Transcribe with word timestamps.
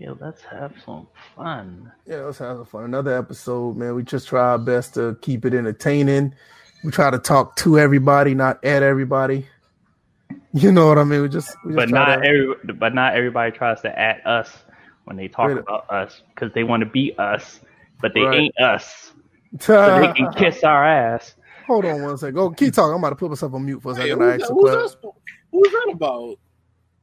Yeah, 0.00 0.14
let's 0.20 0.42
have 0.42 0.72
some 0.84 1.06
fun. 1.36 1.92
Yeah, 2.06 2.22
let's 2.22 2.38
have 2.38 2.56
some 2.58 2.66
fun. 2.66 2.84
Another 2.84 3.16
episode, 3.16 3.76
man. 3.76 3.94
We 3.94 4.02
just 4.02 4.28
try 4.28 4.40
our 4.52 4.58
best 4.58 4.94
to 4.94 5.16
keep 5.22 5.44
it 5.44 5.54
entertaining. 5.54 6.34
We 6.82 6.90
try 6.90 7.10
to 7.10 7.18
talk 7.18 7.56
to 7.56 7.78
everybody, 7.78 8.34
not 8.34 8.64
at 8.64 8.82
everybody. 8.82 9.46
You 10.52 10.72
know 10.72 10.88
what 10.88 10.98
I 10.98 11.04
mean? 11.04 11.22
We 11.22 11.28
just, 11.28 11.54
we 11.64 11.74
just 11.74 11.76
But 11.76 11.90
not 11.90 12.06
to- 12.06 12.26
every, 12.26 12.54
but 12.74 12.94
not 12.94 13.14
everybody 13.14 13.52
tries 13.52 13.80
to 13.82 13.98
at 13.98 14.26
us 14.26 14.50
when 15.04 15.16
they 15.16 15.28
talk 15.28 15.48
Wait 15.48 15.58
a- 15.58 15.60
about 15.60 15.90
us 15.90 16.22
because 16.34 16.52
they 16.54 16.64
want 16.64 16.80
to 16.82 16.88
be 16.88 17.14
us, 17.18 17.60
but 18.00 18.12
they 18.14 18.22
Right. 18.22 18.38
ain't 18.40 18.60
us, 18.60 19.12
so 19.60 20.00
they 20.00 20.12
can 20.12 20.32
kiss 20.32 20.64
our 20.64 20.84
ass. 20.84 21.34
Hold 21.66 21.84
on 21.86 22.02
one 22.02 22.18
second. 22.18 22.34
Go 22.34 22.50
keep 22.50 22.74
talking. 22.74 22.92
I'm 22.92 22.98
about 22.98 23.10
to 23.10 23.16
put 23.16 23.30
myself 23.30 23.54
on 23.54 23.64
mute 23.64 23.80
for 23.82 23.92
a 23.92 23.94
Hey, 23.96 24.10
second. 24.10 24.18
who's 24.20 24.28
I 24.30 24.34
ask 24.34 24.40
that, 24.48 24.52
who's, 24.54 24.92
that, 25.02 25.12
who's 25.52 25.72
that 25.72 25.90
about? 25.92 26.36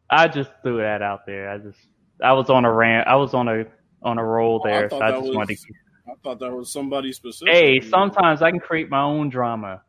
I 0.09 0.27
just 0.27 0.51
threw 0.61 0.77
that 0.77 1.01
out 1.01 1.25
there. 1.25 1.49
I 1.49 1.57
just 1.57 1.79
I 2.21 2.33
was 2.33 2.49
on 2.49 2.65
a 2.65 2.71
rant. 2.73 3.07
I 3.07 3.15
was 3.15 3.33
on 3.33 3.47
a 3.47 3.65
on 4.03 4.17
a 4.17 4.23
roll 4.23 4.61
Oh, 4.63 4.67
I 4.67 4.71
there, 4.71 4.89
so 4.89 5.01
I 5.01 5.11
just 5.11 5.27
was- 5.27 5.35
wanted 5.35 5.57
to. 5.57 5.73
I 6.07 6.13
thought 6.23 6.39
that 6.39 6.51
was 6.51 6.71
somebody 6.73 7.13
specific. 7.13 7.53
Hey, 7.53 7.79
sometimes 7.79 8.41
I 8.41 8.51
can 8.51 8.59
create 8.59 8.89
my 8.89 9.01
own 9.01 9.29
drama 9.29 9.81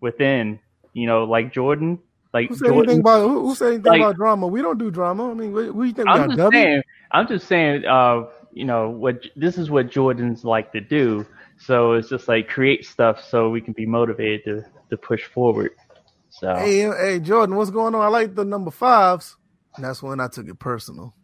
within. 0.00 0.58
You 0.94 1.06
know, 1.06 1.24
like 1.24 1.52
Jordan. 1.52 1.98
Like 2.32 2.48
Who 2.48 2.54
said 2.56 2.70
anything 2.72 3.00
about 3.00 3.28
who, 3.28 3.48
who 3.48 3.54
said 3.54 3.68
anything 3.74 3.92
Like- 3.92 4.00
about 4.00 4.16
drama? 4.16 4.46
We 4.46 4.62
don't 4.62 4.78
do 4.78 4.90
drama. 4.90 5.30
I 5.30 5.34
mean, 5.34 5.52
we, 5.52 5.70
we 5.70 5.92
think 5.92 6.06
we 6.08 6.12
I'm 6.12 6.18
got 6.20 6.26
just 6.28 6.38
W. 6.38 6.60
saying. 6.62 6.82
I'm 7.12 7.28
just 7.28 7.46
saying. 7.48 7.84
Uh, 7.84 8.24
you 8.52 8.64
know 8.64 8.88
what? 8.90 9.22
This 9.36 9.58
is 9.58 9.70
what 9.70 9.88
Jordans 9.90 10.44
like 10.44 10.72
to 10.72 10.80
do. 10.80 11.26
So 11.58 11.92
it's 11.92 12.08
just 12.08 12.28
like 12.28 12.48
create 12.48 12.84
stuff 12.86 13.22
so 13.22 13.50
we 13.50 13.60
can 13.60 13.72
be 13.74 13.86
motivated 13.86 14.44
to 14.44 14.64
to 14.90 14.96
push 14.96 15.24
forward. 15.24 15.72
So 16.30 16.54
Hey, 16.54 16.80
hey, 16.80 17.18
Jordan, 17.20 17.56
what's 17.56 17.70
going 17.70 17.94
on? 17.94 18.00
I 18.02 18.08
like 18.08 18.34
the 18.34 18.44
number 18.44 18.70
fives. 18.70 19.36
And 19.76 19.84
that's 19.84 20.02
when 20.02 20.20
I 20.20 20.28
took 20.28 20.48
it 20.48 20.58
personal. 20.58 21.14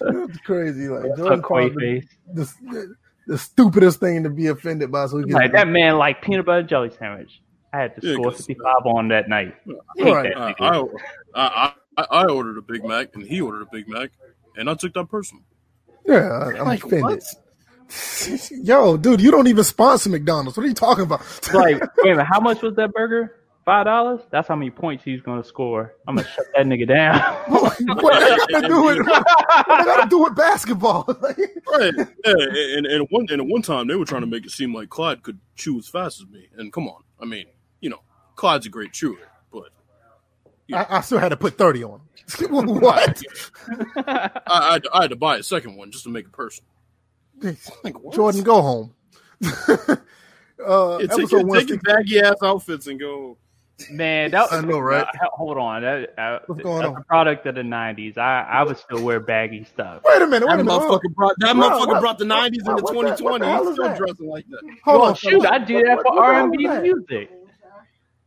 It's 0.00 0.38
crazy. 0.44 0.88
Like 0.88 1.16
Fuck 1.16 1.48
Jordan 1.48 2.08
the, 2.32 2.44
the, 2.62 2.94
the 3.26 3.38
stupidest 3.38 4.00
thing 4.00 4.24
to 4.24 4.30
be 4.30 4.48
offended 4.48 4.90
by. 4.92 5.06
So 5.06 5.18
he 5.18 5.24
gets 5.24 5.34
Like 5.34 5.52
that 5.52 5.68
man 5.68 5.96
like 5.98 6.22
peanut 6.22 6.46
butter 6.46 6.62
jelly 6.62 6.90
sandwich. 6.98 7.40
I 7.72 7.78
had 7.78 7.96
to 8.00 8.06
Yeah, 8.06 8.14
score 8.14 8.30
'cause, 8.30 8.38
55 8.46 8.86
on 8.86 9.08
that 9.08 9.28
night. 9.28 9.54
Hate 9.96 10.12
Right. 10.12 10.32
that 10.34 10.54
I. 10.60 10.78
I, 10.78 10.84
I, 11.34 11.72
I, 11.96 12.06
I 12.10 12.24
ordered 12.26 12.58
a 12.58 12.62
Big 12.62 12.84
Mac 12.84 13.14
and 13.14 13.24
he 13.26 13.40
ordered 13.40 13.62
a 13.62 13.66
Big 13.72 13.88
Mac, 13.88 14.10
and 14.56 14.68
I 14.70 14.74
took 14.74 14.94
that 14.94 15.08
personal. 15.08 15.42
Yeah, 16.06 16.16
I- 16.28 16.58
I'm 16.58 16.66
Like, 16.66 16.84
offended. 16.84 17.22
Yo, 18.62 18.96
dude, 18.96 19.20
you 19.20 19.30
don't 19.30 19.46
even 19.48 19.62
sponsor 19.64 20.08
McDonald's. 20.10 20.56
What 20.56 20.64
are 20.64 20.68
you 20.68 20.74
talking 20.74 21.04
about? 21.04 21.20
like, 21.52 21.80
wait 21.98 22.12
a 22.12 22.16
minute, 22.16 22.26
how 22.30 22.40
much 22.40 22.62
was 22.62 22.74
that 22.76 22.92
burger? 22.92 23.34
Five 23.64 23.86
dollars? 23.86 24.20
That's 24.30 24.46
how 24.46 24.56
many 24.56 24.70
points 24.70 25.04
he's 25.04 25.22
gonna 25.22 25.42
score. 25.42 25.94
I'm 26.06 26.16
gonna 26.16 26.28
shut 26.28 26.44
that 26.54 26.66
nigga 26.66 26.86
down. 26.86 27.18
what 27.48 27.78
that 27.78 28.46
got 28.50 28.60
to 28.60 28.68
do 28.68 28.82
with 28.84 28.98
what 29.06 29.84
gotta 29.84 30.08
do 30.08 30.18
with 30.22 30.36
basketball? 30.36 31.04
Right. 31.66 31.92
Yeah, 31.96 32.34
and, 32.76 32.86
and 32.86 33.06
one 33.10 33.26
and 33.30 33.40
at 33.40 33.46
one 33.48 33.62
time 33.62 33.88
they 33.88 33.96
were 33.96 34.04
trying 34.04 34.20
to 34.20 34.26
make 34.28 34.44
it 34.44 34.52
seem 34.52 34.72
like 34.74 34.90
Clyde 34.90 35.22
could 35.24 35.40
chew 35.56 35.76
as 35.78 35.88
fast 35.88 36.20
as 36.20 36.28
me. 36.28 36.46
And 36.56 36.72
come 36.72 36.86
on, 36.86 37.02
I 37.20 37.24
mean, 37.24 37.46
you 37.80 37.90
know, 37.90 38.00
Clyde's 38.36 38.66
a 38.66 38.68
great 38.68 38.92
chewer, 38.92 39.16
but 39.50 39.70
I, 40.72 40.98
I 40.98 41.00
still 41.00 41.18
had 41.18 41.30
to 41.30 41.36
put 41.36 41.56
thirty 41.58 41.82
on. 41.82 42.00
him. 42.38 42.50
what? 42.50 43.22
I, 43.96 44.40
I, 44.46 44.72
had 44.74 44.82
to, 44.84 44.90
I 44.92 45.00
had 45.02 45.10
to 45.10 45.16
buy 45.16 45.38
a 45.38 45.42
second 45.42 45.74
one 45.76 45.90
just 45.90 46.04
to 46.04 46.10
make 46.10 46.26
it 46.26 46.32
personal. 46.32 46.68
Like. 47.82 47.96
Jordan, 48.12 48.42
go 48.44 48.62
home. 48.62 48.94
uh, 49.44 49.48
Yeah, 50.58 50.98
take, 50.98 51.10
episode 51.12 51.30
your- 51.30 51.46
one 51.46 51.58
take 51.60 51.68
your 51.70 51.78
baggy 51.80 52.20
ass 52.20 52.36
outfits 52.42 52.86
and 52.86 53.00
go. 53.00 53.36
Man, 53.90 54.30
that 54.30 54.52
I 54.52 54.60
know, 54.60 54.78
right? 54.78 55.02
uh, 55.04 55.26
hold 55.32 55.58
on, 55.58 55.82
that, 55.82 56.14
uh, 56.16 56.38
What's 56.46 56.62
going 56.62 56.82
that's 56.82 56.94
on? 56.94 57.00
a 57.00 57.04
product 57.04 57.44
of 57.46 57.56
the 57.56 57.62
'90s. 57.62 58.16
I 58.16 58.42
I 58.42 58.62
would 58.62 58.78
still 58.78 59.02
wear 59.02 59.18
baggy 59.18 59.64
stuff. 59.64 60.02
Wait 60.04 60.22
a 60.22 60.26
minute. 60.28 60.46
Wait 60.46 60.52
That 60.56 60.60
a 60.60 60.64
minute. 60.64 60.70
Hold, 60.80 61.02
motherfucker 61.02 61.14
brought 61.14 61.34
that 61.40 61.54
Bro, 61.56 61.62
motherfucker 61.70 61.86
what- 61.88 62.00
brought 62.00 62.18
the 62.18 62.24
nineties 62.24 62.62
into 62.66 62.82
what 62.84 62.92
twenty 62.92 63.10
the- 63.16 63.24
what 63.24 63.38
twenty. 63.38 63.46
He's 63.64 63.72
still 63.72 63.84
that? 63.88 63.98
dressing 63.98 64.28
like 64.28 64.46
that. 64.48 64.60
hold 64.84 65.00
Well, 65.00 65.10
on. 65.10 65.14
shoot, 65.16 65.44
I 65.46 65.58
do 65.58 65.82
that 65.82 66.02
for 66.02 66.14
what 66.14 66.26
the 66.28 66.34
hell 66.34 66.44
R&B 66.44 66.68
music. 66.82 67.30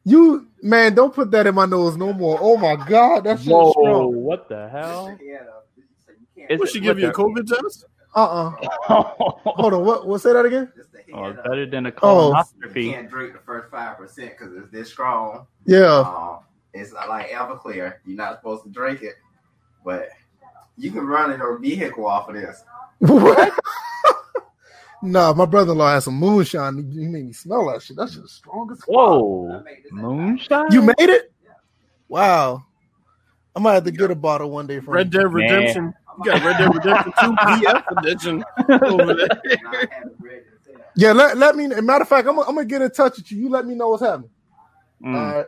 You 0.04 0.48
man, 0.62 0.94
don't 0.96 1.14
put 1.14 1.32
that 1.32 1.48
in 1.48 1.56
my 1.56 1.66
nose 1.66 1.96
no 1.96 2.12
more. 2.14 2.38
Oh 2.42 2.58
my 2.58 2.76
god, 2.76 3.24
that's 3.24 3.46
Whoa, 3.46 3.68
is 3.68 3.72
strong. 3.72 4.16
what 4.16 4.50
the 4.50 4.68
hell? 4.70 5.18
What 6.50 6.62
Is 6.64 6.72
she 6.72 6.80
it- 6.80 6.82
give 6.82 7.00
you 7.00 7.08
a 7.08 7.14
COVID 7.14 7.48
test? 7.48 7.86
Uh 8.16 8.24
uh 8.24 8.50
the- 8.62 8.70
Hold 9.46 9.74
on. 9.74 9.86
What? 9.86 10.08
What? 10.08 10.22
Say 10.22 10.34
that 10.34 10.46
again. 10.46 10.72
Oh, 11.14 11.26
it's 11.26 11.42
better 11.44 11.66
than 11.66 11.86
a 11.86 11.94
Oh. 12.02 12.44
You 12.60 12.92
can't 12.92 13.10
drink 13.10 13.34
the 13.34 13.40
first 13.40 13.70
five 13.72 13.98
percent 13.98 14.34
because 14.38 14.56
it's 14.56 14.72
this 14.72 14.90
strong. 14.90 15.48
Yeah. 15.66 16.00
Um, 16.00 16.40
it's 16.74 16.94
not 16.94 17.10
like 17.10 17.30
Everclear. 17.30 17.96
You're 18.06 18.18
not 18.18 18.38
supposed 18.38 18.64
to 18.64 18.70
drink 18.70 19.02
it, 19.02 19.16
but 19.84 20.10
you 20.78 20.92
can 20.92 21.06
run 21.06 21.32
in 21.32 21.40
your 21.40 21.58
vehicle 21.58 22.06
off 22.06 22.30
of 22.30 22.36
this. 22.36 22.64
What? 23.00 23.54
nah, 25.02 25.34
my 25.34 25.46
brother-in-law 25.46 25.94
has 25.94 26.06
some 26.06 26.16
moonshine. 26.16 26.78
He 26.78 27.02
he 27.02 27.08
made 27.08 27.26
me 27.26 27.34
smell 27.34 27.72
that 27.72 27.82
shit. 27.82 27.98
That's 27.98 28.16
the 28.16 28.28
strongest. 28.28 28.84
strong 28.84 29.58
as. 29.58 29.62
Whoa, 29.62 29.64
moonshine. 29.92 30.72
You 30.72 30.82
made 30.82 30.96
it? 31.00 31.32
Wow. 32.08 32.64
I 33.56 33.60
might 33.60 33.74
have 33.74 33.86
to 33.86 33.92
get 33.92 34.12
a 34.12 34.16
bottle 34.16 34.52
one 34.52 34.68
day 34.68 34.80
from 34.80 34.94
Red. 34.94 35.10
Dead 35.10 35.34
Redemption. 35.34 35.94
You 36.20 36.32
got 36.32 36.44
Red 36.44 36.58
Dead 36.58 36.76
Redemption 36.76 37.14
2 37.20 37.32
BF 37.32 37.98
edition 37.98 38.44
over 38.84 39.16
there. 39.16 40.47
Yeah, 40.98 41.14
let, 41.14 41.38
let 41.38 41.56
me. 41.56 41.68
Matter 41.68 42.02
of 42.02 42.10
fact, 42.10 42.28
I'm, 42.28 42.36
gonna- 42.36 42.50
I'm 42.50 42.56
gonna 42.56 42.66
get 42.66 42.82
in 42.82 42.90
touch 42.92 43.18
with 43.18 43.32
you. 43.32 43.38
You 43.44 43.50
let 43.50 43.66
me 43.66 43.76
know 43.76 43.90
what's 43.90 44.04
happening. 44.04 44.30
Mm. 45.06 45.16
All 45.16 45.36
right. 45.38 45.46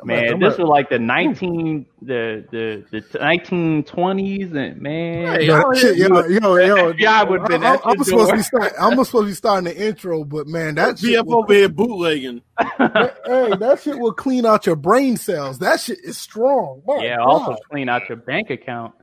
I'm 0.00 0.06
Man, 0.06 0.24
gonna- 0.24 0.38
this 0.48 0.56
gonna- 0.56 0.64
was 0.64 0.70
like 0.70 0.88
the 0.88 0.98
nineteen 0.98 1.84
the 2.00 2.46
the 2.50 2.84
the 2.90 3.18
nineteen 3.18 3.84
twenties 3.84 4.50
and 4.54 4.80
man. 4.80 5.38
Hey, 5.40 5.46
Yo, 5.46 5.62
shit, 5.74 5.98
yeah, 5.98 6.06
yo, 6.06 6.24
yo, 6.26 6.56
yo. 6.56 6.92
FBI 6.94 7.28
would've 7.28 7.46
been 7.46 7.62
I, 7.62 7.74
at 7.74 7.80
I, 7.84 7.90
your 7.90 7.98
I'm 7.98 8.04
supposed 8.04 8.30
to 8.30 8.36
be 8.36 8.42
start, 8.42 8.72
I'm 8.80 8.92
supposed 9.04 9.12
to 9.12 9.26
be 9.26 9.34
starting 9.34 9.64
the 9.64 9.86
intro, 9.88 10.24
but 10.24 10.46
man, 10.46 10.76
that 10.76 10.98
shit 10.98 11.20
BF 11.20 11.26
will, 11.26 11.40
over 11.42 11.52
here 11.52 11.68
bootlegging. 11.68 12.40
hey, 12.58 12.66
that 12.78 13.80
shit 13.84 13.98
will 13.98 14.14
clean 14.14 14.46
out 14.46 14.64
your 14.64 14.76
brain 14.76 15.18
cells. 15.18 15.58
That 15.58 15.78
shit 15.80 15.98
is 16.02 16.16
strong. 16.16 16.80
My 16.86 17.00
yeah, 17.02 17.16
God. 17.18 17.26
also 17.28 17.56
clean 17.70 17.90
out 17.90 18.08
your 18.08 18.16
bank 18.16 18.48
account. 18.48 18.94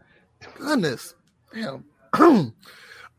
goodness. 0.55 1.13
Damn. 1.53 1.83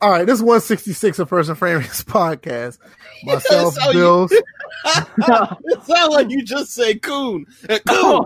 All 0.01 0.11
right, 0.11 0.25
this 0.25 0.37
is 0.37 0.43
166 0.43 1.19
of 1.19 1.29
First 1.29 1.49
and 1.49 1.59
Framers 1.59 2.05
podcast. 2.05 2.79
Myself, 3.25 3.75
That's 3.75 3.79
how 3.85 3.91
you- 3.91 3.99
Bills. 3.99 4.33
it 4.85 5.83
sounds 5.85 6.15
like 6.15 6.31
you 6.31 6.45
just 6.45 6.73
say 6.73 6.95
coon. 6.95 7.47
Uh, 7.69 7.79
Coon. 7.89 8.25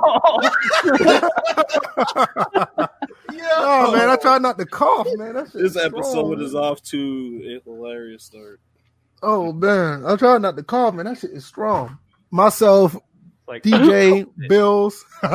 Oh 3.54 3.92
man, 3.92 4.08
I 4.10 4.16
try 4.20 4.38
not 4.38 4.58
to 4.58 4.66
cough, 4.66 5.06
man. 5.14 5.34
That 5.34 5.52
This 5.52 5.76
episode 5.76 6.40
is 6.42 6.52
man. 6.52 6.62
off 6.62 6.82
to 6.84 7.58
a 7.66 7.68
hilarious 7.68 8.24
start. 8.24 8.60
Oh 9.22 9.52
man, 9.52 10.04
I 10.04 10.16
try 10.16 10.36
not 10.38 10.56
to 10.56 10.62
cough, 10.62 10.94
man. 10.94 11.06
That 11.06 11.18
shit 11.18 11.30
is 11.30 11.46
strong. 11.46 11.98
Myself, 12.30 12.96
like 13.48 13.62
DJ, 13.62 14.26
Bills. 14.48 15.04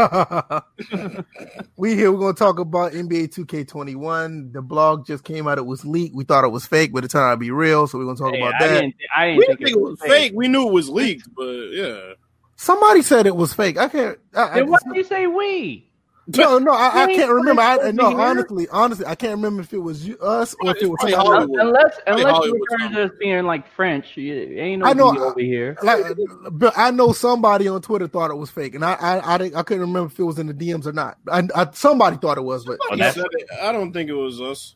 we 1.78 1.95
here. 1.95 2.12
We're 2.12 2.19
gonna 2.19 2.34
talk 2.34 2.59
about 2.59 2.94
NBA 2.94 3.34
2K21. 3.35 4.53
The 4.53 4.62
blog 4.62 5.06
just 5.06 5.23
came 5.23 5.47
out. 5.47 5.57
It 5.57 5.66
was 5.66 5.85
leaked. 5.85 6.16
We 6.16 6.23
thought 6.23 6.44
it 6.44 6.50
was 6.51 6.66
fake, 6.66 6.94
but 6.94 7.03
it 7.06 7.12
turned 7.12 7.25
out 7.25 7.31
to 7.31 7.38
be 7.38 7.51
real. 7.51 7.88
So 7.88 7.97
we're 7.97 8.06
gonna 8.06 8.17
talk 8.17 8.34
Hey, 8.34 8.41
about 8.41 8.56
I 8.56 8.67
that. 8.67 8.81
didn't, 8.81 8.96
I 9.16 9.25
didn't 9.28 9.38
We 9.38 9.46
think, 9.46 9.59
didn't 9.59 9.66
think 9.66 9.78
it 9.78 9.81
was 9.81 10.00
fake. 10.01 10.31
We 10.35 10.47
knew 10.47 10.67
it 10.67 10.73
was 10.73 10.90
leaked, 10.90 11.28
but 11.35 11.51
yeah. 11.72 12.13
Somebody 12.56 13.01
said 13.03 13.28
it 13.28 13.35
was 13.35 13.53
fake. 13.53 13.78
I 13.78 13.88
can't. 13.88 14.17
I, 14.34 14.44
I, 14.44 14.56
Then 14.56 14.69
why 14.69 14.79
do 14.84 14.97
you 14.97 15.03
say 15.03 15.28
we? 15.28 15.86
No, 16.35 16.59
no, 16.59 16.71
I, 16.73 17.03
I 17.03 17.07
can't 17.15 17.31
remember. 17.31 17.61
I, 17.61 17.91
no, 17.91 18.17
honestly, 18.19 18.67
honestly, 18.69 19.05
I 19.05 19.15
can't 19.15 19.35
remember 19.35 19.61
if 19.61 19.71
it 19.73 19.77
was 19.77 20.05
you, 20.05 20.17
us 20.17 20.53
or 20.61 20.71
if 20.75 20.81
it 20.83 20.88
was 20.89 20.97
It's 21.03 21.13
probably 21.13 21.13
somebody. 21.13 21.53
Hollywood. 21.53 21.59
Unless 21.61 21.99
unless 22.07 22.21
you 22.23 22.27
Hollywood 22.31 22.59
return 22.69 22.79
something. 22.79 22.95
to 22.97 23.03
us 23.05 23.11
being 23.19 23.45
like 23.45 23.71
French, 23.73 24.17
you 24.17 24.33
ain't 24.59 24.81
no 24.81 24.85
I 24.87 24.93
know- 24.93 25.17
over 25.17 25.39
here. 25.39 25.77
Like, 25.83 26.03
but 26.51 26.73
I 26.77 26.91
know 26.91 27.13
somebody 27.13 27.67
on 27.69 27.81
Twitter 27.81 28.07
thought 28.07 28.29
it 28.31 28.35
was 28.35 28.49
fake, 28.51 28.75
and 28.75 28.83
I, 28.83 28.93
I, 28.93 29.35
I, 29.35 29.37
didn't, 29.37 29.55
I 29.55 29.63
couldn't 29.63 29.81
remember 29.81 30.11
if 30.11 30.19
it 30.19 30.23
was 30.23 30.37
in 30.37 30.47
the 30.47 30.53
DMs 30.53 30.85
or 30.85 30.91
not. 30.93 31.17
I, 31.31 31.43
I 31.55 31.69
somebody 31.71 32.17
thought 32.17 32.37
it 32.37 32.43
was, 32.43 32.66
but 32.66 32.77
Oh, 32.91 32.97
said 32.97 33.16
it. 33.17 33.47
I 33.61 33.72
don't 33.72 33.93
think 33.93 34.09
it 34.09 34.13
was 34.16 34.41
us. 34.41 34.75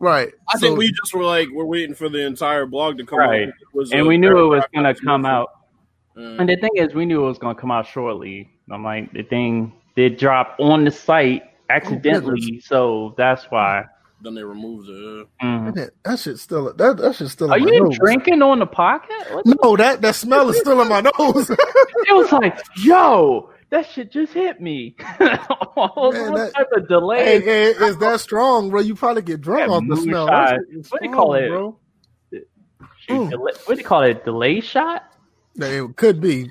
right. 0.00 0.32
I 0.52 0.58
So- 0.58 0.66
think 0.66 0.78
we 0.78 0.90
just 0.90 1.14
were 1.14 1.24
like, 1.24 1.48
we're 1.52 1.64
waiting 1.66 1.94
for 1.94 2.08
the 2.08 2.26
entire 2.26 2.66
blog 2.66 2.98
to 2.98 3.04
come 3.06 3.20
Right. 3.20 3.42
out. 3.42 3.48
It 3.48 3.54
was 3.74 3.92
And 3.92 4.00
a 4.00 4.06
we 4.06 4.18
knew 4.18 4.36
it 4.38 4.48
was 4.56 4.64
gonna 4.74 4.94
come 4.94 5.24
out. 5.24 5.50
Mm. 6.16 6.40
And 6.40 6.48
the 6.48 6.56
thing 6.56 6.70
is, 6.74 6.92
we 6.94 7.06
knew 7.06 7.22
it 7.22 7.28
was 7.28 7.38
gonna 7.38 7.54
come 7.54 7.70
out 7.70 7.86
shortly. 7.86 8.50
I'm 8.72 8.82
like, 8.84 9.12
the 9.12 9.22
thing 9.22 9.72
did 9.96 10.16
drop 10.18 10.56
on 10.58 10.84
the 10.84 10.90
site 10.90 11.42
accidentally, 11.68 12.60
so 12.60 13.14
that's 13.16 13.44
why. 13.50 13.84
Then 14.22 14.34
they 14.34 14.42
removed 14.44 14.88
it. 14.90 15.26
Mhm. 15.42 15.74
that, 15.76 15.90
that 16.04 16.18
shit 16.18 16.38
still 16.38 16.74
that 16.74 16.96
that 16.98 17.14
shit 17.16 17.28
still. 17.28 17.50
Are 17.52 17.56
in 17.56 17.64
my 17.64 17.70
you 17.72 17.84
nose. 17.84 17.98
drinking 17.98 18.42
on 18.42 18.58
the 18.58 18.66
pocket? 18.66 19.10
What 19.30 19.46
No, 19.62 19.76
that 19.76 20.02
that 20.02 20.14
smell 20.14 20.50
is 20.50 20.58
still 20.58 20.80
in 20.82 20.88
my 20.88 21.00
nose. 21.00 21.50
It 22.08 22.14
was 22.14 22.30
like, 22.32 22.58
yo, 22.82 23.50
that 23.70 23.86
shit 23.88 24.10
just 24.12 24.32
hit 24.34 24.60
me. 24.60 24.94
what 25.18 26.12
Man, 26.14 26.34
that- 26.34 26.52
type 26.54 26.68
of 26.76 26.86
delay? 26.88 27.24
hey, 27.24 27.40
hey, 27.40 27.64
is 27.86 27.96
that 27.98 28.20
strong, 28.20 28.68
bro? 28.70 28.80
You 28.80 28.94
probably 28.94 29.22
get 29.22 29.40
drunk 29.40 29.70
Yeah, 29.70 29.76
off 29.76 29.84
the 29.88 29.96
smell. 29.96 30.26
That 30.26 30.58
moonshine. 30.66 30.82
shit 30.82 30.92
What 30.92 31.02
do 31.02 31.08
you 31.08 31.14
call 31.14 31.34
it? 31.34 31.48
bro? 31.48 31.76
Shoot, 32.32 32.42
Mm. 33.08 33.30
delay- 33.30 33.52
what 33.64 33.74
do 33.74 33.80
you 33.80 33.84
call 33.86 34.02
it? 34.02 34.24
Delay 34.24 34.60
shot? 34.60 35.04
It 35.56 35.96
could 35.96 36.20
be. 36.20 36.50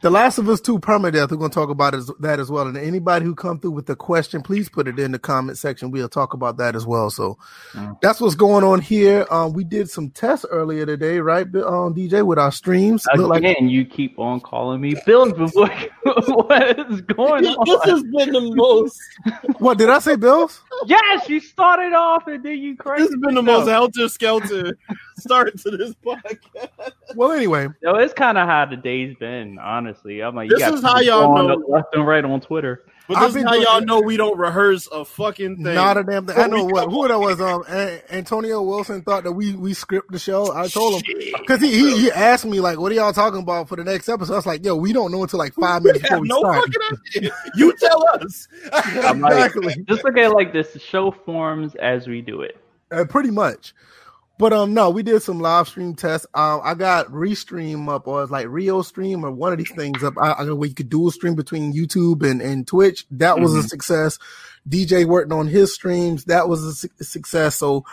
The 0.00 0.10
Last 0.10 0.38
of 0.38 0.48
Us 0.48 0.60
2 0.60 0.78
permadeath, 0.78 1.32
we're 1.32 1.38
going 1.38 1.50
to 1.50 1.54
talk 1.54 1.70
about 1.70 1.92
is, 1.92 2.08
that 2.20 2.38
as 2.38 2.52
well. 2.52 2.68
And 2.68 2.76
anybody 2.76 3.24
who 3.24 3.34
come 3.34 3.58
through 3.58 3.72
with 3.72 3.90
a 3.90 3.96
question, 3.96 4.42
please 4.42 4.68
put 4.68 4.86
it 4.86 4.96
in 4.96 5.10
the 5.10 5.18
comment 5.18 5.58
section. 5.58 5.90
We'll 5.90 6.08
talk 6.08 6.34
about 6.34 6.56
that 6.58 6.76
as 6.76 6.86
well. 6.86 7.10
So 7.10 7.36
Mm. 7.72 8.00
that's 8.00 8.20
what's 8.20 8.36
going 8.36 8.62
on 8.62 8.80
here. 8.80 9.26
Um, 9.28 9.52
we 9.54 9.64
did 9.64 9.90
some 9.90 10.10
tests 10.10 10.46
earlier 10.50 10.86
today, 10.86 11.18
right, 11.18 11.46
um, 11.56 11.94
DJ, 11.94 12.24
with 12.24 12.38
our 12.38 12.52
streams. 12.52 13.04
Look 13.16 13.34
Again, 13.34 13.54
like 13.64 13.70
you 13.72 13.84
keep 13.84 14.20
on 14.20 14.38
calling 14.40 14.80
me 14.80 14.94
Bills 15.04 15.32
before. 15.32 15.68
what 16.04 16.78
is 16.78 17.00
going 17.02 17.42
This 17.42 17.56
on? 17.56 17.88
has 17.90 18.02
been 18.04 18.32
the 18.32 18.52
most. 18.54 19.00
what 19.58 19.78
did 19.78 19.90
I 19.90 19.98
say, 19.98 20.14
Bills? 20.14 20.62
Yes, 20.86 21.28
you 21.28 21.40
started 21.40 21.92
off 21.92 22.28
and 22.28 22.44
then 22.44 22.58
you 22.58 22.76
crazy. 22.76 23.02
This 23.02 23.10
has 23.14 23.20
been 23.20 23.34
the 23.34 23.42
most 23.42 23.68
helter 23.68 24.08
skelter 24.08 24.78
start 25.18 25.58
to 25.58 25.70
this 25.76 25.92
podcast. 26.06 26.92
Well, 27.16 27.32
anyway, 27.32 27.66
No, 27.82 27.96
it's 27.96 28.14
kind 28.14 28.38
of 28.38 28.46
how 28.46 28.64
the 28.66 28.76
day's 28.76 29.16
been. 29.16 29.58
Honestly, 29.58 29.87
I'm 30.22 30.34
like, 30.36 30.50
This 30.50 30.60
you 30.60 30.74
is 30.74 30.82
how 30.82 30.98
y'all 31.00 31.34
know. 31.34 31.54
up 31.54 31.60
left 31.68 31.94
and 31.94 32.06
right 32.06 32.24
on 32.24 32.40
Twitter. 32.40 32.84
But 33.08 33.16
I've 33.16 33.32
this 33.32 33.42
is 33.42 33.48
how 33.48 33.54
y'all 33.54 33.80
know 33.80 34.00
we 34.02 34.18
don't 34.18 34.36
rehearse 34.38 34.86
a 34.92 35.02
fucking 35.02 35.56
thing. 35.64 35.74
not 35.74 35.96
a 35.96 36.04
damn 36.04 36.26
thing. 36.26 36.36
I 36.38 36.46
know 36.46 36.64
what 36.64 36.90
who 36.90 37.08
that 37.08 37.18
was. 37.18 37.40
Um, 37.40 37.62
A- 37.66 38.02
Antonio 38.14 38.60
Wilson 38.60 39.00
thought 39.00 39.24
that 39.24 39.32
we 39.32 39.54
we 39.54 39.72
script 39.72 40.12
the 40.12 40.18
show. 40.18 40.52
I 40.54 40.68
told 40.68 40.96
him 41.02 41.02
because 41.38 41.58
he, 41.62 41.70
he 41.70 41.98
he 42.02 42.10
asked 42.12 42.44
me 42.44 42.60
like, 42.60 42.78
"What 42.78 42.92
are 42.92 42.94
y'all 42.96 43.14
talking 43.14 43.40
about 43.40 43.66
for 43.70 43.76
the 43.76 43.84
next 43.84 44.10
episode?" 44.10 44.34
I 44.34 44.36
was 44.36 44.44
like, 44.46 44.62
"Yo, 44.62 44.76
we 44.76 44.92
don't 44.92 45.10
know 45.10 45.22
until 45.22 45.38
like 45.38 45.54
five 45.54 45.82
minutes 45.82 46.02
before 46.02 46.16
have 46.16 46.20
we 46.22 46.28
no 46.28 46.38
start." 46.40 46.56
fucking 46.74 46.98
idea. 47.16 47.32
You 47.56 47.74
tell 47.78 48.06
us. 48.20 48.46
I'm 48.74 49.20
like, 49.22 49.32
Exactly. 49.32 49.84
just 49.88 50.04
look 50.04 50.18
at 50.18 50.30
like 50.32 50.52
this: 50.52 50.74
the 50.74 50.78
show 50.78 51.10
forms 51.10 51.74
as 51.76 52.06
we 52.06 52.20
do 52.20 52.42
it. 52.42 52.58
Uh, 52.90 53.06
pretty 53.06 53.30
much. 53.30 53.72
But 54.38 54.52
um, 54.52 54.72
no, 54.72 54.90
we 54.90 55.02
did 55.02 55.20
some 55.20 55.40
live 55.40 55.66
stream 55.66 55.94
tests. 55.94 56.26
Um, 56.32 56.60
I 56.62 56.74
got 56.74 57.08
Restream 57.08 57.88
up, 57.88 58.06
or 58.06 58.22
it's 58.22 58.30
like 58.30 58.46
Rio 58.48 58.82
Stream, 58.82 59.24
or 59.24 59.32
one 59.32 59.50
of 59.52 59.58
these 59.58 59.72
things 59.72 60.02
up. 60.04 60.14
I, 60.16 60.32
I 60.34 60.44
know 60.44 60.54
where 60.54 60.68
you 60.68 60.74
could 60.76 60.88
dual 60.88 61.10
stream 61.10 61.34
between 61.34 61.72
YouTube 61.72 62.28
and, 62.28 62.40
and 62.40 62.66
Twitch. 62.66 63.04
That 63.10 63.40
was 63.40 63.54
a 63.54 63.64
success. 63.64 64.18
DJ 64.68 65.04
working 65.06 65.32
on 65.32 65.48
his 65.48 65.74
streams. 65.74 66.24
That 66.26 66.48
was 66.48 66.62
a 66.62 66.72
su- 66.72 66.88
success. 67.00 67.56
So 67.56 67.84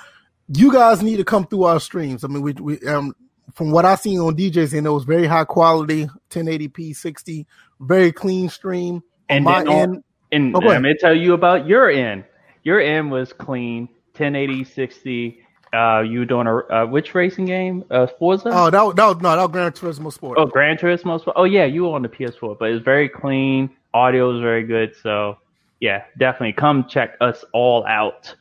you 0.47 0.71
guys 0.71 1.01
need 1.01 1.17
to 1.17 1.23
come 1.23 1.47
through 1.47 1.63
our 1.63 1.79
streams. 1.79 2.23
I 2.23 2.27
mean, 2.27 2.43
we, 2.43 2.53
we 2.53 2.79
um, 2.87 3.15
from 3.55 3.71
what 3.71 3.85
I 3.85 3.95
seen 3.95 4.19
on 4.19 4.35
DJs, 4.35 4.77
and 4.77 4.85
it 4.85 4.91
was 4.91 5.03
very 5.05 5.25
high 5.25 5.45
quality, 5.45 6.07
1080p, 6.29 6.95
60, 6.95 7.47
very 7.79 8.11
clean 8.11 8.49
stream. 8.49 9.01
And 9.29 9.45
my 9.45 9.61
on- 9.61 9.67
end, 9.69 10.03
And 10.31 10.55
Oh, 10.55 10.59
go 10.59 10.69
I'm 10.69 10.85
tell 10.99 11.15
you 11.15 11.33
about 11.33 11.65
your 11.65 11.89
end. 11.89 12.25
Your 12.63 12.79
end 12.79 13.09
was 13.11 13.33
clean, 13.33 13.87
1080, 14.13 14.63
60. 14.63 15.44
Uh, 15.75 16.01
you 16.01 16.19
were 16.19 16.25
doing 16.25 16.47
a 16.47 16.55
uh, 16.57 16.85
which 16.85 17.13
racing 17.13 17.45
game? 17.45 17.83
Uh, 17.91 18.07
Forza. 18.07 18.49
oh, 18.53 18.69
that, 18.69 18.81
was- 18.81 18.95
that 18.95 19.05
was 19.07 19.17
no, 19.17 19.35
that 19.35 19.41
was 19.41 19.51
Gran 19.51 19.71
Turismo 19.71 20.13
Sport. 20.13 20.37
Oh, 20.39 20.45
Gran 20.45 20.77
Turismo. 20.77 21.19
Sport. 21.19 21.35
Oh, 21.37 21.43
yeah, 21.43 21.65
you 21.65 21.83
were 21.83 21.93
on 21.95 22.01
the 22.01 22.09
PS4, 22.09 22.57
but 22.57 22.69
it's 22.71 22.83
very 22.83 23.09
clean. 23.09 23.69
Audio 23.93 24.35
is 24.35 24.41
very 24.41 24.63
good. 24.63 24.95
So, 25.01 25.37
yeah, 25.79 26.05
definitely 26.17 26.53
come 26.53 26.87
check 26.87 27.15
us 27.21 27.43
all 27.53 27.85
out. 27.85 28.33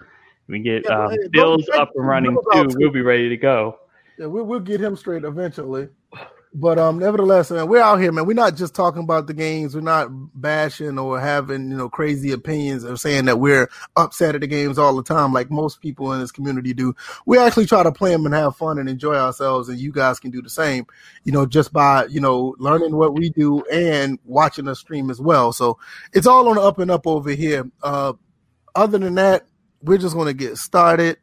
We 0.49 0.61
get 0.61 0.85
Yeah, 0.85 1.05
um, 1.07 1.11
hey, 1.11 1.19
Bills 1.33 1.69
up 1.75 1.91
and 1.95 2.07
running 2.07 2.37
too. 2.53 2.65
too. 2.69 2.77
We'll 2.79 2.91
be 2.93 3.01
ready 3.01 3.29
to 3.31 3.37
go. 3.37 3.79
Yeah, 4.19 4.27
we'll, 4.27 4.45
we'll 4.45 4.61
get 4.61 4.81
him 4.81 4.95
straight 4.97 5.25
eventually. 5.25 5.89
But 6.57 6.79
um, 6.79 7.01
nevertheless, 7.01 7.51
man, 7.51 7.67
we're 7.67 7.83
out 7.83 8.01
here, 8.01 8.13
man. 8.13 8.27
We're 8.27 8.35
not 8.35 8.55
just 8.55 8.77
talking 8.77 9.03
about 9.03 9.27
the 9.27 9.35
games. 9.35 9.75
We're 9.75 9.81
not 9.81 10.09
bashing 10.41 11.01
or 11.01 11.19
having 11.19 11.69
you 11.69 11.77
know 11.77 11.89
crazy 11.89 12.31
opinions 12.31 12.85
or 12.85 12.97
saying 12.97 13.25
that 13.25 13.41
we're 13.41 13.69
upset 13.97 14.37
at 14.37 14.41
the 14.41 14.47
games 14.47 14.79
all 14.79 14.95
the 14.95 15.03
time, 15.03 15.33
like 15.33 15.51
most 15.51 15.81
people 15.81 16.13
in 16.13 16.21
this 16.21 16.31
community 16.31 16.73
do. 16.73 16.95
We 17.27 17.39
actually 17.39 17.67
try 17.67 17.83
to 17.83 17.91
play 17.91 18.13
them 18.13 18.25
and 18.25 18.33
have 18.37 18.57
fun 18.57 18.79
and 18.79 18.89
enjoy 18.89 19.17
ourselves, 19.17 19.69
and 19.69 19.81
you 19.81 19.91
guys 19.91 20.21
can 20.21 20.31
do 20.31 20.41
the 20.41 20.49
same. 20.49 20.87
You 21.25 21.33
know, 21.33 21.45
just 21.45 21.73
by 21.73 22.07
you 22.07 22.21
know 22.21 22.55
learning 22.61 22.95
what 22.95 23.15
we 23.15 23.31
do 23.31 23.65
and 23.65 24.21
watching 24.25 24.69
us 24.69 24.79
stream 24.79 25.11
as 25.11 25.21
well. 25.21 25.53
So 25.53 25.77
it's 26.13 26.29
all 26.29 26.49
on 26.49 26.55
the 26.55 26.63
up 26.63 26.79
and 26.79 26.91
up 26.91 27.05
over 27.05 27.31
here. 27.31 27.69
Uh, 27.83 28.13
other 28.77 28.99
than 28.99 29.17
that, 29.17 29.45
we're 29.83 29.99
just 29.99 30.15
going 30.15 30.29
to 30.29 30.35
get 30.35 30.57
started. 30.57 31.17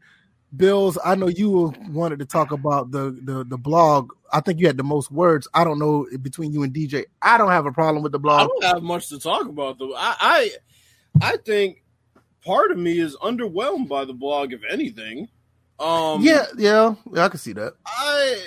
Bills, 0.56 0.98
I 1.04 1.16
know 1.16 1.28
you 1.28 1.74
wanted 1.90 2.20
to 2.20 2.26
talk 2.26 2.52
about 2.52 2.92
the, 2.92 3.18
the 3.24 3.46
the 3.46 3.58
blog. 3.58 4.12
I 4.34 4.42
think 4.42 4.60
you 4.60 4.68
had 4.68 4.78
the 4.78 4.84
most 4.84 5.10
words. 5.10 5.48
I 5.54 5.64
don't 5.64 5.80
know 5.80 6.08
between 6.22 6.52
you 6.52 6.64
and 6.64 6.74
DJ. 6.74 7.06
I 7.22 7.38
don't 7.38 7.52
have 7.52 7.66
a 7.66 7.72
problem 7.72 8.04
with 8.04 8.12
the 8.12 8.20
blog. 8.20 8.42
I 8.42 8.48
don't 8.48 8.64
have 8.76 8.84
much 8.84 9.08
to 9.10 9.20
talk 9.20 9.48
about 9.48 9.80
though. 9.80 9.96
I, 9.96 10.16
I 10.20 10.52
I 11.22 11.38
think 11.38 11.84
part 12.44 12.72
of 12.72 12.78
me 12.78 13.00
is 13.00 13.16
underwhelmed 13.18 13.88
by 13.88 14.04
the 14.04 14.14
blog, 14.14 14.52
if 14.52 14.62
anything. 14.70 15.30
Um 15.80 16.22
yeah, 16.22 16.48
yeah, 16.58 16.96
yeah, 17.14 17.26
I 17.26 17.30
can 17.30 17.40
see 17.40 17.54
that. 17.54 17.74
I 17.86 18.42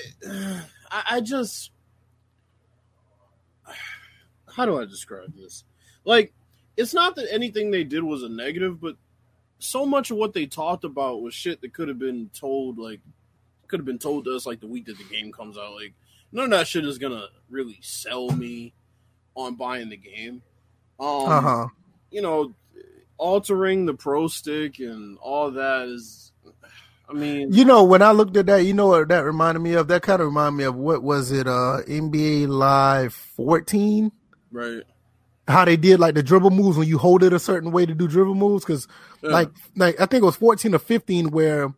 I 0.90 1.02
I 1.12 1.20
just 1.22 1.70
how 4.54 4.66
do 4.66 4.78
I 4.78 4.84
describe 4.84 5.34
this? 5.34 5.64
Like, 6.04 6.32
it's 6.76 6.94
not 6.94 7.16
that 7.16 7.32
anything 7.32 7.70
they 7.70 7.84
did 7.84 8.02
was 8.02 8.22
a 8.22 8.28
negative, 8.28 8.80
but 8.80 8.96
so 9.64 9.84
much 9.87 10.11
of 10.11 10.16
what 10.16 10.32
they 10.34 10.46
talked 10.46 10.84
about 10.84 11.22
was 11.22 11.34
shit 11.34 11.61
that 11.62 11.72
could 11.72 11.88
have 11.88 11.99
been 11.99 12.31
told, 12.34 12.78
like, 12.78 13.00
could 13.69 13.81
have 13.81 13.87
been 13.87 13.99
told 13.99 14.25
to 14.26 14.34
us 14.37 14.46
like 14.46 14.61
the 14.61 14.66
week 14.66 14.87
that 14.87 14.99
the 14.99 15.05
game 15.05 15.32
comes 15.32 15.56
out. 15.58 15.75
Like, 15.75 15.94
none 16.32 16.44
of 16.46 16.50
that 16.50 16.66
shit 16.69 16.84
is 16.84 16.99
gonna 16.99 17.26
really 17.50 17.78
sell 17.82 18.31
me 18.31 18.72
on 19.34 19.55
buying 19.56 19.88
the 19.88 19.96
game. 19.96 20.43
Um, 21.00 21.28
Uh 21.28 21.40
huh. 21.40 21.66
you 22.11 22.22
know, 22.22 22.55
altering 23.16 23.87
the 23.87 23.94
pro 23.94 24.28
stick 24.28 24.78
and 24.81 25.19
all 25.19 25.50
that 25.52 25.88
is, 25.88 26.32
I 27.08 27.12
mean, 27.12 27.52
You 27.52 27.64
know, 27.64 27.84
when 27.84 28.02
I 28.02 28.12
looked 28.12 28.37
at 28.37 28.46
that, 28.46 28.64
you 28.64 28.75
know 28.75 28.88
what 28.88 29.08
that 29.08 29.25
reminded 29.25 29.61
me 29.61 29.75
of? 29.75 29.88
That 29.88 30.02
kind 30.02 30.20
of 30.20 30.26
reminded 30.28 30.56
me 30.58 30.64
of 30.64 30.75
what 30.76 31.02
was 31.02 31.32
it? 31.32 31.46
Uh, 31.46 31.81
NBA 31.87 32.46
Live 32.49 33.12
14. 33.14 34.11
right? 34.52 34.82
How 35.46 35.64
they 35.67 35.76
did 35.76 36.00
like 36.00 36.14
the 36.14 36.23
dribble 36.23 36.50
moves 36.50 36.79
when 36.79 36.88
you 36.88 36.96
hold 36.96 37.23
it 37.23 37.32
a 37.35 37.38
certain 37.38 37.70
way 37.70 37.85
to 37.85 37.94
do 37.94 38.08
dribble 38.08 38.35
moves 38.35 38.64
because 38.64 38.88
Yeah. 39.23 39.31
like 39.31 39.50
like 39.76 40.00
I 40.00 40.06
think 40.06 40.23
it 40.23 40.26
was 40.26 40.37
14 40.37 40.75
or 40.75 40.79
15 40.79 41.31
where 41.31 41.73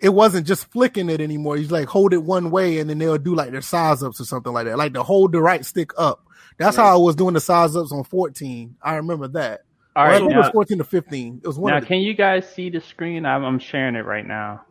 it 0.00 0.10
wasn't 0.10 0.46
just 0.46 0.70
flicking 0.70 1.08
it 1.08 1.20
anymore. 1.20 1.56
You 1.56 1.66
like 1.68 1.88
hold 1.88 2.12
it 2.12 2.22
one 2.22 2.50
way 2.50 2.78
and 2.78 2.88
then 2.90 2.98
they'll 2.98 3.16
do 3.18 3.34
like 3.34 3.50
their 3.52 3.62
size 3.62 4.02
ups 4.02 4.20
or 4.20 4.24
something 4.24 4.52
like 4.52 4.66
that. 4.66 4.76
Like 4.78 4.92
to 4.94 5.02
hold 5.02 5.32
the 5.32 5.40
right 5.40 5.64
stick 5.64 5.92
up. 5.96 6.24
That's 6.58 6.76
Right. 6.76 6.84
how 6.84 6.94
I 6.94 6.96
was 6.98 7.16
doing 7.16 7.34
the 7.34 7.40
size 7.40 7.74
ups 7.74 7.90
on 7.90 8.04
14. 8.04 8.76
I 8.82 8.96
remember 8.96 9.28
that. 9.28 9.62
All 9.96 10.04
Or 10.04 10.06
I 10.06 10.10
right, 10.12 10.18
think 10.20 10.32
it 10.32 10.36
was 10.36 10.50
14 10.50 10.78
to 10.78 10.84
15. 10.84 11.40
It 11.42 11.46
was 11.46 11.58
one 11.58 11.70
now 11.72 11.78
of 11.78 11.84
the, 11.84 11.86
can 11.88 11.98
you 12.00 12.14
guys 12.14 12.48
see 12.52 12.68
the 12.70 12.80
screen? 12.80 13.24
I'm, 13.26 13.44
I'm 13.44 13.58
sharing 13.58 13.96
it 13.96 14.04
right 14.04 14.26
now. 14.26 14.62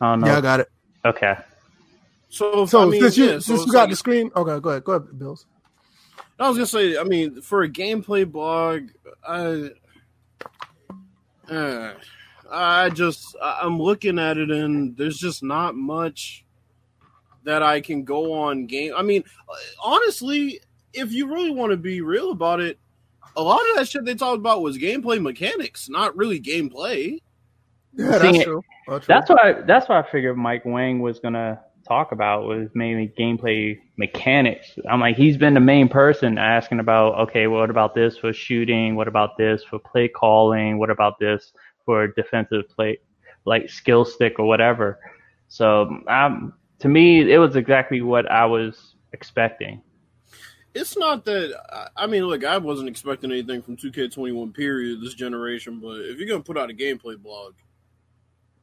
I 0.00 0.10
don't 0.12 0.20
know. 0.20 0.26
Yeah, 0.26 0.38
I 0.38 0.40
got 0.40 0.60
it. 0.60 0.68
okay. 1.04 1.36
So, 2.28 2.64
if- 2.64 2.70
So 2.70 2.82
I 2.82 2.86
mean, 2.86 3.00
since 3.00 3.16
you 3.16 3.24
yeah, 3.26 3.30
so 3.34 3.38
since 3.40 3.60
it's 3.60 3.66
you 3.68 3.72
got 3.72 3.80
like- 3.82 3.90
the 3.90 3.96
screen, 3.96 4.30
okay, 4.34 4.60
go 4.60 4.70
ahead, 4.70 4.84
go 4.84 4.92
ahead, 4.92 5.18
Bills. 5.18 5.46
I 6.38 6.48
was 6.48 6.56
gonna 6.58 6.66
say, 6.66 6.98
I 6.98 7.04
mean, 7.04 7.40
for 7.40 7.62
a 7.62 7.68
gameplay 7.68 8.30
blog, 8.30 8.88
I, 9.26 9.70
uh, 11.50 11.94
I 12.50 12.90
just, 12.90 13.34
I- 13.42 13.60
I'm 13.62 13.80
looking 13.80 14.18
at 14.18 14.36
it, 14.38 14.50
and 14.50 14.96
there's 14.96 15.18
just 15.18 15.42
not 15.42 15.74
much 15.74 16.44
that 17.44 17.62
I 17.62 17.80
can 17.80 18.04
go 18.04 18.32
on 18.32 18.66
game. 18.66 18.92
I 18.96 19.02
mean, 19.02 19.24
honestly, 19.82 20.60
if 20.92 21.12
you 21.12 21.26
really 21.32 21.50
want 21.50 21.70
to 21.70 21.76
be 21.76 22.00
real 22.00 22.32
about 22.32 22.60
it, 22.60 22.78
a 23.36 23.42
lot 23.42 23.60
of 23.70 23.76
that 23.76 23.88
shit 23.88 24.04
they 24.04 24.14
talked 24.14 24.38
about 24.38 24.62
was 24.62 24.78
gameplay 24.78 25.20
mechanics, 25.20 25.88
not 25.88 26.16
really 26.16 26.40
gameplay. 26.40 27.20
Yeah, 27.94 28.12
See, 28.18 28.32
that's 28.32 28.44
true. 28.44 28.64
That's 28.88 29.06
true. 29.06 29.14
That's 29.14 29.30
what 29.30 29.44
I, 29.44 29.52
that's 29.62 29.88
what 29.88 30.04
I 30.04 30.10
figured 30.10 30.36
Mike 30.36 30.64
Wang 30.64 31.00
was 31.00 31.18
gonna 31.20 31.60
talk 31.86 32.12
about 32.12 32.44
was 32.44 32.68
mainly 32.74 33.12
gameplay 33.18 33.78
mechanics. 33.96 34.78
I'm 34.88 35.00
like 35.00 35.16
he's 35.16 35.36
been 35.36 35.54
the 35.54 35.60
main 35.60 35.88
person 35.88 36.38
asking 36.38 36.80
about 36.80 37.28
okay, 37.28 37.46
what 37.46 37.70
about 37.70 37.94
this 37.94 38.18
for 38.18 38.32
shooting? 38.32 38.96
What 38.96 39.08
about 39.08 39.36
this 39.36 39.62
for 39.62 39.78
play 39.78 40.08
calling? 40.08 40.78
What 40.78 40.90
about 40.90 41.18
this 41.18 41.52
for 41.84 42.08
defensive 42.08 42.68
play, 42.68 42.98
like 43.44 43.70
skill 43.70 44.04
stick 44.04 44.38
or 44.38 44.46
whatever? 44.46 44.98
So 45.48 46.02
um, 46.08 46.54
to 46.80 46.88
me, 46.88 47.32
it 47.32 47.38
was 47.38 47.56
exactly 47.56 48.02
what 48.02 48.30
I 48.30 48.44
was 48.46 48.94
expecting. 49.12 49.82
It's 50.74 50.96
not 50.96 51.24
that 51.24 51.88
I- 51.96 52.06
mean, 52.06 52.26
look, 52.26 52.44
I 52.44 52.58
wasn't 52.58 52.90
expecting 52.90 53.32
anything 53.32 53.62
from 53.62 53.76
2K21 53.76 54.52
period 54.52 55.00
this 55.00 55.14
generation, 55.14 55.80
but 55.80 56.00
if 56.00 56.18
you're 56.18 56.28
gonna 56.28 56.42
put 56.42 56.58
out 56.58 56.70
a 56.70 56.74
gameplay 56.74 57.16
blog, 57.16 57.54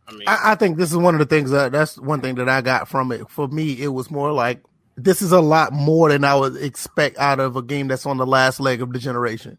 I 0.07 0.11
mean, 0.11 0.23
I, 0.27 0.51
I 0.51 0.55
think 0.55 0.77
this 0.77 0.91
is 0.91 0.97
one 0.97 1.15
of 1.15 1.19
the 1.19 1.25
things 1.25 1.51
that 1.51 1.71
that's 1.71 1.97
one 1.97 2.21
thing 2.21 2.35
that 2.35 2.49
I 2.49 2.61
got 2.61 2.87
from 2.87 3.11
it. 3.11 3.29
For 3.29 3.47
me, 3.47 3.81
it 3.81 3.89
was 3.89 4.11
more 4.11 4.31
like 4.31 4.63
this 4.95 5.21
is 5.21 5.31
a 5.31 5.41
lot 5.41 5.73
more 5.73 6.09
than 6.09 6.23
I 6.23 6.35
would 6.35 6.57
expect 6.57 7.17
out 7.17 7.39
of 7.39 7.55
a 7.55 7.61
game 7.61 7.87
that's 7.87 8.05
on 8.05 8.17
the 8.17 8.25
last 8.25 8.59
leg 8.59 8.81
of 8.81 8.91
the 8.93 8.99
generation. 8.99 9.57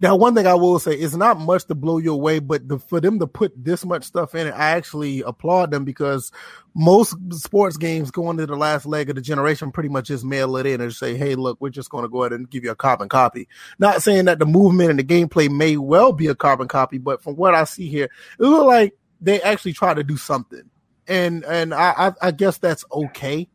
Now, 0.00 0.14
one 0.14 0.32
thing 0.32 0.46
I 0.46 0.54
will 0.54 0.78
say 0.78 0.92
is 0.92 1.16
not 1.16 1.40
much 1.40 1.64
to 1.64 1.74
blow 1.74 1.98
you 1.98 2.12
away, 2.12 2.38
but 2.38 2.68
the, 2.68 2.78
for 2.78 3.00
them 3.00 3.18
to 3.18 3.26
put 3.26 3.52
this 3.56 3.84
much 3.84 4.04
stuff 4.04 4.32
in 4.36 4.46
it, 4.46 4.52
I 4.52 4.70
actually 4.70 5.22
applaud 5.22 5.72
them 5.72 5.84
because 5.84 6.30
most 6.76 7.16
sports 7.32 7.76
games 7.76 8.12
going 8.12 8.36
to 8.36 8.46
the 8.46 8.54
last 8.54 8.86
leg 8.86 9.10
of 9.10 9.16
the 9.16 9.20
generation 9.20 9.72
pretty 9.72 9.88
much 9.88 10.06
just 10.06 10.24
mail 10.24 10.56
it 10.56 10.66
in 10.66 10.80
and 10.80 10.92
say, 10.92 11.16
"Hey, 11.16 11.34
look, 11.34 11.60
we're 11.60 11.70
just 11.70 11.90
going 11.90 12.02
to 12.04 12.08
go 12.08 12.22
ahead 12.22 12.32
and 12.32 12.48
give 12.48 12.62
you 12.62 12.70
a 12.70 12.76
carbon 12.76 13.08
copy." 13.08 13.48
Not 13.80 14.00
saying 14.00 14.26
that 14.26 14.38
the 14.38 14.46
movement 14.46 14.90
and 14.90 15.00
the 15.00 15.04
gameplay 15.04 15.50
may 15.50 15.76
well 15.76 16.12
be 16.12 16.28
a 16.28 16.34
carbon 16.36 16.68
copy, 16.68 16.98
but 16.98 17.20
from 17.20 17.34
what 17.34 17.56
I 17.56 17.64
see 17.64 17.88
here, 17.88 18.08
it 18.38 18.44
looks 18.44 18.66
like 18.66 18.94
they 19.20 19.40
actually 19.42 19.72
try 19.72 19.94
to 19.94 20.04
do 20.04 20.16
something, 20.16 20.68
and 21.06 21.44
and 21.44 21.74
I 21.74 22.08
I, 22.08 22.12
I 22.28 22.30
guess 22.30 22.58
that's 22.58 22.84
okay. 22.92 23.48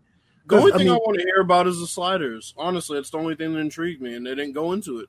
The 0.47 0.57
only 0.57 0.73
I 0.73 0.77
thing 0.77 0.87
I, 0.89 0.91
mean- 0.91 0.99
want 0.99 1.17
to 1.19 1.23
hear 1.23 1.41
about 1.41 1.67
is 1.67 1.79
the 1.79 1.87
sliders. 1.87 2.53
Honestly, 2.57 2.97
it's 2.99 3.09
the 3.09 3.17
only 3.17 3.35
thing 3.35 3.53
that 3.53 3.59
intrigued 3.59 4.01
me, 4.01 4.15
and 4.15 4.25
they 4.25 4.35
didn't 4.35 4.53
go 4.53 4.73
into 4.73 4.99
it. 4.99 5.07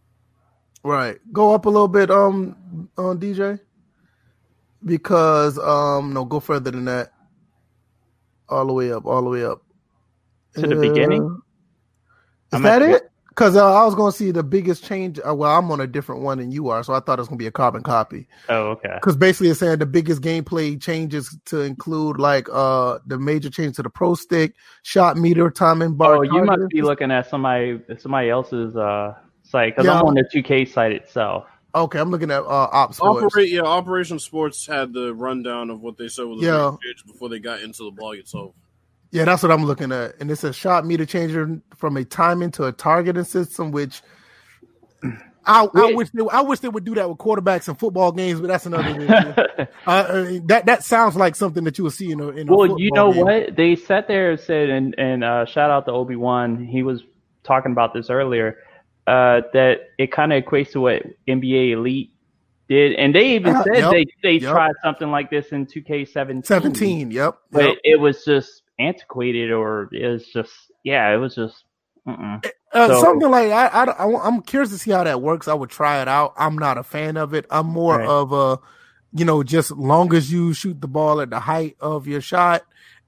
Right. 0.85 1.19
Go 1.33 1.55
up 1.55 1.65
a 1.65 1.71
little 1.71 1.89
bit, 1.89 2.11
um, 2.11 2.89
on 2.99 3.19
DJ. 3.19 3.59
Because 4.85 5.59
um, 5.59 6.13
no, 6.13 6.27
go 6.27 6.41
further 6.41 6.71
than 6.71 6.85
that. 6.85 7.13
All 8.51 8.67
the 8.67 8.75
way 8.75 8.93
up, 8.93 9.07
all 9.07 9.23
the 9.23 9.31
way 9.31 9.45
up. 9.45 9.63
To 10.57 10.61
the 10.61 10.77
beginning? 10.77 11.25
Is 12.53 12.53
I'm 12.53 12.63
that 12.63 12.83
at 12.83 12.91
it? 12.91 13.11
Because 13.35 13.57
uh, 13.57 13.75
I 13.75 13.85
was 13.85 13.97
going 13.97 14.12
to 14.12 14.17
see 14.17 14.31
the 14.31 14.45
biggest 14.45 14.85
change. 14.85 15.19
Uh, 15.19 15.35
well, 15.35 15.50
I'm 15.50 15.69
on 15.73 15.81
a 15.81 15.88
different 15.88 16.23
one 16.23 16.38
than 16.38 16.53
you 16.53 16.69
are, 16.69 16.85
so 16.85 16.95
I 16.95 17.00
thought 17.00 17.19
it 17.19 17.23
was 17.23 17.29
going 17.29 17.38
to 17.38 17.43
be 17.43 17.49
a 17.49 17.53
carbon 17.53 17.83
copy. 17.83 18.29
Oh, 18.49 18.69
okay. 18.73 18.93
Because 18.95 19.17
basically, 19.17 19.49
it's 19.49 19.59
saying 19.59 19.81
the 19.81 19.87
biggest 19.87 20.23
gameplay 20.23 20.81
changes 20.81 21.37
to 21.47 21.62
include 21.62 22.19
like 22.21 22.49
uh 22.53 22.99
the 23.07 23.19
major 23.19 23.50
change 23.50 23.75
to 23.76 23.83
the 23.83 23.91
pro 23.91 24.14
stick, 24.14 24.55
shot 24.85 25.17
meter, 25.17 25.50
timing 25.50 25.95
bar. 25.95 26.19
Oh, 26.19 26.23
you 26.23 26.45
must 26.45 26.69
be 26.69 26.83
looking 26.83 27.11
at 27.11 27.29
somebody 27.29 27.81
somebody 27.99 28.31
else's 28.31 28.76
uh 28.76 29.14
site 29.43 29.75
because 29.75 29.87
Yeah. 29.87 29.99
I'm 29.99 30.07
on 30.07 30.14
the 30.14 30.25
2K 30.33 30.69
site 30.69 30.93
itself. 30.93 31.47
Okay, 31.75 31.99
I'm 31.99 32.11
looking 32.12 32.31
at 32.31 32.43
uh, 32.45 32.69
Ops. 32.71 33.00
Operate, 33.00 33.50
yeah, 33.50 33.62
Operation 33.62 34.21
Sports 34.21 34.64
had 34.64 34.93
the 34.93 35.12
rundown 35.12 35.71
of 35.71 35.81
what 35.81 35.99
they 35.99 36.07
said 36.07 36.26
was 36.26 36.41
the 36.41 36.47
Yeah. 36.47 36.71
yeah. 36.71 36.93
before 37.12 37.29
they 37.29 37.41
got 37.41 37.62
into 37.62 37.83
the 37.83 37.91
blog 37.91 38.17
itself. 38.17 38.55
Yeah, 39.14 39.25
that's 39.26 39.44
what 39.44 39.52
I'm 39.52 39.64
looking 39.64 39.92
at. 39.92 40.16
And 40.21 40.28
it's 40.28 40.42
a 40.42 40.52
shot 40.52 40.85
meter 40.85 41.06
changer 41.06 41.61
from 41.76 41.97
a 41.97 42.04
timing 42.04 42.50
to 42.52 42.64
a 42.64 42.73
targeting 42.73 43.23
system, 43.23 43.71
which 43.71 44.02
I, 45.47 45.68
I 45.73 45.92
wish 45.92 46.11
they, 46.11 46.25
I 46.33 46.40
wish 46.40 46.59
they 46.59 46.68
would 46.68 46.85
do 46.85 46.97
that 46.97 47.09
with 47.09 47.18
quarterbacks 47.18 47.68
in 47.68 47.76
football 47.76 48.11
games, 48.11 48.40
but 48.40 48.49
that's 48.49 48.66
another 48.66 49.68
uh, 49.87 50.25
that 50.47 50.66
that 50.66 50.83
sounds 50.83 51.14
like 51.14 51.37
something 51.37 51.62
that 51.62 51.78
you 51.78 51.85
will 51.85 51.92
see 51.92 52.11
in 52.11 52.18
a, 52.18 52.28
in 52.30 52.49
a 52.49 52.52
well, 52.52 52.80
you 52.80 52.90
know 52.90 53.12
game. 53.12 53.25
what? 53.25 53.54
They 53.56 53.76
sat 53.76 54.09
there 54.09 54.33
and 54.33 54.40
said, 54.40 54.68
and 54.68 54.97
and 54.99 55.23
uh, 55.23 55.47
shout 55.47 55.71
out 55.71 55.87
to 55.87 55.92
Obi 55.92 56.16
Wan. 56.16 56.64
He 56.64 56.83
was 56.83 57.04
talking 57.44 57.71
about 57.71 57.94
this 57.94 58.11
earlier. 58.11 58.59
Uh, 59.06 59.42
that 59.52 59.90
it 59.97 60.11
kind 60.11 60.33
of 60.33 60.42
equates 60.42 60.73
to 60.73 60.80
what 60.80 61.04
NBA 61.28 61.71
Elite 61.73 62.11
did, 62.68 62.94
and 62.94 63.14
they 63.14 63.37
even 63.37 63.54
Uh, 63.54 63.62
said 63.62 63.76
yep, 63.76 63.90
they 63.92 64.06
they 64.25 64.33
yep. 64.38 64.50
tried 64.50 64.73
something 64.83 65.12
like 65.12 65.30
this 65.30 65.52
in 65.52 65.66
2K17. 65.66 66.44
17. 66.44 67.12
Yep. 67.12 67.38
but 67.52 67.64
yep. 67.64 67.76
it 67.85 68.00
was 68.00 68.25
just 68.25 68.63
antiquated, 68.78 69.50
or 69.52 69.88
it 69.93 70.07
was 70.09 70.26
just 70.26 70.52
yeah, 70.83 71.12
it 71.12 71.16
was 71.19 71.35
just. 71.35 71.64
Uh, 72.07 72.40
So- 72.75 73.00
something 73.00 73.31
like 73.31 73.50
I, 73.50 73.66
I, 73.69 73.85
I, 73.85 74.28
am 74.28 74.43
curious 74.43 74.71
to 74.71 74.78
see 74.78 74.90
how 74.90 75.04
that 75.04 75.23
works. 75.23 75.49
I 75.49 75.54
would 75.54 75.71
try 75.71 76.02
it 76.02 76.09
out. 76.09 76.35
I'm 76.37 76.57
not 76.59 76.76
a 76.76 76.83
fan 76.83 77.16
of 77.16 77.33
it. 77.33 77.47
I'm 77.50 77.66
more 77.66 77.99
Right. 77.99 78.07
of 78.09 78.33
a, 78.33 78.59
you 79.12 79.25
know, 79.25 79.43
just 79.43 79.71
long 79.71 80.12
as 80.14 80.31
you 80.31 80.52
shoot 80.52 80.81
the 80.81 80.88
ball 80.88 81.21
at 81.23 81.31
the 81.31 81.40
height 81.40 81.76
of 81.81 82.07
your 82.07 82.21
shot, 82.21 82.62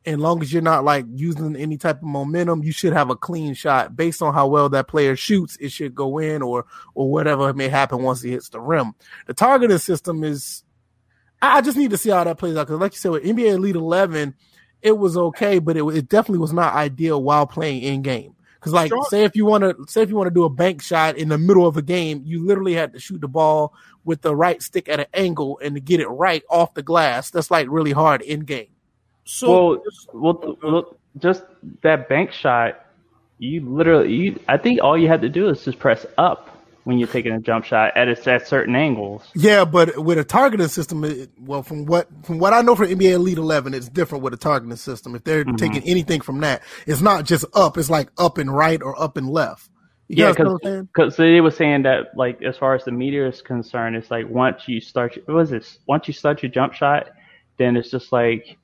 and 0.06 0.20
long 0.22 0.40
as 0.40 0.50
you're 0.52 0.62
not 0.62 0.84
like 0.84 1.04
using 1.12 1.56
any 1.56 1.76
type 1.76 1.96
of 1.96 2.04
momentum, 2.04 2.62
you 2.62 2.70
should 2.72 2.92
have 2.94 3.10
a 3.10 3.16
clean 3.16 3.52
shot 3.54 3.96
based 3.96 4.22
on 4.22 4.32
how 4.32 4.46
well 4.46 4.68
that 4.70 4.86
player 4.88 5.14
shoots. 5.16 5.56
It 5.60 5.72
should 5.72 5.94
go 5.94 6.16
in 6.18 6.40
or 6.42 6.64
or 6.94 7.10
whatever 7.10 7.52
may 7.52 7.68
happen 7.68 8.02
once 8.02 8.22
he 8.22 8.30
hits 8.30 8.48
the 8.50 8.60
rim. 8.60 8.94
The 9.26 9.34
targeting 9.34 9.78
system 9.78 10.22
is. 10.24 10.62
I 11.42 11.58
I 11.58 11.60
just 11.60 11.76
need 11.76 11.90
to 11.90 11.98
see 11.98 12.10
how 12.10 12.24
that 12.24 12.38
plays 12.38 12.56
out 12.56 12.66
because, 12.68 12.80
like 12.80 12.92
you 12.92 12.98
said, 12.98 13.10
with 13.10 13.24
NBA 13.24 13.54
Elite 13.56 13.74
11, 13.76 14.34
it 14.86 14.96
was 14.96 15.16
okay, 15.16 15.58
but 15.58 15.76
it, 15.76 15.84
it 15.84 16.08
definitely 16.08 16.38
was 16.38 16.52
not 16.52 16.74
ideal 16.74 17.20
while 17.20 17.46
playing 17.46 17.82
in 17.82 18.02
game. 18.02 18.34
Because, 18.54 18.72
like, 18.72 18.88
Sure. 18.88 19.04
say 19.10 19.24
if 19.24 19.34
you 19.34 19.44
want 19.44 19.62
to 19.64 19.76
say 19.88 20.02
if 20.02 20.08
you 20.08 20.16
want 20.16 20.28
to 20.28 20.34
do 20.34 20.44
a 20.44 20.48
bank 20.48 20.80
shot 20.80 21.16
in 21.16 21.28
the 21.28 21.38
middle 21.38 21.66
of 21.66 21.76
a 21.76 21.82
game, 21.82 22.22
you 22.24 22.46
literally 22.46 22.74
had 22.74 22.92
to 22.92 23.00
shoot 23.00 23.20
the 23.20 23.28
ball 23.28 23.74
with 24.04 24.22
the 24.22 24.34
right 24.34 24.62
stick 24.62 24.88
at 24.88 25.00
an 25.00 25.06
angle 25.12 25.58
and 25.62 25.74
to 25.74 25.80
get 25.80 26.00
it 26.00 26.06
right 26.06 26.42
off 26.48 26.74
the 26.74 26.82
glass. 26.82 27.30
That's 27.30 27.50
like 27.50 27.66
really 27.68 27.92
hard 27.92 28.22
in 28.22 28.40
game. 28.40 28.68
So, 29.24 29.50
well, 29.50 29.82
well, 30.14 30.58
well, 30.62 30.96
just 31.18 31.42
that 31.82 32.08
bank 32.08 32.30
shot, 32.30 32.86
you 33.38 33.60
literally, 33.68 34.12
you, 34.14 34.40
I 34.48 34.56
think 34.56 34.80
all 34.80 34.96
you 34.96 35.08
had 35.08 35.20
to 35.22 35.28
do 35.28 35.48
is 35.48 35.64
just 35.64 35.80
press 35.80 36.06
up 36.16 36.55
when 36.86 36.98
you're 36.98 37.08
taking 37.08 37.32
a 37.34 37.40
jump 37.40 37.66
shot 37.66 37.96
at 37.98 38.08
a, 38.08 38.30
at 38.32 38.48
certain 38.48 38.76
angles. 38.76 39.24
Yeah, 39.34 39.64
but 39.64 39.98
with 39.98 40.18
a 40.18 40.24
targeting 40.24 40.68
system, 40.68 41.04
it, 41.04 41.30
well, 41.40 41.64
from 41.64 41.86
what 41.86 42.08
from 42.26 42.38
what 42.38 42.52
I 42.52 42.62
know 42.62 42.76
from 42.76 42.88
NBA 42.88 43.12
Elite 43.14 43.38
11, 43.38 43.74
it's 43.74 43.88
different 43.88 44.24
with 44.24 44.34
a 44.34 44.38
targeting 44.38 44.76
system. 44.76 45.16
If 45.16 45.24
they're 45.24 45.46
Mhm. 45.46 45.56
taking 45.56 45.84
anything 45.84 46.20
from 46.20 46.40
that, 46.42 46.62
it's 46.86 47.02
not 47.02 47.24
just 47.26 47.46
up; 47.54 47.78
it's 47.78 47.90
like 47.90 48.10
up 48.18 48.38
and 48.38 48.54
right 48.54 48.82
or 48.82 49.00
up 49.02 49.16
and 49.16 49.30
left. 49.30 49.70
You 50.10 50.16
Yeah, 50.16 50.26
guys 50.26 50.38
know 50.38 50.52
what 50.52 50.62
I'm 50.64 50.70
saying? 50.72 50.90
Because 50.94 51.16
they 51.16 51.40
were 51.40 51.52
saying 51.52 51.84
that, 51.84 52.16
like, 52.16 52.42
as 52.42 52.58
far 52.58 52.74
as 52.74 52.84
the 52.84 52.92
meter 52.92 53.26
is 53.26 53.42
concerned, 53.42 53.96
it's 53.96 54.10
like 54.10 54.28
once 54.28 54.68
you 54.68 54.80
start, 54.80 55.16
what 55.26 55.34
was 55.36 55.50
this? 55.50 55.78
Once 55.88 56.08
you 56.08 56.14
start 56.14 56.42
your 56.42 56.52
jump 56.52 56.74
shot, 56.74 57.08
then 57.58 57.76
it's 57.76 57.90
just 57.90 58.12
like 58.12 58.58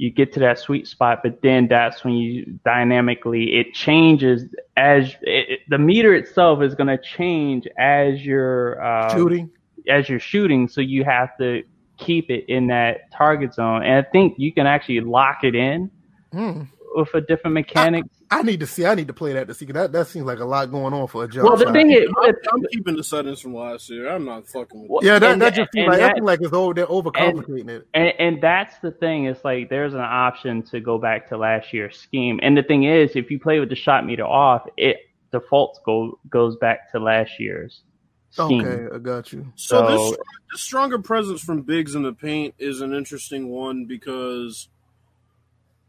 you 0.00 0.10
get 0.10 0.32
to 0.32 0.40
that 0.40 0.58
sweet 0.58 0.88
spot, 0.88 1.20
but 1.22 1.42
then 1.42 1.68
that's 1.68 2.04
when 2.04 2.14
you 2.14 2.58
dynamically 2.64 3.44
it 3.60 3.74
changes 3.74 4.44
as 4.76 5.14
it, 5.20 5.60
the 5.68 5.76
meter 5.78 6.14
itself 6.14 6.62
is 6.62 6.74
going 6.74 6.86
to 6.86 6.96
change 6.96 7.68
as 7.78 8.24
you're 8.24 8.82
uh, 8.82 9.14
Shooting. 9.14 9.50
as 9.88 10.08
you're 10.08 10.18
shooting, 10.18 10.68
so 10.68 10.80
you 10.80 11.04
have 11.04 11.36
to 11.38 11.62
keep 11.98 12.30
it 12.30 12.46
in 12.48 12.66
that 12.68 13.12
target 13.12 13.52
zone. 13.52 13.82
And 13.82 13.94
I 14.06 14.08
think 14.10 14.36
you 14.38 14.52
can 14.54 14.66
actually 14.66 15.00
lock 15.00 15.44
it 15.44 15.54
in 15.54 15.90
Hmm. 16.32 16.62
with 16.94 17.12
a 17.14 17.20
different 17.20 17.52
mechanics. 17.54 18.08
I 18.32 18.42
need 18.42 18.60
to 18.60 18.66
see. 18.66 18.86
I 18.86 18.94
need 18.94 19.08
to 19.08 19.12
play 19.12 19.32
that 19.32 19.48
to 19.48 19.54
see. 19.54 19.64
That 19.66 19.90
that 19.90 20.06
seems 20.06 20.24
like 20.24 20.38
a 20.38 20.44
lot 20.44 20.70
going 20.70 20.94
on 20.94 21.08
for 21.08 21.24
a 21.24 21.28
jump 21.28 21.48
well, 21.48 21.56
the 21.56 21.64
shot. 21.64 21.72
thing 21.74 21.90
is, 21.90 22.08
I'm, 22.22 22.34
I'm 22.52 22.62
keeping 22.72 22.94
the 22.96 23.02
settings 23.02 23.40
from 23.40 23.54
last 23.54 23.90
year. 23.90 24.08
I'm 24.08 24.24
not 24.24 24.46
fucking 24.46 24.82
with 24.82 24.88
Well, 24.90 25.00
yeah, 25.02 25.18
that, 25.18 25.32
and 25.32 25.42
that 25.42 25.54
that- 25.54 25.56
just 25.62 25.72
seems 25.72 25.88
like 25.88 25.98
that- 25.98 26.22
like 26.22 26.40
it's 26.40 26.52
over. 26.52 26.72
They're 26.72 26.86
overcomplicating 26.86 27.68
it. 27.68 27.88
And, 27.92 28.12
and 28.20 28.40
that's 28.42 28.78
the 28.78 28.92
thing. 28.92 29.24
It's 29.24 29.44
like 29.44 29.68
there's 29.68 29.94
an 29.94 30.00
option 30.00 30.62
to 30.64 30.78
go 30.80 30.96
back 30.96 31.28
to 31.30 31.36
last 31.36 31.72
year's 31.72 31.98
scheme. 31.98 32.38
And 32.42 32.56
the 32.56 32.62
thing 32.62 32.84
is, 32.84 33.16
if 33.16 33.32
you 33.32 33.40
play 33.40 33.58
with 33.58 33.68
the 33.68 33.74
shot 33.74 34.06
meter 34.06 34.24
off, 34.24 34.62
it 34.76 34.98
defaults 35.32 35.80
go 35.84 36.18
goes 36.28 36.54
back 36.56 36.90
to 36.92 37.00
last 37.00 37.32
year's 37.40 37.82
scheme. 38.30 38.64
Okay, 38.64 38.94
I 38.94 38.98
got 38.98 39.32
you. 39.32 39.52
So, 39.56 39.76
So- 39.88 40.10
this, 40.10 40.18
this 40.52 40.62
stronger 40.62 41.00
presence 41.00 41.40
from 41.42 41.62
bigs 41.62 41.96
in 41.96 42.04
the 42.04 42.12
paint 42.12 42.54
is 42.60 42.80
an 42.80 42.94
interesting 42.94 43.48
one 43.48 43.86
because 43.86 44.68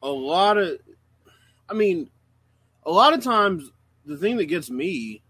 a 0.02 0.10
lot 0.10 0.58
of, 0.58 0.80
I 1.70 1.74
mean, 1.76 2.10
a 2.86 2.92
lot 2.92 3.14
of 3.14 3.24
times 3.24 3.72
the 4.06 4.18
thing 4.18 4.38
that 4.38 4.46
gets 4.46 4.70
me 4.70 5.22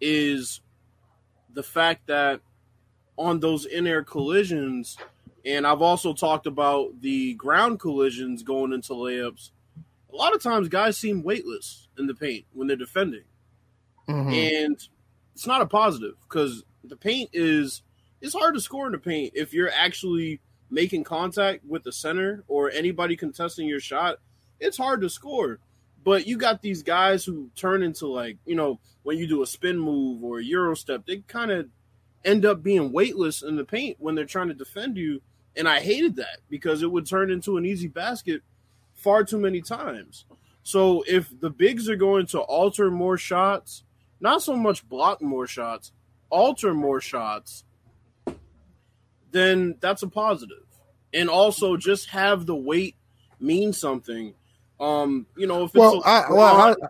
is 0.00 0.60
the 1.52 1.62
fact 1.62 2.06
that 2.06 2.40
on 3.18 3.40
those 3.40 3.66
in 3.66 3.86
air 3.86 4.02
collisions, 4.02 4.96
and 5.44 5.66
I've 5.66 5.82
also 5.82 6.14
talked 6.14 6.46
about 6.46 7.00
the 7.00 7.34
ground 7.34 7.78
collisions 7.78 8.42
going 8.42 8.72
into 8.72 8.94
layups. 8.94 9.50
A 10.12 10.16
lot 10.16 10.34
of 10.34 10.42
times, 10.42 10.68
guys 10.68 10.96
seem 10.96 11.22
weightless 11.22 11.88
in 11.98 12.06
the 12.06 12.14
paint 12.14 12.46
when 12.52 12.68
they're 12.68 12.76
defending 12.76 13.24
Mhm. 14.08 14.32
and 14.66 14.88
it's 15.34 15.46
not 15.46 15.62
a 15.62 15.66
positive 15.66 16.14
because 16.28 16.64
the 16.84 16.96
paint 16.96 17.30
is 17.32 17.82
it's 18.20 18.34
hard 18.34 18.54
to 18.54 18.60
score 18.60 18.86
in 18.86 18.92
the 18.92 18.98
paint 18.98 19.32
if 19.36 19.54
you're 19.54 19.70
actually 19.70 20.40
making 20.70 21.04
contact 21.04 21.64
with 21.64 21.84
the 21.84 21.92
center 21.92 22.42
or 22.48 22.68
anybody 22.70 23.14
contesting 23.16 23.68
your 23.68 23.78
shot 23.78 24.18
it's 24.58 24.76
hard 24.76 25.00
to 25.00 25.08
score 25.08 25.60
but 26.04 26.26
you 26.26 26.36
got 26.36 26.62
these 26.62 26.82
guys 26.82 27.24
who 27.24 27.50
turn 27.56 27.82
into 27.82 28.06
like 28.06 28.38
you 28.44 28.54
know 28.54 28.78
when 29.02 29.18
you 29.18 29.26
do 29.26 29.42
a 29.42 29.46
spin 29.46 29.78
move 29.78 30.22
or 30.22 30.38
a 30.38 30.44
euro 30.44 30.74
step 30.74 31.04
they 31.06 31.18
kind 31.28 31.50
of 31.50 31.68
end 32.24 32.44
up 32.44 32.62
being 32.62 32.92
weightless 32.92 33.42
in 33.42 33.56
the 33.56 33.64
paint 33.64 33.96
when 33.98 34.14
they're 34.14 34.24
trying 34.24 34.48
to 34.48 34.54
defend 34.54 34.96
you 34.96 35.20
and 35.56 35.68
i 35.68 35.80
hated 35.80 36.16
that 36.16 36.38
because 36.48 36.82
it 36.82 36.90
would 36.90 37.06
turn 37.06 37.30
into 37.30 37.56
an 37.56 37.66
easy 37.66 37.88
basket 37.88 38.42
far 38.94 39.24
too 39.24 39.38
many 39.38 39.60
times 39.60 40.24
so 40.62 41.02
if 41.08 41.28
the 41.40 41.50
bigs 41.50 41.88
are 41.88 41.96
going 41.96 42.26
to 42.26 42.38
alter 42.40 42.90
more 42.90 43.18
shots 43.18 43.82
not 44.22 44.40
so 44.40 44.56
much 44.56 44.88
block 44.88 45.20
more 45.20 45.48
shots, 45.48 45.92
alter 46.30 46.72
more 46.72 47.00
shots, 47.00 47.64
then 49.32 49.74
that's 49.80 50.04
a 50.04 50.08
positive. 50.08 50.64
And 51.12 51.28
also 51.28 51.76
just 51.76 52.10
have 52.10 52.46
the 52.46 52.54
weight 52.54 52.94
mean 53.40 53.72
something. 53.72 54.34
Um, 54.82 55.26
you 55.36 55.46
know, 55.46 55.64
if 55.64 55.70
it's 55.70 55.74
Well, 55.76 56.02
a- 56.04 56.08
I, 56.08 56.30
well, 56.32 56.56
I, 56.82 56.86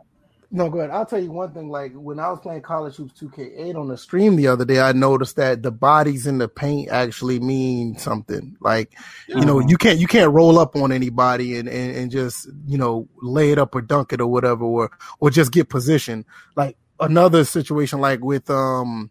no, 0.55 0.69
go 0.69 0.79
ahead. 0.81 0.91
I'll 0.91 1.07
tell 1.07 1.23
you 1.23 1.31
one 1.31 1.53
thing. 1.53 1.69
Like 1.71 1.93
when 1.95 2.19
I 2.19 2.29
was 2.31 2.41
playing 2.41 2.63
College 2.63 2.97
Hoops 2.97 3.19
2K8 3.21 3.75
on 3.75 3.89
the 3.89 3.97
stream 3.97 4.37
the 4.37 4.49
other 4.49 4.65
day, 4.65 4.81
I 4.81 4.93
noticed 4.93 5.37
that 5.37 5.63
the 5.63 5.71
bodies 5.71 6.27
in 6.27 6.39
the 6.39 6.49
paint 6.49 6.91
actually 6.91 7.41
mean 7.41 7.97
something. 7.97 8.57
Like 8.61 8.93
you 9.29 9.45
know, 9.45 9.61
you 9.61 9.77
can't 9.79 9.99
you 9.99 10.07
can't 10.07 10.33
roll 10.33 10.59
up 10.59 10.77
on 10.77 10.93
anybody 10.93 11.57
and, 11.59 11.69
and 11.69 11.97
and 11.97 12.11
just 12.11 12.49
you 12.67 12.77
know 12.77 13.09
lay 13.23 13.51
it 13.53 13.59
up 13.59 13.75
or 13.75 13.81
dunk 13.83 14.13
it 14.13 14.21
or 14.21 14.27
whatever, 14.27 14.65
or 14.65 14.91
or 15.21 15.31
just 15.31 15.53
get 15.53 15.69
position. 15.71 16.25
Like 16.57 16.77
another 17.01 17.45
situation, 17.45 18.01
like 18.01 18.21
with 18.21 18.49
um. 18.51 19.11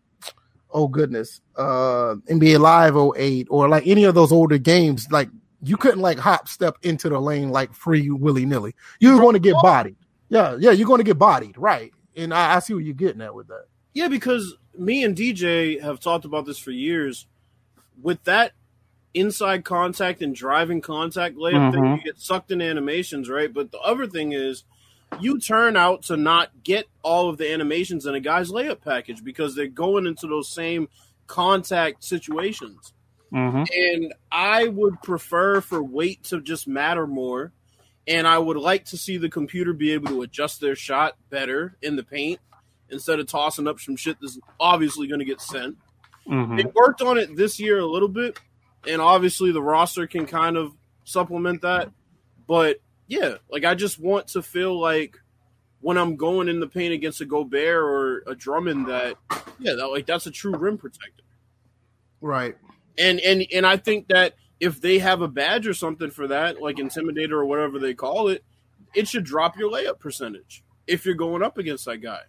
Oh 0.73 0.87
goodness, 0.87 1.41
uh, 1.57 2.15
NBA 2.29 2.57
Live 2.57 2.95
08 2.95 3.47
or 3.49 3.67
like 3.67 3.85
any 3.85 4.05
of 4.05 4.15
those 4.15 4.31
older 4.31 4.57
games, 4.57 5.05
like 5.11 5.27
you 5.63 5.77
couldn't 5.77 5.99
like 6.01 6.17
hop 6.17 6.47
step 6.47 6.77
into 6.81 7.09
the 7.09 7.19
lane 7.19 7.49
like 7.49 7.73
free 7.73 8.09
willy 8.09 8.45
nilly. 8.45 8.75
You're 8.99 9.19
going 9.19 9.33
to 9.33 9.39
get 9.39 9.55
bodied. 9.61 9.95
Yeah, 10.29 10.55
yeah, 10.59 10.71
you're 10.71 10.87
going 10.87 10.99
to 10.99 11.03
get 11.03 11.19
bodied, 11.19 11.57
right? 11.57 11.91
And 12.15 12.33
I, 12.33 12.55
I 12.55 12.59
see 12.59 12.73
what 12.73 12.83
you're 12.83 12.93
getting 12.93 13.21
at 13.21 13.35
with 13.35 13.47
that. 13.47 13.65
Yeah, 13.93 14.07
because 14.07 14.55
me 14.77 15.03
and 15.03 15.15
DJ 15.15 15.81
have 15.81 15.99
talked 15.99 16.25
about 16.25 16.45
this 16.45 16.57
for 16.57 16.71
years. 16.71 17.27
With 18.01 18.23
that 18.23 18.53
inside 19.13 19.65
contact 19.65 20.21
and 20.21 20.33
driving 20.33 20.79
contact 20.81 21.35
layup 21.35 21.73
thing, 21.73 21.83
Mhm. 21.83 21.97
you 21.97 22.03
get 22.03 22.19
sucked 22.19 22.49
in 22.51 22.61
animations, 22.61 23.29
right? 23.29 23.53
But 23.53 23.71
the 23.71 23.79
other 23.79 24.07
thing 24.07 24.31
is, 24.31 24.63
you 25.19 25.37
turn 25.39 25.75
out 25.75 26.03
to 26.03 26.15
not 26.15 26.63
get 26.63 26.87
all 27.03 27.27
of 27.29 27.37
the 27.37 27.51
animations 27.51 28.05
in 28.05 28.15
a 28.15 28.21
guy's 28.21 28.49
layup 28.49 28.79
package 28.81 29.21
because 29.23 29.53
they're 29.55 29.67
going 29.67 30.07
into 30.07 30.25
those 30.27 30.47
same 30.47 30.87
contact 31.27 32.03
situations. 32.03 32.93
Hmm 33.31 33.63
And 33.73 34.13
I 34.31 34.67
would 34.67 35.01
prefer 35.01 35.61
for 35.61 35.81
weight 35.81 36.23
to 36.25 36.41
just 36.41 36.67
matter 36.67 37.07
more. 37.07 37.51
And 38.07 38.27
I 38.27 38.37
would 38.37 38.57
like 38.57 38.85
to 38.85 38.97
see 38.97 39.17
the 39.17 39.29
computer 39.29 39.73
be 39.73 39.91
able 39.91 40.07
to 40.09 40.21
adjust 40.23 40.59
their 40.59 40.75
shot 40.75 41.15
better 41.29 41.77
in 41.81 41.95
the 41.95 42.03
paint 42.03 42.39
instead 42.89 43.19
of 43.19 43.27
tossing 43.27 43.67
up 43.67 43.79
some 43.79 43.95
shit 43.95 44.17
that's 44.19 44.39
obviously 44.59 45.07
going 45.07 45.19
to 45.19 45.25
get 45.25 45.41
sent. 45.41 45.77
hmm 46.25 46.55
They 46.55 46.65
worked 46.65 47.01
on 47.01 47.17
it 47.17 47.35
this 47.35 47.59
year 47.59 47.79
a 47.79 47.85
little 47.85 48.09
bit, 48.09 48.39
and 48.87 49.01
obviously 49.01 49.51
the 49.51 49.61
roster 49.61 50.07
can 50.07 50.25
kind 50.25 50.57
of 50.57 50.73
supplement 51.05 51.61
that. 51.61 51.91
But 52.47 52.77
yeah, 53.07 53.35
like 53.49 53.65
I 53.65 53.75
just 53.75 53.99
want 53.99 54.27
to 54.29 54.41
feel 54.41 54.79
like 54.79 55.17
when 55.79 55.97
I'm 55.97 56.15
going 56.15 56.47
in 56.47 56.59
the 56.59 56.67
paint 56.67 56.93
against 56.93 57.21
a 57.21 57.25
Gobert 57.25 57.83
or 57.83 58.23
a 58.27 58.35
Drummond 58.35 58.87
that 58.87 59.15
yeah, 59.59 59.73
that 59.73 59.87
like 59.87 60.05
that's 60.05 60.25
a 60.25 60.31
true 60.31 60.55
rim 60.55 60.77
protector. 60.77 61.23
Right. 62.19 62.55
And 62.97 63.19
and 63.19 63.45
and 63.53 63.65
I 63.65 63.77
think 63.77 64.07
that 64.09 64.33
if 64.59 64.79
they 64.79 64.99
have 64.99 65.21
a 65.21 65.27
badge 65.27 65.67
or 65.67 65.73
something 65.73 66.11
for 66.11 66.27
that, 66.27 66.61
like 66.61 66.77
intimidator 66.77 67.31
or 67.33 67.45
whatever 67.45 67.79
they 67.79 67.93
call 67.93 68.27
it, 68.27 68.43
it 68.93 69.07
should 69.07 69.23
drop 69.23 69.57
your 69.57 69.71
layup 69.71 69.99
percentage 69.99 70.63
if 70.87 71.05
you're 71.05 71.15
going 71.15 71.41
up 71.41 71.57
against 71.57 71.85
that 71.85 71.97
guy. 71.97 72.19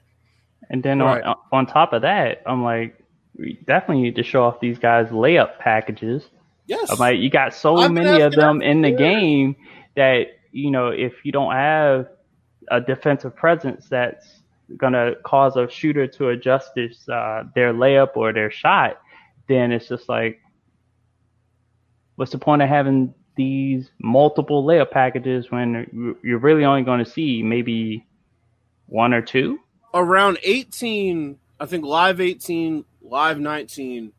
And 0.70 0.82
then 0.82 1.00
Right. 1.00 1.22
on, 1.22 1.36
on 1.50 1.66
top 1.66 1.92
of 1.92 2.02
that, 2.02 2.42
I'm 2.46 2.62
like, 2.62 2.98
we 3.36 3.58
definitely 3.66 4.02
need 4.02 4.16
to 4.16 4.22
show 4.22 4.44
off 4.44 4.60
these 4.60 4.78
guys 4.78 5.08
layup 5.08 5.58
packages. 5.58 6.24
Yes. 6.66 6.90
I'm 6.90 6.98
like, 6.98 7.18
you 7.18 7.28
got 7.30 7.54
so 7.54 7.76
I've 7.76 7.90
many 7.90 8.20
of 8.20 8.32
them 8.32 8.62
in 8.62 8.82
the 8.82 8.92
game 8.92 9.56
that 9.96 10.28
you 10.52 10.70
know 10.70 10.88
if 10.88 11.24
you 11.24 11.32
don't 11.32 11.52
have 11.52 12.08
a 12.70 12.80
defensive 12.80 13.34
presence 13.34 13.88
that's 13.88 14.42
gonna 14.76 15.14
cause 15.24 15.56
a 15.56 15.68
shooter 15.68 16.06
to 16.06 16.28
adjust 16.30 16.74
this 16.74 17.06
uh, 17.08 17.44
their 17.54 17.74
layup 17.74 18.16
or 18.16 18.32
their 18.32 18.50
shot, 18.50 19.00
then 19.48 19.72
it's 19.72 19.88
just 19.88 20.08
like, 20.08 20.40
what's 22.16 22.32
the 22.32 22.38
point 22.38 22.62
of 22.62 22.68
having 22.68 23.14
these 23.36 23.90
multiple 23.98 24.64
layup 24.64 24.90
packages 24.90 25.50
when 25.50 25.86
you- 25.92 26.16
you're 26.22 26.38
really 26.38 26.64
only 26.64 26.82
going 26.82 27.02
to 27.02 27.10
see 27.10 27.42
maybe 27.42 28.06
one 28.86 29.14
or 29.14 29.22
two? 29.22 29.58
around 29.94 30.38
18, 30.42 31.38
I 31.60 31.66
think 31.66 31.84
live 31.84 32.18
18, 32.20 32.84
live 33.02 33.38
19, 33.38 34.12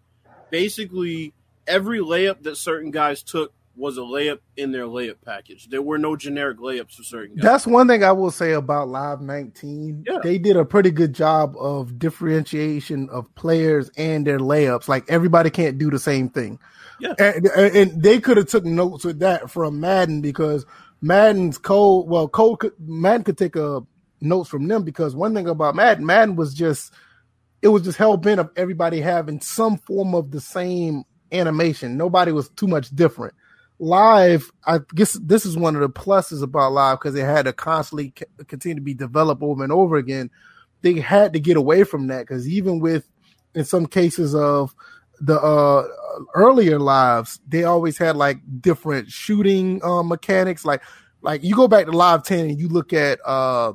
basically 0.51 1.33
every 1.67 1.99
layup 1.99 2.43
that 2.43 2.57
certain 2.57 2.91
guys 2.91 3.23
took 3.23 3.51
was 3.75 3.97
a 3.97 4.01
layup 4.01 4.37
in 4.55 4.71
their 4.71 4.83
layup 4.85 5.15
package. 5.25 5.67
There 5.67 5.81
were 5.81 5.97
no 5.97 6.15
generic 6.15 6.59
layups 6.59 6.93
for 6.93 7.01
certain 7.01 7.35
guys. 7.37 7.43
That's 7.43 7.65
one 7.65 7.87
thing 7.87 8.03
I 8.03 8.11
will 8.11 8.29
say 8.29 8.51
about 8.51 8.87
Live 8.87 9.19
19. 9.19 10.03
Yeah. 10.07 10.19
They 10.21 10.37
did 10.37 10.57
a 10.57 10.63
pretty 10.63 10.91
good 10.91 11.13
job 11.13 11.55
of 11.57 11.97
differentiation 11.97 13.09
of 13.09 13.33
players 13.33 13.89
and 13.97 14.27
their 14.27 14.37
layups. 14.37 14.87
Like 14.87 15.05
everybody 15.09 15.49
can't 15.49 15.79
do 15.79 15.89
the 15.89 15.97
same 15.97 16.29
thing. 16.29 16.59
Yeah. 16.99 17.13
And, 17.19 17.47
and 17.47 18.03
they 18.03 18.19
could 18.19 18.37
have 18.37 18.47
took 18.47 18.65
notes 18.65 19.05
with 19.05 19.19
that 19.19 19.49
from 19.51 19.79
Madden 19.79 20.21
because 20.21 20.65
Madden's 21.01 21.57
code, 21.57 22.07
well, 22.07 22.27
code 22.27 22.59
could, 22.59 22.73
Madden 22.79 23.23
could 23.23 23.37
take 23.37 23.55
a 23.55 23.81
notes 24.21 24.49
from 24.49 24.67
them 24.67 24.83
because 24.83 25.15
one 25.15 25.33
thing 25.35 25.47
about 25.47 25.75
Madden, 25.75 26.05
Madden 26.05 26.35
was 26.35 26.53
just, 26.53 26.93
it 27.61 27.69
was 27.69 27.83
just 27.83 27.97
hell 27.97 28.17
bent 28.17 28.39
of 28.39 28.51
everybody 28.55 29.01
having 29.01 29.41
some 29.41 29.77
form 29.77 30.15
of 30.15 30.31
the 30.31 30.41
same 30.41 31.03
animation. 31.31 31.97
Nobody 31.97 32.31
was 32.31 32.49
too 32.49 32.67
much 32.67 32.89
different 32.95 33.33
live 33.79 34.51
i 34.65 34.79
guess 34.95 35.13
this 35.23 35.45
is 35.45 35.57
one 35.57 35.75
of 35.75 35.81
the 35.81 35.89
pluses 35.89 36.41
about 36.43 36.71
live 36.71 36.97
because 36.99 37.15
it 37.15 37.25
had 37.25 37.45
to 37.45 37.53
constantly 37.53 38.13
c- 38.17 38.25
continue 38.47 38.75
to 38.75 38.81
be 38.81 38.93
developed 38.93 39.41
over 39.41 39.63
and 39.63 39.73
over 39.73 39.97
again 39.97 40.29
they 40.81 40.93
had 40.99 41.33
to 41.33 41.39
get 41.39 41.57
away 41.57 41.83
from 41.83 42.07
that 42.07 42.21
because 42.21 42.47
even 42.47 42.79
with 42.79 43.09
in 43.55 43.65
some 43.65 43.85
cases 43.85 44.33
of 44.35 44.73
the 45.19 45.39
uh 45.41 45.85
earlier 46.35 46.79
lives 46.79 47.39
they 47.47 47.63
always 47.63 47.97
had 47.97 48.15
like 48.15 48.37
different 48.61 49.09
shooting 49.11 49.83
uh, 49.83 50.03
mechanics 50.03 50.65
like 50.65 50.81
like 51.21 51.43
you 51.43 51.55
go 51.55 51.67
back 51.67 51.85
to 51.85 51.91
live 51.91 52.23
10 52.23 52.39
and 52.49 52.59
you 52.59 52.67
look 52.67 52.93
at 52.93 53.19
uh 53.25 53.73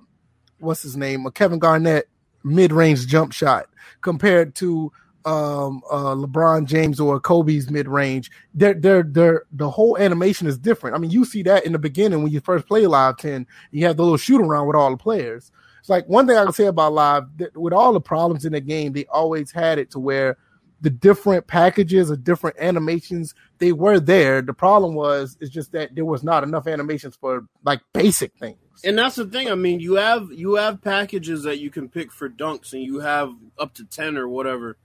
what's 0.60 0.82
his 0.82 0.96
name 0.96 1.26
uh, 1.26 1.30
kevin 1.30 1.58
garnett 1.58 2.08
mid-range 2.44 3.06
jump 3.06 3.32
shot 3.32 3.66
compared 4.00 4.54
to 4.54 4.92
um 5.24 5.82
uh 5.90 6.14
LeBron 6.14 6.64
James 6.64 7.00
or 7.00 7.20
Kobe's 7.20 7.70
mid 7.70 7.88
range, 7.88 8.30
they're 8.54 8.74
they're 8.74 9.02
they're 9.02 9.42
the 9.52 9.68
whole 9.68 9.98
animation 9.98 10.46
is 10.46 10.56
different. 10.56 10.96
I 10.96 10.98
mean, 10.98 11.10
you 11.10 11.24
see 11.24 11.42
that 11.42 11.66
in 11.66 11.72
the 11.72 11.78
beginning 11.78 12.22
when 12.22 12.32
you 12.32 12.40
first 12.40 12.66
play 12.66 12.86
Live 12.86 13.18
10, 13.18 13.46
you 13.72 13.84
have 13.86 13.96
the 13.96 14.04
little 14.04 14.16
shoot 14.16 14.40
around 14.40 14.68
with 14.68 14.76
all 14.76 14.90
the 14.90 14.96
players. 14.96 15.50
It's 15.80 15.88
like 15.88 16.08
one 16.08 16.26
thing 16.26 16.36
I 16.36 16.44
can 16.44 16.52
say 16.52 16.66
about 16.66 16.92
Live, 16.92 17.24
with 17.54 17.72
all 17.72 17.92
the 17.92 18.00
problems 18.00 18.44
in 18.44 18.52
the 18.52 18.60
game, 18.60 18.92
they 18.92 19.06
always 19.06 19.50
had 19.50 19.78
it 19.78 19.90
to 19.90 19.98
where 19.98 20.38
the 20.80 20.90
different 20.90 21.46
packages 21.46 22.10
or 22.10 22.16
different 22.16 22.56
animations 22.58 23.34
they 23.58 23.72
were 23.72 23.98
there. 23.98 24.42
The 24.42 24.54
problem 24.54 24.94
was 24.94 25.36
it's 25.40 25.50
just 25.50 25.72
that 25.72 25.94
there 25.94 26.04
was 26.04 26.22
not 26.22 26.44
enough 26.44 26.66
animations 26.66 27.16
for 27.16 27.46
like 27.64 27.80
basic 27.92 28.34
things. 28.36 28.58
And 28.84 28.96
that's 28.96 29.16
the 29.16 29.26
thing. 29.26 29.50
I 29.50 29.56
mean, 29.56 29.80
you 29.80 29.94
have 29.94 30.30
you 30.30 30.54
have 30.54 30.80
packages 30.80 31.42
that 31.42 31.58
you 31.58 31.70
can 31.70 31.88
pick 31.88 32.12
for 32.12 32.28
dunks, 32.28 32.72
and 32.72 32.82
you 32.82 33.00
have 33.00 33.32
up 33.58 33.74
to 33.74 33.84
ten 33.84 34.16
or 34.16 34.28
whatever. 34.28 34.76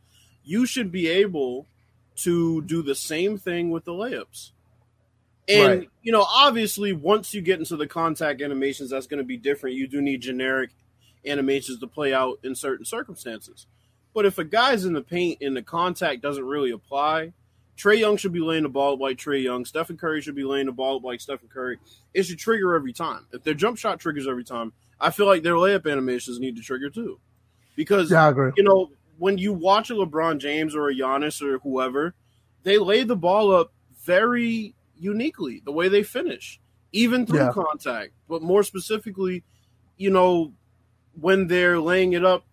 You 0.43 0.65
should 0.65 0.91
be 0.91 1.07
able 1.07 1.67
to 2.17 2.61
do 2.63 2.81
the 2.81 2.95
same 2.95 3.37
thing 3.37 3.69
with 3.69 3.85
the 3.85 3.91
layups. 3.91 4.51
And 5.47 5.79
Right. 5.79 5.89
you 6.01 6.11
know, 6.11 6.23
obviously, 6.23 6.93
once 6.93 7.33
you 7.33 7.41
get 7.41 7.59
into 7.59 7.75
the 7.75 7.87
contact 7.87 8.41
animations, 8.41 8.89
that's 8.89 9.07
going 9.07 9.19
to 9.19 9.23
be 9.23 9.37
different. 9.37 9.75
You 9.75 9.87
do 9.87 10.01
need 10.01 10.21
generic 10.21 10.71
animations 11.25 11.79
to 11.79 11.87
play 11.87 12.13
out 12.13 12.39
in 12.43 12.55
certain 12.55 12.85
circumstances. 12.85 13.67
But 14.13 14.25
if 14.25 14.37
a 14.37 14.43
guy's 14.43 14.85
in 14.85 14.93
the 14.93 15.01
paint 15.01 15.41
and 15.41 15.55
the 15.55 15.63
contact 15.63 16.21
doesn't 16.21 16.45
really 16.45 16.71
apply, 16.71 17.33
Trae 17.77 17.97
Young 17.99 18.17
should 18.17 18.33
be 18.33 18.39
laying 18.39 18.63
the 18.63 18.69
ball 18.69 18.93
up 18.93 18.99
like 18.99 19.17
Trae 19.17 19.41
Young. 19.41 19.65
Stephen 19.65 19.97
Curry 19.97 20.21
should 20.21 20.35
be 20.35 20.43
laying 20.43 20.67
the 20.67 20.71
ball 20.71 20.97
up 20.97 21.03
like 21.03 21.19
Stephen 21.19 21.47
Curry. 21.51 21.79
It 22.13 22.23
should 22.23 22.37
trigger 22.37 22.75
every 22.75 22.93
time. 22.93 23.25
If 23.33 23.43
their 23.43 23.55
jump 23.55 23.77
shot 23.77 23.99
triggers 23.99 24.27
every 24.27 24.43
time, 24.43 24.73
I 24.99 25.09
feel 25.09 25.25
like 25.25 25.41
their 25.41 25.55
layup 25.55 25.91
animations 25.91 26.39
need 26.39 26.55
to 26.57 26.61
trigger 26.61 26.89
too. 26.89 27.19
Because 27.75 28.11
Yeah, 28.11 28.31
you 28.55 28.63
know, 28.63 28.91
when 29.17 29.39
you 29.39 29.51
watch 29.53 29.89
a 29.89 29.95
LeBron 29.95 30.37
James 30.37 30.75
or 30.75 30.89
a 30.89 30.93
Giannis 30.93 31.41
or 31.41 31.57
whoever, 31.59 32.13
they 32.61 32.77
lay 32.77 33.03
the 33.03 33.15
ball 33.15 33.53
up 33.53 33.73
very 34.05 34.75
uniquely, 34.95 35.61
the 35.65 35.71
way 35.71 35.89
they 35.89 36.03
finish, 36.03 36.59
even 36.91 37.25
through 37.25 37.39
Yeah. 37.39 37.51
contact. 37.51 38.13
But 38.29 38.43
more 38.43 38.63
specifically, 38.63 39.43
you 39.97 40.11
know, 40.11 40.53
when 41.19 41.47
they're 41.47 41.79
laying 41.79 42.13
it 42.13 42.23
up 42.23 42.45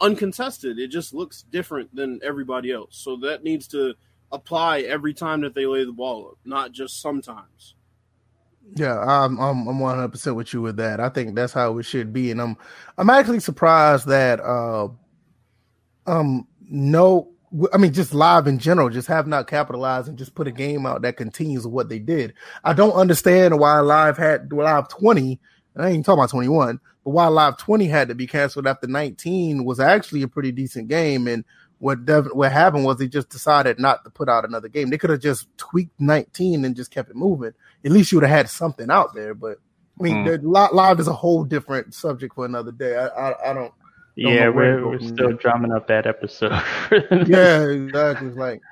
uncontested, 0.00 0.78
it 0.78 0.88
just 0.88 1.14
looks 1.14 1.42
different 1.42 1.94
than 1.94 2.20
everybody 2.22 2.72
else. 2.72 2.96
So 2.96 3.16
that 3.18 3.44
needs 3.44 3.66
to 3.68 3.94
apply 4.32 4.80
every 4.80 5.14
time 5.14 5.40
that 5.42 5.54
they 5.54 5.66
lay 5.66 5.84
the 5.84 5.92
ball 5.92 6.28
up, 6.28 6.38
not 6.44 6.72
just 6.72 7.00
sometimes. 7.00 7.74
Yeah, 8.74 8.98
I'm 8.98 9.38
I'm 9.38 9.68
I'm 9.68 9.78
100 9.78 10.08
percent 10.08 10.36
with 10.36 10.52
you 10.52 10.60
with 10.60 10.76
that. 10.78 10.98
I 10.98 11.08
think 11.08 11.34
that's 11.36 11.52
how 11.52 11.78
it 11.78 11.84
should 11.84 12.12
be, 12.12 12.30
and 12.30 12.40
I'm 12.40 12.56
I'm 12.98 13.10
actually 13.10 13.40
surprised 13.40 14.08
that 14.08 14.40
uh 14.40 14.88
um 16.06 16.48
no 16.68 17.30
I 17.72 17.78
mean 17.78 17.92
just 17.92 18.12
live 18.12 18.48
in 18.48 18.58
general 18.58 18.90
just 18.90 19.06
have 19.06 19.28
not 19.28 19.46
capitalized 19.46 20.08
and 20.08 20.18
just 20.18 20.34
put 20.34 20.48
a 20.48 20.52
game 20.52 20.84
out 20.84 21.02
that 21.02 21.16
continues 21.16 21.66
what 21.66 21.88
they 21.88 22.00
did. 22.00 22.34
I 22.64 22.72
don't 22.72 22.92
understand 22.92 23.58
why 23.60 23.78
live 23.80 24.18
had 24.18 24.52
live 24.52 24.88
20. 24.88 25.40
And 25.76 25.84
I 25.86 25.90
ain't 25.90 26.04
talking 26.04 26.18
about 26.18 26.30
21, 26.30 26.80
but 27.04 27.10
why 27.10 27.28
live 27.28 27.56
20 27.58 27.86
had 27.86 28.08
to 28.08 28.16
be 28.16 28.26
canceled 28.26 28.66
after 28.66 28.88
19 28.88 29.64
was 29.64 29.78
actually 29.78 30.22
a 30.22 30.28
pretty 30.28 30.50
decent 30.52 30.88
game 30.88 31.28
and. 31.28 31.44
What 31.78 32.06
dev- 32.06 32.30
what 32.32 32.52
happened 32.52 32.86
was 32.86 32.96
they 32.96 33.06
just 33.06 33.28
decided 33.28 33.78
not 33.78 34.02
to 34.04 34.10
put 34.10 34.30
out 34.30 34.46
another 34.46 34.66
game. 34.66 34.88
They 34.88 34.96
could 34.96 35.10
have 35.10 35.20
just 35.20 35.46
tweaked 35.58 36.00
19 36.00 36.64
and 36.64 36.74
just 36.74 36.90
kept 36.90 37.10
it 37.10 37.16
moving 37.16 37.52
at 37.84 37.92
least 37.92 38.10
you 38.10 38.16
would 38.16 38.26
have 38.26 38.34
had 38.34 38.48
something 38.48 38.90
out 38.90 39.14
there. 39.14 39.34
But 39.34 39.58
I 40.00 40.02
mean, 40.02 40.26
Hmm. 40.26 40.46
live 40.48 40.98
is 40.98 41.06
a 41.06 41.12
whole 41.12 41.44
different 41.44 41.92
subject 41.92 42.34
for 42.34 42.46
another 42.46 42.72
day. 42.72 42.96
I 42.96 43.08
I, 43.08 43.50
I 43.50 43.52
don't. 43.52 43.74
Yeah, 44.14 44.48
where 44.48 44.78
to 44.78 44.86
we're, 44.86 44.90
we're 44.92 45.00
still 45.00 45.28
there. 45.28 45.32
drumming 45.34 45.70
up 45.70 45.86
that 45.88 46.06
episode. 46.06 46.52
Yeah, 47.26 47.64
exactly. 47.68 48.30
Like 48.30 48.62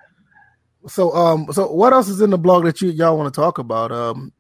so. 0.87 1.13
Um. 1.15 1.49
So 1.53 1.71
what 1.71 1.93
else 1.93 2.09
is 2.09 2.23
in 2.23 2.31
the 2.31 2.39
blog 2.39 2.65
that 2.65 2.81
you 2.81 2.89
y'all 2.89 3.19
want 3.19 3.33
to 3.35 3.39
talk 3.39 3.59
about? 3.59 3.93
Um. 3.93 4.33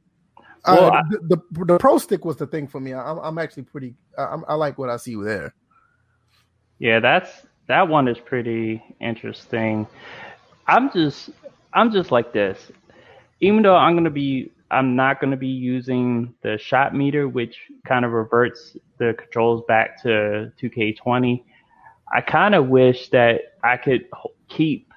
Well, 0.66 0.86
uh, 0.86 0.90
I- 0.92 1.02
the, 1.10 1.18
the 1.56 1.64
the 1.66 1.78
pro 1.78 1.98
stick 1.98 2.24
was 2.24 2.36
the 2.36 2.46
thing 2.46 2.68
for 2.68 2.80
me. 2.80 2.94
I'm 2.94 3.18
I'm 3.18 3.38
actually 3.38 3.64
pretty. 3.64 3.94
I, 4.18 4.22
I'm- 4.24 4.44
I 4.48 4.54
like 4.54 4.78
what 4.78 4.90
I 4.90 4.96
see 4.96 5.16
there. 5.22 5.54
Yeah, 6.78 7.00
that's 7.00 7.46
that 7.68 7.88
one 7.88 8.08
is 8.08 8.18
pretty 8.18 8.82
interesting. 9.00 9.86
I'm 10.66 10.92
just 10.92 11.30
I'm 11.72 11.92
just 11.92 12.10
like 12.12 12.32
this. 12.32 12.70
Even 13.40 13.62
though 13.62 13.76
I'm 13.76 13.94
gonna 13.96 14.10
be 14.10 14.52
I'm 14.70 14.96
not 14.96 15.20
gonna 15.20 15.36
be 15.36 15.48
using 15.48 16.34
the 16.42 16.58
shot 16.58 16.94
meter, 16.94 17.28
which 17.28 17.56
kind 17.86 18.04
of 18.04 18.12
reverts 18.12 18.76
the 18.98 19.14
controls 19.18 19.62
back 19.68 20.02
to 20.02 20.52
2K20. 20.60 21.44
I 22.14 22.20
kind 22.20 22.54
of 22.54 22.68
wish 22.68 23.08
that 23.10 23.40
I 23.62 23.76
could 23.76 24.06
keep 24.48 24.92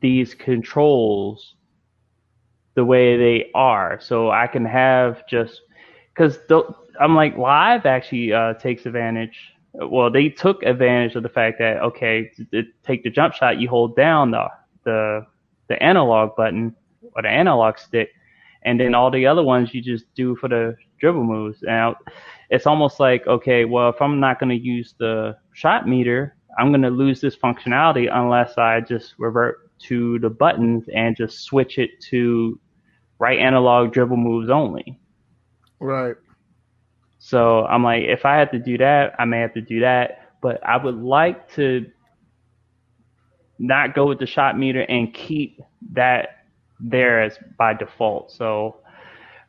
these 0.00 0.34
controls 0.34 1.55
the 2.76 2.84
way 2.84 3.16
they 3.16 3.50
are, 3.54 3.98
so 4.00 4.30
I 4.30 4.46
can 4.46 4.64
have 4.64 5.26
just 5.26 5.62
because 6.14 6.38
I'm 7.00 7.16
like 7.16 7.36
live 7.36 7.86
actually 7.86 8.32
uh, 8.32 8.54
takes 8.54 8.86
advantage. 8.86 9.36
Well, 9.72 10.10
they 10.10 10.28
took 10.28 10.62
advantage 10.62 11.16
of 11.16 11.22
the 11.22 11.28
fact 11.28 11.58
that 11.58 11.78
okay, 11.78 12.30
to, 12.36 12.44
to 12.52 12.62
take 12.84 13.02
the 13.02 13.10
jump 13.10 13.34
shot, 13.34 13.58
you 13.58 13.68
hold 13.68 13.96
down 13.96 14.30
the 14.30 14.46
the 14.84 15.26
the 15.68 15.82
analog 15.82 16.36
button 16.36 16.76
or 17.14 17.22
the 17.22 17.28
analog 17.28 17.78
stick, 17.78 18.10
and 18.62 18.78
then 18.78 18.94
all 18.94 19.10
the 19.10 19.26
other 19.26 19.42
ones 19.42 19.74
you 19.74 19.82
just 19.82 20.04
do 20.14 20.36
for 20.36 20.48
the 20.48 20.76
dribble 21.00 21.24
moves. 21.24 21.58
Now, 21.62 21.96
it's 22.50 22.66
almost 22.66 23.00
like 23.00 23.26
okay, 23.26 23.64
well, 23.64 23.88
if 23.88 24.00
I'm 24.02 24.20
not 24.20 24.38
going 24.38 24.50
to 24.50 24.62
use 24.62 24.94
the 24.98 25.34
shot 25.54 25.88
meter, 25.88 26.36
I'm 26.58 26.70
going 26.72 26.82
to 26.82 26.90
lose 26.90 27.22
this 27.22 27.36
functionality 27.36 28.08
unless 28.12 28.58
I 28.58 28.82
just 28.82 29.14
revert 29.16 29.70
to 29.78 30.18
the 30.18 30.30
buttons 30.30 30.84
and 30.94 31.16
just 31.16 31.40
switch 31.40 31.78
it 31.78 31.90
to 32.10 32.58
right 33.18 33.38
analog 33.38 33.92
dribble 33.92 34.16
moves 34.16 34.50
only. 34.50 34.98
Right. 35.80 36.16
So 37.18 37.64
I'm 37.64 37.82
like, 37.82 38.04
if 38.04 38.24
I 38.24 38.36
had 38.36 38.52
to 38.52 38.58
do 38.58 38.78
that, 38.78 39.14
I 39.18 39.24
may 39.24 39.40
have 39.40 39.54
to 39.54 39.60
do 39.60 39.80
that. 39.80 40.30
But 40.42 40.64
I 40.66 40.76
would 40.76 40.96
like 40.96 41.52
to 41.54 41.86
not 43.58 43.94
go 43.94 44.06
with 44.06 44.18
the 44.18 44.26
shot 44.26 44.58
meter 44.58 44.82
and 44.82 45.12
keep 45.12 45.60
that 45.92 46.44
there 46.78 47.22
as 47.22 47.38
by 47.58 47.74
default. 47.74 48.30
So 48.30 48.76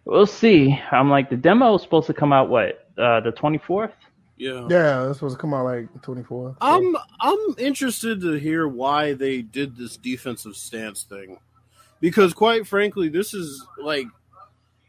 we'll 0.05 0.25
see. 0.25 0.79
I'm 0.91 1.09
like, 1.09 1.29
the 1.29 1.37
demo 1.37 1.75
is 1.75 1.81
supposed 1.81 2.07
to 2.07 2.13
come 2.13 2.31
out 2.31 2.49
what 2.49 2.87
uh, 2.97 3.19
the 3.19 3.31
24th. 3.31 3.91
Yeah. 4.37 4.67
Yeah, 4.69 5.05
that's 5.05 5.17
supposed 5.17 5.35
to 5.35 5.41
come 5.41 5.53
out 5.53 5.65
like 5.65 6.01
24. 6.01 6.57
I'm 6.61 6.95
I'm 7.19 7.55
interested 7.57 8.21
to 8.21 8.33
hear 8.33 8.67
why 8.67 9.13
they 9.13 9.41
did 9.41 9.75
this 9.75 9.97
defensive 9.97 10.55
stance 10.55 11.03
thing. 11.03 11.39
Because 11.99 12.33
quite 12.33 12.67
frankly, 12.67 13.09
this 13.09 13.33
is 13.33 13.65
like 13.81 14.07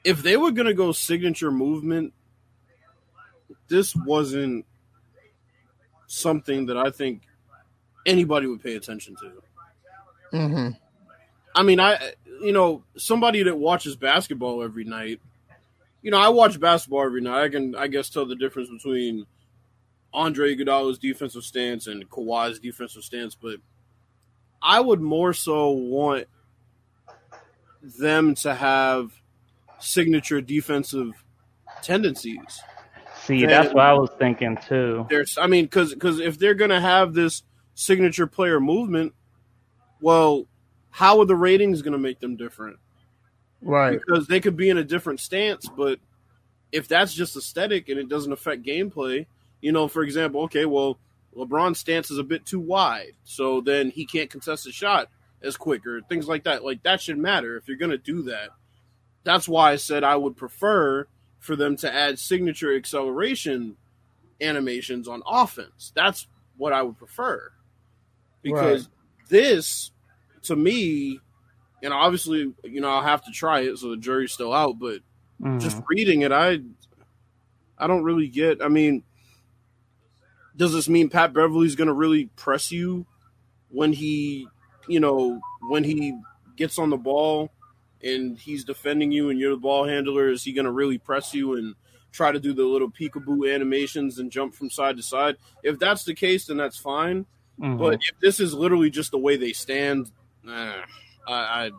if 0.04 0.22
they 0.22 0.36
were 0.36 0.50
gonna 0.50 0.74
go 0.74 0.92
signature 0.92 1.50
movement, 1.50 2.12
this 3.68 3.94
wasn't 3.94 4.66
something 6.06 6.66
that 6.66 6.76
I 6.76 6.90
think 6.90 7.22
anybody 8.06 8.46
would 8.46 8.62
pay 8.62 8.76
attention 8.76 9.16
to. 9.16 10.36
Mm-hmm. 10.36 10.68
I 11.54 11.62
mean, 11.62 11.80
I 11.80 12.12
you 12.40 12.52
know 12.52 12.82
somebody 12.96 13.42
that 13.42 13.56
watches 13.56 13.96
basketball 13.96 14.62
every 14.62 14.84
night. 14.84 15.20
You 16.02 16.10
know, 16.10 16.18
I 16.18 16.28
watch 16.28 16.60
basketball 16.60 17.04
every 17.04 17.20
night. 17.20 17.42
I 17.42 17.48
can, 17.48 17.74
I 17.74 17.88
guess, 17.88 18.08
tell 18.08 18.24
the 18.24 18.36
difference 18.36 18.70
between 18.70 19.26
Andre 20.12 20.54
Iguodala's 20.54 20.98
defensive 20.98 21.42
stance 21.42 21.86
and 21.86 22.08
Kawhi's 22.08 22.60
defensive 22.60 23.02
stance, 23.02 23.34
but 23.34 23.56
I 24.62 24.80
would 24.80 25.00
more 25.00 25.32
so 25.32 25.70
want 25.70 26.26
them 27.82 28.34
to 28.36 28.54
have 28.54 29.12
signature 29.78 30.40
defensive 30.40 31.12
tendencies. 31.82 32.60
See, 33.24 33.44
that's 33.44 33.74
what 33.74 33.84
I 33.84 33.92
was 33.92 34.10
thinking 34.18 34.56
too. 34.56 35.06
There's, 35.10 35.36
I 35.38 35.46
mean, 35.46 35.64
because 35.64 35.92
because 35.92 36.18
if 36.18 36.38
they're 36.38 36.54
gonna 36.54 36.80
have 36.80 37.14
this 37.14 37.42
signature 37.74 38.26
player 38.26 38.60
movement, 38.60 39.14
well, 40.00 40.46
how 40.90 41.20
are 41.20 41.26
the 41.26 41.36
ratings 41.36 41.82
gonna 41.82 41.98
make 41.98 42.20
them 42.20 42.36
different? 42.36 42.78
Right. 43.60 43.98
Because 43.98 44.26
they 44.26 44.40
could 44.40 44.56
be 44.56 44.70
in 44.70 44.78
a 44.78 44.84
different 44.84 45.20
stance, 45.20 45.68
but 45.68 45.98
if 46.72 46.88
that's 46.88 47.12
just 47.12 47.36
aesthetic 47.36 47.88
and 47.88 47.98
it 47.98 48.08
doesn't 48.08 48.32
affect 48.32 48.62
gameplay, 48.62 49.26
you 49.60 49.72
know, 49.72 49.88
for 49.88 50.02
example, 50.02 50.42
okay, 50.42 50.64
well, 50.64 50.98
LeBron's 51.36 51.78
stance 51.78 52.10
is 52.10 52.18
a 52.18 52.24
bit 52.24 52.46
too 52.46 52.60
wide, 52.60 53.12
so 53.24 53.60
then 53.60 53.90
he 53.90 54.06
can't 54.06 54.30
contest 54.30 54.66
a 54.66 54.72
shot 54.72 55.08
as 55.42 55.56
quick 55.56 55.86
or 55.86 56.00
things 56.02 56.28
like 56.28 56.44
that. 56.44 56.64
Like 56.64 56.82
that 56.82 57.00
should 57.00 57.18
matter 57.18 57.56
if 57.56 57.68
you're 57.68 57.76
gonna 57.76 57.98
do 57.98 58.22
that. 58.22 58.50
That's 59.24 59.48
why 59.48 59.72
I 59.72 59.76
said 59.76 60.04
I 60.04 60.16
would 60.16 60.36
prefer 60.36 61.06
for 61.38 61.54
them 61.56 61.76
to 61.78 61.92
add 61.92 62.18
signature 62.18 62.74
acceleration 62.74 63.76
animations 64.40 65.08
on 65.08 65.22
offense. 65.26 65.92
That's 65.94 66.26
what 66.56 66.72
I 66.72 66.82
would 66.82 66.98
prefer. 66.98 67.52
Because 68.42 68.84
Right. 68.84 69.28
this, 69.28 69.90
to 70.42 70.56
me, 70.56 71.20
and 71.82 71.92
obviously, 71.92 72.52
you 72.64 72.80
know, 72.80 72.88
I'll 72.88 73.02
have 73.02 73.24
to 73.24 73.30
try 73.30 73.60
it, 73.60 73.78
so 73.78 73.90
the 73.90 73.96
jury's 73.96 74.32
still 74.32 74.52
out, 74.52 74.78
but 74.78 75.00
Mhm. 75.40 75.60
just 75.60 75.80
reading 75.88 76.22
it, 76.22 76.32
I 76.32 76.60
I 77.80 77.86
don't 77.86 78.02
really 78.02 78.26
get. 78.28 78.60
I 78.60 78.66
mean, 78.68 79.04
does 80.56 80.72
this 80.72 80.88
mean 80.88 81.08
Pat 81.08 81.32
Beverley's 81.32 81.76
going 81.76 81.86
to 81.86 81.94
really 81.94 82.26
press 82.34 82.72
you 82.72 83.06
when 83.68 83.92
he, 83.92 84.48
you 84.88 85.00
know, 85.00 85.40
when 85.68 85.84
he 85.84 86.18
gets 86.56 86.78
on 86.78 86.90
the 86.90 86.96
ball 86.96 87.50
and 88.02 88.38
he's 88.38 88.64
defending 88.64 89.12
you 89.12 89.30
and 89.30 89.38
you're 89.38 89.50
the 89.52 89.56
ball 89.56 89.86
handler? 89.86 90.28
Is 90.30 90.42
he 90.44 90.52
going 90.52 90.64
to 90.64 90.72
really 90.72 90.98
press 90.98 91.34
you 91.34 91.56
and 91.56 91.74
try 92.12 92.32
to 92.32 92.40
do 92.40 92.52
the 92.52 92.64
little 92.64 92.90
peekaboo 92.90 93.52
animations 93.52 94.18
and 94.18 94.30
jump 94.30 94.54
from 94.54 94.70
side 94.70 94.96
to 94.96 95.02
side? 95.02 95.36
If 95.62 95.78
that's 95.78 96.04
the 96.04 96.14
case, 96.14 96.46
then 96.46 96.56
that's 96.56 96.76
fine. 96.78 97.26
Mhm. 97.60 97.78
But 97.78 97.94
if 97.94 98.18
this 98.20 98.40
is 98.40 98.54
literally 98.54 98.90
just 98.90 99.10
the 99.10 99.18
way 99.18 99.36
they 99.36 99.52
stand, 99.52 100.10
eh, 100.48 100.82
I, 101.26 101.32
I 101.34 101.70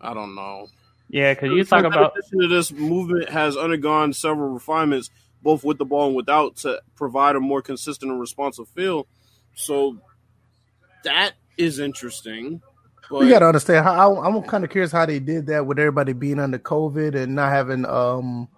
I 0.00 0.14
don't 0.14 0.34
know. 0.34 0.68
yeah, 1.08 1.34
because 1.34 1.50
you 1.52 1.64
talk 1.64 1.84
about 1.84 2.14
this 2.14 2.70
movement 2.72 3.28
has 3.30 3.56
undergone 3.56 4.12
several 4.12 4.50
refinements, 4.50 5.10
both 5.42 5.64
with 5.64 5.78
the 5.78 5.84
ball 5.84 6.08
and 6.08 6.16
without, 6.16 6.56
to 6.56 6.80
provide 6.94 7.36
a 7.36 7.40
more 7.40 7.62
consistent 7.62 8.10
and 8.10 8.20
responsive 8.20 8.68
feel. 8.68 9.06
So 9.54 9.98
that 11.04 11.34
is 11.58 11.78
interesting. 11.78 12.62
But 13.10 13.24
you 13.24 13.30
got 13.30 13.40
to 13.40 13.46
understand 13.46 13.84
how 13.84 14.14
I, 14.14 14.26
I'm 14.26 14.42
kind 14.42 14.64
of 14.64 14.70
curious 14.70 14.92
how 14.92 15.06
they 15.06 15.18
did 15.18 15.46
that 15.46 15.66
with 15.66 15.78
everybody 15.78 16.12
being 16.12 16.38
under 16.38 16.58
COVID 16.58 17.14
and 17.14 17.34
not 17.34 17.50
having 17.50 17.84
um 17.86 18.48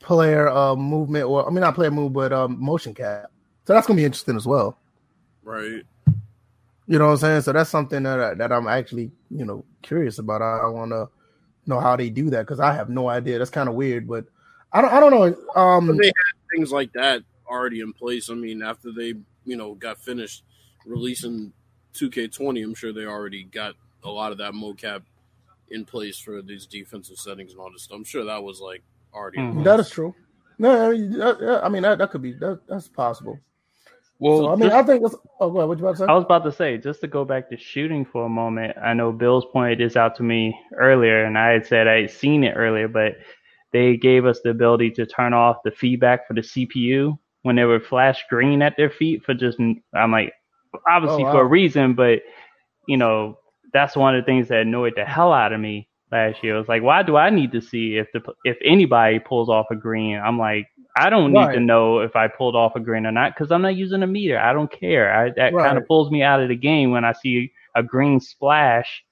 player 0.00 0.48
uh 0.48 0.76
movement 0.76 1.24
or 1.24 1.46
I 1.46 1.50
mean 1.50 1.60
not 1.60 1.74
player 1.74 1.90
move 1.90 2.12
but 2.12 2.32
um 2.32 2.62
motion 2.62 2.94
cap. 2.94 3.30
So 3.66 3.72
that's 3.72 3.86
gonna 3.86 3.96
be 3.96 4.04
interesting 4.04 4.36
as 4.36 4.46
well. 4.46 4.78
right, 5.42 5.82
You 6.86 6.98
know 6.98 7.06
what 7.06 7.12
I'm 7.12 7.16
saying? 7.18 7.40
So 7.42 7.52
that's 7.52 7.70
something 7.70 8.02
that 8.02 8.20
I, 8.20 8.34
that 8.34 8.52
I'm 8.52 8.68
actually 8.68 9.10
you 9.30 9.44
know 9.44 9.64
curious 9.82 10.18
about. 10.18 10.42
I, 10.42 10.58
I 10.58 10.66
want 10.66 10.90
to 10.92 11.08
know 11.66 11.80
how 11.80 11.96
they 11.96 12.10
do 12.10 12.30
that 12.30 12.42
because 12.42 12.60
I 12.60 12.72
have 12.72 12.90
no 12.90 13.08
idea. 13.08 13.38
That's 13.38 13.50
kind 13.50 13.68
of 13.68 13.74
weird, 13.74 14.06
but 14.06 14.26
I 14.72 14.82
don't 14.82 14.92
I 14.92 15.00
don't 15.00 15.10
know. 15.10 15.60
Um, 15.60 15.86
but 15.86 15.96
they 15.98 16.06
had 16.06 16.54
things 16.54 16.70
like 16.70 16.92
that 16.92 17.22
already 17.48 17.80
in 17.80 17.92
place. 17.92 18.28
I 18.28 18.34
mean, 18.34 18.62
after 18.62 18.92
they 18.92 19.14
you 19.44 19.56
know 19.56 19.74
got 19.74 19.98
finished 19.98 20.44
releasing 20.84 21.52
2K20, 21.96 22.62
I'm 22.64 22.74
sure 22.74 22.92
they 22.92 23.04
already 23.06 23.44
got 23.44 23.74
a 24.04 24.10
lot 24.10 24.32
of 24.32 24.38
that 24.38 24.52
mocap 24.52 25.02
in 25.70 25.84
place 25.84 26.18
for 26.18 26.42
these 26.42 26.66
defensive 26.66 27.16
settings 27.16 27.52
and 27.52 27.60
all 27.60 27.72
this 27.72 27.82
stuff. 27.84 27.96
I'm 27.96 28.04
sure 28.04 28.24
that 28.24 28.42
was 28.42 28.60
like 28.60 28.82
already. 29.12 29.38
in 29.38 29.54
Mhm. 29.54 29.64
that 29.64 29.80
is 29.80 29.90
true. 29.90 30.14
No, 30.58 30.88
I 30.88 30.92
mean, 30.92 31.10
that, 31.18 31.38
that- 31.40 31.64
I 31.64 31.68
mean 31.68 31.82
that, 31.82 31.98
that 31.98 32.10
could 32.10 32.22
be 32.22 32.32
that, 32.34 32.60
that's 32.68 32.88
possible. 32.88 33.38
well, 34.18 34.38
so 34.38 34.48
I 34.52 34.56
mean, 34.56 34.68
just- 34.70 34.74
I 34.74 34.82
think. 34.84 35.04
It's, 35.04 35.14
oh, 35.40 35.50
go 35.50 35.58
ahead. 35.58 35.68
What 35.68 35.78
you 35.78 35.84
about 35.84 35.92
to 35.96 35.98
say? 35.98 36.06
I 36.08 36.14
was 36.14 36.24
about 36.24 36.44
to 36.44 36.52
say, 36.52 36.78
just 36.78 37.00
to 37.02 37.06
go 37.08 37.24
back 37.24 37.48
to 37.50 37.56
shooting 37.56 38.04
for 38.04 38.24
a 38.26 38.28
moment, 38.28 38.76
I 38.82 38.94
know 38.94 39.12
Bill's 39.12 39.44
pointed 39.52 39.78
this 39.78 39.96
out 39.96 40.14
to 40.16 40.22
me 40.22 40.58
earlier, 40.76 41.24
and 41.24 41.36
I 41.36 41.50
had 41.52 41.66
said 41.66 41.86
I 41.88 42.02
had 42.02 42.10
seen 42.10 42.44
it 42.44 42.52
earlier, 42.56 42.88
but 42.88 43.16
they 43.72 43.96
gave 43.96 44.24
us 44.24 44.40
the 44.42 44.50
ability 44.50 44.90
to 44.92 45.04
turn 45.06 45.34
off 45.34 45.56
the 45.64 45.70
feedback 45.72 46.26
for 46.26 46.32
the 46.34 46.40
CPU 46.42 47.18
when 47.42 47.56
they 47.56 47.64
would 47.64 47.84
flash 47.84 48.24
green 48.30 48.62
at 48.62 48.76
their 48.76 48.88
feet 48.90 49.22
for 49.24 49.34
just, 49.34 49.58
I'm 49.60 50.10
like, 50.12 50.32
obviously 50.88 51.24
Oh, 51.24 51.32
for 51.32 51.40
a 51.42 51.46
reason, 51.46 51.94
but, 51.94 52.20
you 52.86 52.96
know, 52.96 53.38
that's 53.72 53.96
one 53.96 54.14
of 54.14 54.22
the 54.22 54.26
things 54.26 54.48
that 54.48 54.60
annoyed 54.62 54.94
the 54.96 55.04
hell 55.04 55.32
out 55.32 55.52
of 55.52 55.60
me 55.60 55.88
last 56.12 56.42
year. 56.42 56.54
It 56.54 56.58
was 56.58 56.68
like, 56.68 56.82
why 56.82 57.02
do 57.02 57.16
I 57.16 57.30
need 57.30 57.52
to 57.52 57.60
see 57.60 57.96
if 57.96 58.06
the 58.12 58.22
if 58.44 58.56
anybody 58.64 59.18
pulls 59.18 59.48
off 59.48 59.66
a 59.70 59.76
green? 59.76 60.16
I'm 60.18 60.38
like, 60.38 60.66
I 60.96 61.10
don't 61.10 61.32
need 61.32 61.52
to 61.52 61.60
know 61.60 61.98
if 61.98 62.16
I 62.16 62.28
pulled 62.28 62.56
off 62.56 62.76
a 62.76 62.80
green 62.80 63.04
or 63.04 63.12
not 63.12 63.34
because 63.34 63.52
I'm 63.52 63.62
not 63.62 63.76
using 63.76 64.02
a 64.02 64.06
meter. 64.06 64.38
I 64.38 64.52
don't 64.52 64.70
care. 64.70 65.12
I, 65.12 65.30
that 65.36 65.52
kind 65.52 65.76
of 65.76 65.86
pulls 65.86 66.10
me 66.10 66.22
out 66.22 66.40
of 66.40 66.48
the 66.48 66.56
game 66.56 66.90
when 66.90 67.04
I 67.04 67.12
see 67.12 67.52
a 67.74 67.82
green 67.82 68.18
splash. 68.20 69.04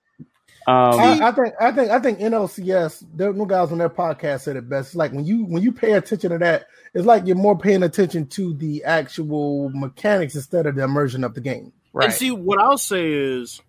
Um, 0.67 0.99
I, 0.99 1.29
I 1.29 1.33
think 1.33 1.55
I 1.61 1.73
think 1.73 1.91
I 1.91 2.01
think 2.01 2.19
NLSC. 2.21 3.07
There, 3.15 3.33
no 3.33 3.45
guys 3.45 3.71
on 3.71 3.79
their 3.79 3.91
podcast 3.91 4.43
said 4.43 4.57
it 4.57 4.69
best. 4.69 4.89
It's 4.89 4.97
like 4.97 5.13
when 5.13 5.25
you 5.25 5.45
when 5.45 5.63
you 5.63 5.73
pay 5.73 5.93
attention 5.93 6.31
to 6.31 6.39
that, 6.39 6.69
it's 6.95 7.05
like 7.05 7.27
you're 7.27 7.37
more 7.37 7.59
paying 7.59 7.83
attention 7.83 8.27
to 8.29 8.55
the 8.55 8.85
actual 8.85 9.69
mechanics 9.71 10.35
instead 10.35 10.67
of 10.67 10.75
the 10.75 10.83
immersion 10.83 11.23
of 11.23 11.35
the 11.35 11.41
game. 11.41 11.73
right. 11.93 12.07
And 12.07 12.15
see, 12.15 12.31
what 12.31 12.59
I'll 12.59 12.79
say 12.79 13.13
is, 13.13 13.61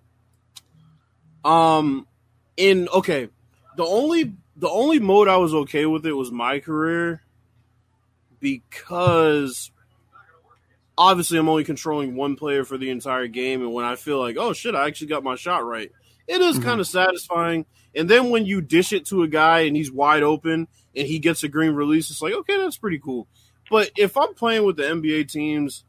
um, 1.43 2.07
in 2.55 2.87
okay, 2.89 3.27
the 3.75 3.85
only 3.85 4.33
the 4.55 4.69
only 4.69 4.99
mode 4.99 5.27
I 5.27 5.37
was 5.37 5.53
okay 5.53 5.85
with 5.85 6.05
it 6.05 6.13
was 6.13 6.31
my 6.31 6.59
career 6.59 7.21
because 8.39 9.71
obviously 10.97 11.37
I'm 11.37 11.49
only 11.49 11.63
controlling 11.63 12.15
one 12.15 12.35
player 12.35 12.63
for 12.63 12.77
the 12.77 12.89
entire 12.89 13.27
game, 13.27 13.61
and 13.61 13.73
when 13.73 13.85
I 13.85 13.95
feel 13.95 14.19
like, 14.19 14.37
oh 14.37 14.53
shit, 14.53 14.75
I 14.75 14.87
actually 14.87 15.07
got 15.07 15.23
my 15.23 15.35
shot 15.35 15.65
right, 15.65 15.91
it 16.27 16.41
is 16.41 16.57
Mhm. 16.59 16.63
kind 16.63 16.79
of 16.81 16.87
satisfying. 16.87 17.65
And 17.95 18.09
then 18.09 18.29
when 18.29 18.45
you 18.45 18.61
dish 18.61 18.91
it 18.93 19.05
to 19.07 19.23
a 19.23 19.27
guy 19.27 19.61
and 19.61 19.75
he's 19.75 19.91
wide 19.91 20.23
open 20.23 20.67
and 20.95 21.07
he 21.07 21.19
gets 21.19 21.43
a 21.43 21.47
green 21.47 21.71
release, 21.73 22.09
it's 22.09 22.21
like, 22.21 22.33
okay, 22.33 22.57
that's 22.57 22.77
pretty 22.77 22.99
cool. 22.99 23.27
But 23.71 23.91
if 23.97 24.17
I'm 24.17 24.33
playing 24.33 24.63
with 24.65 24.77
the 24.77 24.83
NBA 24.89 25.23
teams 25.23 25.85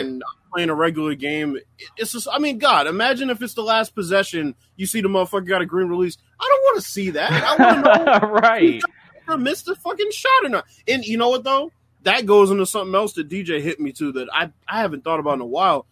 and 0.00 0.22
I'm 0.22 0.50
playing 0.52 0.70
a 0.70 0.74
regular 0.74 1.14
game, 1.14 1.58
it's 1.96 2.12
just, 2.12 2.28
I 2.30 2.38
mean, 2.38 2.58
God, 2.58 2.86
imagine 2.86 3.30
if 3.30 3.42
it's 3.42 3.54
the 3.54 3.62
last 3.62 3.94
possession, 3.94 4.54
you 4.76 4.86
see 4.86 5.00
the 5.00 5.08
motherfucker 5.08 5.46
got 5.46 5.62
a 5.62 5.66
green 5.66 5.88
release. 5.88 6.18
I 6.40 6.44
don't 6.48 6.62
want 6.64 6.82
to 6.82 6.88
see 6.90 7.10
that. 7.10 7.30
I 7.32 7.56
want 7.56 7.84
to 7.84 8.26
know. 8.26 8.32
right. 8.40 8.82
Booker 9.26 9.38
missed 9.38 9.68
a 9.68 9.74
fucking 9.76 10.10
shot 10.10 10.44
or 10.44 10.48
not. 10.48 10.64
And 10.88 11.04
you 11.04 11.16
know 11.16 11.28
what 11.30 11.44
though? 11.44 11.72
That 12.02 12.26
goes 12.26 12.50
into 12.50 12.66
something 12.66 12.94
else 12.94 13.14
that 13.14 13.28
DJ 13.30 13.60
hit 13.62 13.80
me 13.80 13.92
to 13.92 14.12
that 14.12 14.28
I 14.32 14.50
I 14.68 14.80
haven't 14.80 15.04
thought 15.04 15.20
about 15.20 15.34
in 15.34 15.40
a 15.40 15.46
while. 15.46 15.86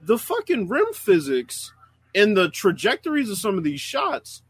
The 0.00 0.18
fucking 0.18 0.66
rim 0.68 0.86
physics 0.92 1.72
and 2.14 2.36
the 2.36 2.48
trajectories 2.50 3.30
of 3.30 3.38
some 3.38 3.58
of 3.58 3.64
these 3.64 3.80
shots 3.80 4.42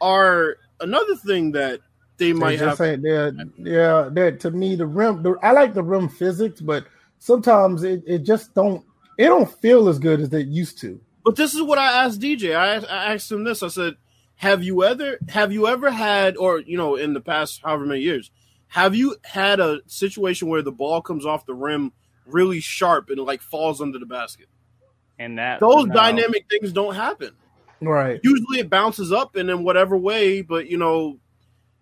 are 0.00 0.56
another 0.80 1.16
thing 1.16 1.52
that 1.52 1.80
they 2.18 2.32
might 2.32 2.58
just 2.58 2.78
have. 2.78 3.02
they're, 3.02 3.32
yeah, 3.58 4.08
they're, 4.10 4.32
to 4.32 4.50
me 4.50 4.74
the 4.74 4.86
rim. 4.86 5.22
The, 5.22 5.36
I 5.42 5.52
like 5.52 5.74
the 5.74 5.82
rim 5.82 6.08
physics, 6.08 6.60
but 6.60 6.86
sometimes 7.18 7.82
it, 7.82 8.02
it 8.06 8.18
just 8.20 8.54
don't. 8.54 8.84
It 9.18 9.26
don't 9.26 9.50
feel 9.60 9.88
as 9.88 9.98
good 9.98 10.20
as 10.20 10.32
it 10.32 10.48
used 10.48 10.78
to. 10.80 11.00
But 11.24 11.36
this 11.36 11.54
is 11.54 11.62
what 11.62 11.78
I 11.78 12.04
asked 12.04 12.20
DJ. 12.20 12.54
I, 12.54 12.76
I 12.76 13.14
asked 13.14 13.32
him 13.32 13.44
this. 13.44 13.62
I 13.62 13.68
said, 13.68 13.96
"Have 14.36 14.62
you 14.62 14.84
ever 14.84 15.18
have 15.28 15.52
you 15.52 15.66
ever 15.66 15.90
had, 15.90 16.36
or 16.36 16.60
you 16.60 16.76
know, 16.76 16.96
in 16.96 17.14
the 17.14 17.20
past 17.20 17.60
however 17.62 17.86
many 17.86 18.00
years, 18.00 18.30
have 18.68 18.94
you 18.94 19.16
had 19.24 19.60
a 19.60 19.80
situation 19.86 20.48
where 20.48 20.62
the 20.62 20.72
ball 20.72 21.00
comes 21.00 21.26
off 21.26 21.46
the 21.46 21.54
rim 21.54 21.92
really 22.26 22.60
sharp 22.60 23.10
and 23.10 23.20
like 23.20 23.42
falls 23.42 23.80
under 23.80 23.98
the 23.98 24.06
basket? 24.06 24.48
And 25.18 25.38
that 25.38 25.60
Those 25.60 25.86
no. 25.86 25.94
dynamic 25.94 26.44
things 26.50 26.72
don't 26.72 26.94
happen. 26.94 27.30
Right. 27.80 28.20
Usually 28.22 28.58
it 28.60 28.70
bounces 28.70 29.12
up 29.12 29.36
and 29.36 29.48
in 29.50 29.64
whatever 29.64 29.96
way, 29.96 30.42
but 30.42 30.66
you 30.68 30.76
know, 30.78 31.18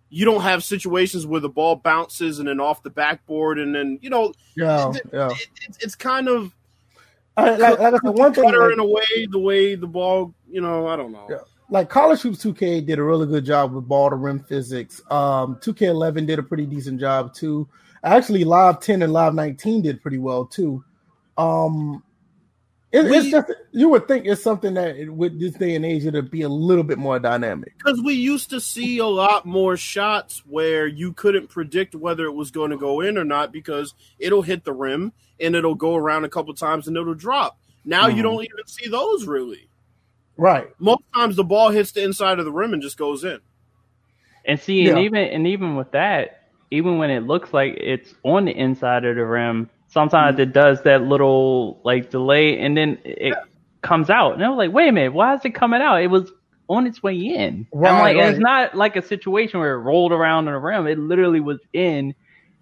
you 0.09 0.23
don't 0.25 0.41
have 0.41 0.63
situations 0.63 1.25
where 1.25 1.41
the 1.41 1.49
ball 1.49 1.75
bounces 1.75 2.39
and 2.39 2.47
then 2.47 2.59
off 2.59 2.83
the 2.83 2.89
backboard 2.89 3.59
and 3.59 3.73
then 3.75 3.99
you 4.01 4.09
know, 4.09 4.33
Yeah. 4.55 4.91
it- 4.91 5.01
Yeah. 5.11 5.29
it, 5.31 5.47
it's, 5.67 5.77
it's 5.83 5.95
kind 5.95 6.27
of 6.29 6.53
I, 7.37 7.49
like, 7.57 7.79
like 7.79 7.93
I 7.93 7.97
said, 7.97 8.17
one 8.17 8.33
thing. 8.33 8.43
like- 8.45 8.71
in 8.73 8.79
a 8.79 8.85
way. 8.85 9.27
The 9.29 9.39
way 9.39 9.75
the 9.75 9.87
ball, 9.87 10.33
you 10.49 10.61
know, 10.61 10.87
I 10.87 10.95
don't 10.95 11.11
know. 11.11 11.27
Yeah. 11.29 11.37
like 11.69 11.89
College 11.89 12.21
Hoops 12.21 12.41
2K 12.43 12.85
did 12.85 12.99
a 12.99 13.03
really 13.03 13.25
good 13.27 13.43
job 13.43 13.73
with 13.73 13.87
ball 13.87 14.09
to 14.09 14.15
rim 14.15 14.39
physics. 14.39 15.01
Um, 15.11 15.57
2K11 15.61 16.27
did 16.27 16.39
a 16.39 16.43
pretty 16.43 16.65
decent 16.65 16.99
job 17.01 17.33
too. 17.33 17.67
Actually, 18.03 18.43
Live 18.45 18.79
10 18.79 19.01
and 19.01 19.11
Live 19.11 19.33
19 19.33 19.81
did 19.81 20.01
pretty 20.01 20.19
well 20.19 20.45
too. 20.45 20.83
Um, 21.37 22.03
it, 22.95 23.05
it's 23.11 23.25
We- 23.25 23.31
just 23.31 23.51
you 23.71 23.89
would 23.89 24.07
think 24.07 24.25
it's 24.25 24.41
something 24.41 24.73
that 24.75 24.95
it, 24.95 25.09
with 25.09 25.39
this 25.39 25.53
day 25.53 25.75
and 25.75 25.85
age 25.85 26.05
it'd 26.05 26.31
be 26.31 26.41
a 26.43 26.49
little 26.49 26.83
bit 26.83 26.97
more 26.97 27.19
dynamic. 27.19 27.77
Because 27.77 28.01
we 28.01 28.13
used 28.13 28.49
to 28.51 28.59
see 28.61 28.97
a 28.99 29.05
lot 29.05 29.45
more 29.45 29.77
shots 29.77 30.43
where 30.45 30.87
you 30.87 31.13
couldn't 31.13 31.47
predict 31.49 31.95
whether 31.95 32.25
it 32.25 32.33
was 32.33 32.51
going 32.51 32.71
to 32.71 32.77
go 32.77 33.01
in 33.01 33.17
or 33.17 33.23
not 33.25 33.51
because 33.51 33.93
it'll 34.19 34.41
hit 34.41 34.63
the 34.63 34.73
rim 34.73 35.11
and 35.39 35.55
it'll 35.55 35.75
go 35.75 35.95
around 35.95 36.23
a 36.25 36.29
couple 36.29 36.53
times 36.53 36.87
and 36.87 36.95
it'll 36.97 37.13
drop. 37.13 37.57
Now 37.83 38.07
you 38.07 38.21
Mhm. 38.21 38.23
don't 38.23 38.43
even 38.45 38.65
see 38.67 38.87
those 38.89 39.25
really. 39.27 39.67
Right. 40.37 40.67
Most 40.79 41.03
times 41.13 41.35
the 41.35 41.43
ball 41.43 41.69
hits 41.69 41.91
the 41.91 42.03
inside 42.03 42.39
of 42.39 42.45
the 42.45 42.51
rim 42.51 42.73
and 42.73 42.81
just 42.81 42.97
goes 42.97 43.23
in. 43.23 43.39
And 44.45 44.59
see, 44.59 44.87
and 44.89 44.99
even 44.99 45.23
and 45.25 45.47
even 45.47 45.75
with 45.75 45.91
that, 45.91 46.41
even 46.71 46.97
when 46.97 47.09
it 47.09 47.21
looks 47.23 47.53
like 47.53 47.73
it's 47.77 48.13
on 48.23 48.45
the 48.45 48.51
inside 48.51 49.05
of 49.05 49.15
the 49.15 49.25
rim, 49.25 49.69
sometimes 49.95 50.37
it 50.39 50.53
does 50.53 50.83
that 50.83 51.01
little 51.03 51.81
like 51.85 52.11
delay, 52.11 52.59
and 52.59 52.75
then 52.77 52.99
it 53.05 53.33
comes 53.81 54.09
out. 54.09 54.33
And 54.33 54.43
I 54.43 54.49
was 54.49 54.57
like, 54.57 54.73
wait 54.73 54.89
a 54.89 54.91
minute, 54.91 55.13
why 55.13 55.33
is 55.35 55.41
it 55.45 55.55
coming 55.55 55.81
out? 55.81 56.03
It 56.03 56.07
was 56.07 56.29
on 56.67 56.85
its 56.85 57.01
way 57.01 57.15
in. 57.15 57.67
I'm 57.73 57.97
like, 57.99 58.17
right. 58.17 58.29
it's 58.31 58.39
not 58.39 58.75
like 58.75 58.95
a 58.97 59.01
situation 59.01 59.59
where 59.61 59.73
it 59.75 59.79
rolled 59.83 60.11
around 60.11 60.47
on 60.47 60.53
the 60.53 60.59
rim. 60.59 60.85
It 60.87 60.99
literally 60.99 61.39
was 61.39 61.59
in, 61.73 62.13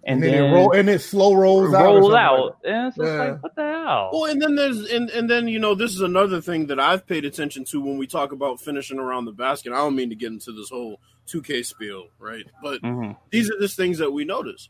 And, 0.06 0.22
and, 0.22 0.22
then, 0.22 0.32
then, 0.32 0.44
it 0.44 0.52
roll 0.54 0.72
and 0.72 0.88
it 0.88 1.00
slow 1.00 1.34
rolls 1.34 1.74
out. 1.74 1.80
or 1.82 2.00
rolled 2.00 2.14
out. 2.14 2.56
and 2.64 2.86
it's 2.88 2.96
just 2.96 3.12
Yeah. 3.12 3.18
like, 3.18 3.42
what 3.42 3.54
the 3.56 3.62
hell? 3.62 4.10
Well, 4.12 4.24
and 4.30 4.40
then 4.40 4.54
there's 4.54 4.90
and, 4.90 5.10
and 5.10 5.28
then 5.28 5.48
you 5.48 5.58
know 5.58 5.74
this 5.74 5.92
is 5.92 6.02
another 6.02 6.40
thing 6.40 6.66
that 6.68 6.78
I've 6.78 7.06
paid 7.06 7.24
attention 7.24 7.64
to 7.66 7.80
when 7.80 7.98
we 7.98 8.06
talk 8.06 8.32
about 8.32 8.60
finishing 8.60 8.98
around 8.98 9.24
the 9.24 9.32
basket. 9.32 9.72
I 9.72 9.76
don't 9.76 9.96
mean 9.96 10.10
to 10.10 10.14
get 10.14 10.30
into 10.32 10.52
this 10.52 10.70
whole 10.70 11.00
2K 11.26 11.64
spiel, 11.64 12.08
right? 12.18 12.44
But 12.62 12.80
hmm 12.80 13.12
these 13.30 13.50
are 13.50 13.58
just 13.58 13.76
things 13.76 13.98
that 13.98 14.12
we 14.12 14.24
notice. 14.24 14.68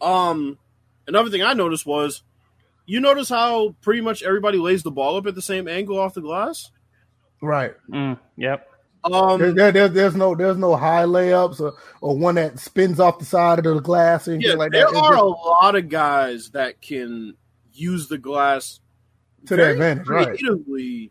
Um, 0.00 0.58
another 1.10 1.30
thing 1.30 1.42
I 1.42 1.52
noticed 1.52 1.84
was, 1.84 2.22
you 2.86 3.00
notice 3.00 3.28
how 3.28 3.74
pretty 3.82 4.00
much 4.00 4.22
everybody 4.22 4.58
lays 4.58 4.82
the 4.82 4.90
ball 4.90 5.16
up 5.16 5.26
at 5.26 5.34
the 5.34 5.42
same 5.42 5.68
angle 5.68 5.98
off 5.98 6.14
the 6.14 6.20
glass. 6.22 6.70
Right. 7.42 7.74
Mm, 7.90 8.18
yep. 8.36 8.66
Um, 9.04 9.38
There, 9.40 9.52
there, 9.52 9.72
there- 9.72 9.88
there's 9.88 10.14
no 10.14 10.34
there's 10.34 10.58
no 10.58 10.76
high 10.76 11.04
layups 11.04 11.60
or, 11.60 11.74
or 12.02 12.18
one 12.18 12.34
that 12.34 12.58
spins 12.58 13.00
off 13.00 13.18
the 13.18 13.24
side 13.24 13.58
of 13.58 13.64
the 13.64 13.80
glass 13.80 14.28
or 14.28 14.32
anything 14.32 14.50
yeah, 14.50 14.56
like 14.56 14.72
there 14.72 14.82
that. 14.84 14.90
It's 14.90 14.98
are 14.98 15.12
just 15.12 15.22
a 15.22 15.24
lot 15.26 15.74
of 15.76 15.88
guys 15.88 16.50
that 16.50 16.82
can 16.82 17.34
use 17.72 18.08
the 18.08 18.18
glass 18.18 18.80
to 19.46 19.56
their 19.56 19.74
very 19.74 19.92
advantage, 19.92 20.08
right? 20.08 20.26
creatively. 20.38 21.10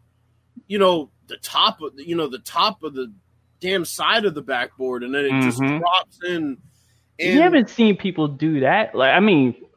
You 0.67 0.77
know, 0.77 1.09
the 1.27 1.37
top 1.37 1.81
of 1.81 1.95
the, 1.95 2.07
you 2.07 2.15
know 2.15 2.27
the 2.27 2.37
top 2.39 2.83
of 2.83 2.93
the 2.93 3.11
damn 3.59 3.85
side 3.85 4.23
of 4.25 4.35
the 4.35 4.41
backboard, 4.43 5.03
and 5.03 5.13
then 5.15 5.25
it 5.25 5.41
just 5.41 5.59
Mhm. 5.59 5.79
drops 5.79 6.19
in. 6.27 6.57
And 7.19 7.33
you 7.33 7.41
haven't 7.41 7.69
seen 7.69 7.97
people 7.97 8.27
do 8.27 8.59
that. 8.61 8.93
Like, 8.95 9.11
I 9.15 9.19
mean, 9.19 9.55
f- 9.57 9.68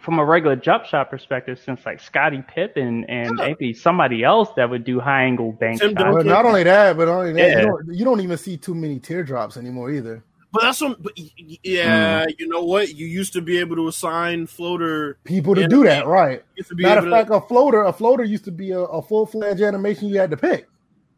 from 0.00 0.18
a 0.18 0.24
regular 0.24 0.56
jump 0.56 0.84
shot 0.84 1.10
perspective, 1.10 1.58
since 1.64 1.84
like 1.84 2.00
Scottie 2.00 2.42
Pippen 2.46 3.04
and 3.08 3.38
Yeah. 3.38 3.46
maybe 3.48 3.72
somebody 3.72 4.22
else 4.24 4.48
that 4.56 4.68
would 4.70 4.84
do 4.84 5.00
high 5.00 5.24
angle 5.24 5.52
bank 5.52 5.80
Tim 5.80 5.90
shots. 5.90 5.98
But 5.98 6.10
Duncan. 6.12 6.26
not 6.28 6.44
only 6.44 6.62
that, 6.64 6.96
but 6.96 7.08
only 7.08 7.32
that, 7.32 7.48
Yeah. 7.50 7.60
you, 7.60 7.66
don't, 7.66 7.94
you 7.98 8.04
don't 8.04 8.20
even 8.20 8.36
see 8.38 8.56
too 8.56 8.74
many 8.74 8.98
teardrops 8.98 9.56
anymore 9.56 9.90
either. 9.90 10.22
But 10.52 10.62
that's 10.62 10.80
what. 10.80 11.00
But 11.00 11.12
y- 11.16 11.30
y- 11.38 11.58
yeah, 11.62 12.26
you 12.38 12.48
know 12.48 12.64
what? 12.64 12.92
You 12.94 13.06
used 13.06 13.32
to 13.34 13.40
be 13.40 13.58
able 13.58 13.76
to 13.76 13.86
assign 13.86 14.46
floater. 14.48 15.18
People 15.24 15.54
to 15.54 15.60
Yeah. 15.62 15.68
do 15.68 15.84
that, 15.84 16.06
right? 16.06 16.42
To 16.66 16.74
be 16.74 16.82
Matter 16.82 17.02
able 17.06 17.14
of 17.14 17.26
to, 17.26 17.32
fact, 17.34 17.44
a 17.44 17.46
floater, 17.48 17.82
a 17.84 17.92
floater 17.92 18.24
used 18.24 18.44
to 18.46 18.50
be 18.50 18.72
a, 18.72 18.80
a 18.80 19.00
full 19.00 19.26
fledged 19.26 19.60
animation 19.62 20.08
you 20.08 20.18
had 20.18 20.30
to 20.32 20.36
pick. 20.36 20.66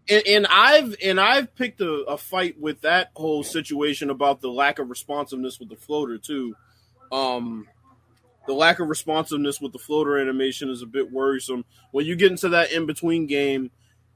and, 0.09 0.23
and 0.27 0.47
I've 0.51 0.97
and 1.03 1.19
I've 1.19 1.55
picked 1.55 1.81
a, 1.81 1.91
a 2.09 2.19
fight 2.19 2.61
with 2.61 2.83
that 2.83 3.11
whole 3.15 3.43
situation 3.43 4.11
about 4.11 4.41
the 4.43 4.49
lack 4.51 4.79
of 4.79 4.91
responsiveness 4.91 5.59
with 5.59 5.71
the 5.71 5.77
floater 5.77 6.19
too. 6.19 6.55
Um, 7.11 7.67
the 8.47 8.53
lack 8.53 8.81
of 8.81 8.89
responsiveness 8.89 9.61
with 9.61 9.73
the 9.73 9.79
floater 9.79 10.19
animation 10.19 10.69
is 10.69 10.83
a 10.83 10.87
bit 10.87 11.11
worrisome. 11.13 11.65
When 11.93 12.07
you 12.07 12.17
get 12.17 12.31
into 12.31 12.49
that 12.51 12.73
in 12.73 12.87
between 12.87 13.27
game, 13.27 13.71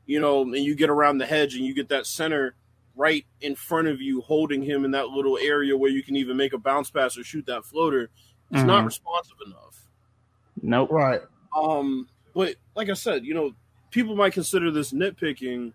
you 0.07 0.21
know, 0.21 0.43
and 0.43 0.57
you 0.57 0.75
get 0.75 0.91
around 0.91 1.19
the 1.19 1.27
hedge 1.27 1.55
and 1.55 1.65
you 1.65 1.75
get 1.75 1.89
that 1.89 2.07
center 2.07 2.55
right 2.95 3.27
in 3.41 3.55
front 3.55 3.89
of 3.89 4.01
you, 4.01 4.21
holding 4.23 4.63
him 4.63 4.85
in 4.85 4.93
that 4.93 5.09
little 5.09 5.39
area 5.39 5.77
where 5.77 5.91
you 5.91 6.03
can 6.03 6.17
even 6.17 6.37
make 6.37 6.53
a 6.53 6.59
bounce 6.59 6.91
pass 6.91 7.19
or 7.19 7.25
shoot 7.25 7.45
that 7.47 7.65
floater. 7.65 8.11
It's 8.51 8.63
not 8.63 8.83
Mhm. 8.83 8.87
responsive 8.87 9.37
enough. 9.47 9.87
Nope. 10.63 10.91
Right. 10.91 11.21
Um, 11.57 12.09
but 12.35 12.57
like 12.75 12.89
I 12.89 12.95
said, 12.95 13.25
you 13.25 13.35
know, 13.35 13.55
people 13.91 14.17
might 14.17 14.33
consider 14.33 14.71
this 14.71 14.93
nitpicking, 14.93 15.73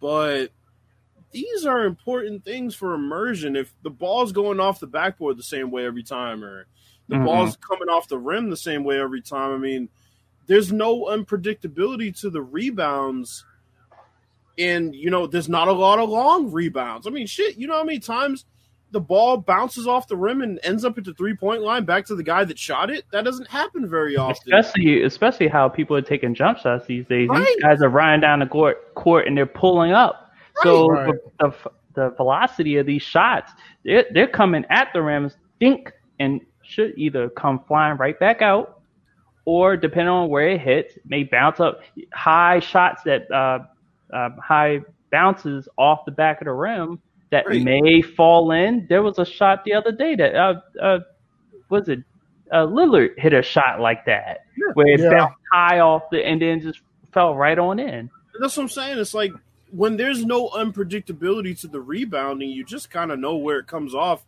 but 0.00 0.50
these 1.32 1.66
are 1.66 1.84
important 1.84 2.44
things 2.44 2.74
for 2.74 2.94
immersion. 2.94 3.56
If 3.56 3.74
the 3.82 3.90
ball's 3.90 4.32
going 4.32 4.60
off 4.60 4.80
the 4.80 4.86
backboard 4.86 5.36
the 5.36 5.42
same 5.42 5.70
way 5.70 5.84
every 5.84 6.02
time, 6.02 6.44
or 6.44 6.66
the 7.08 7.16
Mhm. 7.16 7.24
ball's 7.24 7.56
coming 7.56 7.88
off 7.88 8.08
the 8.08 8.18
rim 8.18 8.50
the 8.50 8.56
same 8.56 8.84
way 8.84 8.98
every 9.00 9.20
time, 9.20 9.52
I 9.52 9.58
mean, 9.58 9.88
there's 10.46 10.72
no 10.72 11.04
unpredictability 11.04 12.18
to 12.20 12.30
the 12.30 12.42
rebounds. 12.42 13.44
And 14.58 14.94
you 14.94 15.10
know, 15.10 15.26
there's 15.26 15.48
not 15.48 15.68
a 15.68 15.72
lot 15.72 15.98
of 15.98 16.08
long 16.08 16.50
rebounds. 16.52 17.06
I 17.06 17.10
mean, 17.10 17.26
shit, 17.26 17.56
you 17.56 17.66
know 17.66 17.74
how 17.74 17.84
many 17.84 17.98
times 17.98 18.44
the 18.92 19.00
ball 19.00 19.36
bounces 19.36 19.88
off 19.88 20.06
the 20.06 20.16
rim 20.16 20.40
and 20.42 20.60
ends 20.62 20.84
up 20.84 20.96
at 20.96 21.04
the 21.04 21.12
three 21.14 21.34
point 21.34 21.62
line 21.62 21.84
back 21.84 22.06
to 22.06 22.14
the 22.14 22.22
guy 22.22 22.44
that 22.44 22.58
shot 22.58 22.88
it? 22.90 23.04
That 23.10 23.24
doesn't 23.24 23.48
happen 23.48 23.88
very 23.88 24.16
often. 24.16 24.54
Especially, 24.54 25.02
especially 25.02 25.48
how 25.48 25.68
people 25.68 25.96
are 25.96 26.02
taking 26.02 26.34
jump 26.34 26.58
shots 26.58 26.86
these 26.86 27.04
days. 27.06 27.28
Right. 27.28 27.44
These 27.44 27.62
guys 27.62 27.82
are 27.82 27.88
running 27.88 28.20
down 28.20 28.38
the 28.38 28.46
court, 28.46 28.94
court 28.94 29.26
and 29.26 29.36
they're 29.36 29.46
pulling 29.46 29.92
up. 29.92 30.30
So 30.62 30.86
Right. 30.88 31.12
the, 31.40 31.48
the 31.50 31.70
the 31.94 32.10
velocity 32.16 32.76
of 32.76 32.86
these 32.86 33.02
shots, 33.02 33.52
they're 33.84 34.04
they're 34.12 34.26
coming 34.28 34.64
at 34.70 34.88
the 34.92 35.02
rims, 35.02 35.36
think, 35.58 35.92
and 36.20 36.40
should 36.66 36.94
either 36.96 37.28
come 37.28 37.60
flying 37.66 37.96
right 37.98 38.18
back 38.18 38.42
out, 38.42 38.80
or 39.44 39.76
depending 39.76 40.08
on 40.08 40.28
where 40.28 40.48
it 40.48 40.60
hits, 40.60 40.94
may 41.06 41.24
bounce 41.24 41.60
up. 41.60 41.80
High 42.12 42.60
shots 42.60 43.02
that 43.04 43.30
uh, 43.30 43.60
uh, 44.14 44.30
high 44.42 44.80
bounces 45.10 45.68
off 45.76 46.00
the 46.06 46.12
back 46.12 46.40
of 46.40 46.46
the 46.46 46.52
rim 46.52 47.00
that 47.30 47.46
Right. 47.46 47.62
may 47.62 48.00
fall 48.02 48.50
in. 48.52 48.86
There 48.88 49.02
was 49.02 49.18
a 49.18 49.24
shot 49.24 49.64
the 49.64 49.74
other 49.74 49.92
day 49.92 50.14
that 50.16 50.34
uh, 50.34 50.60
uh 50.80 50.98
was 51.70 51.88
it 51.88 52.00
uh, 52.52 52.66
Lillard 52.66 53.18
hit 53.18 53.32
a 53.32 53.42
shot 53.42 53.80
like 53.80 54.04
that 54.06 54.40
where 54.74 54.86
it 54.88 55.00
Yeah. 55.00 55.10
bounced 55.10 55.38
high 55.52 55.80
off 55.80 56.02
the 56.10 56.24
and 56.24 56.40
then 56.40 56.60
just 56.60 56.80
fell 57.12 57.34
right 57.34 57.58
on 57.58 57.78
in. 57.78 58.10
That's 58.40 58.56
what 58.56 58.64
I'm 58.64 58.68
saying. 58.68 58.98
It's 58.98 59.14
like 59.14 59.32
when 59.70 59.96
there's 59.96 60.24
no 60.24 60.48
unpredictability 60.50 61.58
to 61.60 61.68
the 61.68 61.80
rebounding, 61.80 62.50
you 62.50 62.64
just 62.64 62.90
kind 62.90 63.10
of 63.10 63.18
know 63.18 63.36
where 63.36 63.58
it 63.58 63.66
comes 63.66 63.94
off 63.94 64.24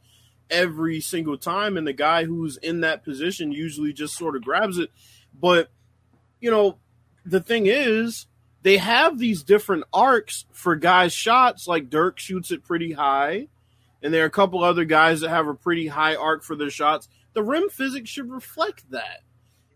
every 0.50 1.00
single 1.00 1.37
time, 1.38 1.76
and 1.76 1.87
the 1.87 1.92
guy 1.92 2.24
who's 2.24 2.56
in 2.59 2.80
that 2.80 3.04
position 3.04 3.52
usually 3.52 3.92
just 3.92 4.16
sort 4.16 4.37
of 4.37 4.44
grabs 4.44 4.78
it. 4.78 4.90
But 5.38 5.70
you 6.40 6.50
know, 6.50 6.78
the 7.24 7.40
thing 7.40 7.66
is, 7.66 8.26
they 8.62 8.76
have 8.76 9.18
these 9.18 9.42
different 9.42 9.85
arcs 9.92 10.44
for 10.52 10.76
guys' 10.76 11.12
shots. 11.12 11.66
Like 11.66 11.90
Dirk 11.90 12.18
shoots 12.18 12.50
it 12.50 12.64
pretty 12.64 12.92
high, 12.92 13.48
and 14.02 14.12
there 14.12 14.22
are 14.22 14.26
a 14.26 14.30
couple 14.30 14.62
other 14.62 14.85
guys 14.85 15.20
that 15.20 15.30
have 15.30 15.48
a 15.48 15.54
pretty 15.54 15.87
high 15.87 16.14
arc 16.16 16.42
for 16.42 16.56
their 16.56 16.70
shots. 16.70 17.09
The 17.32 17.42
rim 17.42 17.68
physics 17.68 18.09
should 18.11 18.30
reflect 18.30 18.90
that. 18.90 19.20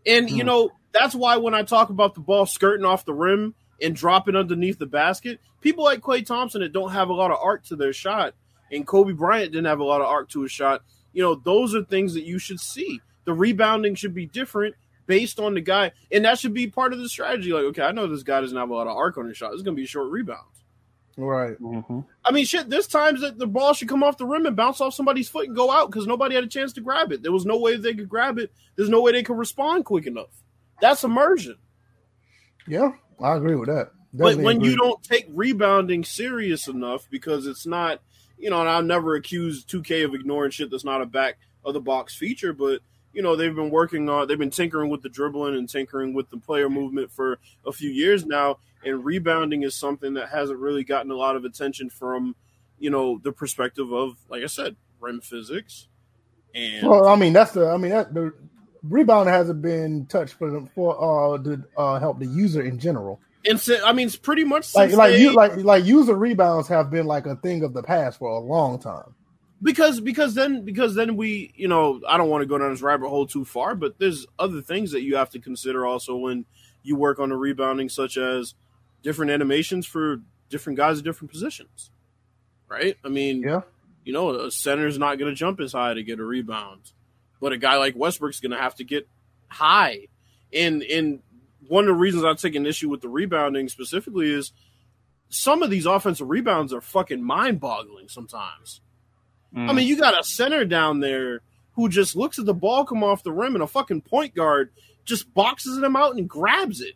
And 0.05 0.29
you 0.29 0.41
Hmm. 0.43 0.47
know, 0.47 0.71
that's 0.93 1.13
why 1.15 1.37
when 1.37 1.53
I 1.53 1.63
talk 1.63 1.89
about 1.89 2.15
the 2.15 2.21
ball 2.21 2.45
skirting 2.45 2.85
off 2.85 3.05
the 3.05 3.13
rim 3.13 3.53
and 3.81 3.95
dropping 3.95 4.35
underneath 4.35 4.79
the 4.79 4.85
basket, 4.87 5.39
people 5.61 5.83
like 5.83 6.01
Klay 6.01 6.25
Thompson 6.25 6.61
that 6.61 6.73
don't 6.73 6.91
have 6.91 7.09
a 7.09 7.13
lot 7.13 7.31
of 7.31 7.37
arc 7.41 7.63
to 7.65 7.75
their 7.75 7.93
shot, 7.93 8.33
and 8.71 8.87
Kobe 8.87 9.13
Bryant 9.13 9.51
didn't 9.51 9.67
have 9.67 9.79
a 9.79 9.83
lot 9.83 10.01
of 10.01 10.07
arc 10.07 10.29
to 10.29 10.41
his 10.41 10.51
shot. 10.51 10.83
You 11.13 11.21
know, 11.21 11.35
those 11.35 11.75
are 11.75 11.83
things 11.83 12.13
that 12.13 12.23
you 12.23 12.39
should 12.39 12.59
see. 12.59 13.01
The 13.25 13.33
rebounding 13.33 13.95
should 13.95 14.13
be 14.13 14.25
different 14.25 14.75
based 15.05 15.39
on 15.39 15.53
the 15.53 15.61
guy, 15.61 15.91
and 16.11 16.25
that 16.25 16.39
should 16.39 16.53
be 16.53 16.67
part 16.67 16.93
of 16.93 16.99
the 16.99 17.09
strategy. 17.09 17.51
Like, 17.51 17.65
okay, 17.65 17.83
I 17.83 17.91
know 17.91 18.07
this 18.07 18.23
guy 18.23 18.41
doesn't 18.41 18.57
have 18.57 18.69
a 18.69 18.73
lot 18.73 18.87
of 18.87 18.95
arc 18.95 19.17
on 19.17 19.27
his 19.27 19.37
shot. 19.37 19.53
It's 19.53 19.61
going 19.61 19.75
to 19.75 19.79
be 19.79 19.85
a 19.85 19.87
short 19.87 20.09
rebound. 20.09 20.47
Right. 21.17 21.59
Mm-hmm. 21.59 21.99
I 22.23 22.31
mean, 22.31 22.45
shit. 22.45 22.69
There's 22.69 22.87
times 22.87 23.21
that 23.21 23.37
the 23.37 23.45
ball 23.45 23.73
should 23.73 23.89
come 23.89 24.03
off 24.03 24.17
the 24.17 24.25
rim 24.25 24.45
and 24.45 24.55
bounce 24.55 24.79
off 24.79 24.93
somebody's 24.93 25.29
foot 25.29 25.47
and 25.47 25.55
go 25.55 25.69
out 25.69 25.91
because 25.91 26.07
nobody 26.07 26.35
had 26.35 26.43
a 26.43 26.47
chance 26.47 26.73
to 26.73 26.81
grab 26.81 27.11
it. 27.11 27.21
There 27.21 27.31
was 27.31 27.45
no 27.45 27.59
way 27.59 27.75
they 27.75 27.93
could 27.93 28.09
grab 28.09 28.39
it. 28.39 28.51
There's 28.75 28.89
no 28.89 29.01
way 29.01 29.11
they 29.11 29.23
could 29.23 29.37
respond 29.37 29.85
quick 29.85 30.07
enough. 30.07 30.29
That's 30.79 31.03
immersion. 31.03 31.57
Yeah, 32.67 32.91
I 33.21 33.35
agree 33.35 33.55
with 33.55 33.69
that. 33.69 33.91
But 34.13 34.37
when 34.37 34.57
agree. 34.57 34.69
you 34.69 34.77
don't 34.77 35.01
take 35.03 35.25
rebounding 35.29 36.03
serious 36.03 36.67
enough, 36.67 37.07
because 37.09 37.45
it's 37.45 37.65
not, 37.65 38.01
you 38.41 38.49
know, 38.49 38.59
and 38.59 38.69
I'll 38.69 38.83
never 38.83 39.15
accuse 39.15 39.63
2K 39.63 40.03
of 40.03 40.15
ignoring 40.15 40.51
shit 40.51 40.71
that's 40.71 40.83
not 40.83 41.01
a 41.01 41.05
back 41.05 41.37
of 41.63 41.73
the 41.73 41.79
box 41.79 42.15
feature, 42.15 42.53
but 42.53 42.81
you 43.13 43.21
know 43.21 43.35
they've 43.35 43.55
been 43.55 43.69
working 43.69 44.09
on, 44.09 44.27
they've 44.27 44.37
been 44.37 44.49
tinkering 44.49 44.89
with 44.89 45.01
the 45.01 45.09
dribbling 45.09 45.55
and 45.55 45.69
tinkering 45.69 46.13
with 46.13 46.29
the 46.29 46.37
player 46.37 46.69
movement 46.69 47.11
for 47.11 47.39
a 47.65 47.71
few 47.71 47.89
years 47.89 48.25
now, 48.25 48.57
and 48.83 49.05
rebounding 49.05 49.63
is 49.63 49.75
something 49.75 50.15
that 50.15 50.29
hasn't 50.29 50.59
really 50.59 50.83
gotten 50.83 51.11
a 51.11 51.15
lot 51.15 51.35
of 51.35 51.45
attention 51.45 51.89
from, 51.89 52.35
you 52.79 52.89
know, 52.89 53.19
the 53.23 53.31
perspective 53.31 53.91
of, 53.91 54.17
like 54.27 54.43
I 54.43 54.47
said, 54.47 54.75
rim 54.99 55.21
physics, 55.21 55.87
and 56.55 56.87
Well, 56.87 57.07
I 57.07 57.15
mean, 57.15 57.33
that's 57.33 57.51
the. 57.51 57.67
I 57.67 57.77
mean, 57.77 57.91
that 57.91 58.13
the 58.13 58.33
rebound 58.83 59.29
hasn't 59.29 59.61
been 59.61 60.07
touched 60.07 60.33
for 60.33 60.49
the, 60.49 60.67
for 60.73 60.95
uh 60.97 61.37
to 61.43 61.63
uh, 61.77 61.99
help 61.99 62.19
the 62.19 62.25
user 62.25 62.63
in 62.63 62.79
general. 62.79 63.19
And 63.45 63.59
so, 63.59 63.83
I 63.85 63.93
mean, 63.93 64.07
it's 64.07 64.15
pretty 64.15 64.43
much 64.43 64.73
Like 64.75 64.91
like 64.93 65.13
they- 65.13 65.21
you 65.21 65.33
like 65.33 65.55
like 65.57 65.85
user 65.85 66.15
rebounds 66.15 66.67
have 66.67 66.89
been 66.91 67.05
like 67.05 67.25
a 67.25 67.35
thing 67.37 67.63
of 67.63 67.73
the 67.73 67.83
past 67.83 68.19
for 68.19 68.29
a 68.29 68.39
long 68.39 68.79
time. 68.79 69.15
because 69.63 69.99
because 69.99 70.33
then 70.33 70.63
because 70.65 70.95
then 70.95 71.15
we 71.15 71.51
you 71.55 71.67
know 71.67 72.01
I 72.07 72.17
don't 72.17 72.29
want 72.29 72.41
to 72.41 72.45
go 72.47 72.57
down 72.57 72.71
this 72.71 72.81
rabbit 72.81 73.09
hole 73.09 73.27
too 73.27 73.45
far, 73.45 73.75
but 73.75 73.97
there's 73.99 74.25
other 74.39 74.61
things 74.61 74.91
that 74.91 75.01
you 75.03 75.15
have 75.17 75.29
to 75.31 75.39
consider 75.39 75.85
also 75.85 76.15
when 76.15 76.45
you 76.83 76.95
work 76.95 77.19
on 77.19 77.29
the 77.29 77.35
rebounding, 77.35 77.89
such 77.89 78.17
as 78.17 78.55
different 79.03 79.31
animations 79.31 79.85
for 79.85 80.17
different 80.49 80.77
guys 80.77 80.97
at 80.99 81.03
different 81.03 81.31
positions, 81.31 81.91
right? 82.67 82.97
I 83.05 83.09
mean, 83.09 83.41
Yeah. 83.41 83.61
you 84.03 84.13
know, 84.13 84.31
a 84.31 84.51
center's 84.51 84.97
not 84.97 85.17
going 85.19 85.31
to 85.31 85.35
jump 85.35 85.59
as 85.59 85.73
high 85.73 85.93
to 85.93 86.03
get 86.03 86.19
a 86.19 86.23
rebound, 86.25 86.91
but 87.39 87.53
a 87.53 87.57
guy 87.57 87.77
like 87.77 87.95
Westbrook's 87.95 88.39
going 88.39 88.51
to 88.51 88.57
have 88.57 88.75
to 88.75 88.83
get 88.83 89.07
high, 89.47 90.07
and 90.53 90.81
and 90.83 91.21
one 91.67 91.85
of 91.85 91.89
the 91.89 91.93
reasons 91.93 92.23
I 92.23 92.33
take 92.33 92.55
an 92.55 92.65
issue 92.65 92.89
with 92.89 93.01
the 93.01 93.09
rebounding 93.09 93.69
specifically 93.69 94.31
is 94.31 94.51
some 95.29 95.63
of 95.63 95.69
these 95.69 95.85
offensive 95.85 96.29
rebounds 96.29 96.73
are 96.73 96.81
fucking 96.81 97.23
mind 97.23 97.59
boggling 97.59 98.09
sometimes. 98.09 98.81
Mm. 99.55 99.69
I 99.69 99.73
mean, 99.73 99.87
you 99.87 99.97
got 99.97 100.19
a 100.19 100.23
center 100.23 100.65
down 100.65 100.99
there 100.99 101.41
who 101.73 101.89
just 101.89 102.15
looks 102.15 102.39
at 102.39 102.45
the 102.45 102.53
ball 102.53 102.85
come 102.85 103.03
off 103.03 103.23
the 103.23 103.31
rim 103.31 103.55
and 103.55 103.63
a 103.63 103.67
fucking 103.67 104.01
point 104.01 104.35
guard 104.35 104.71
just 105.05 105.33
boxes 105.33 105.77
him 105.77 105.95
out 105.95 106.15
and 106.15 106.29
grabs 106.29 106.81
it. 106.81 106.95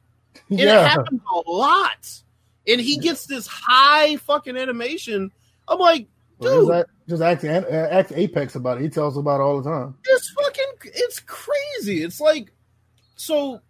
And 0.49 0.59
it 0.59 0.67
happens 0.67 1.21
a 1.33 1.49
lot. 1.49 2.21
And 2.67 2.81
he 2.81 2.97
gets 2.97 3.25
this 3.25 3.47
high 3.47 4.17
fucking 4.17 4.57
animation. 4.57 5.31
I'm 5.67 5.79
like, 5.79 6.07
dude, 6.41 6.67
just, 6.67 6.71
ask- 6.71 6.89
just 7.07 7.21
ask, 7.21 7.43
uh, 7.45 7.69
ask 7.71 8.11
Apex 8.11 8.55
about 8.55 8.79
it. 8.79 8.83
He 8.83 8.89
tells 8.89 9.17
about 9.17 9.39
it 9.39 9.43
all 9.43 9.61
the 9.61 9.69
time. 9.69 9.95
it's 10.03 10.29
fucking 10.31 10.91
it's 10.93 11.19
crazy. 11.21 12.03
It's 12.03 12.19
like 12.19 12.51
so 13.15 13.61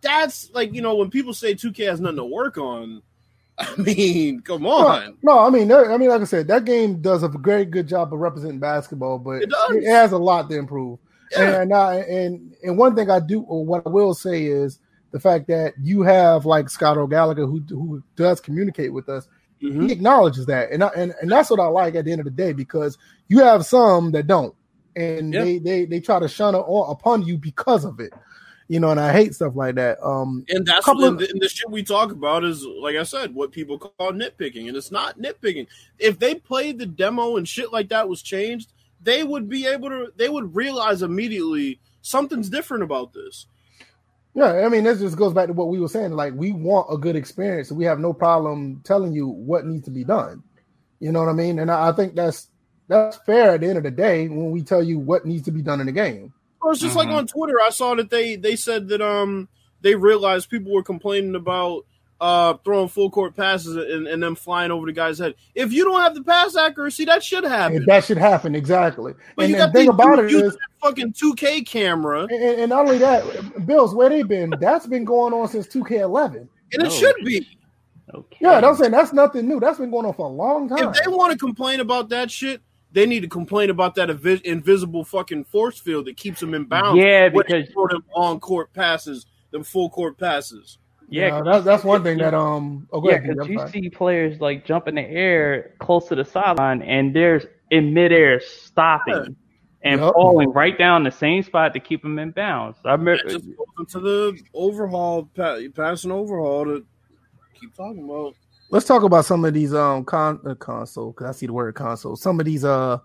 that's 0.00 0.50
like, 0.52 0.72
you 0.74 0.82
know, 0.82 0.94
when 0.96 1.10
people 1.10 1.34
say 1.34 1.54
2K 1.54 1.86
has 1.88 2.00
nothing 2.00 2.16
to 2.16 2.24
work 2.24 2.58
on, 2.58 3.02
I 3.58 3.74
mean, 3.76 4.40
come 4.40 4.66
on. 4.66 5.16
No, 5.22 5.40
I 5.40 5.50
mean, 5.50 5.70
I 5.72 5.96
mean, 5.96 6.08
like 6.10 6.20
I 6.20 6.24
said, 6.24 6.46
that 6.48 6.64
game 6.64 7.00
does 7.00 7.22
a 7.24 7.28
very 7.28 7.64
good 7.64 7.88
job 7.88 8.12
of 8.14 8.20
representing 8.20 8.60
basketball, 8.60 9.18
but 9.18 9.42
It 9.42 9.50
does. 9.50 9.84
has 9.86 10.12
a 10.12 10.18
lot 10.18 10.48
to 10.50 10.56
improve. 10.56 10.98
Yeah. 11.32 11.60
And 11.60 11.74
I, 11.74 11.96
and 11.96 12.54
and 12.62 12.78
one 12.78 12.94
thing 12.96 13.10
I 13.10 13.20
do, 13.20 13.42
or 13.42 13.64
what 13.66 13.82
I 13.84 13.90
will 13.90 14.14
say 14.14 14.44
is 14.46 14.78
the 15.10 15.20
fact 15.20 15.48
that 15.48 15.74
you 15.82 16.02
have 16.02 16.46
like 16.46 16.70
Scott 16.70 16.96
O'Gallagher 16.96 17.46
who 17.46 17.60
who 17.68 18.02
does 18.16 18.40
communicate 18.40 18.92
with 18.92 19.08
us. 19.08 19.26
Mhm. 19.62 19.86
He 19.86 19.92
acknowledges 19.92 20.46
that, 20.46 20.70
and 20.70 20.84
I, 20.84 20.88
and 20.96 21.12
and 21.20 21.30
that's 21.30 21.50
what 21.50 21.58
I 21.60 21.66
like 21.66 21.96
at 21.96 22.04
the 22.04 22.12
end 22.12 22.20
of 22.20 22.24
the 22.26 22.30
day 22.30 22.52
because 22.52 22.96
you 23.26 23.40
have 23.40 23.66
some 23.66 24.12
that 24.12 24.26
don't, 24.28 24.54
and 24.96 25.34
Yeah. 25.34 25.42
they 25.44 25.58
they 25.58 25.84
they 25.84 26.00
try 26.00 26.18
to 26.20 26.28
shun 26.28 26.54
it 26.54 26.58
on, 26.58 26.90
upon 26.92 27.22
you 27.24 27.36
because 27.36 27.84
of 27.84 27.98
it, 28.00 28.12
you 28.68 28.78
know. 28.80 28.90
And 28.90 29.00
I 29.00 29.12
hate 29.12 29.34
stuff 29.34 29.56
like 29.56 29.74
that. 29.74 29.98
Um, 30.04 30.44
And 30.48 30.64
that's 30.66 30.84
Couple 30.84 31.02
what, 31.02 31.08
of- 31.08 31.12
and 31.14 31.20
the, 31.20 31.30
and 31.30 31.40
the 31.42 31.48
shit 31.48 31.70
we 31.70 31.82
talk 31.82 32.12
about 32.12 32.44
is, 32.44 32.64
like 32.64 32.96
I 32.96 33.02
said, 33.02 33.34
what 33.34 33.50
people 33.52 33.78
call 33.78 34.12
nitpicking, 34.12 34.68
and 34.68 34.76
it's 34.76 34.90
not 34.90 35.18
nitpicking. 35.18 35.66
If 35.98 36.18
they 36.18 36.34
played 36.36 36.78
the 36.78 36.86
demo 36.86 37.36
and 37.36 37.48
shit 37.48 37.72
like 37.72 37.88
that 37.88 38.08
was 38.08 38.22
changed, 38.22 38.72
they 39.02 39.24
would 39.24 39.48
be 39.48 39.66
able 39.66 39.88
to. 39.88 40.12
They 40.16 40.28
would 40.28 40.54
realize 40.54 41.02
immediately 41.02 41.80
something's 42.02 42.48
different 42.48 42.84
about 42.84 43.12
this. 43.12 43.46
Yeah, 44.34 44.64
I 44.64 44.68
mean, 44.68 44.84
this 44.84 45.00
just 45.00 45.16
goes 45.16 45.32
back 45.32 45.48
to 45.48 45.52
what 45.52 45.68
we 45.68 45.80
were 45.80 45.88
saying. 45.88 46.12
Like, 46.12 46.32
we 46.34 46.52
want 46.52 46.86
a 46.92 46.96
good 46.96 47.16
experience. 47.16 47.72
We 47.72 47.84
have 47.86 47.98
no 47.98 48.12
problem 48.12 48.80
telling 48.84 49.12
you 49.12 49.26
what 49.26 49.66
needs 49.66 49.84
to 49.86 49.90
be 49.90 50.04
done. 50.04 50.44
You 51.00 51.10
know 51.10 51.20
what 51.20 51.28
I 51.28 51.32
mean? 51.32 51.58
And 51.58 51.70
I, 51.70 51.88
I 51.88 51.92
think 51.92 52.14
that's 52.14 52.48
that's 52.86 53.16
fair 53.18 53.52
at 53.52 53.62
the 53.62 53.68
end 53.68 53.78
of 53.78 53.84
the 53.84 53.90
day 53.90 54.28
when 54.28 54.50
we 54.50 54.62
tell 54.62 54.82
you 54.82 54.98
what 54.98 55.26
needs 55.26 55.44
to 55.46 55.50
be 55.50 55.62
done 55.62 55.80
in 55.80 55.86
the 55.86 55.92
game. 55.92 56.32
Or 56.60 56.72
it's 56.72 56.80
just 56.80 56.96
like 56.96 57.08
Mhm. 57.08 57.14
on 57.14 57.26
Twitter, 57.26 57.56
I 57.62 57.70
saw 57.70 57.94
that 57.94 58.10
they 58.10 58.36
they 58.36 58.56
said 58.56 58.88
that 58.88 59.00
um 59.00 59.48
they 59.80 59.94
realized 59.94 60.50
people 60.50 60.72
were 60.72 60.82
complaining 60.82 61.34
about 61.36 61.84
uh 62.20 62.54
throwing 62.64 62.88
full 62.88 63.10
court 63.10 63.36
passes 63.36 63.76
and, 63.76 64.08
and 64.08 64.20
them 64.20 64.34
flying 64.34 64.72
over 64.72 64.86
the 64.86 64.92
guy's 64.92 65.20
head. 65.20 65.34
If 65.54 65.72
you 65.72 65.84
don't 65.84 66.00
have 66.02 66.16
the 66.16 66.24
pass 66.24 66.56
accuracy, 66.56 67.04
that 67.04 67.22
should 67.22 67.44
happen. 67.44 67.76
And 67.76 67.86
that 67.86 68.04
should 68.04 68.18
happen 68.18 68.56
exactly. 68.56 69.14
But 69.36 69.44
and 69.44 69.50
you 69.52 69.56
the 69.56 69.64
got 69.66 69.72
thing 69.72 69.82
these 69.82 69.88
about 69.90 70.18
it 70.18 70.22
dudes 70.28 70.32
using 70.32 70.58
fucking 70.82 71.12
2K 71.12 71.64
camera, 71.64 72.22
and, 72.22 72.32
and 72.32 72.70
not 72.70 72.86
only 72.86 72.98
that, 72.98 73.66
Bills 73.66 73.94
where 73.94 74.08
they've 74.08 74.26
been. 74.26 74.52
That's 74.60 74.86
been 74.88 75.04
going 75.04 75.32
on 75.32 75.46
since 75.46 75.68
2K11. 75.68 76.36
and 76.38 76.48
it 76.72 76.78
No. 76.82 76.90
should 76.90 77.14
be. 77.24 77.46
Okay. 78.12 78.38
Yeah, 78.40 78.66
I'm 78.66 78.74
saying 78.74 78.90
that's 78.90 79.12
nothing 79.12 79.46
new. 79.46 79.60
That's 79.60 79.78
been 79.78 79.90
going 79.90 80.06
on 80.06 80.14
for 80.14 80.26
a 80.26 80.28
long 80.32 80.68
time. 80.68 80.88
If 80.88 80.94
they 81.04 81.10
want 81.10 81.30
to 81.32 81.38
complain 81.38 81.78
about 81.80 82.08
that 82.08 82.30
shit, 82.32 82.60
they 82.92 83.06
need 83.06 83.20
to 83.20 83.28
complain 83.28 83.70
about 83.70 83.94
that 83.96 84.08
invi- 84.08 84.42
invisible 84.42 85.04
fucking 85.04 85.44
force 85.44 85.78
field 85.78 86.06
that 86.06 86.16
keeps 86.16 86.40
them 86.40 86.54
in 86.54 86.64
bounds. 86.64 86.98
Yeah, 86.98 87.28
when 87.28 87.44
they 87.48 87.60
because- 87.62 87.72
throw 87.72 87.86
them 87.88 88.04
on 88.14 88.40
court 88.40 88.72
passes, 88.72 89.26
them 89.50 89.62
full 89.62 89.90
court 89.90 90.18
passes. 90.18 90.78
Yeah, 91.10 91.38
Yeah, 91.38 91.42
that's 91.42 91.64
that's 91.64 91.84
one 91.84 92.02
thing 92.02 92.18
that 92.18 92.34
um. 92.34 92.86
Oh, 92.92 93.02
yeah, 93.08 93.18
because 93.18 93.48
you 93.48 93.66
see 93.68 93.88
players 93.88 94.40
like 94.42 94.66
jump 94.66 94.88
in 94.88 94.94
the 94.96 95.02
air 95.02 95.74
close 95.78 96.06
to 96.08 96.14
the 96.14 96.24
sideline, 96.24 96.82
and 96.82 97.16
there's 97.16 97.46
in 97.70 97.94
midair 97.94 98.40
stopping 98.40 99.34
and 99.82 100.00
Yup. 100.00 100.12
falling 100.14 100.50
right 100.52 100.76
down 100.76 101.04
the 101.04 101.10
same 101.10 101.42
spot 101.42 101.72
to 101.72 101.80
keep 101.80 102.02
them 102.02 102.18
in 102.18 102.30
bounds. 102.32 102.76
I 102.84 102.92
remember, 102.92 103.22
That 103.24 103.32
just 103.32 103.46
goes 103.46 103.66
into 103.78 104.00
the 104.00 104.38
overhaul, 104.52 105.30
pa- 105.34 105.58
pass 105.74 106.04
and 106.04 106.12
overhaul 106.12 106.64
to 106.66 106.84
keep 107.58 107.74
talking 107.74 108.04
about. 108.04 108.34
Let's 108.70 108.86
talk 108.86 109.02
about 109.02 109.24
some 109.24 109.44
of 109.44 109.54
these 109.54 109.72
um 109.74 110.04
con 110.04 110.40
uh, 110.46 110.54
console 110.54 111.12
because 111.12 111.26
I 111.28 111.32
see 111.38 111.46
the 111.46 111.52
word 111.52 111.74
console. 111.74 112.16
Some 112.16 112.38
of 112.40 112.46
these 112.46 112.64
uh 112.64 112.98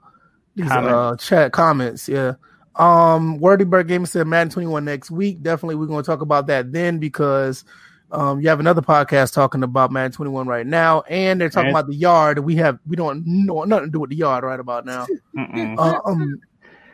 these 0.56 0.70
uh 0.72 1.16
chat 1.18 1.52
comments, 1.52 2.08
yeah. 2.10 2.34
Um 2.76 3.40
Wordy 3.40 3.64
Bird 3.66 3.88
Gaming 3.88 4.06
said 4.08 4.28
Madden 4.28 4.50
21 4.52 4.84
next 4.84 5.10
week. 5.12 5.42
Definitely 5.42 5.76
we're 5.76 5.86
gonna 5.86 6.04
talk 6.04 6.22
about 6.22 6.48
that 6.48 6.72
then 6.72 7.00
because 7.00 7.64
um 8.12 8.42
you 8.42 8.50
have 8.50 8.60
another 8.60 8.82
podcast 8.82 9.34
talking 9.34 9.64
about 9.64 9.92
Madden 9.92 10.12
21 10.12 10.48
right 10.48 10.68
now, 10.68 11.02
and 11.10 11.40
they're 11.40 11.50
talking 11.50 11.68
And- 11.70 11.78
about 11.78 11.88
the 11.88 11.96
yard. 11.96 12.40
We 12.40 12.56
have 12.58 12.80
we 12.88 12.96
don't 12.96 13.26
know 13.26 13.64
nothing 13.64 13.86
to 13.86 13.92
do 13.92 14.00
with 14.02 14.10
the 14.10 14.16
yard 14.18 14.44
right 14.44 14.60
about 14.60 14.86
now. 14.86 15.08
Uh, 15.38 16.00
um 16.06 16.40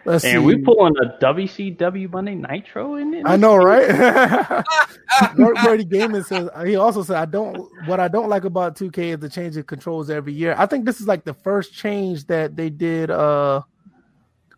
let's 0.06 0.24
and 0.24 0.34
see. 0.34 0.38
we 0.46 0.58
pulling 0.58 0.94
a 0.98 1.18
WCW 1.24 2.12
Monday 2.12 2.36
Nitro 2.36 2.96
in 2.96 3.14
it. 3.14 3.24
I 3.26 3.36
know, 3.36 3.56
right? 3.56 3.88
Word- 5.38 5.58
Wordy 5.66 5.86
Gaming 5.86 6.24
says 6.24 6.50
he 6.66 6.76
also 6.76 7.04
said 7.04 7.18
I 7.18 7.26
don't 7.26 7.58
what 7.88 8.00
I 8.00 8.08
don't 8.08 8.30
like 8.30 8.44
about 8.46 8.76
2K 8.76 8.98
is 9.14 9.20
the 9.20 9.30
change 9.30 9.58
of 9.58 9.68
controls 9.68 10.10
every 10.10 10.34
year. 10.34 10.56
I 10.58 10.66
think 10.66 10.86
this 10.86 11.02
is 11.02 11.08
like 11.08 11.24
the 11.26 11.34
first 11.34 11.74
change 11.74 12.26
that 12.28 12.56
they 12.56 12.70
did 12.70 13.12
uh 13.12 13.62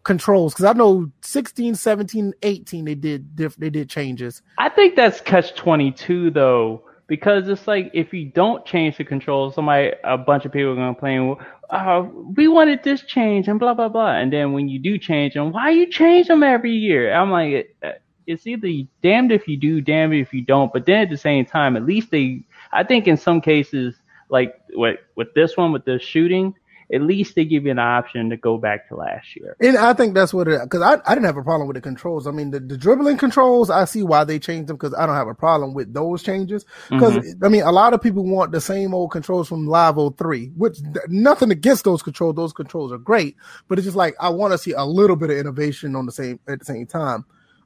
controls 0.04 0.54
because 0.54 0.66
I 0.66 0.74
know 0.74 1.12
16, 1.22 1.76
17, 1.76 2.34
18 2.42 2.86
they 2.86 2.96
did 2.96 3.36
diff- 3.36 3.56
they 3.58 3.70
did 3.70 3.90
changes. 3.90 4.42
I 4.58 4.70
think 4.70 4.96
that's 4.96 5.22
catch 5.22 5.54
twenty 5.56 5.92
two 5.92 6.32
though, 6.32 6.84
because 7.12 7.50
it's 7.50 7.68
like 7.68 7.92
if 7.94 8.14
you 8.14 8.24
don't 8.24 8.66
change 8.66 8.96
the 8.96 9.04
controls, 9.04 9.56
somebody 9.56 9.92
a 10.06 10.18
bunch 10.18 10.46
of 10.46 10.54
people 10.54 10.72
are 10.72 10.76
gonna 10.76 10.94
complain. 10.94 11.36
Uh, 11.70 12.08
we 12.38 12.48
wanted 12.48 12.82
this 12.84 13.02
change 13.02 13.50
and 13.50 13.60
blah 13.60 13.74
blah 13.74 13.90
blah, 13.90 14.14
and 14.14 14.32
then 14.32 14.54
when 14.54 14.70
you 14.70 14.80
do 14.80 14.98
change 14.98 15.34
them, 15.34 15.52
why 15.52 15.72
you 15.72 15.86
change 15.92 16.30
them 16.30 16.42
every 16.42 16.72
year? 16.72 17.14
I'm 17.14 17.30
like, 17.30 17.76
uh, 17.84 17.92
it's 18.28 18.48
either 18.48 18.70
damned 19.04 19.34
if 19.34 19.46
you 19.46 19.58
do, 19.58 19.82
damned 19.82 20.14
if 20.14 20.34
you 20.34 20.42
don't. 20.42 20.72
But 20.72 20.86
then 20.86 21.02
at 21.02 21.10
the 21.10 21.18
same 21.18 21.44
time, 21.46 21.76
at 21.76 21.84
least 21.84 22.12
they, 22.12 22.46
I 22.72 22.86
think 22.86 23.10
in 23.10 23.18
some 23.18 23.42
cases, 23.42 23.94
like 24.30 24.56
with 24.70 24.98
with 25.18 25.34
this 25.34 25.58
one 25.58 25.74
with 25.74 25.84
the 25.84 26.00
shooting, 26.00 26.56
at 26.94 27.02
least 27.02 27.36
they 27.36 27.46
give 27.46 27.66
you 27.66 27.72
an 27.72 27.80
option 27.80 28.30
to 28.30 28.38
go 28.38 28.58
back 28.58 28.88
to 28.90 28.96
last 28.96 29.36
year. 29.36 29.56
And 29.60 29.78
I 29.78 29.94
think 29.94 30.14
that's 30.14 30.34
what 30.34 30.48
it 30.48 30.62
because 30.62 30.82
I, 30.82 30.98
I 31.06 31.16
didn't 31.16 31.26
have 31.26 31.38
a 31.38 31.44
problem 31.44 31.68
with 31.68 31.76
the 31.76 31.82
controls. 31.82 32.28
I 32.28 32.32
mean, 32.32 32.52
the, 32.52 32.60
the 32.60 32.78
dribbling 32.78 33.18
controls, 33.18 33.70
I 33.70 33.86
see 33.86 34.04
why 34.04 34.24
they 34.24 34.40
changed 34.40 34.68
them 34.68 34.76
because 34.76 34.94
I 34.94 35.06
don't 35.06 35.16
have 35.16 35.28
a 35.28 35.36
problem 35.36 35.74
with 35.74 35.94
those 35.94 36.24
changes. 36.24 36.66
Because 36.90 37.12
Mm-hmm. 37.12 37.44
I 37.44 37.50
mean, 37.50 37.64
a 37.64 37.72
lot 37.72 37.94
of 37.94 38.02
people 38.02 38.24
want 38.24 38.52
the 38.52 38.62
same 38.62 38.94
old 38.94 39.12
controls 39.12 39.48
from 39.48 39.68
Live 39.68 39.96
03, 40.18 40.52
which 40.56 40.78
nothing 41.08 41.52
against 41.52 41.84
those 41.84 42.02
controls. 42.02 42.36
Those 42.36 42.54
controls 42.54 42.92
are 42.92 42.98
great, 42.98 43.36
but 43.68 43.78
it's 43.78 43.86
just 43.86 43.98
like 43.98 44.16
I 44.20 44.30
want 44.30 44.54
to 44.54 44.58
see 44.58 44.72
a 44.72 44.84
little 44.84 45.16
bit 45.16 45.30
of 45.30 45.38
innovation 45.38 45.96
on 45.96 46.06
the 46.06 46.12
same 46.12 46.40
at 46.48 46.60
the 46.60 46.66
same 46.66 46.86
time. 46.86 47.26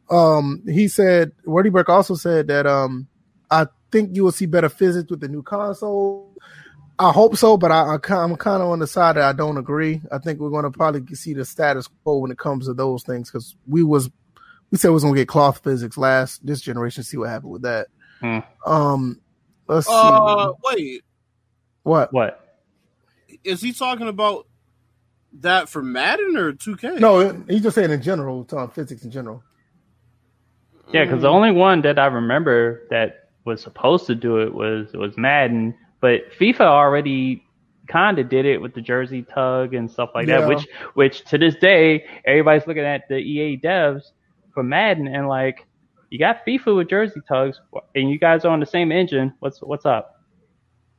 Um, 0.10 0.64
he 0.68 0.88
said, 0.88 1.32
Wordy 1.46 1.70
Burke 1.70 1.90
also 1.90 2.16
said 2.16 2.48
that 2.48 2.66
um, 2.68 3.08
I 3.50 3.68
think 3.92 4.16
you 4.16 4.24
will 4.24 4.32
see 4.32 4.46
better 4.46 4.70
physics 4.70 5.10
with 5.10 5.20
the 5.20 5.28
new 5.28 5.44
console. 5.44 6.32
I 6.98 7.12
hope 7.12 7.36
so, 7.36 7.58
but 7.58 7.72
I, 7.72 7.96
I, 7.96 8.14
I'm 8.16 8.36
kind 8.38 8.64
of 8.64 8.70
on 8.70 8.80
the 8.80 8.88
side 8.88 9.18
that 9.18 9.24
I 9.24 9.34
don't 9.34 9.58
agree. 9.58 10.02
I 10.12 10.18
think 10.18 10.40
we're 10.40 10.50
going 10.50 10.64
to 10.64 10.72
probably 10.72 11.14
see 11.16 11.34
the 11.34 11.44
status 11.44 11.88
quo 12.04 12.20
when 12.20 12.32
it 12.32 12.38
comes 12.38 12.68
to 12.68 12.74
those 12.74 13.04
things 13.04 13.30
because 13.30 13.56
we 13.68 13.84
was 13.84 14.10
we 14.72 14.78
said 14.78 14.90
we 14.90 14.94
was 14.94 15.04
going 15.04 15.16
to 15.16 15.22
get 15.22 15.28
cloth 15.28 15.62
physics 15.64 15.98
last 15.98 16.46
this 16.46 16.62
generation. 16.62 17.04
See 17.04 17.18
what 17.18 17.30
happened 17.30 17.52
with 17.52 17.62
that. 17.64 17.88
Hmm. 18.22 18.40
Um, 18.66 19.22
let's 19.68 19.88
see 19.88 19.94
Uh, 19.94 20.54
wait, 20.64 21.04
what. 21.84 22.14
What? 22.14 22.42
is 23.46 23.62
he 23.62 23.72
talking 23.72 24.08
about 24.08 24.48
that 25.42 25.70
for 25.70 25.82
Madden 25.84 26.36
or 26.38 26.54
2K? 26.54 27.00
No, 27.00 27.44
he's 27.48 27.62
just 27.62 27.76
saying 27.76 27.92
in 27.92 28.02
general, 28.02 28.44
talking 28.44 28.74
physics 28.74 29.04
in 29.04 29.12
general. 29.12 29.44
Yeah, 30.92 31.06
because 31.06 31.22
the 31.22 31.30
only 31.30 31.52
one 31.52 31.82
that 31.82 32.00
I 32.00 32.06
remember 32.08 32.88
that 32.90 33.30
was 33.44 33.62
supposed 33.62 34.08
to 34.08 34.16
do 34.16 34.40
it 34.40 34.54
was 34.54 34.88
was 34.94 35.18
Madden, 35.18 35.76
but 36.06 36.32
FIFA 36.40 36.62
already 36.62 37.44
kind 37.88 38.20
of 38.20 38.30
did 38.30 38.46
it 38.46 38.62
with 38.62 38.76
the 38.76 38.82
jersey 38.82 39.24
tug 39.34 39.74
and 39.74 39.90
stuff 39.90 40.12
like 40.14 40.28
Yeah. 40.28 40.42
that. 40.42 40.48
Which 40.48 40.68
which 40.94 41.26
to 41.32 41.40
this 41.40 41.56
day 41.56 42.06
everybody's 42.28 42.68
looking 42.68 42.84
at 42.86 43.08
the 43.10 43.16
EA 43.18 43.60
devs 43.60 44.04
for 44.54 44.62
Madden 44.62 45.08
and 45.08 45.28
like 45.28 45.66
you 46.12 46.20
got 46.20 46.46
FIFA 46.46 46.78
with 46.78 46.90
jersey 46.90 47.22
tugs 47.28 47.60
and 47.96 48.08
you 48.12 48.20
guys 48.20 48.46
are 48.46 48.52
on 48.52 48.60
the 48.60 48.68
same 48.68 48.92
engine. 48.92 49.34
What's 49.40 49.58
what's 49.64 49.88
up? 49.88 50.12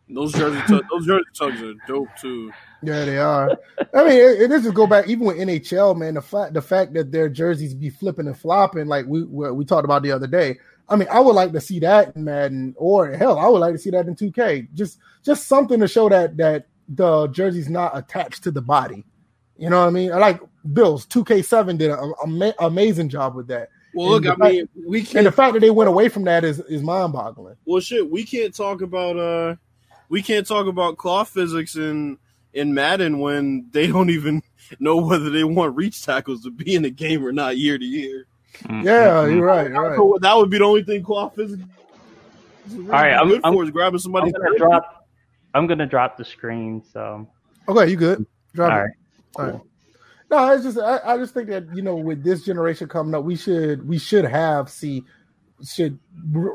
Those 0.09 0.33
jersey 0.33 0.61
tug, 0.67 0.83
those 0.91 1.07
jersey 1.07 1.25
tugs 1.39 1.63
are 1.63 1.75
dope 1.87 2.09
too. 2.21 2.51
Yeah, 2.83 3.05
they 3.05 3.19
are. 3.19 3.51
I 3.95 4.05
mean, 4.05 4.13
it, 4.13 4.43
it 4.43 4.49
just 4.63 4.75
go 4.75 4.89
back 4.89 5.09
even 5.09 5.25
with 5.27 5.37
NHL, 5.37 5.97
man. 5.97 6.15
The 6.15 6.23
fact 6.23 6.53
the 6.55 6.63
fact 6.63 6.95
that 6.95 7.13
their 7.13 7.29
jerseys 7.29 7.75
be 7.75 7.91
flipping 7.91 8.27
and 8.27 8.37
flopping, 8.37 8.87
like 8.87 9.07
we 9.07 9.23
we 9.23 9.53
we 9.53 9.65
talked 9.65 9.85
about 9.85 10.03
the 10.03 10.11
other 10.11 10.27
day. 10.27 10.59
I 10.89 10.97
mean, 10.97 11.09
I 11.11 11.19
would 11.21 11.35
like 11.35 11.53
to 11.53 11.61
see 11.61 11.81
that 11.81 12.15
in 12.15 12.25
Madden, 12.25 12.75
or 12.79 13.11
hell, 13.11 13.39
I 13.39 13.49
would 13.49 13.59
like 13.59 13.73
to 13.75 13.79
see 13.79 13.91
that 13.91 14.07
in 14.07 14.15
2K. 14.15 14.69
Just 14.75 14.99
just 15.25 15.49
something 15.49 15.81
to 15.81 15.89
show 15.89 16.09
that 16.09 16.37
that 16.37 16.67
the 16.89 17.27
jersey's 17.29 17.69
not 17.69 17.97
attached 17.97 18.45
to 18.45 18.51
the 18.53 18.63
body. 18.63 19.05
You 19.57 19.71
know 19.71 19.81
what 19.81 19.89
I 19.89 19.91
mean? 19.91 20.13
I 20.13 20.19
like 20.19 20.41
Bills 20.73 21.07
2K7 21.07 21.79
did 21.79 21.91
an 21.91 22.13
ama- 22.23 22.55
amazing 22.61 23.09
job 23.09 23.35
with 23.35 23.47
that, 23.49 23.71
Well, 23.95 24.11
look, 24.11 24.25
And 24.27 24.33
I 24.33 24.35
the 24.37 24.53
mean, 24.53 24.69
we 24.87 24.99
and 25.01 25.09
can't. 25.09 25.25
the 25.25 25.33
fact 25.33 25.55
that 25.55 25.61
they 25.61 25.71
went 25.71 25.89
away 25.89 26.09
from 26.09 26.25
that 26.25 26.45
is 26.45 26.61
is 26.61 26.83
mind 26.83 27.13
boggling. 27.15 27.57
Well, 27.65 27.81
shit, 27.81 28.09
we 28.09 28.23
can't 28.25 28.55
talk 28.55 28.83
about 28.83 29.17
uh, 29.17 29.57
we 30.09 30.23
can't 30.23 30.47
talk 30.47 30.67
about 30.67 30.99
cloth 30.99 31.31
physics 31.31 31.75
in 31.77 32.19
in 32.53 32.73
Madden 32.75 33.19
when 33.19 33.67
they 33.73 33.87
don't 33.89 34.11
even 34.11 34.43
know 34.79 34.99
whether 34.99 35.31
they 35.31 35.43
want 35.45 35.75
reach 35.75 36.03
tackles 36.05 36.45
to 36.45 36.51
be 36.51 36.75
in 36.77 36.83
the 36.83 36.91
game 36.91 37.25
or 37.27 37.33
not 37.33 37.57
year 37.59 37.77
to 37.79 37.85
year. 37.85 38.27
Yeah, 38.71 39.27
you're 39.27 39.45
right. 39.45 39.71
You're 39.71 39.83
right. 39.89 39.97
So 39.97 40.19
that 40.21 40.37
would 40.37 40.51
be 40.51 40.59
the 40.59 40.65
only 40.65 40.83
thing 40.85 41.03
cloth 41.03 41.35
physics. 41.37 41.63
is 42.67 42.75
really 42.75 42.87
All 42.87 42.93
right, 42.93 43.13
I'm- 43.13 43.29
good 43.29 43.41
I'm- 43.45 43.55
for 43.55 43.65
is 43.65 43.71
grabbing 43.71 44.01
I'm 44.05 44.13
gonna 44.13 44.59
drop. 44.59 45.09
I'm 45.55 45.67
gonna 45.67 45.87
drop 45.87 46.17
the 46.17 46.25
screen. 46.25 46.83
So 46.93 47.27
Okay, 47.69 47.91
you 47.91 47.97
good? 47.97 48.27
Drop 48.55 48.73
all 48.73 48.79
it. 48.79 48.81
right. 48.83 48.91
All 49.39 49.45
right. 49.53 49.61
No, 50.31 50.53
it's 50.53 50.65
just 50.65 50.79
I, 50.79 50.99
I 51.05 51.17
just 51.19 51.35
think 51.35 51.49
that 51.49 51.65
you 51.75 51.83
know 51.83 51.97
with 51.97 52.25
this 52.25 52.45
generation 52.45 52.89
coming 52.89 53.15
up, 53.15 53.25
we 53.25 53.37
should 53.37 53.87
we 53.89 53.99
should 53.99 54.25
have 54.25 54.69
see 54.69 55.05
should 55.65 55.99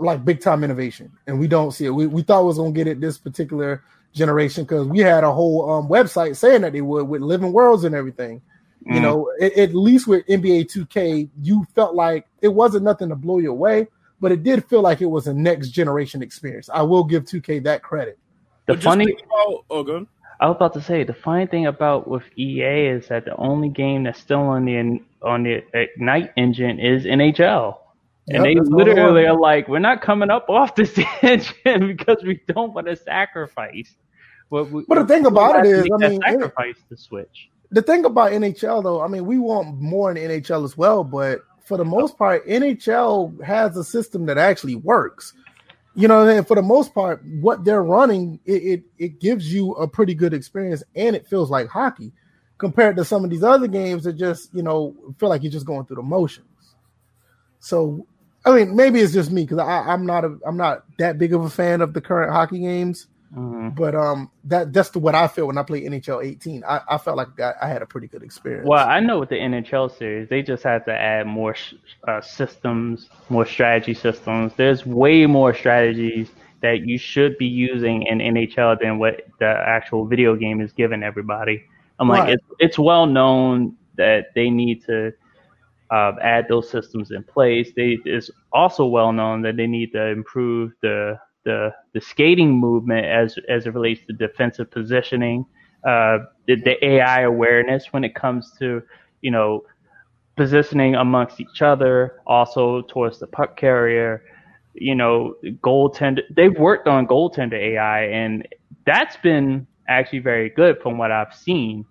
like 0.01 0.23
big 0.25 0.41
time 0.41 0.63
innovation, 0.63 1.11
and 1.25 1.39
we 1.39 1.47
don't 1.47 1.71
see 1.71 1.85
it. 1.85 1.89
We 1.91 2.05
we 2.07 2.21
thought 2.21 2.41
we 2.41 2.47
was 2.47 2.57
gonna 2.57 2.71
get 2.73 2.87
it 2.87 2.99
this 2.99 3.17
particular 3.17 3.81
generation 4.13 4.65
because 4.65 4.85
we 4.87 4.99
had 4.99 5.23
a 5.23 5.31
whole 5.31 5.71
um, 5.71 5.87
website 5.87 6.35
saying 6.35 6.61
that 6.61 6.73
they 6.73 6.81
would 6.81 7.07
with 7.07 7.21
living 7.21 7.53
worlds 7.53 7.85
and 7.85 7.95
everything. 7.95 8.41
You 8.85 8.99
Mm. 8.99 9.01
know, 9.01 9.31
at, 9.41 9.53
at 9.57 9.73
least 9.75 10.07
with 10.07 10.25
NBA 10.27 10.65
2K, 10.65 11.29
you 11.41 11.65
felt 11.75 11.93
like 11.95 12.25
it 12.41 12.47
wasn't 12.47 12.83
nothing 12.83 13.09
to 13.09 13.15
blow 13.15 13.37
you 13.37 13.51
away, 13.51 13.87
but 14.19 14.31
it 14.31 14.41
did 14.43 14.65
feel 14.65 14.81
like 14.81 15.01
it 15.01 15.05
was 15.05 15.27
a 15.27 15.33
next 15.33 15.69
generation 15.69 16.21
experience. 16.23 16.69
I 16.73 16.81
will 16.81 17.03
give 17.03 17.25
2K 17.25 17.63
that 17.63 17.83
credit. 17.83 18.17
The 18.67 18.73
But 18.73 18.83
funny 18.83 19.05
think 19.05 19.19
about, 19.21 19.65
oh, 19.69 19.83
good. 19.83 20.07
I 20.39 20.47
was 20.47 20.55
about 20.55 20.73
to 20.73 20.81
say 20.81 21.03
the 21.03 21.13
funny 21.13 21.45
thing 21.45 21.67
about 21.67 22.07
with 22.07 22.23
EA 22.35 22.87
is 22.87 23.07
that 23.09 23.25
the 23.25 23.35
only 23.35 23.69
game 23.69 24.03
that's 24.05 24.19
still 24.19 24.39
on 24.39 24.65
the 24.65 24.99
on 25.21 25.43
the 25.43 25.63
Ignite 25.75 26.31
engine 26.35 26.79
is 26.79 27.05
NHL, 27.05 27.77
and 28.29 28.37
Yep, 28.37 28.43
they 28.43 28.55
that's 28.55 28.67
the 28.69 28.73
only 28.75 28.85
literally 28.85 29.25
are 29.27 29.37
like, 29.39 29.67
"We're 29.67 29.77
not 29.77 30.01
coming 30.01 30.31
up 30.31 30.49
off 30.49 30.73
this 30.73 30.97
engine 31.21 31.85
because 31.95 32.23
we 32.23 32.41
don't 32.47 32.73
want 32.73 32.87
to 32.87 32.95
sacrifice." 32.95 33.93
What 34.49 34.71
we, 34.71 34.83
But 34.87 34.95
the 34.95 35.05
thing 35.05 35.21
we 35.21 35.27
about 35.27 35.57
have 35.57 35.65
it 35.65 35.69
to 35.69 35.83
I 35.93 35.97
that 35.99 36.09
mean, 36.09 36.21
it- 36.25 36.31
sacrifice 36.31 36.77
to 36.89 36.97
switch. 36.97 37.50
The 37.71 37.81
thing 37.81 38.05
about 38.05 38.31
NHL 38.31 38.83
though, 38.83 39.01
I 39.01 39.07
mean, 39.07 39.25
we 39.25 39.39
want 39.39 39.79
more 39.79 40.11
in 40.11 40.17
NHL 40.17 40.63
as 40.65 40.77
well, 40.77 41.03
but 41.03 41.41
for 41.63 41.77
the 41.77 41.85
most 41.85 42.17
part, 42.17 42.45
NHL 42.47 43.41
has 43.43 43.77
a 43.77 43.83
system 43.83 44.25
that 44.25 44.37
actually 44.37 44.75
works. 44.75 45.33
You 45.93 46.07
know, 46.07 46.27
and 46.27 46.47
for 46.47 46.55
the 46.55 46.61
most 46.61 46.93
part, 46.93 47.23
what 47.25 47.65
they're 47.65 47.83
running, 47.83 48.39
it, 48.45 48.63
it 48.63 48.83
it 48.97 49.19
gives 49.19 49.53
you 49.53 49.73
a 49.73 49.87
pretty 49.87 50.13
good 50.13 50.33
experience, 50.33 50.83
and 50.95 51.17
it 51.17 51.27
feels 51.27 51.49
like 51.49 51.67
hockey 51.67 52.13
compared 52.57 52.95
to 52.95 53.03
some 53.03 53.25
of 53.25 53.29
these 53.29 53.43
other 53.43 53.67
games 53.67 54.05
that 54.05 54.13
just 54.13 54.53
you 54.53 54.63
know 54.63 54.95
feel 55.17 55.27
like 55.27 55.43
you're 55.43 55.51
just 55.51 55.65
going 55.65 55.85
through 55.85 55.97
the 55.97 56.01
motions. 56.01 56.47
So, 57.59 58.07
I 58.45 58.55
mean, 58.55 58.75
maybe 58.75 59.01
it's 59.01 59.13
just 59.13 59.31
me 59.31 59.43
because 59.43 59.59
I'm 59.59 60.05
not 60.05 60.23
a 60.23 60.37
I'm 60.45 60.55
not 60.55 60.85
that 60.97 61.17
big 61.17 61.33
of 61.33 61.43
a 61.43 61.49
fan 61.49 61.81
of 61.81 61.93
the 61.93 62.01
current 62.01 62.31
hockey 62.31 62.59
games. 62.59 63.07
Mhm. 63.35 63.75
But 63.75 63.95
um, 63.95 64.29
that 64.43 64.73
that's 64.73 64.89
the, 64.89 64.99
what 64.99 65.15
I 65.15 65.27
feel 65.27 65.47
when 65.47 65.57
I 65.57 65.63
play 65.63 65.83
NHL 65.83 66.23
18. 66.23 66.63
I, 66.67 66.81
I 66.89 66.97
felt 66.97 67.15
like 67.15 67.39
I, 67.39 67.53
I 67.61 67.67
had 67.67 67.81
a 67.81 67.85
pretty 67.85 68.07
good 68.07 68.23
experience. 68.23 68.67
Well, 68.67 68.85
I 68.85 68.99
know 68.99 69.19
with 69.19 69.29
the 69.29 69.35
NHL 69.35 69.97
series, 69.97 70.27
they 70.27 70.41
just 70.41 70.63
have 70.63 70.83
to 70.85 70.93
add 70.93 71.27
more 71.27 71.55
sh- 71.55 71.75
uh, 72.07 72.19
systems, 72.19 73.09
more 73.29 73.45
strategy 73.45 73.93
systems. 73.93 74.51
There's 74.57 74.85
way 74.85 75.25
more 75.27 75.53
strategies 75.53 76.29
that 76.61 76.81
you 76.81 76.97
should 76.97 77.37
be 77.37 77.47
using 77.47 78.03
in 78.03 78.19
NHL 78.19 78.79
than 78.81 78.99
what 78.99 79.25
the 79.39 79.45
actual 79.45 80.05
video 80.05 80.35
game 80.35 80.59
is 80.59 80.73
giving 80.73 81.01
everybody. 81.01 81.63
I'm 81.99 82.09
like, 82.09 82.29
it's 82.29 82.43
it's 82.59 82.79
well 82.79 83.05
known 83.05 83.77
that 83.95 84.33
they 84.35 84.49
need 84.49 84.83
to 84.85 85.13
uh, 85.89 86.13
add 86.21 86.47
those 86.49 86.69
systems 86.69 87.11
in 87.11 87.23
place. 87.23 87.71
They 87.75 87.97
it's 88.03 88.29
also 88.51 88.85
well 88.85 89.13
known 89.13 89.41
that 89.43 89.55
they 89.55 89.67
need 89.67 89.93
to 89.93 90.07
improve 90.07 90.73
the 90.81 91.17
the 91.43 91.71
the 91.93 92.01
skating 92.01 92.51
movement 92.51 93.05
as 93.05 93.35
as 93.49 93.65
it 93.65 93.73
relates 93.73 94.01
to 94.07 94.13
defensive 94.13 94.69
positioning, 94.71 95.45
uh, 95.87 96.19
the, 96.47 96.55
the 96.63 96.85
AI 96.85 97.21
awareness 97.21 97.87
when 97.91 98.03
it 98.03 98.15
comes 98.15 98.53
to 98.59 98.81
you 99.21 99.31
know 99.31 99.63
positioning 100.37 100.95
amongst 100.95 101.39
each 101.39 101.61
other, 101.61 102.21
also 102.27 102.81
towards 102.83 103.19
the 103.19 103.27
puck 103.27 103.57
carrier. 103.57 104.23
You 104.73 104.95
know, 104.95 105.35
goaltender. 105.61 106.21
They've 106.33 106.57
worked 106.57 106.87
on 106.87 107.05
goaltender 107.05 107.55
AI, 107.55 108.05
and 108.05 108.47
that's 108.85 109.17
been 109.17 109.67
actually 109.89 110.19
very 110.19 110.49
good 110.49 110.79
from 110.81 110.97
what 110.97 111.11
I've 111.11 111.33
seen. 111.35 111.85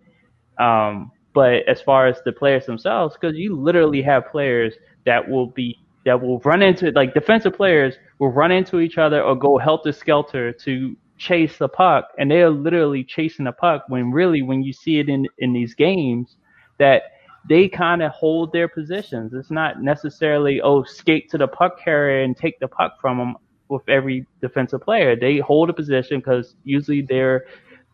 Um, 0.58 1.12
but 1.34 1.68
as 1.68 1.80
far 1.80 2.06
as 2.06 2.20
the 2.24 2.32
players 2.32 2.66
themselves, 2.66 3.16
because 3.20 3.36
you 3.36 3.54
literally 3.54 4.02
have 4.02 4.30
players 4.30 4.74
that 5.06 5.28
will 5.28 5.46
be 5.48 5.78
that 6.04 6.20
will 6.20 6.38
run 6.40 6.62
into 6.62 6.90
like 6.92 7.14
defensive 7.14 7.54
players 7.54 7.94
will 8.18 8.32
run 8.32 8.50
into 8.50 8.80
each 8.80 8.98
other 8.98 9.22
or 9.22 9.36
go 9.36 9.58
helter 9.58 9.92
skelter 9.92 10.52
to 10.52 10.96
chase 11.18 11.58
the 11.58 11.68
puck, 11.68 12.08
and 12.18 12.30
they 12.30 12.40
are 12.42 12.50
literally 12.50 13.04
chasing 13.04 13.44
the 13.44 13.52
puck. 13.52 13.84
When 13.88 14.10
really, 14.10 14.42
when 14.42 14.62
you 14.62 14.72
see 14.72 14.98
it 14.98 15.08
in 15.08 15.26
in 15.38 15.52
these 15.52 15.74
games, 15.74 16.36
that 16.78 17.02
they 17.48 17.68
kind 17.68 18.02
of 18.02 18.12
hold 18.12 18.52
their 18.52 18.68
positions. 18.68 19.32
It's 19.34 19.50
not 19.50 19.82
necessarily 19.82 20.60
oh 20.60 20.82
skate 20.82 21.30
to 21.30 21.38
the 21.38 21.48
puck 21.48 21.78
carrier 21.82 22.22
and 22.22 22.36
take 22.36 22.58
the 22.60 22.68
puck 22.68 23.00
from 23.00 23.18
them 23.18 23.36
with 23.68 23.88
every 23.88 24.26
defensive 24.42 24.80
player. 24.80 25.16
They 25.16 25.38
hold 25.38 25.70
a 25.70 25.72
position 25.72 26.18
because 26.18 26.56
usually 26.64 27.02
they're 27.02 27.44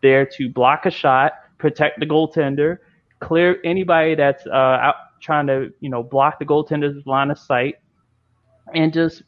there 0.01 0.25
to 0.25 0.49
block 0.49 0.85
a 0.85 0.91
shot, 0.91 1.33
protect 1.57 1.99
the 1.99 2.05
goaltender, 2.05 2.77
clear 3.19 3.57
anybody 3.63 4.15
that's 4.15 4.45
uh, 4.47 4.79
out 4.81 4.95
trying 5.21 5.47
to 5.47 5.69
you 5.79 5.89
know 5.89 6.03
block 6.03 6.39
the 6.39 6.45
goaltender's 6.45 7.05
line 7.05 7.31
of 7.31 7.39
sight, 7.39 7.75
and 8.73 8.91
just 8.93 9.23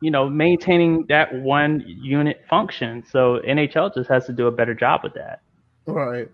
you 0.00 0.10
know 0.10 0.28
maintaining 0.28 1.06
that 1.08 1.34
one 1.42 1.82
unit 1.86 2.42
function. 2.48 3.04
So 3.10 3.40
NHL 3.46 3.94
just 3.94 4.08
has 4.08 4.26
to 4.26 4.32
do 4.32 4.46
a 4.46 4.50
better 4.52 4.74
job 4.74 5.00
with 5.04 5.14
that. 5.14 5.40
right. 5.86 6.28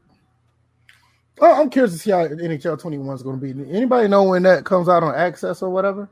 Oh, 1.39 1.61
I'm 1.61 1.69
curious 1.69 1.93
to 1.93 1.99
see 1.99 2.11
how 2.11 2.27
NHL 2.27 2.81
21 2.81 3.15
is 3.15 3.23
going 3.23 3.39
to 3.39 3.55
be. 3.55 3.71
Anybody 3.71 4.09
know 4.09 4.25
when 4.25 4.43
that 4.45 4.65
comes 4.65 4.89
out 4.89 5.03
on 5.03 5.15
Access 5.15 5.61
or 5.63 5.69
whatever? 5.69 6.09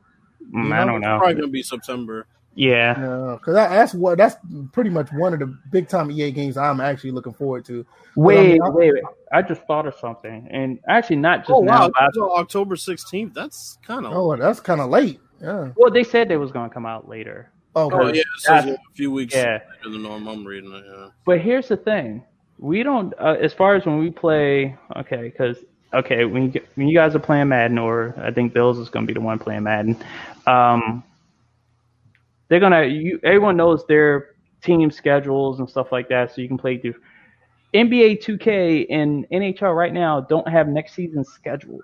Mm, 0.55 0.67
You 0.69 0.75
I 0.75 0.85
don't 0.85 1.01
know. 1.01 1.17
Probably 1.19 1.35
gonna 1.35 1.49
be 1.49 1.63
September. 1.63 2.27
Yeah. 2.55 3.01
Yeah, 3.01 3.37
because 3.41 3.55
that's 3.55 3.95
what 3.95 4.19
that's 4.19 4.37
pretty 4.73 4.91
much 4.91 5.09
one 5.13 5.33
of 5.33 5.41
the 5.41 5.47
big 5.73 5.89
time 5.89 6.11
EA 6.11 6.31
games 6.31 6.59
I'm 6.59 6.81
actually 6.81 7.13
looking 7.13 7.33
forward 7.33 7.65
to. 7.65 7.87
Wait, 8.17 8.39
I 8.39 8.43
mean, 8.43 8.61
wait, 8.75 8.93
wait. 8.93 9.03
I 9.33 9.41
just 9.41 9.63
thought 9.63 9.87
of 9.87 9.95
something, 9.95 10.47
and 10.51 10.79
actually 10.87 11.17
not 11.17 11.41
just 11.41 11.51
Oh 11.51 11.63
now. 11.63 11.89
wow, 11.89 11.91
but 11.99 12.23
I- 12.23 12.41
October 12.41 12.77
sixteenth. 12.77 13.33
That's 13.33 13.79
kind 13.87 14.05
of. 14.05 14.13
Oh, 14.13 14.37
that's 14.37 14.61
kind 14.61 14.83
of 14.83 14.91
late. 14.91 15.21
Yeah. 15.41 15.71
well, 15.77 15.91
they 15.91 16.05
said 16.05 16.29
they 16.29 16.37
was 16.37 16.53
gonna 16.53 16.71
come 16.73 16.87
out 16.87 17.09
later. 17.09 17.51
Oh 17.77 17.87
Okay. 17.93 18.17
yeah, 18.19 18.21
it 18.23 18.27
says 18.41 18.67
a 18.67 18.77
few 18.95 19.11
weeks 19.11 19.35
Yeah. 19.35 19.59
later 19.77 19.91
than 19.91 20.03
norm. 20.03 20.27
I'm 20.29 20.45
reading 20.47 20.73
it. 20.73 20.85
Yeah. 20.87 21.09
But 21.27 21.41
here's 21.41 21.69
the 21.69 21.77
thing: 21.77 22.23
we 22.59 22.83
don't. 22.83 23.13
Uh, 23.19 23.37
as 23.41 23.53
far 23.53 23.75
as 23.75 23.85
when 23.85 23.99
we 23.99 24.11
play, 24.11 24.77
okay, 24.97 25.23
because 25.23 25.59
okay, 25.93 26.25
when 26.25 26.45
you 26.45 26.49
get, 26.51 26.69
when 26.77 26.87
you 26.89 26.95
guys 26.95 27.15
are 27.15 27.21
playing 27.21 27.49
Madden, 27.49 27.79
or 27.79 28.15
I 28.19 28.31
think 28.31 28.53
Bills 28.53 28.79
is 28.79 28.89
going 28.89 29.07
to 29.07 29.13
be 29.13 29.15
the 29.19 29.25
one 29.25 29.39
playing 29.39 29.65
Madden, 29.65 29.97
um, 30.47 31.03
they're 32.49 32.61
gonna. 32.61 32.85
You, 32.85 33.19
everyone 33.25 33.57
knows 33.57 33.85
their 33.87 34.31
team 34.63 34.91
schedules 34.91 35.59
and 35.59 35.69
stuff 35.69 35.91
like 35.93 36.09
that, 36.09 36.33
so 36.35 36.41
you 36.41 36.49
can 36.49 36.59
play 36.59 36.79
through. 36.79 36.95
NBA 37.75 38.23
2K 38.23 38.87
and 38.89 39.29
NHL 39.31 39.77
right 39.77 39.93
now 39.93 40.21
don't 40.21 40.47
have 40.47 40.69
next 40.69 40.95
season's 40.95 41.29
schedule. 41.29 41.81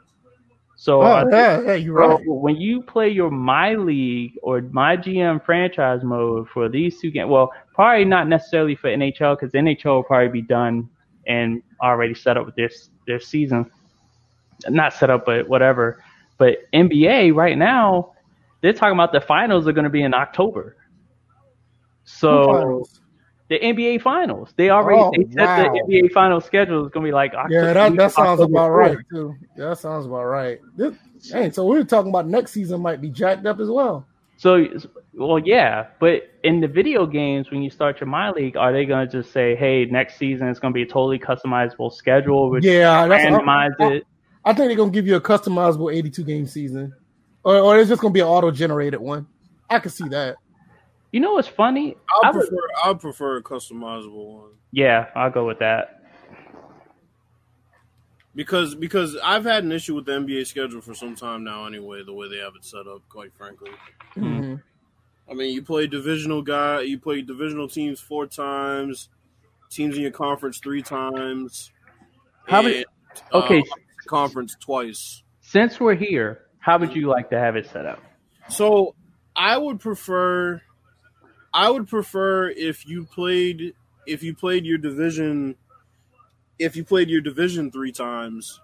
So 0.80 1.02
Oh, 1.02 1.28
yeah, 1.30 1.60
yeah, 1.60 1.74
you're 1.74 2.02
so 2.02 2.08
right. 2.16 2.26
when 2.26 2.56
you 2.56 2.80
play 2.80 3.10
your 3.10 3.30
My 3.30 3.74
League 3.74 4.38
or 4.42 4.62
My 4.62 4.96
GM 4.96 5.44
franchise 5.44 6.02
mode 6.02 6.48
for 6.48 6.70
these 6.70 6.98
two 6.98 7.10
games, 7.10 7.28
well, 7.28 7.52
probably 7.74 8.06
not 8.06 8.28
necessarily 8.28 8.74
for 8.74 8.88
NHL 8.88 9.38
because 9.38 9.52
NHL 9.52 9.96
will 9.96 10.02
probably 10.04 10.30
be 10.30 10.40
done 10.40 10.88
and 11.26 11.62
already 11.82 12.14
set 12.14 12.38
up 12.38 12.46
with 12.46 12.54
their 12.54 12.70
their 13.06 13.20
season. 13.20 13.70
Not 14.70 14.94
set 14.94 15.10
up, 15.10 15.26
but 15.26 15.46
whatever. 15.50 16.02
But 16.38 16.60
NBA 16.72 17.34
right 17.34 17.58
now, 17.58 18.14
they're 18.62 18.72
talking 18.72 18.94
about 18.94 19.12
the 19.12 19.20
finals 19.20 19.68
are 19.68 19.72
going 19.72 19.84
to 19.84 19.90
be 19.90 20.02
in 20.02 20.14
October. 20.14 20.78
So. 22.04 22.86
The 23.50 23.58
NBA 23.58 24.00
finals, 24.00 24.54
they 24.56 24.70
already 24.70 25.00
Oh, 25.02 25.10
they 25.14 25.24
said 25.34 25.66
wow. 25.66 25.72
the 25.72 25.80
NBA 25.80 26.12
final 26.12 26.40
schedule 26.40 26.86
is 26.86 26.90
going 26.92 27.04
to 27.04 27.08
be 27.08 27.12
like 27.12 27.34
October. 27.34 27.52
Yeah, 27.66 27.72
that, 27.74 27.96
that 27.96 28.12
sounds 28.12 28.40
October 28.40 28.52
about 28.52 28.70
4th. 28.70 28.96
right 28.96 29.06
too. 29.12 29.34
Yeah, 29.58 29.68
that 29.70 29.78
sounds 29.78 30.06
about 30.06 30.24
right. 30.24 30.60
This, 30.76 30.94
hey, 31.30 31.50
so 31.50 31.66
we 31.66 31.76
were 31.76 31.84
talking 31.84 32.10
about 32.10 32.28
next 32.28 32.52
season 32.52 32.80
might 32.80 33.00
be 33.02 33.10
jacked 33.10 33.44
up 33.46 33.60
as 33.60 33.68
well. 33.68 34.06
So, 34.36 34.66
well, 35.12 35.38
yeah, 35.38 35.88
but 35.98 36.30
in 36.44 36.60
the 36.60 36.68
video 36.68 37.04
games, 37.04 37.50
when 37.50 37.60
you 37.60 37.68
start 37.68 38.00
your 38.00 38.06
My 38.06 38.30
League, 38.30 38.56
are 38.56 38.72
they 38.72 38.86
going 38.86 39.06
to 39.06 39.12
just 39.12 39.32
say, 39.32 39.54
"Hey, 39.54 39.84
next 39.84 40.16
season 40.16 40.48
it's 40.48 40.58
going 40.58 40.72
to 40.72 40.74
be 40.74 40.82
a 40.82 40.86
totally 40.86 41.18
customizable 41.18 41.92
schedule, 41.92 42.48
which 42.50 42.64
Yeah, 42.64 43.06
that's 43.06 43.24
randomize 43.24 43.72
I, 43.80 43.92
it"? 43.94 44.06
I 44.44 44.54
think 44.54 44.68
they're 44.68 44.76
gonna 44.76 44.90
give 44.92 45.06
you 45.06 45.16
a 45.16 45.20
customizable 45.20 45.94
82 45.94 46.24
game 46.24 46.46
season, 46.46 46.94
or, 47.44 47.58
or 47.58 47.78
it's 47.78 47.90
just 47.90 48.00
gonna 48.00 48.14
be 48.14 48.20
an 48.20 48.26
auto 48.28 48.50
generated 48.50 48.98
one. 48.98 49.26
I 49.68 49.78
can 49.80 49.90
see 49.90 50.08
that. 50.08 50.36
You 51.12 51.20
know 51.20 51.32
what's 51.32 51.48
funny? 51.48 51.96
I 52.22 52.28
I 52.28 52.30
would- 52.30 52.40
prefer 52.48 52.66
I 52.84 52.94
prefer 52.94 53.36
a 53.36 53.42
customizable 53.42 54.26
one 54.40 54.50
yeah, 54.72 55.06
I'll 55.16 55.30
go 55.30 55.46
with 55.48 55.58
that. 55.58 56.00
because 58.34 58.74
because 58.74 59.16
I've 59.22 59.44
had 59.44 59.64
an 59.64 59.72
issue 59.72 59.94
with 59.96 60.06
the 60.06 60.12
NBA 60.12 60.46
schedule 60.46 60.80
for 60.80 60.94
some 60.94 61.16
time 61.16 61.42
now. 61.44 61.66
Anyway, 61.66 62.02
the 62.04 62.12
way 62.12 62.28
they 62.28 62.36
have 62.38 62.52
it 62.56 62.64
set 62.64 62.86
up, 62.86 63.02
quite 63.08 63.32
frankly. 63.34 63.70
Mm-hmm. 64.16 64.26
Mhm. 64.42 64.62
I 65.28 65.34
mean, 65.34 65.52
you 65.54 65.62
play 65.62 65.86
divisional 65.86 66.42
guy, 66.42 66.80
you 66.82 66.98
play 66.98 67.22
divisional 67.22 67.68
teams 67.68 68.00
four 68.00 68.26
times, 68.26 69.08
teams 69.70 69.96
in 69.96 70.02
your 70.02 70.10
conference 70.10 70.58
three 70.58 70.82
times. 70.82 71.72
How 72.46 72.62
many- 72.62 72.84
Okay, 73.32 73.58
uh, 73.60 73.74
conference 74.08 74.56
twice. 74.60 75.22
since 75.40 75.80
we're 75.80 75.94
here, 75.94 76.46
how 76.60 76.78
would 76.78 76.94
you 76.94 77.08
like 77.08 77.28
to 77.30 77.38
have 77.38 77.56
it 77.56 77.66
set 77.66 77.86
up? 77.86 78.00
So 78.48 78.94
I 79.36 79.56
would 79.58 79.80
prefer 79.80 80.62
I 81.52 81.70
would 81.70 81.88
prefer 81.88 82.48
if 82.50 82.86
you 82.86 83.04
played 83.06 83.74
if 84.06 84.22
you 84.22 84.34
played 84.34 84.64
your 84.66 84.78
division 84.78 85.56
if 86.58 86.76
you 86.76 86.84
played 86.84 87.08
your 87.10 87.20
division 87.20 87.70
three 87.70 87.92
times 87.92 88.60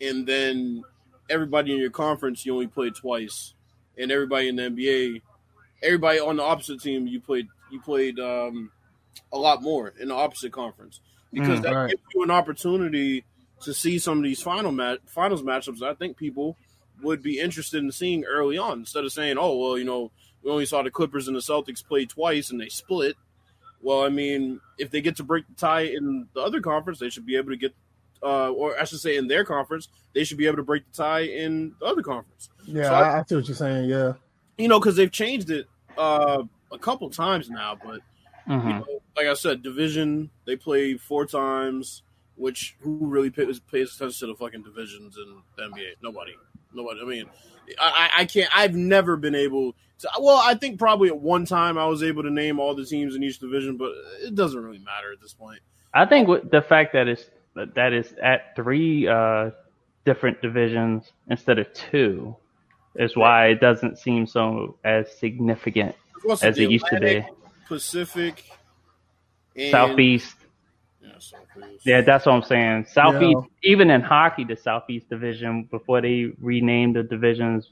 and 0.00 0.26
then 0.26 0.84
everybody 1.30 1.72
in 1.72 1.78
your 1.78 1.90
conference 1.90 2.44
you 2.44 2.52
only 2.52 2.66
played 2.66 2.94
twice 2.94 3.54
and 3.96 4.10
everybody 4.10 4.48
in 4.48 4.56
the 4.56 4.62
NBA 4.62 5.22
everybody 5.82 6.18
on 6.20 6.36
the 6.36 6.42
opposite 6.42 6.80
team 6.80 7.06
you 7.06 7.20
played 7.20 7.48
you 7.70 7.80
played 7.80 8.18
um, 8.18 8.70
a 9.32 9.38
lot 9.38 9.62
more 9.62 9.88
in 10.00 10.08
the 10.08 10.14
opposite 10.14 10.52
conference 10.52 11.00
because 11.32 11.60
Mm, 11.60 11.62
that 11.62 11.76
right. 11.76 11.88
gives 11.88 12.02
you 12.14 12.22
an 12.22 12.30
opportunity 12.30 13.24
to 13.62 13.74
see 13.74 13.98
some 13.98 14.18
of 14.18 14.24
these 14.24 14.42
final 14.42 14.72
mat 14.72 15.00
finals 15.06 15.42
matchups 15.42 15.78
that 15.80 15.88
I 15.90 15.94
think 15.94 16.16
people 16.16 16.56
would 17.02 17.22
be 17.22 17.38
interested 17.40 17.82
in 17.82 17.90
seeing 17.92 18.24
early 18.24 18.58
on 18.58 18.80
instead 18.80 19.04
of 19.04 19.12
saying, 19.12 19.36
"Oh, 19.38 19.56
well, 19.58 19.78
you 19.78 19.84
know, 19.84 20.12
we 20.44 20.50
only 20.50 20.66
saw 20.66 20.82
the 20.82 20.90
Clippers 20.90 21.26
and 21.26 21.36
the 21.36 21.40
Celtics 21.40 21.84
play 21.84 22.04
twice 22.06 22.50
and 22.50 22.60
they 22.60 22.68
split." 22.68 23.16
Well, 23.82 24.02
I 24.02 24.08
mean, 24.08 24.60
if 24.78 24.90
they 24.90 25.00
get 25.00 25.16
to 25.16 25.24
break 25.24 25.46
the 25.48 25.54
tie 25.54 25.82
in 25.82 26.26
the 26.34 26.40
other 26.40 26.60
conference, 26.60 26.98
they 27.00 27.10
should 27.10 27.26
be 27.26 27.36
able 27.36 27.50
to 27.50 27.56
get, 27.56 27.74
uh, 28.22 28.48
or 28.50 28.80
I 28.80 28.84
should 28.84 29.00
say, 29.00 29.16
in 29.16 29.28
their 29.28 29.44
conference, 29.44 29.88
they 30.14 30.24
should 30.24 30.38
be 30.38 30.46
able 30.46 30.56
to 30.56 30.62
break 30.62 30.84
the 30.90 30.96
tie 30.96 31.20
in 31.24 31.74
the 31.80 31.86
other 31.86 32.02
conference. 32.02 32.48
Yeah, 32.66 32.84
So 32.88 32.94
I, 32.94 33.18
I 33.20 33.24
see 33.24 33.34
what 33.34 33.46
you're 33.48 33.54
saying. 33.56 33.90
Yeah, 33.90 34.14
You 34.56 34.68
know, 34.68 34.78
because 34.80 34.96
they've 34.96 35.10
changed 35.12 35.50
it 35.50 35.66
uh, 35.98 36.44
a 36.72 36.78
couple 36.78 37.10
times 37.10 37.50
now, 37.50 37.78
but 37.84 38.00
Mhm. 38.48 38.68
you 38.68 38.74
know, 38.74 38.86
like 39.16 39.26
I 39.26 39.34
said, 39.34 39.62
division 39.62 40.30
they 40.46 40.56
play 40.56 40.96
four 40.96 41.26
times. 41.26 42.02
Which 42.36 42.76
who 42.80 42.98
really 43.00 43.30
pays, 43.30 43.60
pays 43.60 43.94
attention 43.94 44.28
to 44.28 44.34
the 44.34 44.38
fucking 44.38 44.62
divisions 44.62 45.16
in 45.16 45.42
the 45.56 45.62
NBA? 45.62 45.94
Nobody. 46.02 46.32
Nobody. 46.72 47.00
I 47.00 47.04
mean, 47.04 47.26
I, 47.78 48.10
I 48.18 48.24
can't. 48.24 48.50
I've 48.56 48.74
never 48.74 49.16
been 49.16 49.34
able 49.34 49.74
to. 50.00 50.08
Well, 50.20 50.40
I 50.42 50.54
think 50.54 50.78
probably 50.78 51.08
at 51.08 51.18
one 51.18 51.46
time 51.46 51.78
I 51.78 51.86
was 51.86 52.02
able 52.02 52.22
to 52.24 52.30
name 52.30 52.58
all 52.58 52.74
the 52.74 52.84
teams 52.84 53.14
in 53.14 53.22
each 53.22 53.38
division, 53.38 53.76
but 53.76 53.92
it 54.22 54.34
doesn't 54.34 54.60
really 54.62 54.78
matter 54.78 55.12
at 55.12 55.20
this 55.20 55.32
point. 55.32 55.60
I 55.92 56.06
think 56.06 56.28
the 56.50 56.62
fact 56.62 56.92
that 56.94 57.06
it's 57.06 57.30
that 57.54 57.92
is 57.92 58.12
at 58.20 58.56
three 58.56 59.06
uh, 59.06 59.50
different 60.04 60.42
divisions 60.42 61.12
instead 61.30 61.58
of 61.58 61.72
two 61.72 62.36
is 62.96 63.16
why 63.16 63.48
it 63.48 63.60
doesn't 63.60 63.98
seem 63.98 64.26
so 64.26 64.76
as 64.84 65.10
significant 65.16 65.94
as 66.42 66.58
it 66.58 66.70
used 66.70 66.86
to 66.86 67.00
be. 67.00 67.24
Pacific, 67.66 68.44
Southeast. 69.70 70.36
Yeah, 71.04 71.18
Yeah, 71.84 72.00
that's 72.00 72.26
what 72.26 72.34
I'm 72.34 72.42
saying. 72.42 72.86
Southeast, 72.86 73.40
Yeah. 73.62 73.70
even 73.72 73.90
in 73.90 74.00
hockey, 74.00 74.44
the 74.44 74.56
Southeast 74.56 75.08
Division 75.08 75.64
before 75.70 76.00
they 76.00 76.32
renamed 76.40 76.96
the 76.96 77.02
divisions 77.02 77.70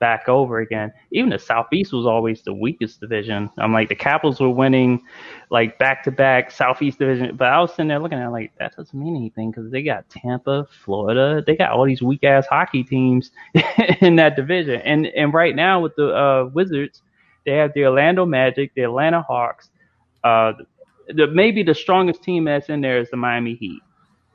back 0.00 0.28
over 0.28 0.60
again, 0.60 0.92
even 1.10 1.28
the 1.30 1.38
Southeast 1.40 1.92
was 1.92 2.06
always 2.06 2.42
the 2.42 2.54
weakest 2.54 3.00
division. 3.00 3.50
I'm 3.58 3.72
like 3.72 3.88
the 3.88 3.96
Capitals 3.96 4.38
were 4.40 4.48
winning 4.50 5.02
like 5.50 5.76
back 5.78 6.04
to 6.04 6.12
back 6.12 6.52
Southeast 6.52 7.00
Division, 7.00 7.36
but 7.36 7.48
I 7.48 7.60
was 7.60 7.72
sitting 7.72 7.88
there 7.88 7.98
looking 7.98 8.18
at 8.18 8.26
it 8.28 8.30
like 8.30 8.52
that 8.58 8.76
doesn't 8.76 8.98
mean 8.98 9.16
anything 9.16 9.50
because 9.50 9.70
they 9.72 9.82
got 9.82 10.08
Tampa, 10.08 10.66
Florida, 10.84 11.42
they 11.44 11.56
got 11.56 11.72
all 11.72 11.84
these 11.84 12.00
weak 12.02 12.22
ass 12.22 12.46
hockey 12.46 12.84
teams 12.84 13.32
in 14.00 14.14
that 14.16 14.36
division, 14.36 14.80
and 14.82 15.06
and 15.08 15.34
right 15.34 15.56
now 15.56 15.80
with 15.80 15.96
the 15.96 16.14
uh, 16.14 16.44
Wizards, 16.54 17.02
they 17.44 17.52
have 17.52 17.72
the 17.74 17.84
Orlando 17.84 18.24
Magic, 18.24 18.72
the 18.74 18.82
Atlanta 18.82 19.22
Hawks. 19.22 19.70
Uh, 20.22 20.52
the 21.08 21.26
maybe 21.26 21.62
the 21.62 21.74
strongest 21.74 22.22
team 22.22 22.44
that's 22.44 22.68
in 22.68 22.80
there 22.80 22.98
is 22.98 23.10
the 23.10 23.16
Miami 23.16 23.54
Heat, 23.54 23.80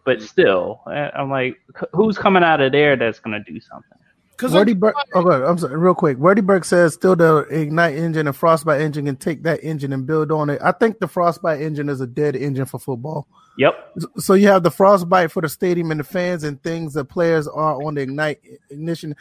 but 0.06 0.18
mm-hmm. 0.18 0.26
still, 0.26 0.82
I- 0.88 1.12
I'm 1.12 1.30
like, 1.30 1.60
who's 1.94 2.18
coming 2.18 2.44
out 2.44 2.62
of 2.62 2.72
there 2.72 2.96
that's 2.96 3.20
gonna 3.20 3.44
do 3.44 3.60
something? 3.60 3.98
Because 4.32 4.54
Wordy 4.54 4.74
Berg. 4.74 4.96
Okay, 5.14 5.36
oh, 5.36 5.46
I'm 5.46 5.58
sorry, 5.60 5.78
real 5.78 5.94
quick. 5.94 6.18
Wordy 6.18 6.42
Burke 6.42 6.66
says 6.66 6.96
still 6.96 7.16
the 7.16 7.46
Ignite 7.52 7.96
engine 7.96 8.26
and 8.28 8.36
Frostbite 8.36 8.82
engine 8.82 9.06
can 9.06 9.16
take 9.16 9.44
that 9.44 9.64
engine 9.64 9.94
and 9.94 10.08
build 10.08 10.32
on 10.32 10.50
it. 10.50 10.60
I 10.62 10.72
think 10.72 11.00
the 11.00 11.08
Frostbite 11.08 11.62
engine 11.62 11.88
is 11.88 12.02
a 12.02 12.08
dead 12.08 12.36
engine 12.36 12.66
for 12.66 12.80
football. 12.80 13.28
Yep. 13.60 14.00
So 14.18 14.34
you 14.34 14.48
have 14.48 14.64
the 14.64 14.72
Frostbite 14.72 15.32
for 15.32 15.42
the 15.42 15.50
stadium 15.50 15.92
and 15.92 16.00
the 16.00 16.04
fans 16.04 16.44
and 16.44 16.62
things 16.64 16.96
that 16.96 17.06
players 17.06 17.48
are 17.48 17.82
on 17.84 17.94
the 17.94 18.02
Ignite 18.02 18.42
ignition. 18.72 19.16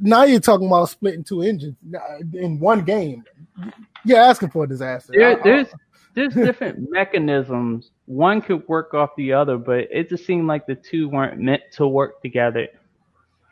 Now 0.00 0.24
you're 0.24 0.40
talking 0.40 0.66
about 0.66 0.86
splitting 0.88 1.24
two 1.24 1.42
engines 1.42 1.76
in 2.32 2.58
one 2.58 2.82
game. 2.82 3.24
You're 4.06 4.20
asking 4.20 4.50
for 4.50 4.64
a 4.64 4.68
disaster. 4.68 5.12
I- 5.12 5.18
There, 5.18 5.40
there's 5.44 5.68
there's 6.16 6.38
different 6.38 6.78
mechanisms. 6.90 7.92
One 8.06 8.42
could 8.42 8.68
work 8.68 8.94
off 8.94 9.10
the 9.16 9.32
other, 9.34 9.58
but 9.58 9.86
it 9.92 10.10
just 10.10 10.26
seemed 10.26 10.48
like 10.48 10.66
the 10.66 10.76
two 10.76 11.08
weren't 11.10 11.40
meant 11.40 11.62
to 11.74 11.88
work 11.88 12.22
together. 12.22 12.68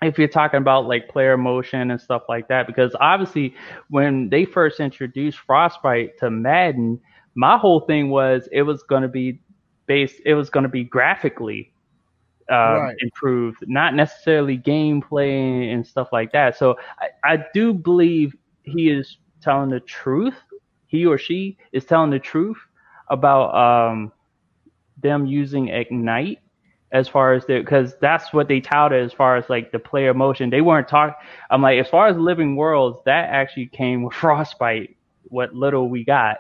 If 0.03 0.19
you're 0.19 0.29
talking 0.29 0.59
about 0.59 0.87
like 0.87 1.09
player 1.09 1.39
motion 1.39 1.91
and 1.91 2.01
stuff 2.01 2.25
like 2.29 2.49
that, 2.49 2.67
because 2.67 2.95
obviously 3.01 3.55
when 3.91 4.31
they 4.31 4.45
first 4.45 4.81
introduced 4.81 5.39
Frostbite 5.41 6.19
to 6.21 6.31
Madden, 6.31 7.01
my 7.37 7.59
whole 7.59 7.81
thing 7.81 8.11
was 8.11 8.49
it 8.53 8.63
was 8.63 8.83
going 8.85 9.03
to 9.03 9.09
be 9.09 9.41
based, 9.87 10.21
it 10.27 10.35
was 10.35 10.51
going 10.51 10.65
to 10.65 10.69
be 10.71 10.85
graphically 10.85 11.73
uh, 12.51 12.81
Right. 12.81 12.97
improved, 13.01 13.59
not 13.67 13.95
necessarily 13.95 14.59
gameplay 14.59 15.73
and 15.73 15.87
stuff 15.87 16.09
like 16.13 16.33
that. 16.33 16.57
So 16.57 16.77
I, 17.25 17.35
I 17.35 17.45
do 17.55 17.73
believe 17.75 18.35
he 18.63 18.91
is 18.91 19.19
telling 19.43 19.71
the 19.71 19.81
truth. 19.81 20.37
He 20.95 21.07
or 21.07 21.19
she 21.19 21.59
is 21.73 21.85
telling 21.85 22.11
the 22.11 22.21
truth 22.21 22.57
about 23.11 23.53
um, 23.53 24.13
them 25.03 25.27
using 25.27 25.67
Ignite 25.69 26.39
as 26.93 27.09
far 27.09 27.33
as 27.35 27.45
the 27.47 27.59
because 27.59 27.97
that's 28.01 28.33
what 28.33 28.47
they 28.47 28.61
touted 28.61 29.03
as 29.05 29.13
far 29.13 29.37
as 29.37 29.45
like 29.51 29.73
the 29.73 29.81
player 29.81 30.15
motion. 30.15 30.51
They 30.51 30.61
weren't 30.61 30.87
talking. 30.87 31.17
I'm 31.51 31.63
like 31.63 31.81
as 31.81 31.89
far 31.89 32.07
as 32.07 32.17
living 32.17 32.55
worlds, 32.55 32.99
that 33.07 33.29
actually 33.31 33.67
came 33.67 34.05
with 34.05 34.15
Frostbite 34.23 34.97
what 35.25 35.53
little 35.53 35.89
we 35.89 36.05
got. 36.05 36.37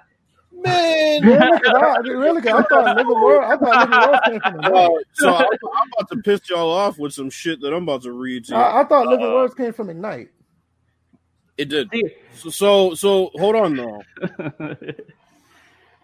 Man, 0.52 1.20
Really? 1.22 1.58
'Cause 1.60 1.74
I, 1.74 1.96
really? 2.06 2.40
'Cause 2.40 2.52
I 2.52 2.62
thought 2.62 2.96
Living 2.96 3.20
World. 3.20 3.42
I 3.44 3.56
thought 3.56 3.80
Living 3.90 4.00
World 4.08 4.20
came 4.24 4.40
from 4.40 4.52
the 4.52 4.58
Ignite. 4.60 4.86
uh, 4.86 4.88
so 5.14 5.34
I'm, 5.34 5.44
I'm 5.44 5.88
about 5.98 6.08
to 6.10 6.16
piss 6.18 6.48
y'all 6.48 6.70
off 6.70 6.96
with 6.98 7.12
some 7.12 7.28
shit 7.28 7.60
that 7.62 7.74
I'm 7.74 7.82
about 7.82 8.02
to 8.02 8.12
read 8.12 8.44
to 8.44 8.52
you. 8.52 8.56
I, 8.56 8.82
I 8.82 8.84
thought 8.84 9.08
Living 9.08 9.26
Uh, 9.26 9.30
Worlds 9.34 9.54
came 9.54 9.72
from 9.72 9.90
Ignite. 9.90 10.28
It 11.56 11.68
did. 11.68 11.90
So, 12.34 12.50
so, 12.50 12.94
so 12.94 13.30
hold 13.34 13.56
on 13.56 13.76
though. 13.76 14.02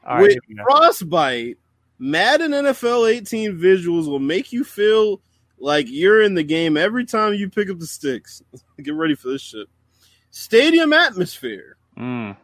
All 0.06 0.16
right, 0.16 0.22
With 0.22 0.38
here. 0.48 0.64
Frostbite, 0.64 1.58
Madden 1.98 2.52
NFL 2.52 3.12
18 3.12 3.58
visuals 3.58 4.08
will 4.08 4.18
make 4.18 4.52
you 4.52 4.64
feel 4.64 5.20
like 5.58 5.86
you're 5.88 6.22
in 6.22 6.34
the 6.34 6.42
game 6.42 6.76
every 6.76 7.04
time 7.04 7.34
you 7.34 7.50
pick 7.50 7.68
up 7.68 7.78
the 7.78 7.86
sticks. 7.86 8.42
Get 8.82 8.94
ready 8.94 9.14
for 9.14 9.28
this 9.28 9.42
shit. 9.42 9.68
Stadium 10.30 10.92
atmosphere. 10.92 11.76
Mm. 11.98 12.36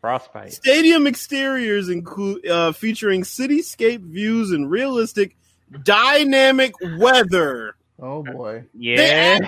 Frostbite. 0.00 0.52
Stadium 0.52 1.06
exteriors 1.06 1.88
include 1.88 2.46
uh, 2.46 2.72
featuring 2.72 3.22
cityscape 3.22 4.00
views 4.00 4.50
and 4.50 4.70
realistic 4.70 5.36
dynamic 5.84 6.74
weather. 6.98 7.76
Oh 8.00 8.22
boy. 8.24 8.64
Yeah. 8.74 9.38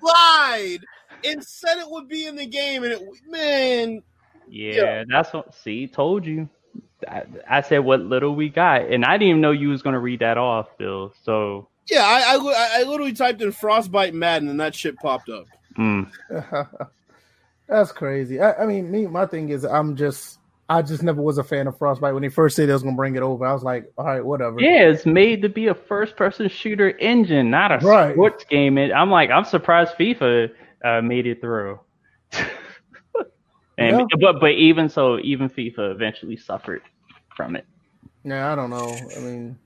Lied 0.00 0.84
and 1.24 1.44
said 1.44 1.78
it 1.78 1.90
would 1.90 2.08
be 2.08 2.26
in 2.26 2.36
the 2.36 2.46
game, 2.46 2.84
and 2.84 2.92
it 2.92 3.02
man, 3.28 4.02
yeah, 4.48 5.04
that's 5.08 5.32
what. 5.32 5.54
See, 5.54 5.86
told 5.86 6.26
you. 6.26 6.48
I, 7.08 7.22
I 7.48 7.60
said 7.62 7.78
what 7.78 8.00
little 8.00 8.34
we 8.34 8.48
got, 8.48 8.82
and 8.90 9.04
I 9.04 9.12
didn't 9.12 9.28
even 9.28 9.40
know 9.40 9.52
you 9.52 9.68
was 9.70 9.82
gonna 9.82 9.98
read 10.00 10.20
that 10.20 10.36
off, 10.38 10.76
Bill. 10.78 11.12
So, 11.22 11.68
yeah, 11.90 12.02
I, 12.04 12.36
I 12.36 12.80
I 12.80 12.82
literally 12.84 13.12
typed 13.12 13.40
in 13.42 13.52
Frostbite 13.52 14.14
Madden, 14.14 14.48
and 14.48 14.60
that 14.60 14.74
shit 14.74 15.00
popped 15.00 15.28
up. 15.30 15.46
mm. 15.78 16.10
That's 17.68 17.92
crazy. 17.92 18.40
I, 18.40 18.64
I 18.64 18.66
mean, 18.66 18.90
me, 18.90 19.06
my 19.06 19.26
thing 19.26 19.50
is, 19.50 19.64
I'm 19.64 19.94
just, 19.96 20.38
I 20.68 20.82
just 20.82 21.02
never 21.02 21.22
was 21.22 21.38
a 21.38 21.44
fan 21.44 21.68
of 21.68 21.78
Frostbite. 21.78 22.12
When 22.12 22.22
they 22.22 22.28
first 22.28 22.56
said 22.56 22.68
they 22.68 22.72
was 22.72 22.82
gonna 22.82 22.96
bring 22.96 23.14
it 23.16 23.22
over, 23.22 23.46
I 23.46 23.52
was 23.52 23.62
like, 23.62 23.90
all 23.96 24.04
right, 24.04 24.24
whatever. 24.24 24.60
yeah, 24.60 24.88
it's 24.88 25.06
made 25.06 25.42
to 25.42 25.48
be 25.48 25.68
a 25.68 25.74
first-person 25.74 26.48
shooter 26.48 26.90
engine, 26.98 27.50
not 27.50 27.70
a 27.72 27.78
Right. 27.84 28.12
sports 28.12 28.44
game. 28.44 28.76
And 28.76 28.92
I'm 28.92 29.10
like, 29.10 29.30
I'm 29.30 29.44
surprised 29.44 29.94
FIFA 29.98 30.50
uh, 30.84 31.00
made 31.02 31.26
it 31.26 31.40
through. 31.40 31.80
and 32.32 32.46
Yeah. 33.78 34.04
but 34.20 34.40
but 34.40 34.52
even 34.52 34.88
so, 34.88 35.18
even 35.20 35.48
FIFA 35.48 35.92
eventually 35.92 36.36
suffered 36.36 36.82
from 37.36 37.56
it. 37.56 37.64
Yeah, 38.24 38.52
I 38.52 38.54
don't 38.54 38.70
know. 38.70 39.10
I 39.16 39.20
mean, 39.20 39.58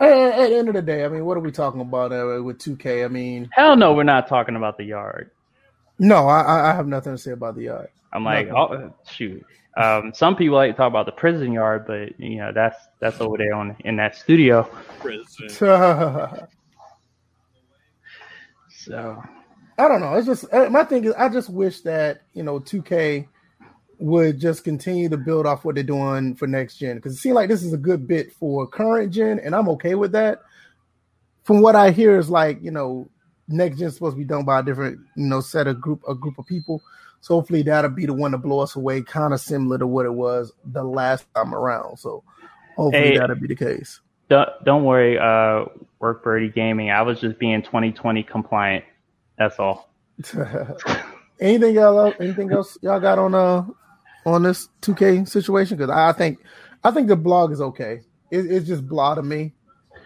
at, 0.00 0.10
at 0.10 0.48
the 0.50 0.56
end 0.56 0.68
of 0.68 0.74
the 0.74 0.82
day, 0.82 1.04
I 1.04 1.08
mean, 1.08 1.24
what 1.24 1.36
are 1.36 1.40
we 1.40 1.52
talking 1.52 1.80
about 1.80 2.12
uh, 2.12 2.42
with 2.42 2.58
2K? 2.58 3.04
I 3.04 3.08
mean, 3.08 3.48
Hell 3.52 3.76
no, 3.76 3.92
we're 3.94 4.02
not 4.02 4.26
talking 4.28 4.56
about 4.56 4.76
the 4.78 4.84
yard. 4.84 5.30
no, 5.98 6.26
I, 6.28 6.40
I- 6.42 6.70
I 6.70 6.74
have 6.74 6.86
nothing 6.88 7.12
to 7.14 7.18
say 7.18 7.32
about 7.32 7.54
the 7.56 7.62
yard. 7.64 7.88
I'm 8.12 8.24
like, 8.24 8.48
Nothing. 8.48 8.56
oh 8.56 8.94
shoot. 9.08 9.44
Um, 9.76 10.12
some 10.12 10.34
people 10.34 10.56
like 10.56 10.72
to 10.72 10.76
talk 10.76 10.88
about 10.88 11.06
the 11.06 11.12
prison 11.12 11.52
yard, 11.52 11.86
but 11.86 12.18
you 12.18 12.38
know 12.38 12.50
that's 12.52 12.76
that's 13.00 13.20
over 13.20 13.38
there 13.38 13.54
on 13.54 13.76
in 13.84 13.94
that 13.96 14.16
studio. 14.16 14.68
I 15.04 16.38
So 18.70 19.22
don't 19.88 20.00
know. 20.00 20.14
It's 20.14 20.26
just 20.26 20.52
uh, 20.52 20.68
my 20.70 20.84
thing 20.84 21.04
is, 21.04 21.14
I 21.14 21.28
just 21.28 21.50
wish 21.50 21.80
that 21.82 22.22
you 22.34 22.42
know 22.42 22.60
2K 22.60 23.26
would 23.98 24.40
just 24.40 24.64
continue 24.64 25.08
to 25.10 25.16
build 25.16 25.46
off 25.46 25.64
what 25.64 25.74
they're 25.74 25.84
doing 25.84 26.34
for 26.34 26.46
next 26.46 26.76
gen 26.76 26.96
because 26.96 27.14
it 27.14 27.18
seems 27.18 27.34
like 27.34 27.48
this 27.48 27.62
is 27.62 27.72
a 27.72 27.78
good 27.78 28.06
bit 28.08 28.32
for 28.32 28.66
current 28.66 29.12
gen, 29.12 29.38
and 29.40 29.54
I'm 29.54 29.68
okay 29.70 29.94
with 29.94 30.12
that. 30.12 30.40
From 31.44 31.60
what 31.60 31.76
I 31.76 31.90
hear, 31.90 32.18
is 32.18 32.30
like 32.30 32.62
you 32.62 32.70
know 32.70 33.08
next 33.48 33.78
gen 33.78 33.90
supposed 33.90 34.14
to 34.16 34.18
be 34.18 34.24
done 34.24 34.44
by 34.44 34.60
a 34.60 34.62
different 34.62 35.00
you 35.16 35.26
know 35.26 35.40
set 35.40 35.66
of 35.66 35.80
group 35.80 36.02
a 36.08 36.14
group 36.14 36.38
of 36.38 36.46
people. 36.46 36.82
So 37.20 37.34
hopefully 37.34 37.62
that'll 37.62 37.90
be 37.90 38.06
the 38.06 38.14
one 38.14 38.32
to 38.32 38.38
blow 38.38 38.60
us 38.60 38.76
away, 38.76 39.02
kind 39.02 39.34
of 39.34 39.40
similar 39.40 39.78
to 39.78 39.86
what 39.86 40.06
it 40.06 40.14
was 40.14 40.52
the 40.64 40.82
last 40.84 41.26
time 41.34 41.54
around. 41.54 41.98
So 41.98 42.24
hopefully 42.76 43.10
Hey. 43.10 43.12
that'll 43.12 43.36
be 43.36 43.48
the 43.48 43.56
case. 43.56 44.00
don't 44.30 44.48
don't 44.64 44.84
worry, 44.84 45.18
uh, 45.18 45.66
Work 46.00 46.24
Birdie 46.24 46.48
Gaming. 46.50 46.90
I 46.90 47.02
was 47.02 47.20
just 47.20 47.38
being 47.38 47.62
2020 47.62 48.22
compliant. 48.22 48.84
That's 49.40 49.58
all. 49.58 49.88
anything 51.40 51.74
y'all 51.74 52.12
anything 52.20 52.52
else 52.52 52.76
y'all 52.82 53.00
got 53.00 53.18
on 53.18 53.34
uh 53.34 53.64
on 54.26 54.42
this 54.42 54.68
2K 54.82 55.26
situation? 55.26 55.78
Because 55.78 55.88
I 55.90 56.12
think 56.12 56.40
I 56.84 56.90
think 56.90 57.08
the 57.08 57.16
blog 57.16 57.50
is 57.50 57.62
okay. 57.62 58.02
It, 58.30 58.44
it's 58.52 58.66
just 58.66 58.86
blah 58.86 59.14
to 59.14 59.22
me. 59.22 59.54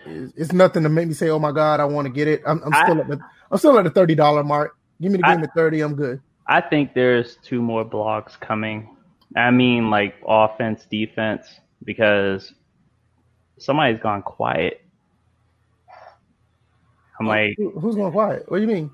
It's, 0.06 0.32
it's 0.36 0.52
nothing 0.52 0.84
to 0.84 0.88
make 0.88 1.08
me 1.08 1.14
say, 1.14 1.30
"Oh 1.30 1.40
my 1.40 1.50
god, 1.50 1.80
I 1.80 1.84
want 1.84 2.06
to 2.06 2.12
get 2.12 2.28
it." 2.28 2.42
I'm, 2.46 2.62
I'm 2.64 2.72
still 2.84 3.00
at 3.00 3.08
the 3.08 3.18
I'm 3.50 3.58
still 3.58 3.76
at 3.76 3.82
the 3.82 3.90
thirty 3.90 4.14
dollar 4.14 4.44
mark. 4.44 4.76
Give 5.00 5.10
me 5.10 5.18
the 5.18 5.26
I- 5.26 5.34
game 5.34 5.42
at 5.42 5.52
thirty. 5.52 5.80
I'm 5.80 5.96
good. 5.96 6.20
I 6.46 6.60
think 6.60 6.94
there's 6.94 7.36
two 7.42 7.60
more 7.60 7.84
blogs 7.84 8.38
coming. 8.38 8.96
I 9.34 9.50
mean, 9.50 9.90
like 9.90 10.14
offense, 10.28 10.86
defense, 10.88 11.58
because 11.82 12.52
somebody's 13.58 13.98
gone 13.98 14.22
quiet. 14.22 14.80
I'm 17.18 17.26
like, 17.26 17.54
Who- 17.56 17.70
Who's 17.80 17.96
going 17.96 18.12
quiet? 18.12 18.44
What 18.48 18.58
do 18.58 18.62
you 18.62 18.68
mean? 18.68 18.90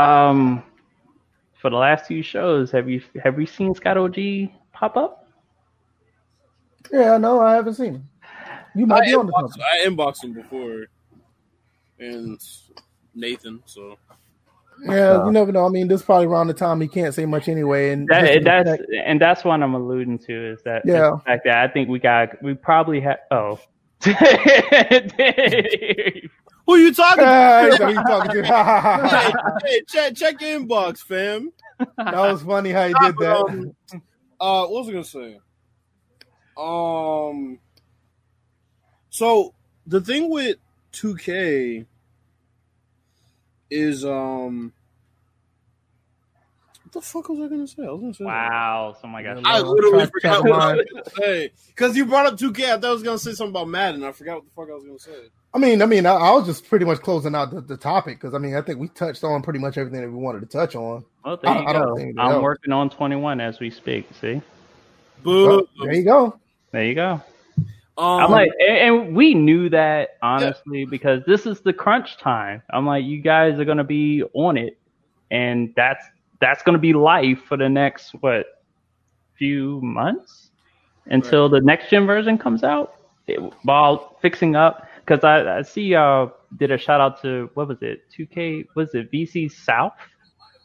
Um, 0.00 0.62
for 1.60 1.70
the 1.70 1.76
last 1.76 2.06
few 2.06 2.22
shows, 2.22 2.70
have 2.70 2.88
you 2.88 3.02
have 3.22 3.36
we 3.36 3.46
seen 3.46 3.74
Scott 3.74 3.96
OG 3.96 4.16
pop 4.72 4.96
up? 4.96 5.28
Yeah, 6.92 7.18
no, 7.18 7.40
I 7.40 7.54
haven't 7.54 7.74
seen 7.74 7.94
him. 7.94 8.08
You 8.74 8.84
I 8.84 8.88
might 8.88 9.04
be 9.06 9.14
on 9.14 9.26
the 9.26 9.32
inboxed, 9.32 9.50
something. 9.50 9.62
I 9.62 9.86
inboxed 9.86 10.24
him 10.24 10.32
before, 10.32 10.86
and 11.98 12.40
Nathan. 13.14 13.62
So 13.66 13.96
Yeah, 14.82 15.26
you 15.26 15.32
never 15.32 15.52
know. 15.52 15.66
I 15.66 15.68
mean, 15.68 15.88
this 15.88 16.00
is 16.00 16.06
probably 16.06 16.26
around 16.26 16.46
the 16.46 16.54
time 16.54 16.80
he 16.80 16.88
can't 16.88 17.14
say 17.14 17.26
much 17.26 17.48
anyway. 17.48 17.90
And 17.90 18.08
That, 18.08 18.42
that's 18.44 18.70
protect- 18.80 18.92
and 19.04 19.20
that's 19.20 19.44
what 19.44 19.62
I'm 19.62 19.74
alluding 19.74 20.18
to 20.20 20.52
is 20.52 20.62
that 20.62 20.82
Yeah. 20.86 21.10
the 21.10 21.20
fact 21.26 21.44
that 21.44 21.58
I 21.58 21.68
think 21.68 21.88
we 21.88 21.98
got 21.98 22.42
we 22.42 22.54
probably 22.54 23.00
have 23.00 23.18
oh. 23.30 23.58
who 26.76 26.82
you 26.82 26.94
talking 26.94 27.24
to? 27.24 27.76
so 27.76 27.86
he 27.88 27.94
talking 27.94 28.42
to- 28.42 28.44
hey, 29.64 29.70
hey, 29.70 29.80
check 29.88 30.14
check 30.16 30.40
your 30.40 30.60
inbox, 30.60 30.98
fam. 30.98 31.52
that 31.78 32.14
was 32.14 32.42
funny 32.42 32.70
how 32.70 32.84
you 32.84 32.94
did 33.00 33.16
that. 33.18 33.36
Um, 33.36 33.72
uh, 34.40 34.66
what 34.66 34.86
was 34.86 34.88
I 34.88 34.92
gonna 34.92 35.04
say? 35.04 35.38
Um, 36.56 37.58
so 39.10 39.54
the 39.86 40.00
thing 40.00 40.30
with 40.30 40.56
2K 40.92 41.86
is 43.70 44.04
um, 44.04 44.72
what 46.82 46.92
the 46.92 47.00
fuck 47.00 47.28
was 47.28 47.38
I 47.40 47.48
gonna 47.48 47.66
say? 47.66 47.82
I 47.86 47.90
was 47.90 48.00
gonna 48.00 48.14
say. 48.14 48.24
wow, 48.24 48.96
somebody 49.00 49.24
got 49.24 49.46
I 49.46 49.58
Uh, 49.58 49.62
literally 49.62 50.06
forgot 50.06 50.42
track 50.42 50.44
what 50.44 50.60
I 50.60 50.74
was 50.76 50.86
gonna 50.92 51.10
say 51.16 51.52
because 51.68 51.96
you 51.96 52.04
brought 52.06 52.26
up 52.26 52.36
2K. 52.38 52.64
I 52.64 52.78
thought 52.78 52.84
I 52.84 52.92
was 52.92 53.02
gonna 53.02 53.18
say 53.18 53.32
something 53.32 53.52
about 53.52 53.68
Madden. 53.68 54.04
I 54.04 54.12
forgot 54.12 54.36
what 54.36 54.44
the 54.44 54.50
fuck 54.50 54.68
I 54.70 54.74
was 54.74 54.84
gonna 54.84 54.98
say. 54.98 55.28
I 55.52 55.58
mean, 55.58 55.82
I 55.82 55.86
mean, 55.86 56.06
I, 56.06 56.14
I 56.14 56.30
was 56.32 56.46
just 56.46 56.68
pretty 56.68 56.84
much 56.84 57.00
closing 57.00 57.34
out 57.34 57.50
the, 57.50 57.60
the 57.60 57.76
topic 57.76 58.20
because 58.20 58.34
I 58.34 58.38
mean, 58.38 58.54
I 58.54 58.62
think 58.62 58.78
we 58.78 58.88
touched 58.88 59.24
on 59.24 59.42
pretty 59.42 59.58
much 59.58 59.78
everything 59.78 60.00
that 60.00 60.08
we 60.10 60.16
wanted 60.16 60.40
to 60.40 60.46
touch 60.46 60.76
on. 60.76 61.04
Well, 61.24 61.38
there 61.42 61.50
I, 61.50 61.60
you 61.60 61.66
I 61.66 61.72
don't 61.72 62.14
go. 62.14 62.22
I'm 62.22 62.32
know. 62.32 62.40
working 62.40 62.72
on 62.72 62.88
21 62.88 63.40
as 63.40 63.58
we 63.58 63.70
speak. 63.70 64.06
See, 64.20 64.40
Boo. 65.24 65.46
Well, 65.46 65.62
there 65.82 65.94
you 65.94 66.04
go. 66.04 66.38
there 66.70 66.84
you 66.84 66.94
go. 66.94 67.20
um, 67.98 68.20
I'm 68.20 68.30
like, 68.30 68.50
and, 68.60 68.78
and 68.78 69.16
we 69.16 69.34
knew 69.34 69.68
that 69.70 70.18
honestly 70.22 70.84
because 70.84 71.22
this 71.26 71.46
is 71.46 71.60
the 71.60 71.72
crunch 71.72 72.16
time. 72.18 72.62
I'm 72.70 72.86
like, 72.86 73.04
you 73.04 73.20
guys 73.20 73.58
are 73.58 73.64
gonna 73.64 73.82
be 73.82 74.22
on 74.34 74.56
it, 74.56 74.78
and 75.32 75.72
that's 75.74 76.04
that's 76.40 76.62
gonna 76.62 76.78
be 76.78 76.92
life 76.92 77.42
for 77.48 77.56
the 77.56 77.68
next 77.68 78.12
what 78.20 78.62
few 79.36 79.80
months 79.80 80.50
until 81.06 81.48
the 81.48 81.60
next 81.60 81.90
gen 81.90 82.06
version 82.06 82.38
comes 82.38 82.62
out. 82.62 82.94
It, 83.26 83.40
while 83.64 84.16
fixing 84.22 84.54
up, 84.54 84.86
because 85.10 85.24
I, 85.24 85.58
I 85.58 85.62
see 85.62 85.94
uh 85.94 86.26
did 86.56 86.70
a 86.70 86.78
shout 86.78 87.00
out 87.00 87.20
to 87.22 87.50
what 87.54 87.68
was 87.68 87.78
it 87.82 88.02
2K 88.16 88.68
was 88.74 88.94
it 88.94 89.10
VC 89.10 89.50
South? 89.50 89.92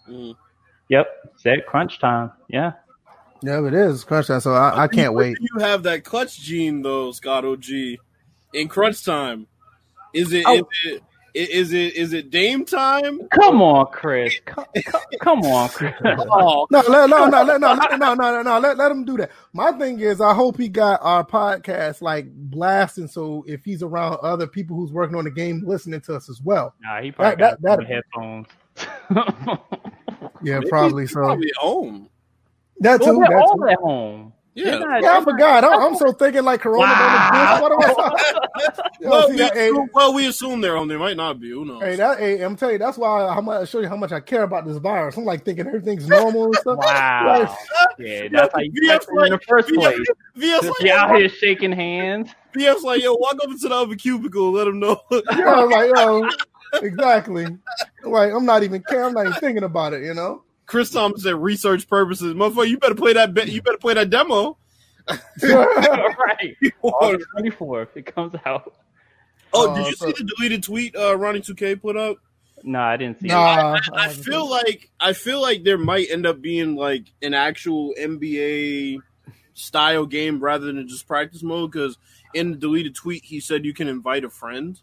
mm. 0.08 0.36
Yep, 0.88 1.08
said 1.38 1.66
crunch 1.66 1.98
time. 2.00 2.32
Yeah. 2.48 2.74
Yeah, 3.42 3.66
it 3.66 3.74
is 3.74 4.04
crunch 4.04 4.28
time, 4.28 4.40
so 4.40 4.54
I, 4.54 4.84
I 4.84 4.88
can't 4.88 5.16
wait. 5.16 5.36
You 5.42 5.60
have 5.60 5.82
that 5.84 6.04
clutch 6.04 6.40
gene 6.40 6.84
though, 6.84 7.12
Scott 7.12 7.44
OG. 7.44 7.66
In 8.54 8.68
crunch 8.68 9.04
time, 9.04 9.48
is 10.14 10.32
it? 10.32 10.44
Oh. 10.46 10.58
Is 10.58 10.94
it? 10.94 11.04
Is 11.36 11.74
it? 11.74 11.96
Is 11.96 12.14
it 12.14 12.30
Dame 12.30 12.64
time? 12.66 13.28
Come 13.28 13.62
on, 13.62 13.88
Chris. 13.92 14.40
Come, 14.46 14.66
come, 14.86 15.02
come 15.22 15.40
on, 15.42 15.68
Chris. 15.70 15.94
Oh, 16.06 16.66
No, 16.72 16.82
no, 16.88 17.06
no, 17.06 17.28
no, 17.28 17.44
no, 17.44 17.58
no, 17.58 17.74
no, 17.76 17.96
no, 17.98 18.14
no, 18.16 18.42
no. 18.42 18.60
Let, 18.60 18.78
let 18.78 18.92
him 18.92 19.04
do 19.04 19.18
that. 19.18 19.32
My 19.54 19.72
thing 19.74 20.00
is, 20.00 20.22
I 20.22 20.34
hope 20.34 20.58
he 20.58 20.70
got 20.70 21.00
our 21.04 21.26
podcast 21.26 22.02
like 22.02 22.28
blasting, 22.34 23.08
so 23.08 23.44
if 23.48 23.66
he's 23.66 23.84
around 23.84 24.18
other 24.22 24.48
people 24.48 24.78
who's 24.78 24.92
working 24.94 25.18
on 25.18 25.26
the 25.26 25.32
game, 25.32 25.62
listening 25.66 26.02
to 26.02 26.16
us 26.16 26.30
as 26.30 26.42
well. 26.42 26.74
Nah, 26.82 27.02
he 27.02 27.12
probably 27.12 27.44
That- 27.44 27.62
got 27.62 27.62
that- 27.62 27.80
some 27.80 27.86
headphones. 27.86 29.60
Yeah, 30.42 30.60
maybe 30.60 30.70
probably 30.70 31.08
so. 31.08 31.16
Probably 31.22 31.48
at 31.50 31.56
home. 31.58 32.10
That 32.82 33.00
well, 33.00 33.14
too. 33.14 33.20
they're 33.20 33.30
That 33.30 33.46
all 33.48 33.58
too. 33.58 33.68
at 33.68 33.80
home. 33.80 34.34
Yeah. 34.56 34.78
Not- 34.78 35.04
Yeah, 35.04 35.18
I 35.18 35.24
forgot. 35.24 35.64
I'm, 35.66 35.82
I'm 35.82 35.96
so 35.96 36.14
thinking 36.14 36.44
like 36.44 36.62
Corona. 36.62 36.84
Wow. 36.84 37.60
What 37.62 37.72
am 37.74 37.96
I- 38.00 38.90
Yo, 39.02 39.10
well, 39.10 39.28
see 39.28 39.32
we 39.34 39.38
that- 39.40 39.54
hey, 39.54 39.68
assume, 39.70 39.90
well, 39.94 40.14
we 40.14 40.28
assume 40.28 40.62
they're 40.62 40.78
on. 40.78 40.88
They 40.88 40.96
might 40.96 41.18
not 41.18 41.40
be. 41.42 41.50
Who 41.50 41.66
knows? 41.66 41.82
hey, 41.84 41.98
that, 41.98 42.20
hey, 42.20 42.42
I'm 42.42 42.56
telling 42.56 42.74
you, 42.74 42.80
that's 42.80 42.98
why 42.98 43.28
I'm 43.28 43.46
gonna 43.46 43.66
show 43.68 43.82
you 43.82 43.90
how 43.90 43.98
much 43.98 44.14
I 44.14 44.22
care 44.22 44.44
about 44.44 44.66
this 44.66 44.78
virus. 44.78 45.18
I'm 45.18 45.26
like 45.26 45.44
thinking 45.44 45.68
everything's 45.68 46.08
normal 46.08 46.46
and 46.46 46.56
stuff. 46.56 46.78
Wow. 46.80 47.40
Like, 47.42 47.50
Yeah, 48.00 48.28
that's 48.32 48.54
how 48.54 48.62
you 48.62 48.72
VF 48.72 48.88
catch 48.88 49.06
them 49.08 49.20
in 49.26 49.32
the 49.32 49.40
first 49.48 49.68
VF 49.70 49.76
place. 49.76 50.08
VS 50.36 50.62
Just 50.62 50.82
like, 50.82 50.92
out 50.92 51.16
here 51.18 51.28
shaking 51.30 51.74
hands. 51.74 52.30
VS 52.54 52.82
like, 52.84 53.04
yo, 53.04 53.14
walk 53.16 53.34
up 53.44 53.50
into 53.50 53.68
the 53.68 53.76
other 53.76 53.96
cubicle, 53.96 54.48
and 54.48 54.56
let 54.56 54.64
them 54.64 54.80
know. 54.80 55.02
yeah, 55.12 55.20
I 55.52 55.64
was 55.66 55.72
like, 55.72 55.92
yo, 56.74 56.80
exactly. 56.88 57.46
Like, 58.06 58.32
I'm 58.32 58.46
not 58.46 58.64
even 58.64 58.82
care. 58.84 59.04
I'm 59.04 59.14
not 59.14 59.28
even 59.28 59.34
thinking 59.42 59.64
about 59.66 59.92
it. 59.92 60.04
You 60.06 60.14
know. 60.14 60.44
Chris 60.66 60.90
Thomas 60.90 61.24
said, 61.24 61.36
research 61.36 61.88
purposes, 61.88 62.34
motherfucker. 62.34 62.68
You 62.70 62.78
better 62.78 62.96
play 62.96 63.14
that. 63.14 63.34
Be- 63.34 63.52
you 63.52 63.62
better 63.62 63.78
play 63.78 63.94
that 63.94 64.10
demo. 64.10 64.58
right. 65.44 66.56
August 66.82 67.28
24th, 67.38 67.90
it 67.96 68.06
comes 68.08 68.34
out. 68.46 68.74
Oh, 69.54 69.72
Uh, 69.72 69.76
did 69.78 69.88
you 69.88 69.96
so- 69.96 70.08
see 70.08 70.14
the 70.24 70.32
deleted 70.36 70.64
tweet 70.64 70.96
uh, 70.96 71.16
Ronnie 71.18 71.42
2K 71.42 71.82
put 71.82 71.96
up? 71.98 72.18
No, 72.64 72.80
I 72.80 72.98
didn't 72.98 73.20
see 73.20 73.28
it. 73.28 73.30
Nah, 73.32 73.80
I 73.94 74.10
feel 74.10 74.50
like 74.50 74.90
I 75.00 75.14
feel 75.14 75.40
like 75.40 75.64
there 75.64 75.78
might 75.78 76.08
end 76.10 76.26
up 76.26 76.42
being 76.42 76.76
like 76.76 77.04
an 77.22 77.36
actual 77.36 77.94
NBA 78.00 78.98
style 79.54 80.08
game 80.08 80.40
rather 80.40 80.66
than 80.66 80.88
just 80.88 81.06
practice 81.08 81.44
mode 81.44 81.72
because 81.72 81.98
in 82.34 82.52
the 82.52 82.58
deleted 82.58 82.96
tweet 82.96 83.24
he 83.24 83.40
said 83.40 83.66
you 83.66 83.74
can 83.74 83.88
invite 83.88 84.24
a 84.24 84.30
friend 84.32 84.82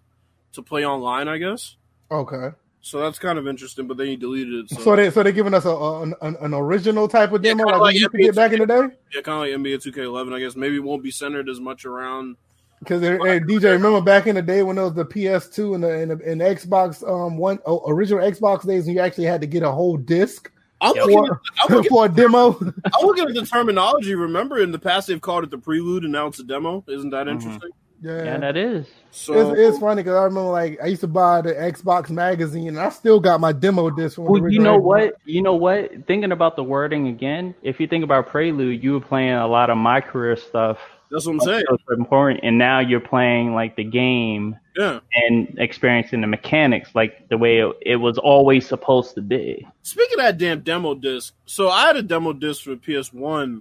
to 0.52 0.62
play 0.62 0.86
online. 0.86 1.26
I 1.26 1.38
guess 1.38 1.74
Okay. 2.08 2.50
So. 2.82 3.00
That's 3.00 3.18
kind 3.18 3.38
of 3.38 3.48
interesting, 3.48 3.86
but 3.86 3.96
then 3.96 4.08
he 4.08 4.16
deleted 4.16 4.64
it. 4.64 4.70
So, 4.70 4.82
So 4.82 4.96
they 4.96 5.10
so 5.10 5.22
they're 5.22 5.32
giving 5.32 5.54
us 5.54 5.64
a, 5.64 5.70
a 5.70 6.02
an, 6.02 6.14
an 6.20 6.52
original 6.54 7.08
type 7.08 7.32
of 7.32 7.40
demo 7.42 7.64
kinda 7.64 7.78
like, 7.78 7.80
like 7.80 7.94
we 7.94 8.00
used 8.00 8.12
to 8.12 8.18
get 8.18 8.34
back 8.34 8.52
in 8.52 8.60
the 8.60 8.66
day. 8.66 8.94
yeah, 9.14 9.22
kind 9.22 9.54
of 9.54 9.62
like 9.62 9.72
NBA 9.72 9.82
2K11. 9.82 10.34
I 10.34 10.40
guess 10.40 10.56
maybe 10.56 10.76
it 10.76 10.82
won't 10.84 11.02
be 11.02 11.10
centered 11.10 11.48
as 11.48 11.60
much 11.60 11.84
around. 11.84 12.36
Because 12.80 13.00
hey, 13.00 13.40
DJ, 13.40 13.70
remember 13.72 14.00
back 14.00 14.26
in 14.26 14.34
the 14.34 14.42
day 14.42 14.62
when 14.64 14.76
there 14.76 14.84
was 14.86 14.94
the 14.94 15.04
PS2 15.04 15.76
and 15.76 15.84
the 15.84 15.90
and, 15.90 16.10
the, 16.10 16.30
and 16.30 16.40
the 16.40 16.44
Xbox 16.44 17.08
um 17.08 17.36
one 17.38 17.58
oh, 17.64 17.82
original 17.88 18.22
Xbox 18.22 18.66
days, 18.66 18.86
and 18.86 18.94
you 18.96 19.00
actually 19.00 19.24
had 19.24 19.40
to 19.40 19.46
get 19.46 19.62
a 19.62 19.70
whole 19.70 19.96
disc 19.96 20.50
I'm 20.82 20.96
Yeah. 20.96 21.04
for, 21.04 21.40
At, 21.78 21.86
for 21.88 22.04
a 22.06 22.08
demo. 22.08 22.58
I'm 22.60 23.06
looking 23.06 23.28
at 23.28 23.34
the 23.34 23.46
terminology. 23.46 24.16
Remember, 24.16 24.58
in 24.58 24.72
the 24.72 24.80
past 24.80 25.06
they've 25.06 25.20
called 25.20 25.44
it 25.44 25.50
the 25.50 25.58
prelude, 25.58 26.02
and 26.02 26.12
now 26.12 26.26
it's 26.26 26.40
a 26.40 26.44
demo. 26.44 26.84
Isn't 26.88 27.10
that 27.10 27.28
Mhm. 27.28 27.30
interesting? 27.32 27.70
Yeah, 28.02 28.24
Yeah, 28.24 28.38
that 28.38 28.56
is. 28.56 28.86
So 29.10 29.52
it's, 29.52 29.60
it's 29.60 29.78
funny 29.78 30.02
because 30.02 30.16
I 30.16 30.24
remember 30.24 30.50
like 30.50 30.78
I 30.82 30.86
used 30.86 31.02
to 31.02 31.06
buy 31.06 31.40
the 31.42 31.52
Xbox 31.54 32.10
magazine, 32.10 32.68
and 32.68 32.80
I 32.80 32.88
still 32.90 33.20
got 33.20 33.40
my 33.40 33.52
demo 33.52 33.90
disc. 33.90 34.16
From 34.16 34.24
the 34.24 34.30
Well, 34.32 34.50
you 34.50 34.58
know 34.58 34.78
Xbox. 34.78 34.82
what? 34.82 35.14
You 35.24 35.42
know 35.42 35.54
what? 35.54 36.06
Thinking 36.06 36.32
about 36.32 36.56
the 36.56 36.64
wording 36.64 37.08
again, 37.08 37.54
if 37.62 37.78
you 37.80 37.86
think 37.86 38.04
about 38.04 38.28
Prelude, 38.28 38.82
you 38.82 38.92
were 38.94 39.00
playing 39.00 39.32
a 39.34 39.46
lot 39.46 39.70
of 39.70 39.76
my 39.78 40.00
career 40.00 40.36
stuff. 40.36 40.78
that's 41.10 41.26
what 41.26 41.34
I'm 41.34 41.40
saying. 41.40 41.64
So 41.68 41.76
important, 41.94 42.40
and 42.42 42.56
now 42.58 42.80
you're 42.80 43.00
playing 43.00 43.54
like 43.54 43.76
the 43.76 43.84
game 43.84 44.56
Yeah. 44.78 45.00
and 45.14 45.54
experiencing 45.58 46.22
the 46.22 46.26
mechanics 46.26 46.94
like 46.94 47.28
the 47.28 47.36
way 47.36 47.58
it, 47.58 47.76
it 47.82 47.96
was 47.96 48.16
always 48.16 48.66
supposed 48.66 49.14
to 49.16 49.20
be. 49.20 49.66
Speaking 49.82 50.18
of 50.20 50.24
that 50.24 50.38
damn 50.38 50.60
demo 50.60 50.94
disc, 50.94 51.34
so 51.44 51.68
I 51.68 51.86
had 51.88 51.96
a 51.96 52.02
demo 52.02 52.32
disc 52.32 52.62
for 52.64 52.76
PS1. 52.76 53.60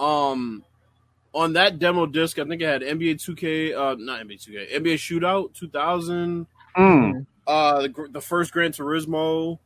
Um, 0.00 0.64
on 1.34 1.52
that 1.54 1.78
demo 1.78 2.06
disc, 2.06 2.38
I 2.38 2.44
think 2.44 2.62
I 2.62 2.70
had 2.70 2.82
NBA 2.82 3.14
2K, 3.16 3.74
uh, 3.74 3.96
not 3.98 4.20
NBA 4.22 4.46
2K, 4.46 4.72
NBA 4.80 4.94
Shootout 4.94 5.52
2000, 5.54 6.46
Mm. 6.76 7.26
uh, 7.46 7.82
the, 7.82 8.08
the 8.10 8.20
first 8.20 8.52
Gran 8.52 8.72
Turismo. 8.72 9.58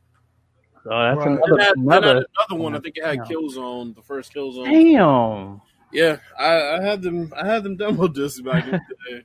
So 0.83 0.89
that's 0.89 1.17
Right. 1.17 1.27
And 1.27 1.37
another, 1.37 1.55
that, 1.57 1.61
I 1.61 1.65
had 1.65 1.77
another. 1.77 2.25
another 2.49 2.61
one. 2.63 2.75
I 2.75 2.79
think 2.79 2.97
it 2.97 3.05
had 3.05 3.15
Yeah. 3.17 3.23
Killzone, 3.23 3.95
the 3.95 4.01
first 4.01 4.33
Killzone. 4.33 4.65
Damn. 4.65 5.61
Yeah, 5.91 6.17
I, 6.37 6.77
I 6.77 6.81
had 6.83 7.01
them. 7.01 7.33
I 7.35 7.47
had 7.47 7.63
them 7.63 7.75
demo 7.77 8.07
discs 8.09 8.41
back 8.41 8.65
in 8.65 8.71
the 8.73 8.79
day. 9.09 9.23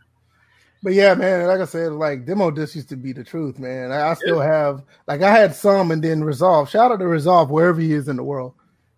But 0.83 0.95
yeah, 0.95 1.15
man, 1.15 1.47
like 1.47 1.61
I 1.61 1.65
said, 1.67 1.93
like 1.93 2.25
demo 2.27 2.51
discs 2.51 2.77
used 2.77 2.89
to 2.91 2.97
be 2.97 3.13
the 3.13 3.23
truth, 3.25 3.59
man. 3.59 3.93
I, 3.93 4.11
I 4.11 4.15
still 4.15 4.41
have 4.41 4.83
like 5.07 5.21
I 5.23 5.31
had 5.31 5.55
some 5.55 5.91
and 5.91 6.03
then 6.03 6.25
Resolve. 6.25 6.69
Shout 6.71 6.91
out 6.91 6.99
to 7.01 7.07
Resolve 7.07 7.51
wherever 7.51 7.81
he 7.81 7.93
is 7.93 8.09
in 8.09 8.17
the 8.17 8.25
world. 8.25 8.55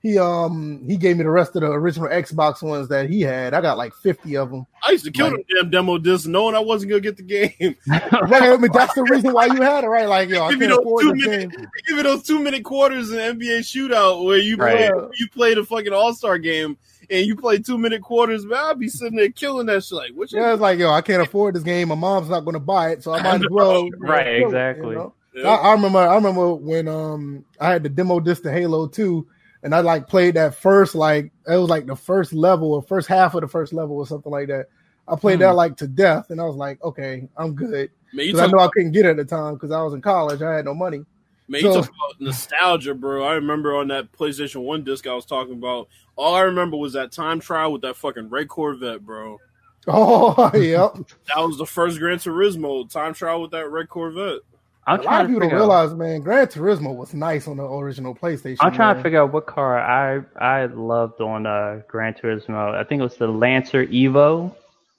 He 0.07 0.19
um 0.19 0.85
he 0.87 0.97
gave 0.97 1.17
me 1.17 1.25
the 1.25 1.31
rest 1.31 1.57
of 1.57 1.63
the 1.63 1.67
original 1.71 2.09
Xbox 2.09 2.63
ones 2.63 2.89
that 2.89 3.11
he 3.11 3.23
had. 3.23 3.55
I 3.55 3.61
got 3.61 3.77
like 3.77 3.93
fifty 3.95 4.37
of 4.37 4.51
them. 4.51 4.67
I 4.87 4.93
used 4.93 5.05
to 5.05 5.11
kill 5.11 5.31
Right. 5.31 5.45
them 5.49 5.63
damn 5.63 5.71
demo 5.71 5.99
discs, 5.99 6.27
knowing 6.29 6.55
I 6.55 6.61
wasn't 6.61 6.91
gonna 6.91 7.01
get 7.01 7.17
the 7.17 7.23
game. 7.25 7.75
Right, 7.87 8.43
I 8.43 8.57
mean, 8.57 8.71
that's 8.73 8.95
the 8.95 9.03
reason 9.05 9.33
why 9.33 9.47
you 9.47 9.61
had 9.63 9.83
it, 9.85 9.89
right? 9.89 10.07
Like 10.09 10.29
yo, 10.29 10.45
I 10.45 10.51
Give 10.51 10.61
me 10.61 10.67
can't 10.67 10.77
those 10.77 10.81
afford 10.81 11.03
two 11.03 11.13
this 11.15 11.27
minutes. 11.27 11.57
game. 11.57 11.67
Give 11.89 11.97
me 11.97 12.03
those 12.05 12.23
two 12.23 12.39
minute 12.39 12.63
quarters 12.65 13.11
in 13.11 13.19
NBA 13.19 13.61
Shootout 13.61 14.25
where 14.25 14.39
you 14.39 14.57
Right. 14.57 14.91
play 14.93 15.09
you 15.19 15.29
play 15.31 15.55
the 15.55 15.65
fucking 15.65 15.93
All 15.93 16.15
Star 16.15 16.39
game 16.39 16.77
and 17.11 17.27
you 17.27 17.35
play 17.37 17.59
two 17.59 17.79
minute 17.79 18.03
quarters. 18.03 18.45
Man, 18.47 18.59
I'll 18.59 18.75
be 18.75 18.89
sitting 18.89 19.17
there 19.17 19.31
killing 19.31 19.67
that 19.67 19.83
shit. 19.85 19.97
Like, 19.97 20.13
what 20.13 20.31
you? 20.31 20.39
Yeah, 20.41 20.53
it's 20.53 20.61
like 20.63 20.79
yo, 20.79 20.91
I 20.93 21.01
can't 21.01 21.23
afford 21.23 21.55
this 21.57 21.63
game. 21.65 21.89
My 21.89 21.95
mom's 21.97 22.29
not 22.31 22.41
going 22.41 22.55
to 22.55 22.61
buy 22.61 22.91
it, 22.91 23.03
so 23.03 23.13
I 23.13 23.23
might 23.23 23.41
as 23.43 23.49
well. 23.51 23.85
you 23.87 23.93
Right, 23.99 24.25
kill 24.39 24.45
it, 24.45 24.45
exactly. 24.47 24.95
know? 24.95 25.15
Yeah. 25.35 25.49
I, 25.49 25.55
I 25.57 25.73
remember. 25.73 25.99
I 25.99 26.15
remember 26.15 26.55
when 26.55 26.89
um 26.89 27.45
I 27.61 27.71
had 27.73 27.83
the 27.83 27.89
demo 27.91 28.21
disc 28.21 28.43
to 28.45 28.53
Halo 28.53 28.87
Two, 28.87 29.27
and 29.67 29.75
I 29.75 29.81
like 29.81 30.07
played 30.09 30.35
that 30.35 30.55
first 30.55 30.95
like 30.95 31.31
it 31.47 31.57
was 31.57 31.69
like 31.69 31.85
the 31.87 31.95
first 31.97 32.33
level 32.33 32.73
or 32.73 32.81
first 32.83 33.07
half 33.09 33.35
of 33.35 33.43
the 33.43 33.49
first 33.49 33.73
level 33.75 33.97
or 33.99 34.07
something 34.07 34.33
like 34.33 34.49
that. 34.49 34.67
I 35.09 35.17
played 35.17 35.35
Hmm. 35.37 35.43
that 35.43 35.55
like 35.57 35.77
to 35.79 35.87
death, 35.87 36.31
and 36.31 36.41
I 36.41 36.45
was 36.45 36.57
like, 36.57 36.83
okay, 36.83 37.29
I'm 37.37 37.55
good 37.55 37.91
because 38.15 38.41
I 38.41 38.47
know 38.47 38.59
I 38.61 38.69
couldn't 38.73 38.93
get 38.93 39.05
it 39.05 39.11
at 39.11 39.17
the 39.19 39.25
time 39.27 39.55
because 39.55 39.71
I 39.73 39.83
was 39.83 39.93
in 39.93 40.01
college. 40.01 40.41
I 40.41 40.55
had 40.55 40.65
no 40.65 40.73
money. 40.75 41.05
man, 41.49 41.61
you 41.61 41.73
so- 41.73 41.81
talk 41.83 41.91
about 41.91 42.21
nostalgia, 42.21 42.95
bro. 42.95 43.25
I 43.25 43.35
remember 43.35 43.77
on 43.77 43.89
that 43.89 44.11
PlayStation 44.13 44.63
One 44.63 44.83
disc 44.85 45.07
I 45.07 45.15
was 45.15 45.27
talking 45.27 45.53
about. 45.55 45.89
All 46.17 46.35
I 46.35 46.41
remember 46.43 46.77
was 46.77 46.95
that 46.95 47.13
time 47.13 47.41
trial 47.41 47.73
with 47.73 47.83
that 47.83 47.97
fucking 47.97 48.31
red 48.31 48.49
Corvette, 48.49 49.05
bro. 49.05 49.39
Oh, 49.89 50.51
yep. 50.57 50.95
That 51.29 51.47
was 51.47 51.59
the 51.59 51.67
first 51.67 52.01
Gran 52.01 52.19
Turismo 52.19 52.91
time 52.91 53.15
trial 53.15 53.43
with 53.43 53.53
that 53.53 53.69
red 53.71 53.89
Corvette. 53.89 54.41
I'm 54.87 55.01
a 55.01 55.03
lot 55.03 55.09
trying 55.09 55.21
of 55.23 55.27
to 55.27 55.33
people 55.35 55.41
don't 55.41 55.49
figure 55.51 55.57
out. 55.57 55.61
realize, 55.69 55.95
man, 55.95 56.21
Gran 56.21 56.47
Turismo 56.47 56.95
was 56.95 57.13
nice 57.15 57.49
on 57.49 57.57
the 57.57 57.65
original 57.65 58.15
PlayStation. 58.15 58.59
I'm 58.61 58.73
trying 58.73 58.89
man. 58.95 58.97
to 58.97 59.03
figure 59.03 59.23
out 59.23 59.33
what 59.33 59.47
car 59.47 59.79
I 59.81 60.23
I 60.41 60.67
loved 60.67 61.21
on 61.21 61.47
uh, 61.47 61.81
Gran 61.89 62.15
Turismo. 62.15 62.75
I 62.75 62.85
think 62.85 63.01
it 63.01 63.05
was 63.05 63.17
the 63.17 63.27
Lancer 63.27 63.85
Evo. 63.87 64.55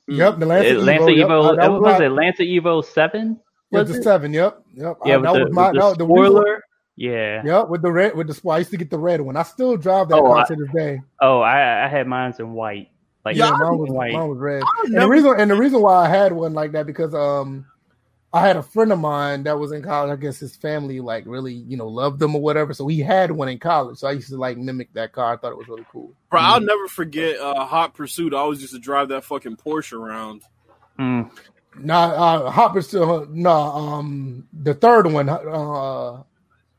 Yep, 0.07 0.39
the 0.39 0.45
Lancer 0.45 0.69
It- 0.69 0.77
Evo. 0.77 0.85
Lancer 0.85 1.11
yep. 1.11 1.27
Evo. 1.27 1.45
Uh, 1.51 1.55
that 1.55 1.71
was 1.71 1.81
was 1.81 1.99
my- 1.99 2.05
it? 2.05 2.09
Lancer 2.09 2.43
Evo 2.43 2.83
Seven. 2.85 3.39
With 3.69 3.81
Was 3.81 3.91
the 3.91 3.99
it? 3.99 4.03
seven, 4.03 4.33
yep, 4.33 4.63
yep. 4.73 4.97
Yeah, 5.05 5.15
Uh, 5.15 5.19
with 5.19 5.25
that 5.27 5.33
the, 5.33 5.43
was 5.43 5.53
my 5.53 5.65
with 5.71 5.73
the 5.75 5.89
that, 5.89 5.97
the 5.97 6.05
spoiler. 6.05 6.63
Yeah. 6.95 7.41
Yep, 7.45 7.67
with 7.69 7.81
the 7.81 7.91
red, 7.91 8.15
with 8.15 8.27
the 8.27 8.33
spoiler. 8.33 8.55
I 8.55 8.59
used 8.59 8.71
to 8.71 8.77
get 8.77 8.89
the 8.89 8.97
red 8.97 9.19
one. 9.21 9.35
I 9.35 9.43
still 9.43 9.75
drive 9.75 10.07
that 10.09 10.15
Oh, 10.15 10.23
car 10.23 10.38
I- 10.38 10.45
to 10.45 10.55
this 10.55 10.69
day. 10.73 11.01
Oh, 11.21 11.41
I 11.41 11.85
I 11.85 11.88
had 11.89 12.07
mine 12.07 12.33
in 12.39 12.53
white. 12.53 12.89
Like 13.25 13.35
Yeah, 13.35 13.47
Yeah, 13.51 13.57
mine 13.57 13.77
was 13.77 13.89
white. 13.89 14.13
mine 14.13 14.29
was 14.29 14.38
red. 14.39 14.63
And 14.85 14.95
the 14.95 15.07
reason 15.07 15.35
and 15.38 15.51
the 15.51 15.55
reason 15.57 15.81
why 15.81 16.05
I 16.05 16.07
had 16.09 16.31
one 16.31 16.53
like 16.53 16.71
that 16.71 16.85
because 16.85 17.13
um 17.13 17.65
I 18.34 18.41
had 18.45 18.57
a 18.57 18.61
friend 18.63 18.91
of 18.91 18.99
mine 18.99 19.43
that 19.43 19.57
was 19.57 19.71
in 19.71 19.82
college. 19.82 20.11
I 20.11 20.21
guess 20.21 20.38
his 20.39 20.55
family 20.55 20.99
like 20.99 21.23
really 21.25 21.53
you 21.53 21.78
know 21.78 21.88
loved 21.88 22.19
them 22.19 22.36
or 22.36 22.41
whatever. 22.41 22.73
So 22.73 22.88
he 22.88 22.99
had 22.99 23.32
one 23.32 23.47
in 23.47 23.57
college. 23.57 23.97
So 23.99 24.07
I 24.07 24.11
used 24.11 24.30
to 24.30 24.38
like 24.38 24.57
mimic 24.57 24.91
that 24.93 25.13
car. 25.13 25.34
I 25.34 25.38
thought 25.38 25.51
it 25.53 25.57
was 25.57 25.67
really 25.69 25.86
cool. 25.91 26.11
Bro, 26.30 26.41
I'll 26.41 26.59
never 26.61 26.88
forget 26.88 27.39
uh, 27.39 27.65
Hot 27.65 27.93
Pursuit. 27.93 28.34
I 28.34 28.38
always 28.38 28.61
used 28.61 28.73
to 28.73 28.80
drive 28.80 29.09
that 29.09 29.23
fucking 29.23 29.55
Porsche 29.57 29.93
around. 29.93 30.43
Mm. 30.99 31.32
Nah, 31.80 32.03
uh, 32.09 32.51
Hot 32.51 32.73
Pursuit. 32.73 33.01
Uh, 33.01 33.25
nah, 33.30 33.75
um, 33.97 34.45
the 34.51 34.73
third 34.73 35.07
one, 35.11 35.30
uh, 35.30 36.23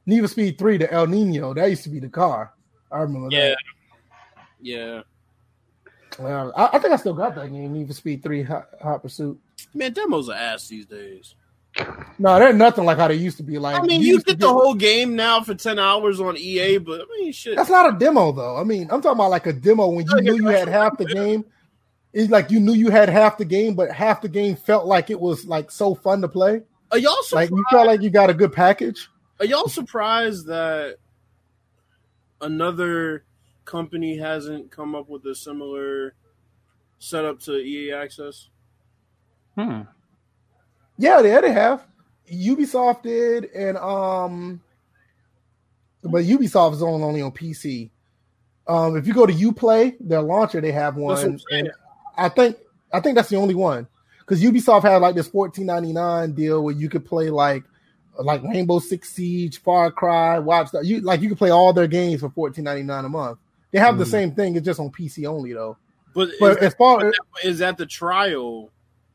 Need 0.07 0.21
for 0.21 0.29
Speed 0.29 0.59
Three, 0.59 0.77
the 0.77 0.93
El 0.93 1.07
Nino. 1.07 1.55
That 1.55 1.71
used 1.71 1.85
to 1.85 1.89
be 1.91 2.01
the 2.01 2.09
car. 2.09 2.53
I 2.93 2.99
remember 2.99 3.29
Yeah. 3.31 3.49
that. 3.51 3.57
Yeah. 4.61 5.03
Uh, 6.19 6.51
I, 6.57 6.77
I 6.77 6.79
think 6.79 6.93
I 6.93 6.97
still 6.97 7.15
got 7.15 7.35
that 7.37 7.51
game, 7.53 7.73
Need 7.73 7.87
for 7.87 7.95
Speed 7.95 8.23
Three, 8.23 8.43
Hot, 8.43 8.69
Hot 8.83 9.03
Pursuit. 9.03 9.39
Man, 9.75 9.93
demos 9.93 10.29
are 10.29 10.35
ass 10.35 10.69
these 10.69 10.87
days. 10.87 11.35
No, 12.19 12.39
they're 12.39 12.53
nothing 12.53 12.85
like 12.85 12.99
how 12.99 13.09
they 13.09 13.15
used 13.15 13.37
to 13.37 13.43
be. 13.45 13.59
Like 13.59 13.81
I 13.81 13.83
mean, 13.83 14.01
you 14.01 14.15
used 14.15 14.27
get 14.27 14.41
the 14.41 14.49
whole 14.49 14.75
game 14.75 15.15
now 15.15 15.41
for 15.43 15.55
10 15.55 15.79
hours 15.79 16.21
on 16.21 16.37
EA, 16.37 16.79
but 16.79 17.01
I 17.01 17.05
mean, 17.19 17.33
shit. 17.33 17.57
That's 17.57 17.71
not 17.71 17.95
a 17.95 17.99
demo 17.99 18.33
though. 18.33 18.57
I 18.57 18.65
mean, 18.65 18.83
I'm 18.91 19.01
talking 19.01 19.13
about 19.19 19.31
like 19.31 19.47
a 19.47 19.53
demo 19.53 19.89
when 19.89 20.05
you 20.07 20.21
knew 20.23 20.35
you 20.37 20.49
had 20.49 20.67
half 20.69 20.99
the 20.99 21.05
game. 21.05 21.45
It's 22.13 22.31
like 22.31 22.51
you 22.51 22.59
knew 22.59 22.73
you 22.73 22.91
had 22.91 23.09
half 23.09 23.39
the 23.39 23.45
game, 23.45 23.75
but 23.75 23.93
half 23.93 24.23
the 24.23 24.29
game 24.29 24.57
felt 24.57 24.87
like 24.87 25.11
it 25.11 25.21
was 25.21 25.45
like 25.47 25.71
so 25.71 25.95
fun 25.95 26.21
to 26.23 26.29
play. 26.29 26.63
Are 26.91 26.99
y'all 26.99 27.13
Like 27.33 27.49
surprised? 27.49 27.51
you 27.53 27.65
felt 27.71 27.87
like 27.87 28.03
you 28.03 28.11
got 28.11 28.31
a 28.31 28.35
good 28.35 28.53
package. 28.53 29.09
Are 29.39 29.47
y'all 29.47 29.69
surprised 29.69 30.47
that 30.47 30.97
another 32.41 33.25
company 33.65 34.17
hasn't 34.17 34.71
come 34.71 34.95
up 34.95 35.09
with 35.09 35.25
a 35.27 35.35
similar 35.35 36.15
setup 36.99 37.41
to 37.41 37.57
EA 37.57 37.93
Access? 37.93 38.49
Hmm. 39.55 39.83
Yeah, 40.99 41.23
they, 41.23 41.41
they 41.41 41.53
have. 41.53 41.85
Ubisoft 42.31 43.03
did, 43.03 43.47
and 43.55 43.79
um, 43.79 44.61
but 46.03 46.25
Ubisoft 46.25 46.75
is 46.75 46.83
only 46.83 47.03
only 47.05 47.23
on 47.23 47.33
PC. 47.33 47.91
Um, 48.67 48.97
if 48.97 49.07
you 49.07 49.15
go 49.15 49.25
to 49.25 49.33
UPlay, 49.33 49.97
their 50.01 50.21
launcher, 50.21 50.61
they 50.61 50.73
have 50.73 50.95
That's 50.97 51.03
what 51.03 51.19
I'm 51.25 51.31
one, 51.33 51.41
and 51.51 51.73
I 52.17 52.29
think 52.29 52.57
I 52.93 53.01
think 53.01 53.15
that's 53.17 53.31
the 53.31 53.37
only 53.37 53.55
one 53.55 53.87
because 54.19 54.43
Ubisoft 54.43 54.83
had 54.83 54.97
like 54.99 55.15
this 55.15 55.29
fourteen 55.29 55.67
ninety 55.67 55.93
nine 55.93 56.33
deal 56.33 56.63
where 56.63 56.75
you 56.75 56.91
could 56.91 57.07
play 57.07 57.31
like 57.31 57.65
like 58.19 58.43
Rainbow 58.43 58.79
Six 58.79 59.11
Siege, 59.11 59.63
Far 59.63 59.91
Cry, 59.91 60.39
Watch. 60.39 60.69
You 60.83 61.01
like 61.01 61.23
you 61.23 61.29
could 61.31 61.39
play 61.39 61.51
all 61.51 61.73
their 61.73 61.87
games 61.87 62.21
for 62.21 62.29
fourteen 62.31 62.65
ninety 62.65 62.83
nine 62.83 63.05
a 63.05 63.09
month. 63.09 63.39
They 63.71 63.79
have 63.79 63.99
the 63.99 64.05
Mhm. 64.05 64.11
same 64.11 64.35
thing. 64.35 64.57
It's 64.57 64.65
just 64.67 64.81
on 64.81 64.91
PC 64.91 65.27
only 65.27 65.53
though. 65.53 65.77
But, 66.15 66.31
But 66.41 66.59
is, 66.59 66.65
as 66.65 66.75
far 66.75 67.07
as 67.07 67.15
is 67.45 67.59
that 67.59 67.77
the 67.79 67.87
trial 67.87 68.71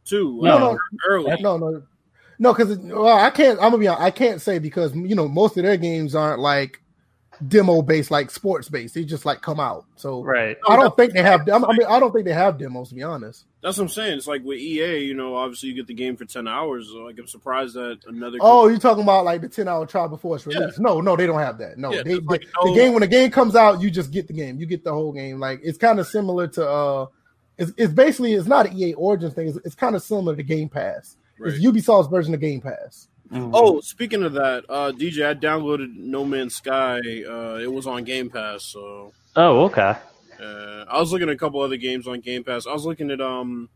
too. 0.06 0.39
No, 0.41 0.58
no, 0.58 0.80
early. 1.08 1.41
No, 1.41 1.58
no, 1.58 1.84
no, 2.39 2.54
because 2.54 2.78
well, 2.78 3.18
I 3.18 3.30
can't. 3.30 3.60
I'm 3.60 3.72
gonna 3.72 3.78
be. 3.78 3.88
honest, 3.88 4.04
I 4.04 4.12
can't 4.12 4.41
say 4.41 4.60
because 4.60 4.95
you 4.95 5.16
know 5.16 5.28
most 5.28 5.58
of 5.58 5.64
their 5.64 5.78
games 5.78 6.16
aren't 6.16 6.39
like 6.39 6.82
demo 7.47 7.82
based, 7.82 8.12
like 8.12 8.32
sports 8.32 8.70
based. 8.70 8.93
They 8.93 9.04
just 9.04 9.26
like 9.26 9.41
come 9.41 9.60
out. 9.60 9.86
So 9.95 10.24
Right. 10.24 10.58
I 10.68 10.76
don't 10.76 10.95
think 10.95 11.14
they 11.14 11.22
have. 11.22 11.47
I 11.49 11.58
mean, 11.58 11.88
I 11.88 11.99
don't 11.99 12.12
think 12.12 12.26
they 12.26 12.34
have 12.34 12.58
demos 12.58 12.89
to 12.89 12.95
be 12.95 13.04
honest. 13.04 13.45
That's 13.62 13.78
what 13.78 13.84
I'm 13.86 13.89
saying. 13.89 14.18
It's 14.18 14.28
like 14.28 14.43
with 14.43 14.60
EA, 14.60 14.99
you 14.99 15.14
know, 15.14 15.36
obviously 15.36 15.70
you 15.70 15.76
get 15.76 15.88
the 15.88 15.93
game 15.93 16.16
for 16.16 16.26
ten 16.26 16.47
hours. 16.47 16.89
So 16.91 16.99
like 16.99 17.18
I'm 17.18 17.28
surprised 17.28 17.76
that 17.76 17.99
another. 18.08 18.38
Oh, 18.41 18.68
you're 18.68 18.78
talking 18.80 19.04
about 19.04 19.26
like 19.26 19.41
the 19.41 19.49
10 19.49 19.68
hour 19.68 19.86
trial 19.86 20.10
before 20.10 20.36
it's 20.36 20.45
released? 20.45 20.80
No, 20.80 21.01
no, 21.01 21.16
they 21.16 21.26
don't 21.26 21.39
have 21.39 21.58
that. 21.60 21.78
No, 21.78 21.93
Yeah, 21.93 22.04
they, 22.04 22.16
like 22.16 22.41
the, 22.41 22.47
no- 22.64 22.74
the 22.74 22.80
game 22.80 22.93
when 22.93 23.01
the 23.01 23.08
game 23.08 23.32
comes 23.32 23.56
out, 23.56 23.82
you 23.82 23.89
just 23.89 24.12
get 24.12 24.28
the 24.28 24.34
game. 24.34 24.60
You 24.60 24.66
get 24.66 24.84
the 24.84 24.93
whole 24.93 25.12
game. 25.14 25.39
Like 25.39 25.62
it's 25.64 25.78
kind 25.78 25.99
of 25.99 26.08
similar 26.08 26.47
to 26.49 26.68
uh, 26.70 27.06
it's, 27.58 27.72
it's 27.78 27.93
basically 27.93 28.34
it's 28.34 28.47
not 28.47 28.68
an 28.68 28.78
EA 28.78 28.93
Origins 28.93 29.34
thing. 29.34 29.47
It's, 29.49 29.58
it's 29.66 29.76
kind 29.76 29.95
of 29.95 30.01
similar 30.01 30.36
to 30.36 30.43
Game 30.43 30.70
Pass. 30.70 31.18
Right. 31.39 31.54
It's 31.54 31.64
Ubisoft's 31.64 32.08
version 32.08 32.34
of 32.34 32.39
Game 32.39 32.62
Pass. 32.62 33.08
Mhm. 33.32 33.51
Oh, 33.54 33.80
speaking 33.82 34.24
of 34.24 34.34
that, 34.34 34.64
uh, 34.70 34.91
DJ, 34.91 35.26
I 35.26 35.34
downloaded 35.34 35.95
No 35.95 36.24
Man's 36.26 36.56
Sky. 36.56 36.99
Uh, 37.28 37.58
it 37.62 37.72
was 37.72 37.88
on 37.88 38.04
Game 38.04 38.30
Pass, 38.30 38.64
so 38.66 39.12
Oh, 39.36 39.62
okay. 39.66 39.95
uh, 40.41 40.86
I 40.88 40.99
was 40.99 41.12
looking 41.12 41.30
at 41.30 41.34
a 41.36 41.38
couple 41.38 41.60
other 41.62 41.78
games 41.78 42.08
on 42.08 42.20
Game 42.20 42.43
Pass. 42.43 42.68
I 42.68 42.74
was 42.74 42.86
looking 42.86 43.10
at 43.10 43.22
um, 43.22 43.70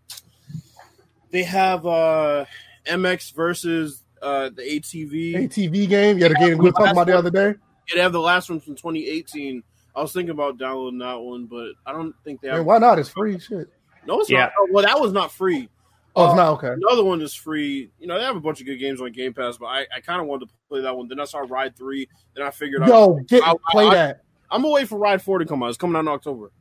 they 1.31 1.43
have 1.43 1.85
uh, 1.85 2.45
MX 2.85 3.33
versus 3.35 4.03
uh, 4.21 4.49
the 4.49 4.61
ATV. 4.61 5.35
ATV 5.35 5.89
game. 5.89 6.17
Yeah, 6.17 6.29
the 6.29 6.35
game 6.35 6.57
we 6.57 6.65
were 6.65 6.71
talking 6.71 6.91
about 6.91 7.07
the 7.07 7.17
other 7.17 7.31
day. 7.31 7.55
Yeah, 7.89 7.95
they 7.95 8.01
have 8.01 8.11
the 8.13 8.19
last 8.21 8.49
one 8.49 8.59
from 8.59 8.75
2018. 8.75 9.63
I 9.97 10.01
was 10.01 10.13
thinking 10.13 10.29
about 10.31 10.57
downloading 10.59 10.99
that 10.99 11.15
one, 11.19 11.45
but 11.47 11.69
I 11.85 11.91
don't 11.91 12.13
think 12.23 12.41
they 12.41 12.49
have. 12.49 12.57
Man, 12.57 12.65
why 12.65 12.77
not? 12.77 12.99
It's 12.99 13.09
free. 13.09 13.39
Shit. 13.39 13.67
no, 14.05 14.19
it's 14.21 14.29
Yeah. 14.29 14.41
not. 14.41 14.51
Oh, 14.59 14.67
well, 14.71 14.85
that 14.85 14.99
was 14.99 15.11
not 15.11 15.31
free. 15.31 15.69
Oh, 16.15 16.25
Uh, 16.25 16.27
it's 16.29 16.35
not 16.37 16.49
okay. 16.53 16.69
Another 16.69 17.03
one 17.03 17.21
is 17.21 17.33
free. 17.33 17.91
You 17.99 18.07
know, 18.07 18.17
they 18.17 18.23
have 18.25 18.35
a 18.35 18.39
bunch 18.39 18.59
of 18.59 18.65
good 18.67 18.77
games 18.77 19.01
on 19.01 19.11
Game 19.11 19.33
Pass, 19.33 19.57
but 19.57 19.65
I, 19.67 19.85
I 19.95 19.99
kind 20.01 20.21
of 20.21 20.27
wanted 20.27 20.47
to 20.49 20.53
play 20.69 20.81
that 20.81 20.95
one. 20.95 21.07
Then 21.07 21.19
I 21.19 21.25
saw 21.25 21.39
Ride 21.39 21.75
3. 21.75 22.07
Then 22.35 22.45
I 22.45 22.51
figured 22.51 22.83
out. 22.83 22.87
Yo, 22.89 23.13
get 23.27 23.43
I- 23.43 23.53
play 23.71 23.87
I- 23.87 23.93
that. 23.95 24.23
I'm 24.49 24.61
going 24.61 24.71
to 24.71 24.75
wait 24.75 24.87
for 24.87 24.97
Ride 24.97 25.21
4 25.21 25.39
to 25.39 25.45
come 25.45 25.61
out. 25.63 25.69
It's 25.69 25.77
coming 25.77 25.95
out 25.97 26.01
in 26.01 26.07
October. 26.07 26.51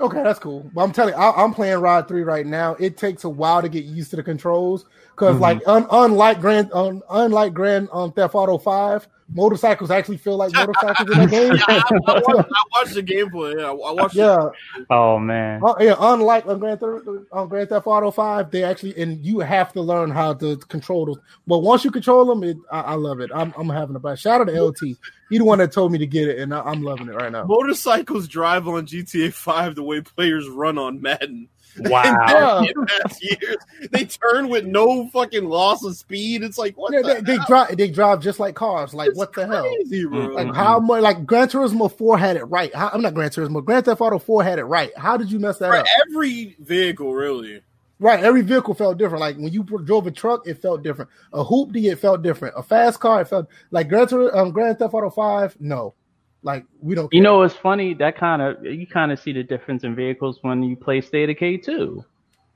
Okay, 0.00 0.22
that's 0.22 0.38
cool. 0.38 0.68
But 0.74 0.82
I'm 0.82 0.92
telling 0.92 1.14
you, 1.14 1.20
I, 1.20 1.42
I'm 1.42 1.54
playing 1.54 1.78
Ride 1.78 2.06
Three 2.08 2.22
right 2.22 2.44
now. 2.44 2.74
It 2.78 2.98
takes 2.98 3.24
a 3.24 3.30
while 3.30 3.62
to 3.62 3.68
get 3.70 3.84
used 3.84 4.10
to 4.10 4.16
the 4.16 4.22
controls 4.22 4.84
because, 5.16 5.36
Mhm. 5.36 5.40
like, 5.40 5.62
un, 5.66 5.86
unlike 5.90 6.40
Grand, 6.40 6.70
un, 6.74 7.02
unlike 7.10 7.54
Grand 7.54 7.88
um, 7.92 8.12
Theft 8.12 8.34
Auto 8.34 8.58
Five, 8.58 9.08
motorcycles 9.34 9.90
actually 9.90 10.18
feel 10.18 10.36
like 10.36 10.52
motorcycles 10.52 11.10
in 11.10 11.18
that 11.18 11.30
game. 11.30 11.52
Yeah, 11.56 11.64
I, 11.66 11.82
I, 12.06 12.20
watched, 12.20 12.48
I 12.48 12.62
watched 12.80 12.94
the 12.94 13.02
gameplay. 13.02 13.58
Yeah, 13.58 13.66
I 13.66 13.70
I 13.72 13.92
watched. 13.92 14.14
yeah, 14.14 14.48
Oh 14.90 15.18
man. 15.18 15.60
Uh, 15.64 15.74
yeah. 15.80 15.96
Unlike 15.98 16.46
on 16.46 16.58
Grand, 16.60 16.78
Theft- 16.78 17.08
on 17.32 17.48
Grand 17.48 17.68
Theft 17.70 17.86
Auto 17.88 18.10
Five, 18.12 18.50
they 18.52 18.62
actually 18.62 18.96
and 19.02 19.24
you 19.24 19.40
have 19.40 19.72
to 19.72 19.80
learn 19.80 20.10
how 20.12 20.34
to 20.34 20.56
control 20.58 21.06
those. 21.06 21.18
But 21.46 21.58
once 21.60 21.84
you 21.84 21.90
control 21.90 22.24
them, 22.26 22.44
it, 22.44 22.56
I, 22.70 22.80
I 22.80 22.94
love 22.94 23.18
it. 23.20 23.30
I'm, 23.34 23.52
I'm 23.56 23.68
having 23.68 23.96
a 23.96 23.98
blast. 23.98 24.22
Shout 24.22 24.40
out 24.42 24.46
to 24.48 24.62
LT. 24.62 24.96
He 25.28 25.38
the 25.38 25.44
one 25.44 25.58
that 25.58 25.72
told 25.72 25.90
me 25.90 25.98
to 25.98 26.06
get 26.06 26.28
it, 26.28 26.38
and 26.38 26.54
I, 26.54 26.60
I'm 26.60 26.82
loving 26.84 27.08
it 27.08 27.14
right 27.16 27.32
now. 27.32 27.42
Motorcycles 27.46 28.28
drive 28.28 28.68
on 28.68 28.86
GTA 28.86 29.32
5 29.32 29.74
the 29.74 29.82
way 29.82 30.00
players 30.02 30.48
run 30.48 30.78
on 30.78 31.00
Madden. 31.02 31.48
Wow. 31.80 32.62
Yeah. 32.62 32.70
In 32.74 32.86
past 32.86 33.22
years, 33.22 33.56
they 33.90 34.04
turn 34.04 34.48
with 34.48 34.64
no 34.64 35.08
fucking 35.08 35.44
loss 35.48 35.84
of 35.84 35.96
speed. 35.96 36.42
It's 36.42 36.56
like 36.58 36.76
what 36.78 36.92
Yeah, 36.92 37.02
the 37.02 37.14
they, 37.22 37.36
they 37.36 37.38
drive. 37.46 37.76
They 37.76 37.88
drive 37.88 38.20
just 38.20 38.40
like 38.40 38.54
cars. 38.54 38.94
Like 38.94 39.10
It's 39.10 39.18
what 39.18 39.32
the 39.34 39.46
hell? 39.46 39.62
crazy, 39.62 40.04
bro. 40.06 40.18
Like 40.28 40.46
Mhm. 40.48 40.54
how 40.54 40.80
much? 40.80 41.02
Like 41.02 41.26
Gran 41.26 41.48
Turismo 41.48 41.92
Four 41.92 42.16
had 42.18 42.36
it 42.36 42.44
right. 42.44 42.74
How, 42.74 42.90
I'm 42.92 43.02
not 43.02 43.14
Gran 43.14 43.30
Turismo. 43.30 43.64
Grand 43.64 43.84
Theft 43.84 44.00
Auto 44.00 44.18
Four 44.18 44.42
had 44.42 44.58
it 44.58 44.64
right. 44.64 44.90
How 44.96 45.16
did 45.16 45.30
you 45.30 45.38
mess 45.38 45.58
that 45.58 45.68
For 45.70 45.76
up? 45.76 45.86
every 46.08 46.56
vehicle, 46.60 47.12
really. 47.14 47.60
Right. 47.98 48.22
Every 48.22 48.42
vehicle 48.42 48.74
felt 48.74 48.98
different. 48.98 49.20
Like 49.20 49.36
when 49.36 49.52
you 49.52 49.62
drove 49.62 50.06
a 50.06 50.10
truck, 50.10 50.46
it 50.46 50.60
felt 50.60 50.82
different. 50.82 51.10
A 51.32 51.42
hoopty, 51.44 51.90
it 51.90 51.96
felt 51.98 52.22
different. 52.22 52.54
A 52.56 52.62
fast 52.62 53.00
car, 53.00 53.22
it 53.22 53.28
felt 53.28 53.48
like 53.70 53.88
Gran, 53.88 54.06
Tur- 54.06 54.36
um, 54.36 54.50
Grand 54.50 54.78
Theft 54.78 54.92
Auto 54.94 55.10
Five. 55.10 55.56
No, 55.60 55.94
like 56.42 56.64
we 56.80 56.94
don't. 56.94 57.12
You 57.12 57.20
know, 57.20 57.42
it's 57.42 57.54
funny 57.54 57.94
that 57.94 58.16
kind 58.16 58.42
of 58.42 58.64
you 58.64 58.86
kind 58.86 59.12
of 59.12 59.18
see 59.18 59.32
the 59.32 59.42
difference 59.42 59.84
in 59.84 59.94
vehicles 59.94 60.38
when 60.42 60.62
you 60.62 60.76
play 60.76 61.00
State 61.00 61.24
of 61.30 61.36
Decay 61.36 61.58
two. 61.58 62.04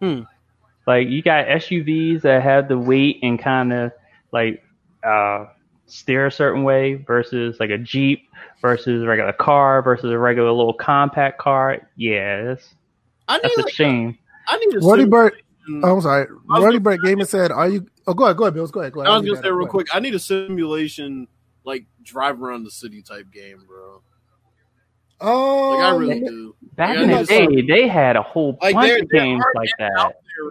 Hmm. 0.01 0.21
Like 0.87 1.09
you 1.09 1.23
got 1.23 1.47
SUVs 1.47 2.23
that 2.23 2.43
have 2.43 2.69
the 2.69 2.79
weight 2.79 3.19
and 3.23 3.39
kind 3.39 3.73
of 3.73 3.93
like 4.33 4.63
uh, 5.05 5.47
steer 5.87 6.27
a 6.27 6.33
certain 6.33 6.63
way 6.65 6.95
versus 6.95 7.59
like 7.61 7.71
a 7.71 7.79
Jeep 7.79 8.29
versus 8.63 9.03
a 9.03 9.07
regular 9.07 9.33
car 9.33 9.83
versus 9.83 10.11
a 10.11 10.19
regular 10.19 10.51
little 10.53 10.73
compact 10.75 11.39
car. 11.39 11.79
Yeah, 11.97 12.45
that's, 12.45 12.75
I 13.29 13.37
need 13.37 13.43
that's 13.45 13.59
a 13.59 13.63
like, 13.63 13.73
shame. 13.75 14.19
I 14.49 14.57
need 14.57 14.77
a 14.77 14.79
Roddy 14.81 15.05
Bird. 15.05 15.33
simulation- 15.33 15.45
Oh, 15.85 15.95
I'm 15.97 16.01
sorry. 16.01 16.27
was 16.27 16.65
Roddy 16.65 16.79
gonna 16.79 16.81
Bird 16.81 17.01
Gamer 17.05 17.25
said, 17.27 17.53
"Are 17.53 17.69
you?" 17.69 17.87
Oh, 18.07 18.15
go 18.15 18.25
ahead. 18.25 18.37
Go 18.37 18.45
ahead, 18.45 18.55
Bills. 18.55 18.71
Go 18.73 18.81
ahead. 18.81 18.93
Go 18.93 19.01
ahead. 19.03 19.13
I 19.13 19.19
was 19.19 19.23
I'll 19.29 19.35
gonna 19.35 19.47
say 19.47 19.53
real 19.53 19.69
quick. 19.69 19.87
I 19.95 20.01
need 20.01 20.15
a 20.15 20.19
simulation 20.19 21.29
like 21.65 21.87
drive 22.03 22.43
around 22.43 22.65
the 22.65 22.71
city 22.71 23.03
type 23.03 23.31
game, 23.33 23.65
bro. 23.67 24.03
ahead. 25.21 25.29
Um, 25.33 25.75
Like 25.75 25.93
I 25.93 25.97
really 25.97 26.21
do. 26.21 26.55
Back 26.77 26.97
Like, 26.97 26.99
in 27.05 27.11
the 27.11 27.25
day, 27.25 27.45
some- 27.45 27.67
they 27.67 27.89
had 27.89 28.17
a 28.17 28.23
whole 28.23 28.57
Like 28.63 28.75
bunch 28.75 28.87
there, 28.89 29.03
of 29.03 29.09
there 29.11 29.21
games 29.21 29.45
like 29.55 29.71
that. 29.79 29.93
out 29.99 30.13
there. 30.15 30.51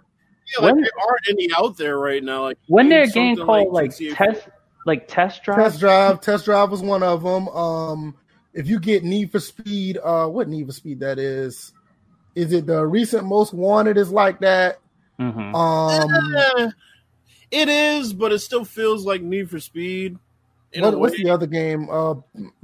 Yeah, 0.59 0.65
like 0.65 0.73
When- 0.75 0.81
there 0.83 0.91
aren't 1.07 1.29
any 1.29 1.49
out 1.57 1.77
there 1.77 1.97
right 1.97 2.23
now. 2.23 2.43
Like 2.43 2.57
Wasn't 2.67 2.89
there 2.89 3.03
a 3.03 3.07
game 3.07 3.35
called 3.37 3.73
like, 3.73 3.91
GTA 3.91 4.15
test, 4.15 4.49
like 4.85 5.07
test 5.07 5.43
drive? 5.43 5.57
Test 5.57 5.79
Drive. 5.79 6.21
Test 6.21 6.45
Drive 6.45 6.69
was 6.71 6.81
one 6.81 7.01
of 7.03 7.23
them. 7.23 7.47
Um, 7.49 8.15
if 8.53 8.67
you 8.67 8.79
get 8.79 9.03
Need 9.03 9.31
for 9.31 9.39
Speed, 9.39 9.97
uh, 10.03 10.27
what 10.27 10.47
Need 10.47 10.67
for 10.67 10.71
Speed 10.73 10.99
that 11.01 11.17
is? 11.19 11.73
Is 12.35 12.53
it 12.53 12.65
the 12.67 12.85
recent 12.85 13.25
Most 13.25 13.53
Wanted? 13.53 13.97
Is 13.97 14.11
like 14.11 14.39
that. 14.41 14.79
hmm 15.17 15.53
Um, 15.55 16.09
Eh, 16.57 16.69
it 17.51 17.69
is, 17.69 18.13
but 18.13 18.31
it 18.31 18.39
still 18.39 18.63
feels 18.65 19.05
like 19.05 19.21
Need 19.21 19.49
for 19.49 19.59
Speed. 19.59 20.17
In 20.73 20.81
what, 20.83 20.93
a 20.93 20.97
what's 20.97 21.17
the 21.17 21.29
other 21.29 21.47
game? 21.47 21.89
Uh, 21.89 22.15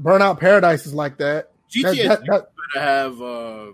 Burnout 0.01 0.39
Paradise 0.39 0.85
is 0.85 0.93
like 0.93 1.17
that. 1.17 1.51
That- 1.81 1.95
GTA 1.95 2.07
that- 2.07 2.25
that- 2.27 2.49
better 2.73 2.85
have 2.85 3.21
uh, 3.21 3.65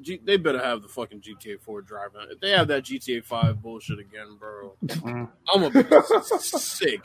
G- 0.00 0.20
they 0.22 0.36
better 0.36 0.62
have 0.62 0.82
the 0.82 0.88
fucking 0.88 1.20
GTA 1.22 1.60
4 1.60 1.82
driving. 1.82 2.20
If 2.30 2.40
they 2.40 2.50
have 2.50 2.68
that 2.68 2.84
GTA 2.84 3.24
5 3.24 3.60
bullshit 3.60 3.98
again, 3.98 4.36
bro, 4.38 4.74
Mhm. 4.86 5.28
I'm 5.52 5.60
gonna 5.72 5.82
be 5.84 6.38
sick. 6.38 7.00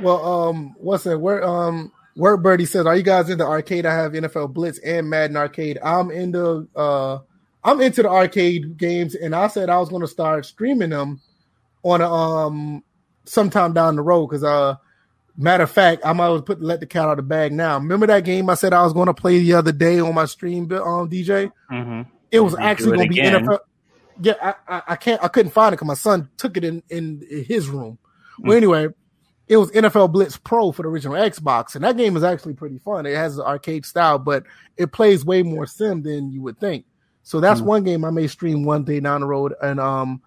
well, 0.00 0.24
um, 0.48 0.74
what's 0.78 1.04
that? 1.04 1.18
Where 1.18 1.44
um, 1.44 1.92
Word 2.16 2.38
Birdie 2.42 2.66
says, 2.66 2.86
"Are 2.86 2.96
you 2.96 3.02
guys 3.02 3.30
in 3.30 3.38
the 3.38 3.46
arcade? 3.46 3.86
I 3.86 3.94
have 3.94 4.12
NFL 4.12 4.52
Blitz 4.52 4.78
and 4.80 5.08
Madden 5.08 5.36
Arcade. 5.36 5.78
I'm 5.82 6.10
into 6.10 6.68
uh, 6.74 7.18
I'm 7.64 7.80
into 7.80 8.02
the 8.02 8.08
arcade 8.10 8.76
games, 8.76 9.14
and 9.14 9.34
I 9.34 9.46
said 9.46 9.70
I 9.70 9.78
was 9.78 9.88
going 9.88 10.02
to 10.02 10.08
start 10.08 10.44
streaming 10.44 10.90
them 10.90 11.20
on 11.84 12.00
a, 12.00 12.12
um 12.12 12.82
sometime 13.26 13.72
down 13.74 13.96
the 13.96 14.02
road 14.02 14.26
because 14.28 14.42
uh." 14.44 14.74
Matter 15.36 15.64
of 15.64 15.70
fact, 15.70 16.02
I 16.04 16.12
might 16.12 16.26
as 16.26 16.30
well 16.32 16.42
put 16.42 16.60
let 16.62 16.80
the 16.80 16.86
cat 16.86 17.04
out 17.04 17.12
of 17.12 17.16
the 17.16 17.22
bag 17.22 17.52
now. 17.52 17.78
Remember 17.78 18.06
that 18.06 18.24
game 18.24 18.50
I 18.50 18.54
said 18.54 18.72
I 18.74 18.82
was 18.84 18.92
going 18.92 19.06
to 19.06 19.14
play 19.14 19.38
the 19.38 19.54
other 19.54 19.72
day 19.72 19.98
on 19.98 20.14
my 20.14 20.26
stream, 20.26 20.70
um, 20.72 21.08
DJ? 21.08 21.50
hmm 21.70 22.02
It 22.30 22.40
was 22.40 22.52
do 22.54 22.60
actually 22.60 22.96
going 22.96 23.08
to 23.08 23.14
be. 23.14 23.20
NFL. 23.20 23.58
Yeah, 24.20 24.34
I, 24.42 24.54
I, 24.68 24.82
I 24.88 24.96
can't. 24.96 25.22
I 25.24 25.28
couldn't 25.28 25.52
find 25.52 25.72
it 25.72 25.76
because 25.76 25.88
my 25.88 25.94
son 25.94 26.28
took 26.36 26.56
it 26.58 26.64
in 26.64 26.82
in 26.90 27.26
his 27.48 27.68
room. 27.68 27.98
Mm. 28.40 28.46
Well, 28.46 28.56
anyway, 28.58 28.88
it 29.48 29.56
was 29.56 29.70
NFL 29.70 30.12
Blitz 30.12 30.36
Pro 30.36 30.70
for 30.70 30.82
the 30.82 30.88
original 30.90 31.16
Xbox, 31.16 31.74
and 31.76 31.84
that 31.84 31.96
game 31.96 32.14
is 32.16 32.22
actually 32.22 32.52
pretty 32.54 32.78
fun. 32.78 33.06
It 33.06 33.14
has 33.16 33.38
an 33.38 33.44
arcade 33.46 33.86
style, 33.86 34.18
but 34.18 34.44
it 34.76 34.92
plays 34.92 35.24
way 35.24 35.42
more 35.42 35.66
sim 35.66 36.02
than 36.02 36.30
you 36.30 36.42
would 36.42 36.58
think. 36.60 36.84
So 37.22 37.40
that's 37.40 37.62
Mm. 37.62 37.64
one 37.64 37.84
game 37.84 38.04
I 38.04 38.10
may 38.10 38.26
stream 38.26 38.64
one 38.64 38.84
day 38.84 39.00
down 39.00 39.22
the 39.22 39.26
road. 39.26 39.54
And 39.62 39.80
um, 39.80 40.20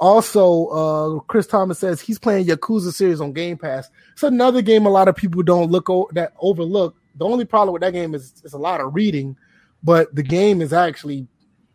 also, 0.00 0.66
uh, 0.66 1.20
Chris 1.20 1.46
Thomas 1.46 1.78
says 1.78 2.00
he's 2.00 2.18
playing 2.18 2.46
Yakuza 2.46 2.92
series 2.92 3.20
on 3.20 3.32
Game 3.32 3.56
Pass. 3.58 3.90
It's 4.12 4.22
another 4.22 4.62
game 4.62 4.86
a 4.86 4.90
lot 4.90 5.08
of 5.08 5.16
people 5.16 5.42
don't 5.42 5.70
look 5.70 5.90
o- 5.90 6.08
that 6.12 6.32
overlook. 6.40 6.96
The 7.16 7.24
only 7.24 7.44
problem 7.44 7.72
with 7.72 7.82
that 7.82 7.92
game 7.92 8.14
is 8.14 8.32
it's 8.44 8.52
a 8.54 8.58
lot 8.58 8.80
of 8.80 8.94
reading, 8.94 9.36
but 9.82 10.14
the 10.14 10.22
game 10.22 10.62
is 10.62 10.72
actually 10.72 11.26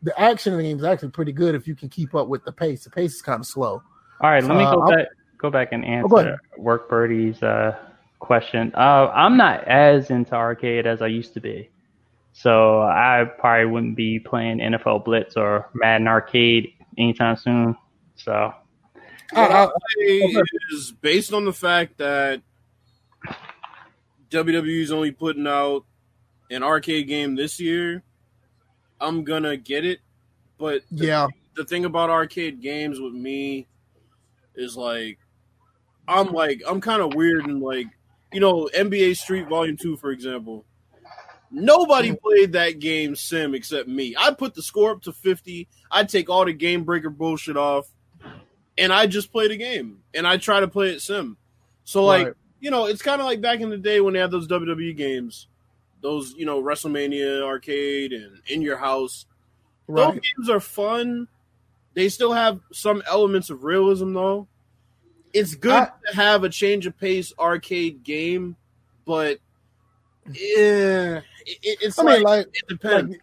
the 0.02 0.18
action 0.20 0.54
in 0.54 0.60
the 0.60 0.64
game 0.64 0.78
is 0.78 0.84
actually 0.84 1.10
pretty 1.10 1.32
good 1.34 1.56
if 1.56 1.68
you 1.68 1.76
can 1.76 1.90
keep 1.90 2.16
up 2.16 2.28
with 2.28 2.44
the 2.46 2.52
pace. 2.52 2.84
The 2.84 2.90
pace 2.90 3.16
is 3.16 3.22
kind 3.22 3.40
of 3.40 3.46
slow. 3.46 3.82
All 4.22 4.30
right, 4.30 4.44
let 4.44 4.58
me 4.58 4.64
Uh, 4.64 4.76
go 4.76 4.90
back 4.90 5.08
go 5.38 5.50
back 5.50 5.70
and 5.74 5.84
Oh, 5.84 5.88
answer 5.88 6.16
ahead. 6.18 6.40
Work 6.58 6.90
Birdie's 6.90 7.42
uh, 7.44 7.76
question. 8.20 8.72
Uh, 8.74 9.12
I'm 9.14 9.36
not 9.36 9.66
as 9.68 10.10
into 10.12 10.34
arcade 10.34 10.88
as 10.88 11.02
I 11.02 11.08
used 11.08 11.34
to 11.34 11.42
be, 11.42 11.70
so 12.32 12.82
I 12.82 13.26
probably 13.38 13.66
wouldn't 13.66 13.98
be 13.98 14.20
playing 14.20 14.60
NFL 14.60 15.04
Blitz 15.04 15.36
or 15.36 15.68
Madden 15.74 16.08
Arcade 16.08 16.74
anytime 16.98 17.36
soon. 17.36 17.76
So 18.24 18.54
What 19.32 19.52
I- 19.52 19.66
I 19.66 19.70
say 19.98 20.18
is 20.72 20.94
based 21.02 21.34
on 21.34 21.44
the 21.46 21.52
fact 21.54 21.98
that 21.98 22.42
WWE 24.30 24.82
is 24.82 24.92
only 24.92 25.12
putting 25.12 25.48
out 25.48 25.86
an 26.50 26.64
arcade 26.64 27.08
game 27.08 27.36
this 27.36 27.60
year. 27.60 28.04
I'm 29.02 29.24
gonna 29.24 29.58
get 29.58 29.86
it, 29.86 30.00
but 30.58 30.84
the, 30.92 31.08
Yeah, 31.08 31.28
the 31.56 31.66
thing 31.66 31.84
about 31.86 32.10
arcade 32.10 32.62
games 32.62 33.00
with 33.00 33.14
me 33.14 33.68
is 34.56 34.78
like 34.78 35.20
I'm 36.08 36.32
like 36.32 36.62
I'm 36.68 36.80
kind 36.80 37.02
of 37.02 37.14
weird 37.16 37.46
and 37.46 37.62
like 37.62 37.88
you 38.32 38.40
know 38.40 38.70
NBA 38.74 39.18
Street 39.18 39.48
Volume 39.50 39.78
Two 39.78 39.98
for 39.98 40.12
example. 40.12 40.66
Nobody 41.52 42.16
played 42.16 42.54
that 42.54 42.80
game 42.80 43.16
sim 43.16 43.54
except 43.54 43.88
me. 43.88 44.16
I 44.18 44.32
put 44.34 44.56
the 44.56 44.64
score 44.64 44.92
up 44.92 45.04
to 45.04 45.12
50. 45.14 45.68
I 45.92 46.04
take 46.04 46.28
all 46.30 46.46
the 46.46 46.54
game 46.54 46.84
breaker 46.84 47.12
bullshit 47.12 47.58
off. 47.58 47.93
And 48.78 48.92
I 48.94 49.06
just 49.08 49.32
play 49.32 49.48
the 49.48 49.58
game 49.58 50.00
and 50.14 50.26
I 50.28 50.38
try 50.38 50.60
to 50.60 50.68
play 50.68 50.90
it 50.90 51.02
sim. 51.02 51.38
So 51.84 52.04
like 52.06 52.28
Right. 52.28 52.36
you 52.60 52.72
know, 52.72 52.86
it's 52.86 53.02
kind 53.02 53.20
of 53.22 53.26
like 53.28 53.42
back 53.42 53.60
in 53.62 53.70
the 53.70 53.78
day 53.78 54.00
when 54.02 54.14
they 54.14 54.20
had 54.20 54.32
those 54.32 54.48
WWE 54.48 54.96
games, 54.96 55.48
those 56.02 56.34
you 56.38 56.46
know 56.46 56.62
WrestleMania 56.62 57.42
arcade 57.44 58.14
and 58.14 58.40
in 58.48 58.62
your 58.62 58.78
house. 58.78 59.26
Those 59.88 60.14
games 60.14 60.50
are 60.50 60.60
fun. 60.62 61.28
They 61.94 62.10
still 62.10 62.32
have 62.34 62.60
some 62.72 63.04
elements 63.08 63.50
of 63.50 63.64
realism 63.64 64.14
though. 64.14 64.48
It's 65.34 65.56
good 65.56 65.72
I- 65.74 65.92
to 66.10 66.16
have 66.16 66.44
a 66.44 66.50
change 66.50 66.86
of 66.86 66.98
pace 66.98 67.34
arcade 67.38 68.04
game, 68.04 68.56
but 69.06 69.40
yeah, 70.32 71.22
it, 71.46 71.78
it's 71.82 72.00
I 72.00 72.04
like, 72.04 72.14
mean, 72.16 72.24
like, 72.24 72.48
it 72.54 72.68
depends, 72.70 73.12
like, 73.12 73.20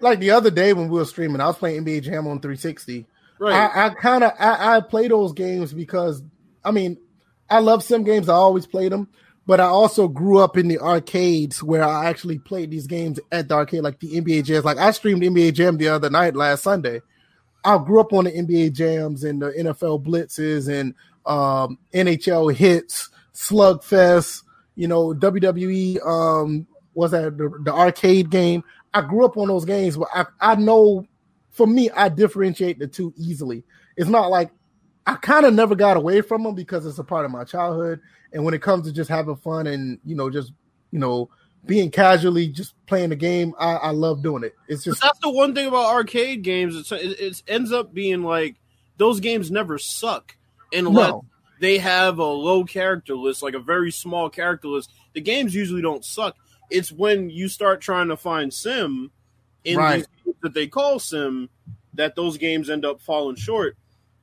like 0.00 0.18
the 0.20 0.30
other 0.30 0.50
day 0.50 0.72
when 0.72 0.88
we 0.88 0.98
were 0.98 1.04
streaming, 1.04 1.40
I 1.40 1.46
was 1.48 1.56
playing 1.56 1.84
NBA 1.84 2.02
Jam 2.02 2.26
on 2.28 2.38
360. 2.40 3.06
Right? 3.38 3.54
I, 3.54 3.86
I 3.86 3.90
kind 3.90 4.24
of 4.24 4.32
I, 4.38 4.76
I 4.76 4.80
play 4.80 5.08
those 5.08 5.32
games 5.32 5.72
because 5.72 6.22
I 6.64 6.70
mean 6.70 6.98
I 7.50 7.60
love 7.60 7.82
sim 7.82 8.04
games. 8.04 8.28
I 8.28 8.34
always 8.34 8.66
played 8.66 8.92
them, 8.92 9.08
but 9.46 9.60
I 9.60 9.64
also 9.64 10.08
grew 10.08 10.38
up 10.38 10.56
in 10.56 10.68
the 10.68 10.78
arcades 10.78 11.62
where 11.62 11.84
I 11.84 12.06
actually 12.06 12.38
played 12.38 12.70
these 12.70 12.86
games 12.86 13.20
at 13.30 13.48
the 13.48 13.54
arcade, 13.54 13.82
like 13.82 14.00
the 14.00 14.20
NBA 14.20 14.44
jams. 14.44 14.64
Like 14.64 14.78
I 14.78 14.90
streamed 14.92 15.22
NBA 15.22 15.54
Jam 15.54 15.76
the 15.76 15.88
other 15.88 16.10
night 16.10 16.34
last 16.34 16.62
Sunday. 16.62 17.00
I 17.64 17.78
grew 17.78 18.00
up 18.00 18.12
on 18.12 18.24
the 18.24 18.32
NBA 18.32 18.72
jams 18.72 19.24
and 19.24 19.40
the 19.40 19.50
NFL 19.50 20.04
blitzes 20.04 20.68
and 20.68 20.94
um, 21.26 21.78
NHL 21.94 22.54
Hitz, 22.54 23.10
slugfest. 23.32 24.42
You 24.76 24.88
know 24.88 25.14
WWE. 25.14 26.04
Um, 26.04 26.66
was 26.94 27.10
that 27.10 27.36
the, 27.36 27.50
the 27.64 27.72
arcade 27.72 28.30
game? 28.30 28.64
I 28.92 29.02
grew 29.02 29.24
up 29.24 29.36
on 29.36 29.48
those 29.48 29.64
games, 29.64 29.96
but 29.96 30.08
I, 30.14 30.24
I 30.40 30.54
know 30.54 31.06
for 31.54 31.66
me, 31.66 31.88
I 31.90 32.08
differentiate 32.08 32.78
the 32.78 32.86
two 32.86 33.14
easily. 33.16 33.64
It's 33.96 34.10
not 34.10 34.28
like 34.28 34.50
I 35.06 35.14
kind 35.14 35.46
of 35.46 35.54
never 35.54 35.74
got 35.74 35.96
away 35.96 36.20
from 36.20 36.42
them 36.42 36.54
because 36.54 36.84
it's 36.84 36.98
a 36.98 37.04
part 37.04 37.24
of 37.24 37.30
my 37.30 37.44
childhood. 37.44 38.00
And 38.32 38.44
when 38.44 38.54
it 38.54 38.60
comes 38.60 38.86
to 38.86 38.92
just 38.92 39.08
having 39.08 39.36
fun 39.36 39.68
and 39.68 39.98
you 40.04 40.16
know, 40.16 40.28
just 40.28 40.52
you 40.90 40.98
know, 40.98 41.30
being 41.64 41.90
casually 41.90 42.48
just 42.48 42.74
playing 42.86 43.10
the 43.10 43.16
game, 43.16 43.54
I, 43.58 43.74
I 43.74 43.90
love 43.90 44.22
doing 44.22 44.42
it. 44.42 44.54
It's 44.68 44.84
But 44.84 44.90
just 44.90 45.02
that's 45.02 45.18
the 45.20 45.30
one 45.30 45.54
thing 45.54 45.68
about 45.68 45.94
arcade 45.94 46.42
games. 46.42 46.76
It's, 46.76 46.90
it, 46.90 47.20
it 47.20 47.42
ends 47.46 47.72
up 47.72 47.94
being 47.94 48.24
like 48.24 48.56
those 48.96 49.20
games 49.20 49.50
never 49.50 49.78
suck 49.78 50.36
unless 50.72 51.10
no, 51.10 51.24
they 51.60 51.78
have 51.78 52.18
a 52.18 52.24
low 52.24 52.64
character 52.64 53.14
list, 53.14 53.44
like 53.44 53.54
a 53.54 53.60
very 53.60 53.92
small 53.92 54.28
character 54.28 54.68
list. 54.68 54.90
The 55.12 55.20
games 55.20 55.54
usually 55.54 55.82
don't 55.82 56.04
suck. 56.04 56.36
It's 56.68 56.90
when 56.90 57.30
you 57.30 57.48
start 57.48 57.80
trying 57.80 58.08
to 58.08 58.16
find 58.16 58.52
sim 58.52 59.12
in 59.64 59.78
Right. 59.78 59.96
these 59.96 60.06
games 60.24 60.36
that 60.42 60.54
they 60.54 60.66
call 60.66 60.98
sim 60.98 61.48
that 61.94 62.14
those 62.16 62.36
games 62.38 62.68
end 62.70 62.84
up 62.84 63.00
falling 63.00 63.36
short. 63.36 63.76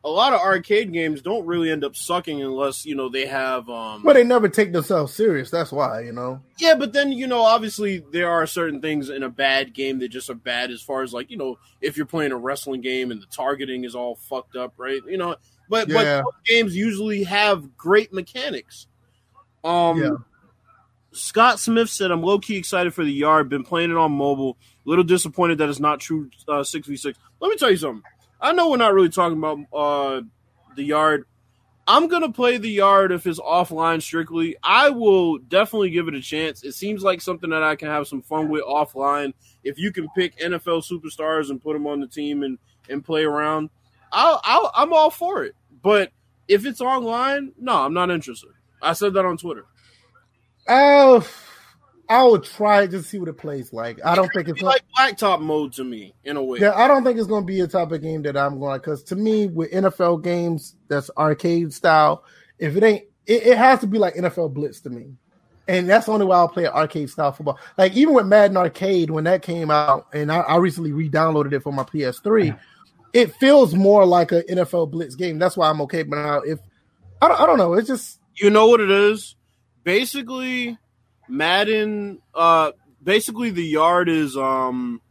A 0.03 0.09
lot 0.09 0.33
of 0.33 0.39
arcade 0.41 0.91
games 0.91 1.21
don't 1.21 1.45
really 1.45 1.69
end 1.69 1.83
up 1.83 1.95
sucking 1.95 2.41
unless 2.41 2.85
you 2.87 2.95
know 2.95 3.07
they 3.07 3.27
have 3.27 3.69
um 3.69 4.01
but 4.03 4.13
they 4.13 4.23
never 4.23 4.49
take 4.49 4.71
themselves 4.73 5.13
serious. 5.13 5.51
That's 5.51 5.71
why 5.71 6.01
you 6.01 6.11
know. 6.11 6.41
yeah, 6.57 6.73
but 6.73 6.91
then 6.91 7.11
you 7.11 7.27
know, 7.27 7.41
obviously 7.41 8.03
there 8.11 8.29
are 8.29 8.47
certain 8.47 8.81
things 8.81 9.09
in 9.09 9.21
a 9.21 9.29
bad 9.29 9.73
game 9.75 9.99
that 9.99 10.09
just 10.09 10.29
are 10.31 10.35
bad 10.35 10.71
as 10.71 10.81
far 10.81 11.03
as 11.03 11.13
like 11.13 11.29
you 11.29 11.37
know, 11.37 11.59
if 11.81 11.97
you're 11.97 12.07
playing 12.07 12.31
a 12.31 12.37
wrestling 12.37 12.81
game 12.81 13.11
and 13.11 13.21
the 13.21 13.27
targeting 13.27 13.83
is 13.83 13.93
all 13.93 14.15
fucked 14.15 14.55
up, 14.55 14.73
right? 14.77 15.01
You 15.07 15.17
know, 15.17 15.35
but 15.69 15.87
but 15.87 16.03
Yeah. 16.03 16.21
those 16.23 16.33
games 16.47 16.75
usually 16.75 17.23
have 17.23 17.77
great 17.77 18.11
mechanics. 18.11 18.87
Um, 19.63 20.01
Yeah. 20.01 20.09
Scott 21.13 21.59
Smith 21.59 21.89
said, 21.89 22.09
"I'm 22.09 22.23
low 22.23 22.39
key 22.39 22.55
excited 22.57 22.93
for 22.93 23.03
the 23.03 23.11
yard. 23.11 23.49
Been 23.49 23.63
playing 23.65 23.91
it 23.91 23.97
on 23.97 24.13
mobile. 24.13 24.57
Little 24.85 25.03
disappointed 25.03 25.59
that 25.59 25.69
it's 25.69 25.79
not 25.79 25.99
true 25.99 26.29
uh, 26.47 26.63
six 26.63 26.87
v 26.87 26.95
six. 26.95 27.17
Let 27.39 27.49
me 27.49 27.57
tell 27.57 27.69
you 27.69 27.77
something. 27.77 28.03
I 28.39 28.53
know 28.53 28.69
we're 28.69 28.77
not 28.77 28.93
really 28.93 29.09
talking 29.09 29.37
about 29.37 29.59
uh, 29.71 30.21
the 30.75 30.83
yard. 30.83 31.25
I'm 31.87 32.07
gonna 32.07 32.31
play 32.31 32.57
the 32.57 32.69
yard 32.69 33.11
if 33.11 33.27
it's 33.27 33.39
offline 33.39 34.01
strictly. 34.01 34.55
I 34.63 34.89
will 34.89 35.37
definitely 35.37 35.89
give 35.89 36.07
it 36.07 36.15
a 36.15 36.21
chance. 36.21 36.63
It 36.63 36.73
seems 36.73 37.03
like 37.03 37.21
something 37.21 37.49
that 37.49 37.63
I 37.63 37.75
can 37.75 37.89
have 37.89 38.07
some 38.07 38.21
fun 38.21 38.49
with 38.49 38.63
offline. 38.63 39.33
If 39.63 39.77
you 39.77 39.91
can 39.91 40.07
pick 40.15 40.37
NFL 40.39 40.89
superstars 40.89 41.49
and 41.49 41.61
put 41.61 41.73
them 41.73 41.87
on 41.87 41.99
the 41.99 42.07
team 42.07 42.43
and 42.43 42.57
and 42.89 43.03
play 43.03 43.23
around, 43.23 43.69
I'll, 44.11 44.41
I'll 44.43 44.71
I'm 44.75 44.93
all 44.93 45.09
for 45.09 45.43
it. 45.43 45.55
But 45.81 46.11
if 46.47 46.65
it's 46.65 46.81
online, 46.81 47.53
no, 47.59 47.73
I'm 47.73 47.93
not 47.93 48.09
interested. 48.09 48.49
I 48.81 48.93
said 48.93 49.13
that 49.13 49.25
on 49.25 49.37
Twitter. 49.37 49.65
Oh, 50.67 51.27
I 52.11 52.25
would 52.25 52.43
try 52.43 52.81
it 52.81 52.91
just 52.91 53.05
to 53.05 53.09
see 53.09 53.19
what 53.19 53.29
it 53.29 53.37
plays 53.37 53.71
like. 53.71 53.97
I 54.03 54.15
don't 54.15 54.29
think 54.33 54.49
it's 54.49 54.61
like 54.61 54.81
blacktop 54.97 55.39
mode 55.39 55.71
to 55.73 55.85
me 55.85 56.13
in 56.25 56.35
a 56.35 56.43
way. 56.43 56.59
Yeah, 56.59 56.73
I 56.75 56.85
don't 56.89 57.05
think 57.05 57.17
it's 57.17 57.27
going 57.27 57.43
to 57.43 57.47
be 57.47 57.61
a 57.61 57.67
type 57.67 57.93
of 57.93 58.01
game 58.01 58.21
that 58.23 58.35
I'm 58.35 58.59
going 58.59 58.73
to 58.73 58.79
because 58.79 59.01
to 59.03 59.15
me, 59.15 59.47
with 59.47 59.71
NFL 59.71 60.21
games 60.21 60.75
that's 60.89 61.09
arcade 61.17 61.73
style, 61.73 62.25
if 62.59 62.75
it 62.75 62.83
ain't, 62.83 63.03
it, 63.25 63.47
it 63.47 63.57
has 63.57 63.79
to 63.79 63.87
be 63.87 63.97
like 63.97 64.15
NFL 64.15 64.53
Blitz 64.53 64.81
to 64.81 64.89
me, 64.89 65.13
and 65.69 65.89
that's 65.89 66.07
the 66.07 66.11
only 66.11 66.25
way 66.25 66.35
I'll 66.35 66.49
play 66.49 66.67
arcade 66.67 67.09
style 67.09 67.31
football. 67.31 67.57
Like 67.77 67.93
even 67.93 68.13
with 68.13 68.25
Madden 68.25 68.57
Arcade 68.57 69.09
when 69.09 69.23
that 69.23 69.41
came 69.41 69.71
out, 69.71 70.07
and 70.13 70.33
I, 70.33 70.39
I 70.39 70.57
recently 70.57 70.91
re-downloaded 70.91 71.53
it 71.53 71.63
for 71.63 71.71
my 71.71 71.83
PS3, 71.83 72.59
it 73.13 73.33
feels 73.35 73.73
more 73.73 74.05
like 74.05 74.33
an 74.33 74.43
NFL 74.49 74.91
Blitz 74.91 75.15
game. 75.15 75.39
That's 75.39 75.55
why 75.55 75.69
I'm 75.69 75.79
okay. 75.83 76.03
But 76.03 76.17
now 76.17 76.39
if 76.39 76.59
I 77.21 77.29
don't, 77.29 77.39
I 77.39 77.45
don't 77.45 77.57
know, 77.57 77.73
it's 77.75 77.87
just 77.87 78.19
You 78.35 78.49
know 78.49 78.67
what 78.67 78.81
it 78.81 78.91
is? 78.91 79.37
Basically, 79.85 80.77
Madden. 81.27 82.21
Uh, 82.33 82.71
basically 83.03 83.49
the 83.51 83.65
yard 83.65 84.09
is 84.09 84.35
um. 84.37 85.01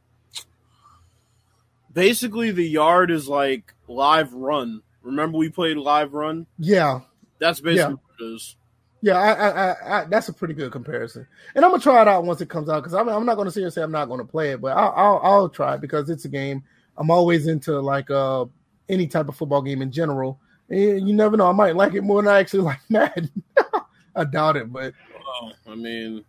Basically, 1.92 2.52
the 2.52 2.62
yard 2.66 3.10
is 3.10 3.28
like 3.28 3.74
live 3.88 4.32
run. 4.32 4.82
Remember 5.02 5.38
we 5.38 5.48
played 5.48 5.76
live 5.76 6.12
run? 6.14 6.46
yeah, 6.58 7.00
That's 7.38 7.60
basically 7.60 7.78
Yeah. 7.80 7.88
what 8.18 8.20
it 8.30 8.34
is. 8.34 8.56
Yeah, 9.02 9.16
I, 9.18 9.32
I, 9.32 9.48
I, 9.48 10.00
I, 10.00 10.04
that's 10.04 10.28
a 10.28 10.32
pretty 10.34 10.52
good 10.54 10.70
comparison, 10.70 11.26
and 11.54 11.64
I'm 11.64 11.70
gonna 11.70 11.82
try 11.82 12.02
it 12.02 12.06
out 12.06 12.24
once 12.24 12.42
it 12.42 12.50
comes 12.50 12.68
out 12.68 12.80
because 12.82 12.92
I'm, 12.92 13.08
I'm 13.08 13.24
not 13.24 13.36
gonna 13.38 13.50
sit 13.50 13.60
here 13.60 13.66
and 13.68 13.72
say 13.74 13.82
I'm 13.82 13.90
not 13.90 14.10
gonna 14.10 14.26
play 14.26 14.50
it, 14.52 14.60
but 14.60 14.76
I'll, 14.76 14.92
I'll, 14.94 15.20
I'll 15.22 15.48
try 15.48 15.74
it 15.76 15.80
because 15.80 16.10
it's 16.10 16.26
a 16.26 16.28
game. 16.28 16.62
I'm 16.98 17.10
always 17.10 17.46
into 17.46 17.80
like 17.80 18.10
uh 18.10 18.44
any 18.90 19.06
type 19.06 19.28
of 19.30 19.36
football 19.36 19.62
game 19.62 19.80
in 19.80 19.90
general. 19.90 20.38
And 20.68 21.08
you 21.08 21.14
never 21.14 21.36
know, 21.38 21.48
I 21.48 21.52
might 21.52 21.76
like 21.76 21.94
it 21.94 22.02
more 22.02 22.20
than 22.22 22.30
I 22.30 22.38
actually 22.40 22.60
like 22.64 22.80
Madden. 22.90 23.30
I 24.14 24.24
doubt 24.24 24.56
it, 24.58 24.70
but 24.70 24.92
Well, 25.40 25.52
I 25.68 25.74
mean, 25.74 26.24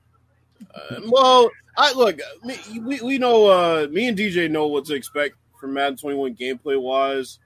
uh, 0.73 1.01
well, 1.09 1.49
I 1.77 1.93
look. 1.93 2.19
Me, 2.43 2.57
we 2.81 3.01
we 3.01 3.17
know. 3.17 3.47
Uh, 3.47 3.87
me 3.91 4.07
and 4.07 4.17
DJ 4.17 4.49
know 4.49 4.67
what 4.67 4.85
to 4.85 4.93
expect 4.93 5.35
from 5.59 5.73
Madden 5.73 5.97
21 5.97 6.35
gameplay 6.35 6.79
wise. 6.81 7.39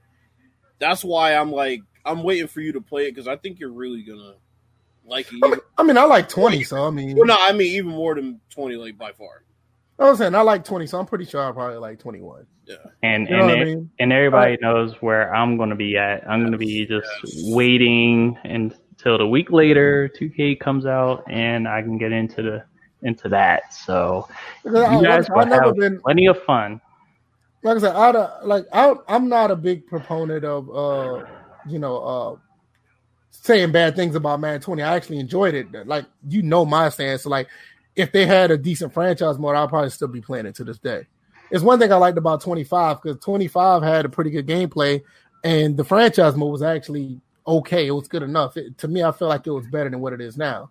That's 0.78 1.02
why 1.04 1.34
I'm 1.34 1.50
like, 1.52 1.80
I'm 2.04 2.22
waiting 2.22 2.48
for 2.48 2.60
you 2.60 2.72
to 2.72 2.80
play 2.80 3.06
it 3.06 3.14
because 3.14 3.28
I 3.28 3.36
think 3.36 3.58
you're 3.58 3.72
really 3.72 4.02
gonna 4.02 4.34
like 5.04 5.26
it. 5.32 5.40
I 5.42 5.48
mean, 5.50 5.60
I 5.78 5.82
mean, 5.82 5.98
I 5.98 6.04
like 6.04 6.28
20, 6.28 6.64
so 6.64 6.86
I 6.86 6.90
mean, 6.90 7.16
Well, 7.16 7.26
no, 7.26 7.36
I 7.38 7.52
mean 7.52 7.72
even 7.72 7.92
more 7.92 8.14
than 8.14 8.40
20, 8.50 8.76
like 8.76 8.98
by 8.98 9.12
far. 9.12 9.42
I 9.98 10.10
was 10.10 10.18
saying 10.18 10.34
I 10.34 10.42
like 10.42 10.64
20, 10.64 10.86
so 10.86 10.98
I'm 11.00 11.06
pretty 11.06 11.24
sure 11.24 11.42
I 11.42 11.52
probably 11.52 11.78
like 11.78 11.98
21. 11.98 12.46
And 13.02 13.28
You 13.28 13.36
know 13.36 13.40
and 13.42 13.50
what 13.50 13.58
I 13.60 13.64
mean? 13.64 13.90
and 13.98 14.12
everybody 14.12 14.58
knows 14.60 14.94
where 15.00 15.34
I'm 15.34 15.56
going 15.56 15.70
to 15.70 15.76
be 15.76 15.96
at. 15.96 16.28
I'm 16.28 16.40
going 16.40 16.52
to 16.52 16.58
be 16.58 16.84
just 16.86 17.08
Yes. 17.24 17.54
waiting 17.54 18.36
until 19.06 19.18
the 19.18 19.28
week 19.28 19.52
later 19.52 20.10
2K 20.18 20.58
comes 20.58 20.84
out 20.84 21.22
and 21.30 21.68
I 21.68 21.80
can 21.82 21.96
get 21.96 22.10
into 22.10 22.42
the 22.42 22.64
into 23.02 23.28
that. 23.28 23.72
So 23.72 24.28
I, 24.64 24.96
you 24.96 25.02
guys 25.02 25.28
I've 25.30 25.48
never 25.48 25.66
have 25.66 25.76
been 25.76 26.00
plenty 26.00 26.26
of 26.26 26.42
fun. 26.42 26.80
like 27.62 27.76
I 27.76 27.80
said, 27.80 27.94
I 27.94 28.42
like 28.42 28.66
I, 28.72 28.94
I'm 29.06 29.28
not 29.28 29.52
a 29.52 29.56
big 29.56 29.86
proponent 29.86 30.44
of 30.44 30.68
uh, 30.70 31.24
you 31.68 31.78
know, 31.78 31.98
uh, 31.98 32.36
saying 33.30 33.70
bad 33.70 33.94
things 33.94 34.16
about 34.16 34.40
Man 34.40 34.60
20. 34.60 34.82
I 34.82 34.96
actually 34.96 35.20
enjoyed 35.20 35.54
it. 35.54 35.86
Like 35.86 36.06
you 36.28 36.42
know 36.42 36.64
my 36.64 36.88
stance. 36.88 37.22
So 37.22 37.30
Like 37.30 37.48
if 37.94 38.10
they 38.10 38.26
had 38.26 38.50
a 38.50 38.58
decent 38.58 38.92
franchise 38.92 39.38
mode, 39.38 39.54
I'll 39.54 39.68
probably 39.68 39.90
still 39.90 40.08
be 40.08 40.20
playing 40.20 40.46
it 40.46 40.56
to 40.56 40.64
this 40.64 40.78
day. 40.78 41.06
It's 41.52 41.62
one 41.62 41.78
thing 41.78 41.92
I 41.92 41.96
liked 41.96 42.18
about 42.18 42.40
25 42.40 43.02
because 43.02 43.20
25 43.20 43.84
had 43.84 44.04
a 44.04 44.08
pretty 44.08 44.30
good 44.30 44.48
gameplay, 44.48 45.02
and 45.44 45.76
the 45.76 45.84
franchise 45.84 46.34
mode 46.34 46.50
was 46.50 46.62
actually 46.62 47.20
okay. 47.46 47.86
It 47.86 47.92
was 47.92 48.08
good 48.08 48.22
enough. 48.22 48.56
It, 48.56 48.76
to 48.78 48.88
me, 48.88 49.02
I 49.02 49.12
feel 49.12 49.28
like 49.28 49.46
it 49.46 49.50
was 49.50 49.66
better 49.66 49.90
than 49.90 50.00
what 50.00 50.12
it 50.12 50.20
is 50.20 50.36
now. 50.36 50.70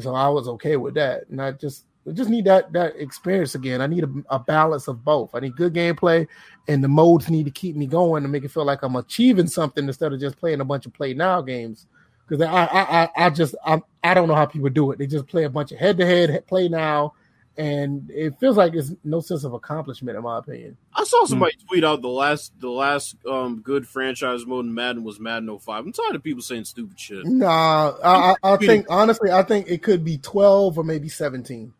So 0.00 0.14
I 0.14 0.28
was 0.28 0.48
okay 0.48 0.76
with 0.76 0.94
that, 0.94 1.28
and 1.30 1.40
I 1.40 1.52
just 1.52 1.84
I 2.08 2.12
just 2.12 2.30
need 2.30 2.44
that 2.46 2.72
that 2.72 2.96
experience 2.96 3.54
again. 3.54 3.80
I 3.80 3.86
need 3.86 4.04
a, 4.04 4.12
a 4.30 4.38
balance 4.38 4.88
of 4.88 5.04
both. 5.04 5.34
I 5.34 5.40
need 5.40 5.56
good 5.56 5.72
gameplay, 5.72 6.26
and 6.68 6.82
the 6.82 6.88
modes 6.88 7.30
need 7.30 7.44
to 7.44 7.50
keep 7.50 7.76
me 7.76 7.86
going 7.86 8.22
to 8.22 8.28
make 8.28 8.44
it 8.44 8.50
feel 8.50 8.64
like 8.64 8.82
I'm 8.82 8.96
achieving 8.96 9.46
something 9.46 9.86
instead 9.86 10.12
of 10.12 10.20
just 10.20 10.36
playing 10.36 10.60
a 10.60 10.64
bunch 10.64 10.86
of 10.86 10.92
play 10.92 11.14
now 11.14 11.40
games. 11.40 11.86
Because 12.26 12.44
I, 12.44 12.64
I 12.64 13.02
I 13.02 13.10
I 13.26 13.30
just 13.30 13.54
I 13.64 13.80
I 14.02 14.14
don't 14.14 14.28
know 14.28 14.34
how 14.34 14.46
people 14.46 14.68
do 14.68 14.90
it. 14.90 14.98
They 14.98 15.06
just 15.06 15.26
play 15.26 15.44
a 15.44 15.50
bunch 15.50 15.72
of 15.72 15.78
head 15.78 15.96
to 15.98 16.06
head 16.06 16.46
play 16.46 16.68
now, 16.68 17.14
and 17.56 18.10
it 18.10 18.38
feels 18.40 18.56
like 18.56 18.74
it's 18.74 18.92
no 19.04 19.20
sense 19.20 19.44
of 19.44 19.52
accomplishment 19.52 20.16
in 20.16 20.24
my 20.24 20.38
opinion. 20.38 20.76
I 20.94 21.04
saw 21.04 21.24
somebody 21.24 21.56
tweet 21.68 21.84
out 21.84 22.02
the 22.02 22.08
last 22.08 22.52
the 22.60 22.70
last 22.70 23.16
um 23.28 23.60
good 23.60 23.86
franchise 23.86 24.44
mode 24.46 24.66
in 24.66 24.74
Madden 24.74 25.04
was 25.04 25.20
Madden 25.20 25.56
05. 25.58 25.86
I'm 25.86 25.92
tired 25.92 26.16
of 26.16 26.22
people 26.22 26.42
saying 26.42 26.64
stupid 26.64 26.98
shit. 26.98 27.24
Nah, 27.26 27.92
I 28.02 28.34
I, 28.42 28.54
I 28.54 28.56
think 28.56 28.86
honestly 28.88 29.30
I 29.30 29.42
think 29.42 29.68
it 29.68 29.82
could 29.82 30.04
be 30.04 30.18
twelve 30.18 30.78
or 30.78 30.84
maybe 30.84 31.08
seventeen. 31.08 31.72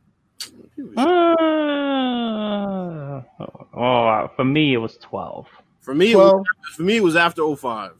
Uh, 0.96 1.34
oh, 3.74 4.30
for 4.36 4.44
me 4.44 4.74
it 4.74 4.78
was 4.78 4.96
12. 4.98 5.46
For 5.84 5.94
me, 5.94 6.12
it 6.12 6.14
12. 6.14 6.38
was, 6.38 6.46
for 6.76 6.82
me, 6.82 6.96
it 6.96 7.02
was 7.02 7.14
after 7.14 7.42
05. 7.54 7.92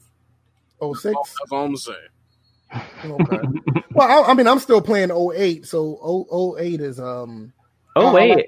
Oh 0.81 0.93
six. 0.93 1.15
That's 1.15 1.51
all 1.51 1.65
I'm 1.65 1.67
gonna 1.67 1.77
say. 1.77 1.93
Okay. 3.05 3.37
well, 3.93 4.25
I, 4.25 4.31
I 4.31 4.33
mean, 4.33 4.47
I'm 4.47 4.59
still 4.59 4.81
playing 4.81 5.11
08, 5.11 5.65
so 5.65 6.25
0, 6.29 6.55
08 6.59 6.81
is 6.81 6.99
um. 6.99 7.53
Oh 7.95 8.07
I 8.07 8.13
wait, 8.13 8.45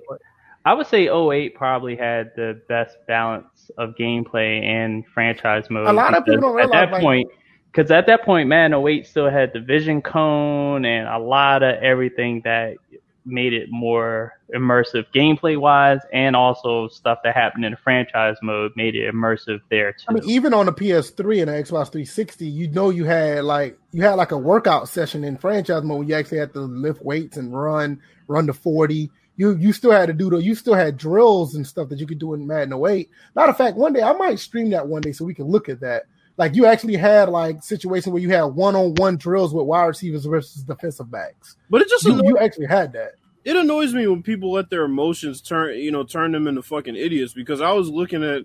I 0.66 0.74
would 0.74 0.88
say 0.88 1.08
08 1.08 1.56
probably 1.56 1.96
had 1.96 2.32
the 2.36 2.62
best 2.68 2.98
balance 3.08 3.72
of 3.78 3.96
gameplay 3.96 4.64
and 4.64 5.06
franchise 5.14 5.70
mode. 5.70 5.88
A 5.88 5.94
lot 5.94 6.16
of 6.16 6.26
people 6.26 6.42
don't 6.42 6.56
realize 6.56 6.76
at 6.76 6.86
that 6.88 6.92
like- 6.94 7.02
point. 7.02 7.30
Because 7.72 7.92
at 7.92 8.08
that 8.08 8.24
point, 8.24 8.50
man, 8.50 8.74
08 8.74 9.06
still 9.06 9.30
had 9.30 9.54
the 9.54 9.60
vision 9.60 10.02
cone 10.02 10.84
and 10.84 11.08
a 11.08 11.20
lot 11.20 11.62
of 11.62 11.76
everything 11.84 12.42
that 12.44 12.78
made 13.24 13.54
it 13.54 13.68
more 13.70 14.34
immersive 14.56 15.06
gameplay 15.14 15.60
wise, 15.60 16.00
and 16.12 16.36
also 16.36 16.88
stuff 16.88 17.20
that 17.24 17.36
happened 17.36 17.66
in 17.66 17.72
the 17.72 17.78
franchise 17.78 18.38
mode 18.42 18.72
made 18.76 18.96
it 18.96 19.14
immersive 19.14 19.60
there 19.70 19.92
too. 19.92 20.06
I 20.10 20.14
mean, 20.14 20.24
even 20.26 20.54
on 20.54 20.66
the 20.66 20.72
PS3 20.72 21.42
and 21.42 21.50
the 21.50 21.54
Xbox 21.54 21.92
360, 21.92 22.48
you 22.48 22.70
know 22.70 22.90
you 22.90 23.06
had 23.06 23.44
like 23.44 23.78
you 23.92 24.02
had 24.02 24.14
like 24.14 24.32
a 24.32 24.38
workout 24.38 24.90
session 24.90 25.24
in 25.24 25.38
franchise 25.38 25.84
mode. 25.84 26.00
Where 26.00 26.08
you 26.08 26.16
actually 26.16 26.40
had 26.40 26.54
to 26.54 26.62
lift 26.62 27.04
weights 27.04 27.38
and 27.38 27.54
run, 27.54 28.02
run 28.28 28.48
to 28.48 28.54
40. 28.54 29.12
You 29.38 29.56
you 29.56 29.72
still 29.72 29.92
had 29.92 30.08
to 30.08 30.14
do 30.14 30.30
the 30.30 30.38
you 30.38 30.56
still 30.56 30.74
had 30.74 30.98
drills 30.98 31.56
and 31.56 31.66
stuff 31.66 31.90
that 31.90 32.00
you 32.00 32.08
could 32.08 32.20
do 32.20 32.34
in 32.34 32.46
Madden 32.48 32.74
08. 32.74 33.10
Matter 33.36 33.52
of 33.52 33.58
fact, 33.58 33.78
one 33.78 33.94
day 33.94 34.02
I 34.02 34.14
might 34.14 34.40
stream 34.40 34.72
that 34.72 34.88
one 34.88 35.02
day 35.02 35.12
so 35.12 35.24
we 35.26 35.34
can 35.36 35.46
look 35.46 35.70
at 35.70 35.80
that. 35.82 36.04
Like 36.38 36.56
you 36.56 36.66
actually 36.66 36.98
had 36.98 37.30
like 37.30 37.64
situation 37.64 38.12
where 38.14 38.22
you 38.22 38.30
had 38.30 38.44
one 38.44 38.76
on 38.76 38.94
one 38.96 39.18
drills 39.18 39.54
with 39.54 39.66
wide 39.66 39.86
receivers 39.86 40.26
versus 40.26 40.64
defensive 40.64 41.10
backs. 41.10 41.56
But 41.70 41.82
it 41.82 41.90
just 41.90 42.04
You, 42.06 42.14
annoys, 42.14 42.26
you 42.28 42.38
actually 42.40 42.66
had 42.68 42.94
that. 42.94 43.14
it 43.46 43.56
annoys 43.56 43.94
me 43.94 44.06
when 44.08 44.22
people 44.24 44.52
let 44.52 44.70
their 44.70 44.84
emotions 44.86 45.40
turn 45.42 45.78
you 45.78 45.92
know 45.92 46.04
turn 46.04 46.32
them 46.32 46.48
into 46.48 46.62
fucking 46.64 46.96
idiots. 46.96 47.34
Because 47.34 47.62
I 47.62 47.72
was 47.72 47.90
looking 47.90 48.24
at 48.24 48.44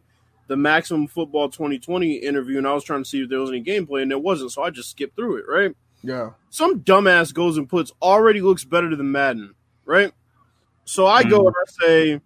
the 0.49 0.57
Maximum 0.57 1.07
Football 1.07 1.49
2020 1.49 2.15
interview 2.17 2.59
and 2.59 2.67
I 2.69 2.75
was 2.75 2.85
trying 2.85 3.03
to 3.03 3.09
see 3.09 3.23
if 3.23 3.31
there 3.31 3.39
was 3.41 3.49
any 3.49 3.63
gameplay 3.65 4.03
and 4.03 4.11
there 4.11 4.19
wasn't, 4.19 4.53
so 4.53 4.63
I 4.63 4.69
just 4.71 4.91
skipped 4.91 5.17
through 5.17 5.37
it. 5.39 5.45
Right. 5.49 5.75
Yeah. 6.03 6.31
some 6.51 6.81
dumbass 6.81 7.33
goes 7.33 7.57
and 7.57 7.69
puts 7.69 7.93
already 8.03 8.41
looks 8.43 8.65
better 8.65 8.95
than 8.97 9.13
Madden, 9.13 9.55
right? 9.87 10.13
So 10.85 11.07
I 11.07 11.23
go 11.23 11.41
hmm. 11.41 11.47
and 11.49 11.57
I 11.57 11.71
say, 11.87 12.21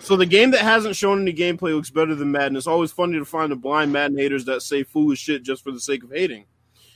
so 0.00 0.16
the 0.16 0.26
game 0.26 0.52
that 0.52 0.60
hasn't 0.60 0.94
shown 0.94 1.20
any 1.20 1.32
gameplay 1.32 1.74
looks 1.74 1.90
better 1.90 2.14
than 2.14 2.30
Madden. 2.30 2.56
It's 2.56 2.68
always 2.68 2.92
funny 2.92 3.18
to 3.18 3.24
find 3.24 3.50
the 3.50 3.56
blind 3.56 3.92
Madden 3.92 4.16
haters 4.16 4.44
that 4.44 4.62
say 4.62 4.84
foolish 4.84 5.18
shit 5.18 5.42
just 5.42 5.64
for 5.64 5.72
the 5.72 5.80
sake 5.80 6.04
of 6.04 6.12
hating. 6.12 6.44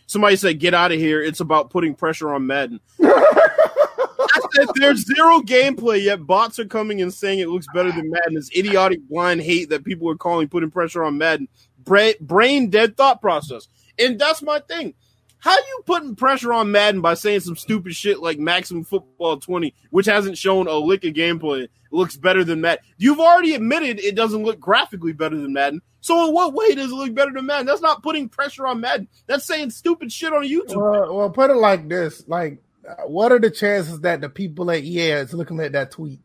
Somebody 0.07 0.37
said, 0.37 0.61
"Get 0.61 0.75
out 0.75 0.93
of 0.93 0.99
here! 0.99 1.23
It's 1.23 1.41
about 1.41 1.71
putting 1.71 1.95
pressure 1.95 2.33
on 2.33 2.47
Madden." 2.47 2.81
I 3.03 4.41
said, 4.55 4.69
"There's 4.75 5.07
zero 5.07 5.41
gameplay 5.41 6.03
yet. 6.05 6.27
Bots 6.27 6.59
are 6.59 6.65
coming 6.65 7.03
and 7.03 7.13
saying 7.13 7.41
it 7.41 7.49
looks 7.49 7.67
better 7.75 7.91
than 7.91 8.11
Madden. 8.11 8.35
This 8.35 8.51
idiotic 8.57 9.01
blind 9.09 9.41
hate 9.41 9.71
that 9.71 9.85
people 9.85 10.09
are 10.09 10.17
calling 10.17 10.49
putting 10.49 10.71
pressure 10.71 11.05
on 11.05 11.19
Madden. 11.19 11.49
Bra- 11.85 12.13
brain 12.21 12.71
dead 12.71 12.97
thought 12.97 13.21
process, 13.21 13.69
and 13.99 14.19
that's 14.19 14.43
my 14.43 14.61
thing." 14.61 14.95
How 15.41 15.57
you 15.57 15.83
putting 15.87 16.15
pressure 16.17 16.53
on 16.53 16.71
Madden 16.71 17.01
by 17.01 17.15
saying 17.15 17.41
some 17.41 17.57
stupid 17.57 17.95
shit 17.95 18.21
like 18.21 18.39
Maximum 18.39 18.85
Football 18.85 19.39
20, 19.39 19.75
which 19.91 20.07
hasn't 20.07 20.39
shown 20.39 20.69
a 20.69 20.75
lick 20.75 21.05
of 21.05 21.15
gameplay, 21.15 21.69
looks 21.91 22.17
better 22.17 22.45
than 22.45 22.61
Madden? 22.61 22.85
You've 22.99 23.21
already 23.21 23.55
admitted 23.55 24.01
it 24.01 24.15
doesn't 24.15 24.45
look 24.45 24.61
graphically 24.61 25.13
better 25.13 25.37
than 25.37 25.55
Madden. 25.55 25.81
So 26.03 26.27
in 26.27 26.35
what 26.35 26.55
way 26.55 26.75
does 26.75 26.91
it 26.91 26.95
look 26.95 27.15
better 27.15 27.33
than 27.33 27.47
Madden? 27.47 27.67
That's 27.67 27.81
not 27.81 28.03
putting 28.03 28.29
pressure 28.29 28.67
on 28.67 28.81
Madden. 28.81 29.09
That's 29.27 29.47
saying 29.47 29.71
stupid 29.71 30.13
shit 30.13 30.33
on 30.33 30.45
YouTube. 30.45 30.77
Well, 30.77 31.17
well, 31.17 31.31
put 31.31 31.51
it 31.51 31.57
like 31.57 31.89
this: 31.89 32.25
like, 32.27 32.63
uh, 32.89 33.03
what 33.07 33.33
are 33.33 33.39
the 33.39 33.51
chances 33.51 34.01
that 34.01 34.21
the 34.21 34.29
people 34.29 34.71
at 34.71 34.83
EA 34.83 35.11
is 35.13 35.35
looking 35.35 35.61
at 35.61 35.73
that 35.73 35.91
tweet 35.91 36.21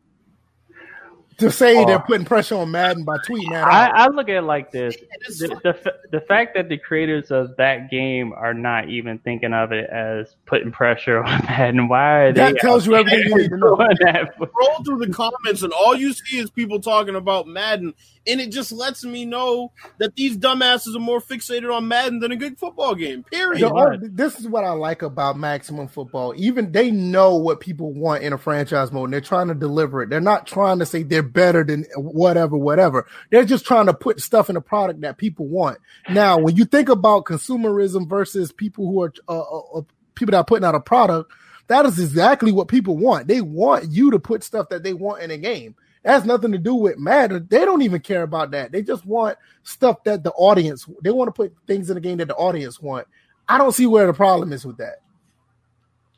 to 1.38 1.50
say 1.50 1.84
they're 1.84 1.96
oh. 1.96 2.04
putting 2.06 2.24
pressure 2.24 2.56
on 2.56 2.70
Madden 2.70 3.04
by 3.04 3.18
tweeting 3.18 3.50
that 3.50 3.66
I, 3.66 3.88
out? 3.88 3.94
I 3.94 4.08
look 4.08 4.28
at 4.28 4.36
it 4.36 4.42
like 4.42 4.72
this: 4.72 4.96
the, 5.38 5.48
the 5.62 5.94
the 6.10 6.20
fact 6.22 6.54
that 6.54 6.68
the 6.68 6.78
creators 6.78 7.30
of 7.30 7.56
that 7.56 7.90
game 7.90 8.32
are 8.32 8.54
not 8.54 8.88
even 8.88 9.18
thinking 9.18 9.52
of 9.52 9.72
it 9.72 9.88
as 9.90 10.34
putting 10.46 10.72
pressure 10.72 11.22
on 11.24 11.44
Madden. 11.44 11.88
Why 11.88 12.14
are 12.20 12.32
they? 12.32 12.40
That 12.40 12.58
tells 12.58 12.86
you 12.86 12.94
everything 12.96 13.28
you 13.28 13.36
need 13.36 13.50
to 13.50 13.56
know. 13.56 13.76
doing 13.76 14.26
scroll 14.34 14.84
through 14.84 15.06
the 15.06 15.12
comments 15.12 15.62
and 15.62 15.72
all 15.72 15.94
you 15.94 16.12
see 16.12 16.38
is 16.38 16.50
people 16.50 16.80
talking 16.80 17.14
about 17.14 17.46
Madden, 17.46 17.94
and 18.26 18.40
it 18.40 18.50
just 18.50 18.72
lets 18.72 19.04
me 19.04 19.24
know 19.24 19.72
that 19.98 20.14
these 20.16 20.36
dumbasses 20.36 20.96
are 20.96 21.00
more 21.00 21.20
fixated 21.20 21.74
on 21.74 21.88
Madden 21.88 22.20
than 22.20 22.32
a 22.32 22.36
good 22.36 22.58
football 22.58 22.94
game. 22.94 23.22
Period. 23.24 23.60
The- 24.02 24.08
this 24.12 24.38
is 24.40 24.48
what 24.48 24.64
I 24.64 24.70
like 24.72 25.02
about 25.02 25.38
Maximum 25.38 25.88
Football. 25.88 26.34
Even 26.36 26.72
they 26.72 26.90
know 26.90 27.36
what 27.36 27.60
people 27.60 27.92
want 27.92 28.22
in 28.22 28.32
a 28.32 28.38
franchise 28.38 28.92
mode, 28.92 29.04
and 29.04 29.12
they're 29.12 29.20
trying 29.20 29.48
to 29.48 29.54
deliver 29.54 30.02
it. 30.02 30.10
They're 30.10 30.20
not 30.20 30.46
trying 30.46 30.78
to 30.80 30.86
say 30.86 31.02
they're 31.02 31.22
better 31.22 31.64
than 31.64 31.84
whatever, 31.96 32.56
whatever. 32.56 33.06
They're 33.30 33.44
just 33.44 33.64
trying 33.64 33.86
to 33.86 33.94
put 33.94 34.20
stuff 34.20 34.50
in 34.50 34.56
a 34.56 34.60
product 34.60 35.00
that 35.02 35.18
people 35.18 35.46
want. 35.46 35.78
Now, 36.08 36.38
when 36.38 36.56
you 36.56 36.64
think 36.64 36.88
about 36.88 37.24
consumerism 37.24 38.08
versus 38.08 38.52
people 38.52 38.86
who 38.86 39.02
are 39.02 39.12
uh, 39.28 39.40
uh, 39.40 39.78
uh, 39.78 39.82
people 40.14 40.32
that 40.32 40.38
are 40.38 40.44
putting 40.44 40.64
out 40.64 40.74
a 40.74 40.80
product, 40.80 41.32
that 41.68 41.84
is 41.86 41.98
exactly 41.98 42.52
what 42.52 42.68
people 42.68 42.96
want. 42.96 43.26
They 43.28 43.40
want 43.40 43.90
you 43.90 44.12
to 44.12 44.18
put 44.18 44.44
stuff 44.44 44.68
that 44.70 44.82
they 44.82 44.94
want 44.94 45.22
in 45.22 45.30
a 45.30 45.38
game. 45.38 45.74
That 46.06 46.12
has 46.12 46.24
nothing 46.24 46.52
to 46.52 46.58
do 46.58 46.72
with 46.76 46.98
matter. 47.00 47.40
They 47.40 47.64
don't 47.64 47.82
even 47.82 48.00
care 48.00 48.22
about 48.22 48.52
that. 48.52 48.70
They 48.70 48.80
just 48.80 49.04
want 49.04 49.38
stuff 49.64 50.04
that 50.04 50.22
the 50.22 50.30
audience. 50.34 50.86
They 51.02 51.10
want 51.10 51.26
to 51.26 51.32
put 51.32 51.52
things 51.66 51.90
in 51.90 51.96
the 51.96 52.00
game 52.00 52.18
that 52.18 52.28
the 52.28 52.36
audience 52.36 52.80
want. 52.80 53.08
I 53.48 53.58
don't 53.58 53.72
see 53.72 53.88
where 53.88 54.06
the 54.06 54.12
problem 54.14 54.52
is 54.52 54.64
with 54.64 54.76
that. 54.76 55.02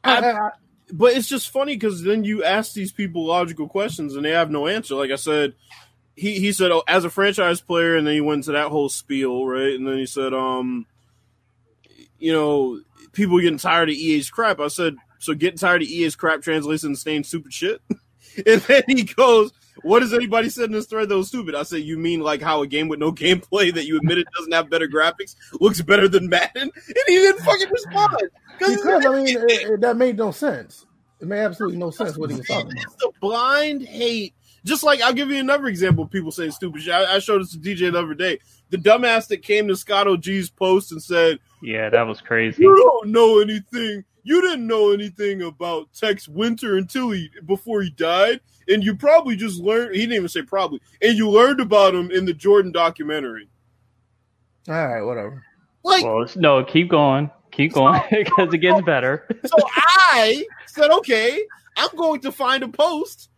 I, 0.05 0.18
I, 0.20 0.47
I- 0.49 0.51
but 0.93 1.14
it's 1.14 1.28
just 1.28 1.49
funny 1.51 1.74
because 1.74 2.03
then 2.03 2.22
you 2.24 2.45
ask 2.45 2.74
these 2.74 2.93
people 2.93 3.24
logical 3.26 3.66
questions 3.66 4.14
and 4.14 4.24
they 4.26 4.30
have 4.32 4.51
no 4.51 4.66
answer. 4.66 4.95
Like 4.95 5.11
I 5.11 5.16
said, 5.16 5.55
he 6.16 6.39
he 6.39 6.53
said, 6.53 6.70
"Oh, 6.70 6.82
as 6.86 7.05
a 7.07 7.11
franchise 7.11 7.62
player," 7.62 7.97
and 7.97 8.07
then 8.07 8.14
he 8.14 8.20
went 8.20 8.41
into 8.41 8.53
that 8.53 8.68
whole 8.68 8.91
spiel, 8.91 9.47
right? 9.47 9.74
And 9.74 9.86
then 9.89 9.97
he 9.99 10.07
said, 10.07 10.34
"Um, 10.34 10.84
you 12.18 12.32
know, 12.32 12.80
people 13.12 13.41
getting 13.41 13.59
tired 13.59 13.89
of 13.89 13.95
EA's 13.95 14.30
crap." 14.30 14.61
I 14.61 14.68
said, 14.68 14.97
"So 15.18 15.34
getting 15.34 15.59
tired 15.59 15.82
of 15.82 15.89
EA's 15.89 16.16
crap 16.16 16.43
translates 16.43 16.84
into 16.84 16.99
staying 16.99 17.24
stupid 17.24 17.53
shit." 17.55 17.80
and 18.47 18.61
then 18.62 18.82
he 18.89 19.05
goes, 19.05 19.53
"What 19.83 20.03
has 20.03 20.12
anybody 20.14 20.49
said 20.49 20.66
in 20.66 20.72
this 20.72 20.87
thread 20.87 21.09
that 21.09 21.16
was 21.16 21.29
stupid?" 21.29 21.55
I 21.55 21.62
said, 21.62 21.83
"You 21.83 21.99
mean 21.99 22.20
like 22.20 22.41
how 22.43 22.62
a 22.62 22.66
game 22.66 22.89
with 22.89 22.99
no 23.01 23.12
gameplay 23.24 23.72
that 23.74 23.87
you 23.87 23.97
admitted 23.97 24.26
doesn't 24.37 24.53
have 24.53 24.70
better 24.70 24.89
graphics 24.89 25.35
looks 25.61 25.81
better 25.83 26.09
than 26.09 26.29
Madden?" 26.29 26.70
And 26.72 26.72
he 27.07 27.14
didn't 27.18 27.43
fucking 27.43 27.70
respond 27.70 28.16
because 28.59 28.87
I 28.87 28.99
mean 29.11 29.26
it, 29.49 29.70
it- 29.70 29.81
that 29.81 29.97
made 29.97 30.16
no 30.16 30.31
sense. 30.31 30.87
It 31.20 31.26
made 31.26 31.41
absolutely 31.41 31.79
no 31.79 31.91
sense 31.91 32.16
what 32.16 32.31
he 32.31 32.37
was 32.37 32.47
talking 32.47 32.70
about. 32.70 32.85
It's 32.85 32.95
the 32.97 33.11
blind 33.20 33.83
hate. 33.83 34.35
Just 34.64 34.83
like 34.85 35.01
I'll 35.01 35.12
give 35.12 35.31
you 35.31 35.39
another 35.39 35.66
example. 35.66 36.05
of 36.05 36.11
People 36.11 36.31
saying 36.31 36.51
stupid 36.53 36.83
shit. 36.83 36.93
I, 36.95 37.16
I 37.16 37.18
showed 37.20 37.41
this 37.43 37.53
to 37.53 37.59
DJ 37.59 37.91
the 37.93 37.99
other 37.99 38.14
day. 38.14 38.39
The 38.70 38.76
dumbass 38.76 39.26
that 39.29 39.39
came 39.43 39.66
to 39.68 39.76
Scott 39.76 40.07
OG's 40.07 40.51
post 40.51 40.93
and 40.93 41.03
said, 41.03 41.39
Yeah, 41.62 41.89
that 41.91 42.03
was 42.07 42.20
crazy. 42.20 42.62
"You 42.62 42.76
don't 42.76 43.09
know 43.11 43.41
anything. 43.41 44.05
You 44.24 44.43
didn't 44.43 44.66
know 44.66 44.91
anything 44.93 45.43
about 45.43 45.89
Tex 45.95 46.29
Winter 46.29 46.76
until 46.76 47.11
he 47.11 47.31
before 47.47 47.81
he 47.83 47.91
died, 47.91 48.41
and 48.68 48.84
you 48.84 48.94
probably 48.94 49.36
just 49.36 49.60
learned. 49.60 49.94
He 49.94 50.02
didn't 50.02 50.16
even 50.16 50.28
say 50.28 50.42
probably, 50.42 50.80
and 51.02 51.16
you 51.16 51.28
learned 51.30 51.60
about 51.60 51.94
him 51.94 52.10
in 52.10 52.24
the 52.24 52.34
Jordan 52.34 52.72
documentary. 52.72 53.48
All 54.68 54.74
right, 54.74 55.02
whatever. 55.02 55.44
Like, 55.82 56.04
Well, 56.04 56.26
no, 56.36 56.64
keep 56.64 56.90
going, 56.90 57.30
keep 57.50 57.72
going 57.72 58.00
because 58.10 58.52
it 58.52 58.58
gets 58.58 58.82
better. 58.82 59.26
so 59.44 59.56
I 59.76 60.44
said, 60.66 60.90
okay, 60.90 61.42
I'm 61.76 61.96
going 61.96 62.20
to 62.22 62.32
find 62.32 62.62
a 62.62 62.68
post 62.68 63.30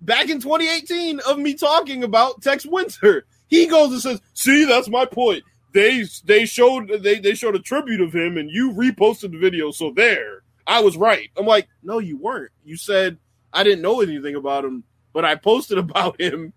back 0.00 0.28
in 0.28 0.40
2018 0.40 1.20
of 1.20 1.38
me 1.38 1.54
talking 1.54 2.02
about 2.02 2.42
Tex 2.42 2.66
Winter. 2.66 3.24
He 3.48 3.66
goes 3.66 3.92
and 3.92 4.00
says, 4.00 4.20
"See, 4.34 4.64
that's 4.64 4.88
my 4.88 5.04
point. 5.04 5.44
They 5.72 6.04
they 6.24 6.46
showed 6.46 6.88
they 7.02 7.18
they 7.18 7.34
showed 7.34 7.54
a 7.54 7.60
tribute 7.60 8.00
of 8.00 8.14
him, 8.14 8.38
and 8.38 8.50
you 8.50 8.72
reposted 8.72 9.32
the 9.32 9.38
video. 9.38 9.70
So 9.70 9.92
there, 9.94 10.42
I 10.66 10.80
was 10.80 10.96
right. 10.96 11.30
I'm 11.36 11.46
like, 11.46 11.68
no, 11.82 11.98
you 11.98 12.16
weren't. 12.16 12.50
You 12.64 12.76
said 12.76 13.18
I 13.52 13.64
didn't 13.64 13.82
know 13.82 14.00
anything 14.00 14.34
about 14.34 14.64
him, 14.64 14.84
but 15.12 15.24
I 15.24 15.34
posted 15.34 15.78
about 15.78 16.20
him, 16.20 16.52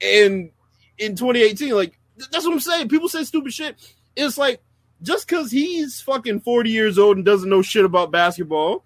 and 0.00 0.50
in 0.98 1.16
2018, 1.16 1.74
like 1.74 1.98
that's 2.30 2.44
what 2.44 2.52
I'm 2.52 2.60
saying. 2.60 2.88
People 2.88 3.08
say 3.08 3.24
stupid 3.24 3.52
shit. 3.52 3.76
It's 4.16 4.36
like 4.36 4.60
just 5.02 5.26
because 5.26 5.50
he's 5.50 6.00
fucking 6.00 6.40
40 6.40 6.70
years 6.70 6.98
old 6.98 7.16
and 7.16 7.24
doesn't 7.24 7.48
know 7.48 7.62
shit 7.62 7.84
about 7.84 8.10
basketball 8.10 8.84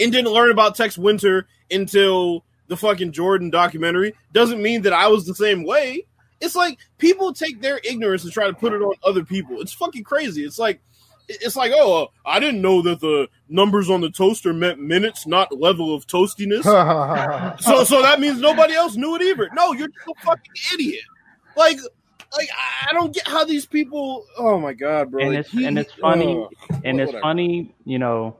and 0.00 0.10
didn't 0.10 0.32
learn 0.32 0.50
about 0.50 0.74
Tex 0.74 0.98
Winter 0.98 1.46
until 1.70 2.44
the 2.68 2.76
fucking 2.76 3.12
Jordan 3.12 3.50
documentary 3.50 4.14
doesn't 4.32 4.62
mean 4.62 4.82
that 4.82 4.92
I 4.92 5.08
was 5.08 5.26
the 5.26 5.34
same 5.34 5.64
way. 5.64 6.06
It's 6.40 6.56
like 6.56 6.78
people 6.98 7.32
take 7.32 7.60
their 7.60 7.80
ignorance 7.84 8.24
and 8.24 8.32
try 8.32 8.46
to 8.46 8.54
put 8.54 8.72
it 8.72 8.82
on 8.82 8.94
other 9.04 9.24
people. 9.24 9.60
It's 9.60 9.72
fucking 9.72 10.02
crazy. 10.02 10.44
It's 10.44 10.58
like 10.58 10.80
it's 11.28 11.56
like, 11.56 11.72
oh, 11.74 12.04
uh, 12.04 12.06
I 12.26 12.40
didn't 12.40 12.60
know 12.60 12.82
that 12.82 13.00
the 13.00 13.28
numbers 13.48 13.88
on 13.90 14.00
the 14.00 14.10
toaster 14.10 14.52
meant 14.52 14.80
minutes, 14.80 15.26
not 15.26 15.56
level 15.58 15.94
of 15.94 16.06
toastiness. 16.06 16.62
so, 17.60 17.84
so 17.84 18.02
that 18.02 18.20
means 18.20 18.40
nobody 18.40 18.74
else 18.74 18.96
knew 18.96 19.14
it 19.16 19.22
either. 19.22 19.48
No, 19.54 19.72
you're 19.72 19.88
just 19.88 20.06
a 20.08 20.24
fucking 20.24 20.52
idiot. 20.74 21.04
Like, 21.56 21.78
like 22.36 22.48
I- 22.56 22.90
I 22.90 22.92
don't 22.94 23.14
get 23.14 23.26
how 23.28 23.44
these 23.44 23.66
people. 23.66 24.24
Oh 24.38 24.58
my 24.58 24.72
god, 24.72 25.10
bro! 25.10 25.22
And 25.22 25.30
Like, 25.30 25.38
it's 25.40 25.50
he- 25.50 25.64
and 25.64 25.78
it's 25.78 25.92
funny, 25.94 26.44
ugh. 26.70 26.80
and 26.84 27.00
it's 27.00 27.12
funny, 27.20 27.74
you 27.84 27.98
know, 27.98 28.36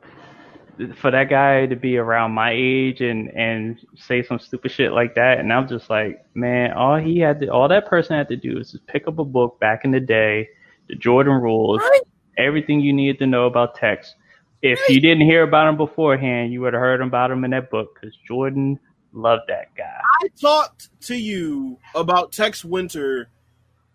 for 0.97 1.11
that 1.11 1.29
guy 1.29 1.67
to 1.67 1.77
be 1.77 1.97
around 1.99 2.33
my 2.33 2.53
age 2.55 3.01
and 3.03 3.29
and 3.37 3.79
say 3.97 4.23
some 4.23 4.39
stupid 4.39 4.71
shit 4.73 4.93
like 4.93 5.15
that, 5.17 5.39
and 5.41 5.53
I'm 5.53 5.69
just 5.69 5.91
like, 5.91 6.25
man, 6.35 6.73
all 6.73 6.97
he 6.97 7.19
had 7.19 7.41
to, 7.41 7.49
all 7.49 7.69
that 7.69 7.87
person 7.87 8.17
had 8.17 8.29
to 8.29 8.37
do 8.37 8.59
is 8.59 8.73
just 8.73 8.87
pick 8.87 9.07
up 9.07 9.19
a 9.19 9.25
book 9.25 9.61
back 9.61 9.85
in 9.85 9.91
the 9.91 10.01
day, 10.01 10.49
the 10.89 10.95
Jordan 10.97 11.35
rules, 11.35 11.81
Right. 11.81 12.01
Everything 12.43 12.81
you 12.81 12.93
needed 12.93 13.19
to 13.21 13.27
know 13.27 13.47
about 13.47 13.75
Tex. 13.77 14.15
If 14.63 14.79
you 14.89 15.01
didn't 15.01 15.23
hear 15.23 15.43
about 15.43 15.69
him 15.69 15.77
beforehand, 15.77 16.53
you 16.53 16.61
would 16.61 16.73
have 16.73 16.81
heard 16.81 17.01
about 17.01 17.31
him 17.31 17.45
in 17.45 17.51
that 17.51 17.71
book 17.71 17.95
because 17.95 18.17
Jordan 18.27 18.79
loved 19.13 19.43
that 19.49 19.75
guy. 19.77 20.01
I 20.23 20.29
talked 20.41 20.89
to 21.03 21.17
you 21.17 21.79
about 21.95 22.33
Tex 22.33 22.65
Winter, 22.65 23.29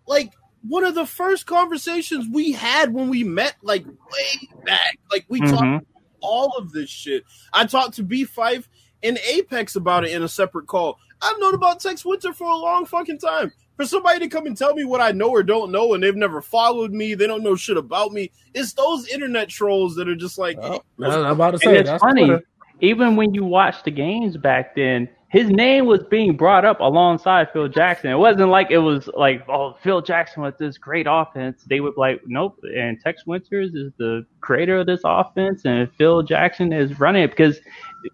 like 0.08 0.34
one 0.68 0.84
of 0.84 0.94
the 0.96 1.06
first 1.06 1.46
conversations 1.46 2.28
we 2.32 2.52
had 2.52 2.94
when 2.94 3.10
we 3.10 3.24
met, 3.24 3.56
like 3.62 3.86
way 3.86 4.50
back. 4.66 4.98
Like 5.10 5.26
we 5.30 5.40
Mhm. 5.40 5.52
talked 5.52 5.88
all 6.20 6.52
of 6.58 6.72
this 6.74 6.90
shit. 6.90 7.24
I 7.54 7.66
talked 7.66 7.96
to 7.96 8.04
B 8.04 8.26
Five 8.26 8.68
and 9.02 9.18
Apex 9.30 9.76
about 9.76 10.04
it 10.04 10.12
in 10.12 10.22
a 10.24 10.28
separate 10.28 10.68
call. 10.68 11.00
I've 11.22 11.40
known 11.40 11.54
about 11.54 11.80
Tex 11.80 12.04
Winter 12.04 12.34
for 12.34 12.48
a 12.50 12.56
long 12.56 12.86
fucking 12.86 13.20
time. 13.20 13.54
For 13.78 13.86
somebody 13.86 14.20
to 14.20 14.28
come 14.28 14.48
and 14.48 14.58
tell 14.58 14.74
me 14.74 14.86
what 14.86 15.02
I 15.02 15.12
know 15.12 15.30
or 15.30 15.44
don't 15.44 15.72
know, 15.72 15.94
and 15.94 16.04
they've 16.04 16.16
never 16.16 16.42
followed 16.42 16.92
me, 16.92 17.14
they 17.14 17.28
don't 17.28 17.44
know 17.44 17.56
shit 17.56 17.78
about 17.78 18.12
me. 18.12 18.32
It's 18.54 18.74
those 18.74 19.08
internet 19.08 19.50
trolls 19.50 19.96
that 19.96 20.10
are 20.10 20.16
just 20.16 20.38
like, 20.38 20.58
Oh, 20.60 20.84
I'm 21.00 21.26
about 21.26 21.52
to 21.52 21.60
say 21.60 21.68
And 21.70 21.78
it's 21.78 21.90
that's 21.92 22.02
funny, 22.02 22.26
Twitter. 22.26 22.44
even 22.82 23.16
when 23.16 23.34
you 23.34 23.46
watch 23.46 23.84
the 23.84 23.92
games 23.92 24.36
back 24.36 24.76
then, 24.76 25.08
his 25.30 25.50
name 25.50 25.86
was 25.86 26.02
being 26.10 26.38
brought 26.38 26.64
up 26.64 26.80
alongside 26.80 27.50
Phil 27.52 27.68
Jackson. 27.68 28.10
It 28.10 28.18
wasn't 28.18 28.50
like 28.50 28.72
it 28.72 28.78
was 28.78 29.10
like, 29.16 29.48
oh, 29.50 29.76
Phil 29.84 30.02
Jackson 30.02 30.42
with 30.42 30.58
this 30.58 30.78
great 30.78 31.06
offense. 31.08 31.66
They 31.68 31.82
would 31.82 31.96
be 31.96 32.00
like, 32.00 32.22
nope. 32.26 32.58
And 32.76 33.00
Tex 33.02 33.28
Winters 33.28 33.76
is 33.76 33.92
the 33.98 34.26
creator 34.40 34.80
of 34.80 34.86
this 34.88 35.02
offense, 35.04 35.66
and 35.66 35.92
Phil 35.98 36.24
Jackson 36.24 36.72
is 36.72 36.98
running 37.00 37.24
it 37.24 37.32
because 37.32 37.60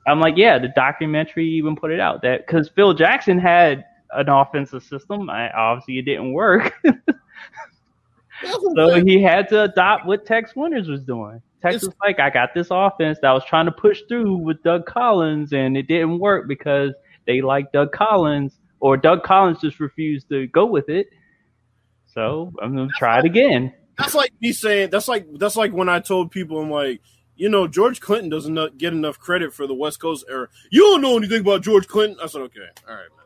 I'm 0.08 0.20
like, 0.20 0.38
yeah, 0.38 0.58
the 0.58 0.70
documentary 0.70 1.48
even 1.48 1.76
put 1.76 1.92
it 1.92 2.00
out 2.00 2.24
that 2.24 2.48
because 2.48 2.68
Phil 2.70 2.94
Jackson 2.96 3.38
had 3.38 3.86
an 4.16 4.30
offensive 4.30 4.84
system. 4.84 5.30
I, 5.30 5.50
obviously, 5.52 6.00
it 6.00 6.04
didn't 6.04 6.34
work. 6.34 6.74
That's 6.84 6.98
what 8.42 8.80
I'm 8.80 9.00
So 9.00 9.06
he 9.06 9.22
had 9.22 9.48
to 9.50 9.64
adopt 9.64 10.06
what 10.06 10.26
Tex 10.26 10.56
Winters 10.56 10.88
was 10.88 11.04
doing. 11.04 11.42
Tex 11.62 11.76
It's- 11.78 11.86
was 11.86 11.96
like, 12.02 12.20
I 12.20 12.30
got 12.30 12.54
this 12.54 12.68
offense 12.72 13.20
that 13.22 13.30
I 13.30 13.34
was 13.34 13.46
trying 13.46 13.66
to 13.66 13.72
push 13.72 14.02
through 14.08 14.38
with 14.38 14.62
Doug 14.64 14.86
Collins, 14.86 15.54
and 15.54 15.78
it 15.78 15.88
didn't 15.88 16.20
work 16.20 16.48
because 16.48 16.92
they 17.26 17.42
like 17.42 17.72
Doug 17.72 17.92
Collins, 17.94 18.60
or 18.80 18.98
Doug 18.98 19.24
Collins 19.24 19.62
just 19.62 19.80
refused 19.80 20.28
to 20.30 20.48
go 20.48 20.66
with 20.66 20.90
it. 20.90 21.08
So 22.06 22.52
I'm 22.62 22.76
gonna 22.76 22.90
try 22.98 23.20
it 23.20 23.26
again. 23.26 23.74
That's 23.98 24.14
like 24.14 24.34
me 24.42 24.52
saying 24.52 24.90
that's 24.90 25.08
like 25.08 25.26
that's 25.38 25.56
like 25.56 25.72
when 25.72 25.88
I 25.88 26.00
told 26.00 26.32
people 26.32 26.60
I'm 26.60 26.70
like, 26.70 27.02
you 27.36 27.48
know, 27.50 27.68
George 27.68 28.02
Clinton 28.02 28.30
doesn't 28.30 28.78
get 28.78 28.94
enough 28.94 29.18
credit 29.20 29.54
for 29.54 29.66
the 29.68 29.74
West 29.74 30.00
Coast 30.00 30.26
era. 30.30 30.48
You 30.70 30.82
don't 30.82 31.02
know 31.02 31.18
anything 31.18 31.42
about 31.42 31.64
George 31.64 31.88
Clinton. 31.88 32.18
I 32.22 32.28
said, 32.28 32.42
okay, 32.42 32.60
all 32.88 32.94
right, 32.94 33.08
man. 33.18 33.23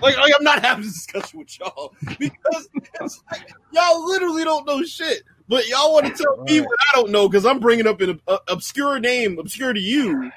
Like, 0.00 0.16
like 0.16 0.32
I'm 0.36 0.44
not 0.44 0.62
having 0.64 0.84
this 0.84 0.94
discussion 0.94 1.40
with 1.40 1.58
y'all 1.58 1.92
because 2.18 2.68
it's 3.00 3.22
like, 3.30 3.52
y'all 3.72 4.06
literally 4.06 4.44
don't 4.44 4.66
know 4.66 4.82
shit. 4.84 5.22
But 5.48 5.68
y'all 5.68 5.92
want 5.92 6.06
to 6.06 6.22
tell 6.22 6.36
me 6.44 6.60
what 6.60 6.78
I 6.88 7.00
don't 7.00 7.10
know 7.10 7.28
because 7.28 7.44
I'm 7.44 7.58
bringing 7.58 7.88
up 7.88 8.00
an 8.00 8.20
uh, 8.28 8.38
obscure 8.46 9.00
name, 9.00 9.38
obscure 9.38 9.72
to 9.72 9.80
you. 9.80 10.30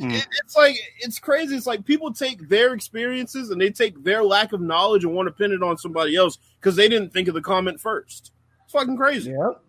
Mm. 0.00 0.14
It, 0.14 0.26
it's 0.42 0.56
like 0.56 0.76
it's 0.98 1.20
crazy. 1.20 1.54
It's 1.54 1.66
like 1.66 1.84
people 1.84 2.12
take 2.12 2.48
their 2.48 2.74
experiences 2.74 3.50
and 3.50 3.60
they 3.60 3.70
take 3.70 4.02
their 4.02 4.24
lack 4.24 4.52
of 4.52 4.60
knowledge 4.60 5.04
and 5.04 5.14
want 5.14 5.28
to 5.28 5.32
pin 5.32 5.52
it 5.52 5.62
on 5.62 5.78
somebody 5.78 6.16
else 6.16 6.38
because 6.58 6.74
they 6.74 6.88
didn't 6.88 7.12
think 7.12 7.28
of 7.28 7.34
the 7.34 7.40
comment 7.40 7.80
first. 7.80 8.32
It's 8.64 8.72
fucking 8.72 8.96
crazy. 8.96 9.30
Yep. 9.30 9.62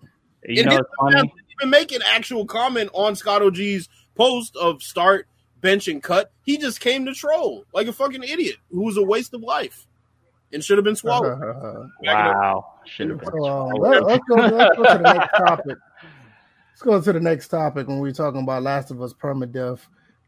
You 0.48 0.62
It 0.62 0.66
know, 0.66 0.82
didn't 1.12 1.32
even 1.60 1.70
make 1.70 1.92
an 1.92 2.02
actual 2.06 2.46
comment 2.46 2.90
on 2.94 3.16
Scott 3.16 3.44
OG's 3.44 3.88
post 4.16 4.56
of 4.56 4.82
start, 4.82 5.28
bench, 5.62 5.88
and 5.88 6.02
cut. 6.02 6.32
He 6.44 6.58
just 6.58 6.80
came 6.80 7.06
to 7.06 7.14
troll 7.14 7.66
like 7.74 7.88
a 7.88 7.94
fucking 7.94 8.24
idiot 8.24 8.58
who 8.72 8.84
was 8.84 8.98
a 8.98 9.04
waste 9.04 9.34
of 9.34 9.42
life 9.42 9.88
and 10.54 10.64
should 10.64 10.78
have 10.78 10.86
been 10.86 10.96
swallowed. 10.96 11.40
Wow, 12.04 12.66
should 12.86 13.10
have 13.10 13.20
been. 13.20 13.30
So, 13.30 13.46
uh, 13.46 13.66
let, 13.78 14.04
us 14.04 14.20
go, 14.28 14.36
let's 14.36 14.76
go 14.76 14.84
to 14.84 14.98
the 14.98 15.14
next 15.14 15.38
topic. 15.38 15.78
Let's 16.72 16.82
go 16.82 17.02
to 17.02 17.14
the 17.14 17.20
next 17.20 17.48
topic 17.50 17.88
when 17.88 18.00
we're 18.00 18.12
talking 18.12 18.42
about 18.42 18.64
Last 18.64 18.92
of 18.92 19.02
Us 19.02 19.14
permadeath. 19.14 19.80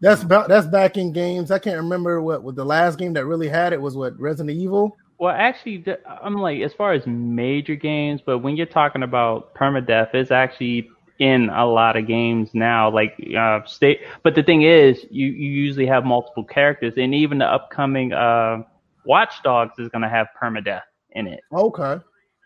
That's 0.02 0.22
about 0.22 0.50
that's 0.50 0.68
back 0.68 0.98
in 0.98 1.14
games. 1.14 1.50
I 1.50 1.60
can't 1.60 1.78
remember 1.78 2.22
what 2.22 2.44
what 2.44 2.56
the 2.56 2.66
last 2.66 3.00
game 3.00 3.14
that 3.14 3.26
really 3.26 3.48
had 3.48 3.74
it 3.74 3.82
was 3.82 3.96
what 3.96 4.20
Resident 4.20 4.58
Evil. 4.58 4.98
Well, 5.18 5.34
actually, 5.34 5.86
I'm 6.22 6.36
like 6.36 6.62
as 6.62 6.74
far 6.74 6.94
as 6.94 7.08
major 7.08 7.76
games, 7.76 8.22
but 8.26 8.40
when 8.40 8.58
you're 8.58 8.66
talking 8.66 9.04
about 9.04 9.56
permadeath, 9.56 10.14
it's 10.14 10.32
actually 10.32 10.90
in 11.20 11.50
a 11.50 11.66
lot 11.66 11.96
of 11.98 12.08
games 12.08 12.50
now. 12.54 12.90
Like 12.92 13.16
uh, 13.38 13.62
state, 13.66 14.02
but 14.24 14.36
the 14.36 14.44
thing 14.44 14.64
is, 14.64 15.06
you 15.10 15.28
you 15.28 15.52
usually 15.52 15.86
have 15.88 16.06
multiple 16.06 16.44
characters, 16.44 16.94
and 16.98 17.14
even 17.14 17.38
the 17.40 17.46
upcoming 17.46 18.14
uh, 18.14 18.64
Watch 19.06 19.34
Dogs 19.44 19.78
is 19.80 19.90
gonna 19.90 20.10
have 20.10 20.28
permadeath 20.42 20.84
in 21.12 21.28
it. 21.28 21.42
Okay. 21.54 21.98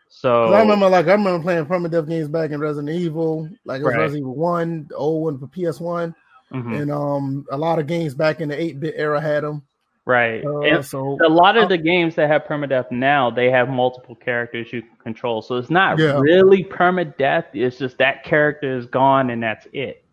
So 0.09 0.53
I 0.53 0.59
remember 0.61 0.89
like 0.89 1.07
I 1.07 1.11
remember 1.13 1.41
playing 1.43 1.65
permadeath 1.65 2.07
games 2.07 2.27
back 2.29 2.51
in 2.51 2.59
Resident 2.59 2.89
Evil, 2.95 3.49
like 3.65 3.81
it 3.81 3.85
was 3.85 3.95
Right. 3.95 3.97
Resident 3.97 4.23
Evil 4.23 4.35
One, 4.35 4.85
the 4.89 4.95
old 4.95 5.23
one 5.23 5.37
for 5.39 5.47
PS 5.47 5.79
One, 5.79 6.15
mhm, 6.51 6.81
and 6.81 6.91
um 6.91 7.45
a 7.51 7.57
lot 7.57 7.79
of 7.79 7.87
games 7.87 8.13
back 8.15 8.39
in 8.41 8.49
the 8.49 8.59
eight 8.61 8.79
bit 8.79 8.95
era 8.97 9.19
had 9.19 9.43
them. 9.43 9.63
Right, 10.07 10.43
Uh, 10.45 10.61
and 10.61 10.83
so 10.85 11.17
a 11.23 11.29
lot 11.29 11.57
of 11.57 11.69
the 11.69 11.77
games 11.77 12.15
that 12.15 12.27
have 12.29 12.45
permadeath 12.45 12.89
now, 12.91 13.29
they 13.29 13.51
have 13.51 13.69
multiple 13.69 14.15
characters 14.15 14.71
you 14.73 14.81
can 14.81 14.95
control. 15.03 15.41
So 15.41 15.57
it's 15.57 15.69
not 15.69 15.99
Yeah. 15.99 16.17
really 16.19 16.63
permadeath. 16.63 17.45
It's 17.53 17.77
just 17.77 17.97
that 17.99 18.23
character 18.23 18.75
is 18.77 18.85
gone 18.87 19.29
and 19.29 19.43
that's 19.43 19.67
it. 19.73 20.03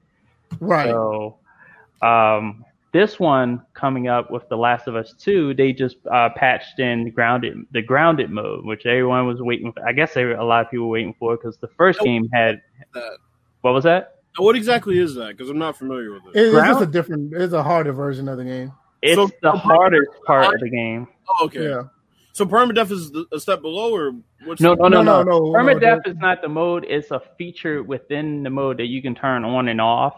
right, 0.60 0.90
So, 0.90 1.36
um, 2.02 2.64
this 2.92 3.18
one 3.18 3.60
coming 3.74 4.06
up 4.06 4.30
with 4.30 4.48
The 4.48 4.56
Last 4.56 4.86
of 4.86 4.94
Us 4.94 5.12
Two, 5.18 5.52
they 5.54 5.72
just 5.72 5.96
uh, 6.12 6.28
patched 6.36 6.78
in 6.78 7.10
grounded 7.10 7.56
the 7.72 7.82
grounded 7.82 8.30
mode, 8.30 8.64
which 8.64 8.86
everyone 8.86 9.26
was 9.26 9.40
waiting. 9.42 9.72
for. 9.72 9.84
I 9.88 9.92
guess 9.92 10.14
they, 10.14 10.22
a 10.30 10.44
lot 10.44 10.64
of 10.64 10.70
people 10.70 10.86
were 10.86 10.92
waiting 10.92 11.14
for 11.18 11.36
because 11.36 11.56
the 11.56 11.66
first 11.68 11.98
Nope. 12.00 12.06
game 12.06 12.28
had 12.32 12.60
That. 12.94 13.16
what 13.62 13.74
was 13.74 13.82
that? 13.84 14.10
What 14.36 14.54
exactly 14.56 14.98
is 14.98 15.14
that? 15.16 15.28
Because 15.36 15.50
I'm 15.50 15.58
not 15.58 15.76
familiar 15.76 16.12
with 16.12 16.22
it. 16.26 16.38
It- 16.40 16.54
it's 16.54 16.66
just 16.66 16.82
a 16.82 16.86
different, 16.86 17.32
it's 17.34 17.52
a 17.52 17.62
harder 17.64 17.92
version 17.92 18.28
of 18.28 18.36
the 18.38 18.44
game. 18.44 18.72
It's 19.04 19.16
So- 19.16 19.28
the 19.42 19.52
hardest 19.52 20.10
part 20.26 20.54
of 20.54 20.60
the 20.60 20.70
game. 20.70 21.06
Oh, 21.28 21.44
okay. 21.46 21.68
Yeah, 21.68 21.82
So 22.32 22.44
permadeath 22.46 22.90
is 22.90 23.12
a 23.32 23.38
step 23.38 23.60
below, 23.62 23.94
or 23.94 24.12
what's 24.44 24.60
No, 24.60 24.74
no, 24.74 24.88
no, 24.88 25.02
No, 25.02 25.22
no. 25.22 25.30
no, 25.30 25.38
no, 25.38 25.52
Permadeath 25.52 26.06
no, 26.06 26.12
is 26.12 26.16
not 26.18 26.42
the 26.42 26.48
mode. 26.48 26.84
It's 26.88 27.10
a 27.10 27.20
feature 27.38 27.82
within 27.82 28.42
the 28.42 28.50
mode 28.50 28.78
that 28.78 28.86
you 28.86 29.00
can 29.02 29.14
turn 29.14 29.44
on 29.44 29.68
and 29.68 29.80
off. 29.80 30.16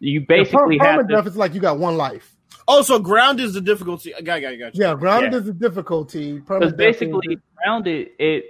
You 0.00 0.22
basically 0.26 0.76
yeah, 0.76 0.82
per- 0.82 0.92
have 1.02 1.08
to. 1.08 1.14
permadeath 1.14 1.26
is 1.26 1.36
like 1.36 1.54
you 1.54 1.60
got 1.60 1.78
one 1.78 1.96
life. 1.96 2.32
Oh, 2.68 2.82
so 2.82 2.98
ground 2.98 3.38
is 3.38 3.54
the 3.54 3.60
difficulty. 3.60 4.14
I 4.14 4.20
got, 4.22 4.40
got, 4.42 4.58
got. 4.58 4.74
you. 4.74 4.82
Yeah, 4.84 4.94
grounded 4.94 5.32
Yeah. 5.32 5.38
is 5.38 5.44
the 5.46 5.52
difficulty. 5.52 6.38
Because 6.38 6.72
basically, 6.72 7.34
is- 7.34 7.40
grounded 7.62 8.08
it 8.18 8.44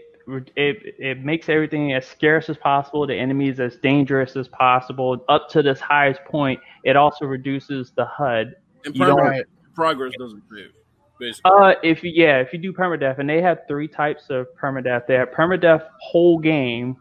it 0.57 0.95
it 0.99 1.25
makes 1.25 1.49
everything 1.49 1.93
as 1.93 2.05
scarce 2.07 2.49
as 2.49 2.57
possible. 2.57 3.07
The 3.07 3.15
enemies 3.15 3.61
as 3.61 3.77
dangerous 3.77 4.35
as 4.37 4.49
possible. 4.49 5.25
Up 5.29 5.49
to 5.51 5.63
this 5.63 5.79
highest 5.81 6.25
point, 6.25 6.59
it 6.83 6.97
also 6.97 7.27
reduces 7.27 7.93
the 7.93 8.05
HUD. 8.07 8.55
And 8.85 8.97
you 8.97 9.05
don't- 9.05 9.19
permadeath 9.19 9.23
right. 9.31 9.45
Progress 9.77 10.13
doesn't 10.19 10.43
save. 10.53 10.73
Basically, 11.21 11.51
Uh, 11.55 11.75
if 11.83 12.03
you 12.03 12.11
yeah, 12.15 12.41
if 12.41 12.53
you 12.53 12.59
do 12.59 12.73
permadeath, 12.73 13.19
and 13.19 13.29
they 13.31 13.41
have 13.41 13.61
three 13.69 13.89
types 13.89 14.29
of 14.29 14.49
permadeath. 14.61 15.07
They 15.07 15.15
have 15.15 15.31
permadeath 15.31 15.87
whole 16.01 16.39
game, 16.39 16.97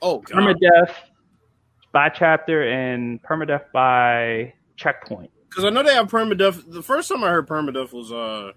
oh 0.00 0.18
god. 0.18 0.36
permadeath 0.38 0.92
by 1.92 2.08
chapter, 2.08 2.62
and 2.68 3.22
permadeath 3.22 3.70
by 3.72 4.54
checkpoint. 4.76 5.30
Because 5.48 5.64
I 5.64 5.70
know 5.70 5.82
they 5.82 5.94
have 5.94 6.08
permadeath. 6.10 6.72
The 6.72 6.82
first 6.82 7.08
time 7.08 7.22
I 7.22 7.28
heard 7.28 7.46
permadeath 7.46 7.92
was, 7.92 8.10
uh, 8.10 8.52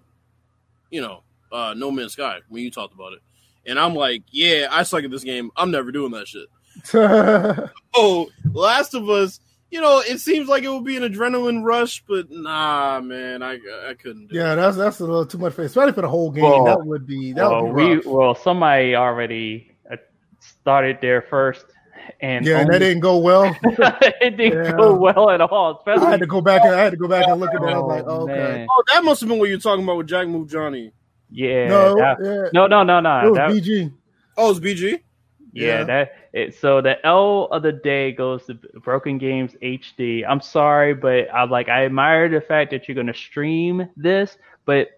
you 0.89 1.01
know, 1.01 1.23
uh, 1.51 1.73
No 1.77 1.91
Man's 1.91 2.13
Sky 2.13 2.39
when 2.49 2.63
you 2.63 2.71
talked 2.71 2.93
about 2.95 3.13
it, 3.13 3.19
and 3.67 3.77
I'm 3.77 3.93
like, 3.93 4.23
yeah, 4.31 4.69
I 4.71 4.83
suck 4.83 5.03
at 5.03 5.11
this 5.11 5.23
game. 5.23 5.51
I'm 5.57 5.69
never 5.69 5.91
doing 5.91 6.11
that 6.13 6.27
shit. 6.27 6.47
Oh, 7.97 8.29
Last 8.53 8.93
of 8.93 9.07
Us. 9.09 9.39
You 9.75 9.81
know, 9.81 9.99
it 9.99 10.19
seems 10.21 10.47
like 10.47 10.63
it 10.63 10.69
would 10.69 10.85
be 10.85 10.95
an 10.95 11.03
adrenaline 11.03 11.61
rush, 11.61 12.01
but 12.07 12.31
nah, 12.31 13.01
man, 13.01 13.43
I 13.43 13.55
I 13.89 13.93
couldn't. 14.01 14.27
Do 14.27 14.37
yeah, 14.37 14.53
it. 14.53 14.55
that's 14.55 14.77
that's 14.77 15.01
a 15.01 15.03
little 15.03 15.25
too 15.25 15.37
much 15.37 15.51
for 15.53 15.63
especially 15.63 15.91
for 15.91 15.99
the 16.01 16.07
whole 16.07 16.31
game. 16.31 16.45
Well, 16.45 16.63
that 16.63 16.85
would 16.85 17.05
be 17.05 17.33
that 17.33 17.49
Well, 17.49 17.67
would 17.67 17.75
be 17.75 17.97
we 18.07 18.13
well 18.15 18.35
somebody 18.35 18.95
already 18.95 19.75
uh, 19.91 19.97
started 20.39 20.99
there 21.01 21.21
first, 21.23 21.65
and 22.21 22.45
yeah, 22.45 22.59
and 22.59 22.69
that 22.71 22.79
didn't 22.79 23.01
go 23.01 23.17
well. 23.17 23.53
it 23.63 24.37
didn't 24.37 24.63
Yeah. 24.63 24.77
go 24.77 24.95
well 24.95 25.29
at 25.29 25.41
all. 25.41 25.83
I 25.85 25.99
had 26.11 26.21
to 26.21 26.25
go 26.25 26.39
back 26.39 26.63
and 26.63 26.73
I 26.73 26.81
had 26.81 26.91
to 26.91 26.97
go 26.97 27.09
back 27.09 27.27
and 27.27 27.37
look 27.41 27.53
at 27.53 27.59
that. 27.59 27.73
I 27.73 27.77
was 27.77 27.83
Oh, 27.83 27.87
like, 27.87 28.03
oh, 28.07 28.21
okay. 28.31 28.65
Oh, 28.71 28.83
that 28.93 29.03
must 29.03 29.19
have 29.19 29.27
been 29.29 29.39
what 29.39 29.49
you're 29.49 29.57
talking 29.59 29.83
about 29.83 29.97
with 29.97 30.07
Jack 30.07 30.29
Move 30.29 30.49
Johnny. 30.49 30.93
yeah, 31.29 31.67
no, 31.67 31.95
that- 31.97 32.17
yeah, 32.23 32.49
no, 32.53 32.67
no, 32.67 32.83
no, 32.83 32.99
it 32.99 33.29
was 33.29 33.35
That, 33.35 33.49
BG. 33.49 33.91
Oh, 34.37 34.51
it's 34.51 34.59
BG. 34.61 35.01
Yeah, 35.55 35.67
yeah. 35.79 35.83
that. 35.85 36.11
It, 36.33 36.55
so 36.55 36.81
the 36.81 37.03
L 37.05 37.45
of 37.51 37.63
the 37.63 37.71
day 37.71 38.11
goes 38.11 38.45
to 38.45 38.53
Broken 38.83 39.17
Games 39.17 39.53
HD. 39.63 40.23
I'm 40.27 40.41
sorry, 40.41 40.93
but 40.93 41.33
I'm 41.33 41.49
like 41.49 41.69
I 41.69 41.85
admire 41.85 42.29
the 42.29 42.41
fact 42.41 42.71
that 42.71 42.87
you're 42.87 42.95
gonna 42.95 43.13
stream 43.13 43.87
this, 43.95 44.37
but 44.65 44.89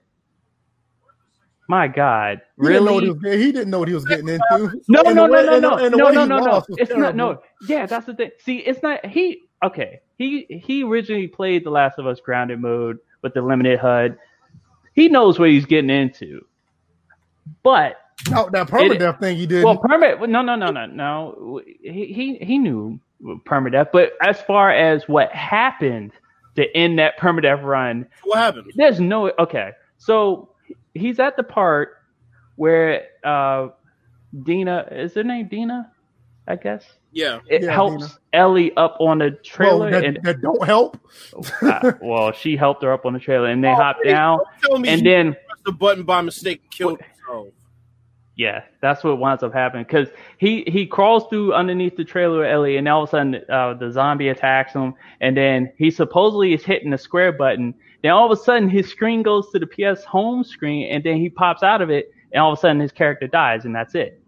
my 1.70 1.88
God, 1.88 2.42
He 2.62 2.68
didn't 2.70 2.86
know 2.86 2.94
what 2.94 3.04
really? 3.04 3.06
he 3.08 3.12
was 3.12 3.22
getting. 3.22 3.40
He 3.42 3.52
didn't 3.52 3.70
know 3.70 3.80
what 3.80 3.88
he 3.90 3.94
was 3.94 4.06
getting 4.06 4.30
into. 4.30 4.82
No, 4.88 5.02
And 5.04 5.16
no, 5.16 5.26
no, 5.26 5.32
way- 5.34 5.46
no, 5.46 5.60
no, 5.60 5.78
and 5.78 5.96
no, 5.98 6.10
no, 6.12 6.26
no, 6.26 6.38
no. 6.40 6.64
It's 6.70 6.92
not. 6.96 7.16
No, 7.16 7.42
yeah, 7.68 7.86
that's 7.86 8.06
the 8.06 8.14
thing. 8.16 8.32
See, 8.44 8.58
it's 8.60 8.82
not. 8.82 9.06
He 9.06 9.50
okay. 9.64 10.00
He 10.18 10.46
he 10.66 10.84
originally 10.84 11.28
played 11.28 11.66
The 11.66 11.70
Last 11.70 12.00
of 12.00 12.08
Us 12.08 12.20
Grounded 12.22 12.62
mode 12.62 13.00
with 13.22 13.34
the 13.34 13.42
limited 13.42 13.80
HUD. 13.80 14.18
He 14.94 15.10
knows 15.10 15.38
what 15.38 15.50
he's 15.50 15.66
getting 15.66 15.90
into, 15.90 16.46
but 17.64 17.98
No, 18.30 18.50
that 18.52 18.68
permadeath 18.68 19.20
thing 19.20 19.38
he 19.38 19.46
did. 19.46 19.64
Well, 19.64 19.78
permit. 19.78 20.20
No, 20.30 20.42
no, 20.42 20.56
no, 20.56 20.68
no, 20.72 20.86
no. 20.88 21.62
He 21.82 22.06
he 22.14 22.38
he 22.44 22.58
knew 22.58 23.00
permadeath, 23.46 23.90
but 23.94 24.14
as 24.22 24.42
far 24.42 24.72
as 24.72 25.08
what 25.08 25.32
happened 25.32 26.12
to 26.56 26.66
end 26.76 26.98
that 27.00 27.18
permadeath 27.20 27.64
run, 27.64 28.08
What 28.24 28.40
happened? 28.40 28.72
there's 28.76 29.00
no 29.00 29.32
okay. 29.40 29.72
So 29.98 30.50
he's 30.94 31.20
at 31.20 31.38
the 31.38 31.44
part 31.44 31.90
where 32.56 33.06
uh 33.24 33.70
Dina 34.44 34.88
is 34.92 35.14
her 35.14 35.24
name 35.24 35.48
Dina, 35.48 35.92
I 36.48 36.56
guess. 36.56 36.84
Yeah. 37.12 37.40
It 37.48 37.64
Yeah, 37.64 37.72
helps 37.74 38.08
Dina. 38.08 38.20
Ellie 38.34 38.76
up 38.78 38.98
on 39.00 39.20
the 39.20 39.26
Well, 39.26 39.40
trailer, 39.44 39.92
that, 39.92 40.04
and 40.04 40.20
that 40.24 40.42
don't 40.42 40.66
help. 40.66 40.98
uh, 41.62 41.94
well, 42.02 42.32
she 42.34 42.58
helped 42.58 42.84
her 42.84 42.92
up 42.92 43.06
on 43.06 43.14
the 43.14 43.20
trailer, 43.20 43.48
and 43.48 43.64
they 43.64 43.70
Oh, 43.70 43.76
hopped 43.76 44.04
down, 44.04 44.40
don't 44.64 44.72
Tell 44.72 44.80
me 44.80 44.90
and 44.90 45.06
then 45.06 45.36
the 45.66 45.72
button 45.72 46.04
by 46.04 46.22
mistake 46.22 46.62
and 46.64 46.72
killed. 46.72 47.00
Yeah, 48.38 48.62
that's 48.82 49.04
what 49.04 49.18
winds 49.18 49.42
up 49.42 49.52
happening 49.52 49.84
because 49.84 50.10
he 50.38 50.64
he 50.68 50.86
crawls 50.86 51.28
through 51.28 51.56
underneath 51.56 51.98
the 51.98 52.04
trailer 52.06 52.40
with 52.42 52.48
Ellie, 52.48 52.78
and 52.78 52.88
all 52.88 53.02
of 53.04 53.10
a 53.10 53.12
sudden 53.12 53.42
uh, 53.50 53.74
the 53.74 53.92
zombie 53.92 54.30
attacks 54.30 54.74
him, 54.74 54.94
and 55.20 55.36
then 55.36 55.74
he 55.76 55.90
supposedly 55.90 56.54
is 56.54 56.64
hitting 56.64 56.92
the 56.92 57.00
square 57.00 57.32
button. 57.32 57.74
Then 58.04 58.12
all 58.12 58.32
of 58.32 58.40
a 58.40 58.42
sudden 58.42 58.70
his 58.70 58.88
screen 58.90 59.24
goes 59.24 59.50
to 59.52 59.60
the 59.60 59.66
PS 59.66 60.04
home 60.04 60.44
screen, 60.44 60.88
and 60.92 61.04
then 61.04 61.18
he 61.18 61.30
pops 61.30 61.64
out 61.64 61.82
of 61.82 61.90
it, 61.90 62.12
and 62.32 62.40
all 62.40 62.54
of 62.54 62.60
a 62.60 62.62
sudden 62.62 62.80
his 62.80 62.92
character 62.92 63.26
dies, 63.26 63.66
and 63.66 63.76
that's 63.76 63.96
it. 63.96 64.22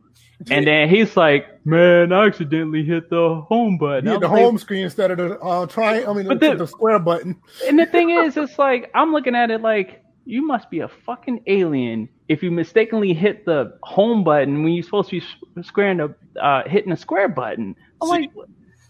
And 0.50 0.66
then 0.66 0.90
he's 0.90 1.16
like, 1.16 1.46
"Man, 1.66 2.12
I 2.12 2.26
accidentally 2.26 2.84
hit 2.84 3.12
the 3.12 3.42
home 3.48 3.78
button." 3.78 4.10
Hit 4.10 4.22
the 4.22 4.28
like, 4.28 4.42
home 4.42 4.58
screen 4.58 4.86
instead 4.86 5.12
of 5.12 5.18
the 5.18 5.38
uh, 5.40 5.68
try. 5.68 6.04
I 6.04 6.14
mean, 6.14 6.26
the- 6.28 6.56
the 6.56 6.66
square 6.66 6.98
button. 6.98 7.36
And 7.68 7.78
the 7.78 7.86
thing 7.86 8.10
is, 8.10 8.38
it's 8.38 8.58
like 8.58 8.90
I'm 8.96 9.12
looking 9.12 9.36
at 9.36 9.52
it 9.52 9.62
like 9.62 10.02
you 10.30 10.46
must 10.46 10.70
be 10.70 10.82
a 10.82 10.88
fucking 10.88 11.42
alien 11.48 12.08
if 12.28 12.44
you 12.44 12.52
mistakenly 12.52 13.14
hit 13.14 13.46
the 13.46 13.78
home 13.82 14.24
button 14.24 14.64
when 14.64 14.74
you're 14.74 14.84
supposed 14.84 15.10
to 15.10 15.20
be 15.56 15.64
squaring 15.64 15.98
the 15.98 16.16
uh, 16.40 16.68
hitting 16.70 16.92
a 16.92 16.98
square 16.98 17.28
button. 17.28 17.76
I'm 18.00 18.08
See, 18.08 18.14
like, 18.14 18.32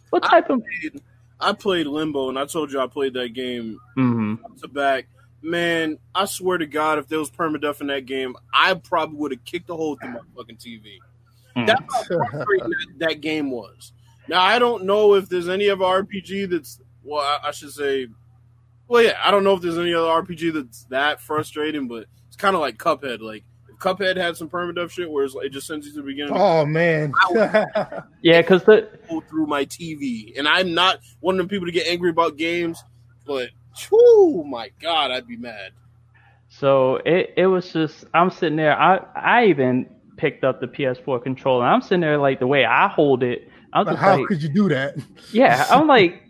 what, 0.10 0.24
type 0.24 0.50
of? 0.50 0.62
I 1.40 1.54
played 1.54 1.88
Limbo, 1.88 2.28
and 2.28 2.38
I 2.38 2.46
told 2.46 2.74
you 2.74 2.82
I 2.82 2.88
played 2.88 3.14
that 3.14 3.30
game 3.30 3.80
hmm 3.96 4.36
to 4.62 4.68
back. 4.68 5.08
Man, 5.42 5.98
I 6.14 6.26
swear 6.26 6.58
to 6.58 6.66
God, 6.66 7.00
if 7.00 7.08
there 7.08 7.20
was 7.20 7.32
permadeath 7.32 7.80
in 7.80 7.88
that 7.88 8.06
game, 8.06 8.36
I 8.54 8.74
probably 8.74 9.16
would 9.16 9.32
have 9.32 9.46
kicked 9.46 9.70
a 9.70 9.76
hole 9.76 9.96
through 9.96 10.12
my 10.12 10.20
fucking 10.36 10.58
TV. 10.58 10.98
Mm. 11.56 11.68
That's 11.68 11.82
how 11.94 12.04
frustrating 12.04 12.70
that, 12.70 12.88
that 12.98 13.22
game 13.22 13.50
was. 13.50 13.94
Now 14.28 14.42
I 14.42 14.60
don't 14.60 14.84
know 14.84 15.14
if 15.14 15.30
there's 15.30 15.48
any 15.48 15.70
other 15.70 15.86
RPG 15.86 16.50
that's 16.50 16.82
well, 17.02 17.22
I, 17.22 17.48
I 17.48 17.52
should 17.52 17.72
say, 17.72 18.08
well, 18.90 19.02
yeah, 19.04 19.18
I 19.24 19.32
don't 19.32 19.46
know 19.46 19.54
if 19.54 19.62
there's 19.62 19.78
any 19.78 19.94
other 19.94 20.08
RPG 20.08 20.54
that's 20.54 20.84
that 20.86 21.22
frustrating, 21.22 21.88
but 21.88 22.08
it's 22.28 22.36
kind 22.36 22.56
of 22.56 22.62
like 22.62 22.78
Cuphead. 22.78 23.22
Like 23.22 23.44
Cuphead 23.78 24.18
had 24.18 24.36
some 24.36 24.50
permadeath 24.50 24.92
shit, 24.92 25.10
where 25.10 25.24
it's 25.24 25.34
like, 25.36 25.46
it 25.46 25.54
just 25.54 25.68
sends 25.68 25.86
you 25.88 25.94
to 25.94 25.98
the 26.00 26.04
beginning, 26.04 26.34
Oh 26.36 26.66
man. 26.66 27.14
Yeah, 28.22 28.42
because 28.42 28.64
the 28.66 28.90
go 29.10 29.22
through 29.22 29.46
my 29.48 29.64
TV, 29.66 30.38
and 30.38 30.48
I'm 30.48 30.74
not 30.74 31.00
one 31.22 31.36
of 31.36 31.38
them 31.38 31.48
people 31.48 31.66
to 31.68 31.72
get 31.72 31.88
angry 31.88 32.10
about 32.10 32.36
games, 32.36 32.84
but 33.26 33.50
oh 33.94 34.44
my 34.46 34.72
God, 34.82 35.12
I'd 35.12 35.28
be 35.28 35.38
mad. 35.38 35.72
so 36.50 36.98
it 37.06 37.34
it 37.38 37.46
was 37.48 37.72
just 37.72 38.06
I'm 38.14 38.30
sitting 38.32 38.58
there. 38.58 38.78
I 38.78 38.98
I 39.16 39.46
even 39.46 39.88
picked 40.18 40.44
up 40.44 40.60
the 40.60 40.68
PS4 40.68 41.24
controller. 41.24 41.64
I'm 41.66 41.82
sitting 41.82 42.02
there 42.02 42.18
like 42.18 42.40
the 42.40 42.48
way 42.48 42.66
I 42.66 42.90
hold 42.90 43.24
it. 43.24 43.48
I'm 43.72 43.86
But 43.86 43.92
just 43.92 44.02
how 44.02 44.18
like, 44.18 44.28
could 44.28 44.42
you 44.44 44.50
do 44.50 44.68
that? 44.70 44.98
yeah. 45.32 45.66
I'm 45.70 45.88
like, 45.88 46.24
Doesn't 46.24 46.29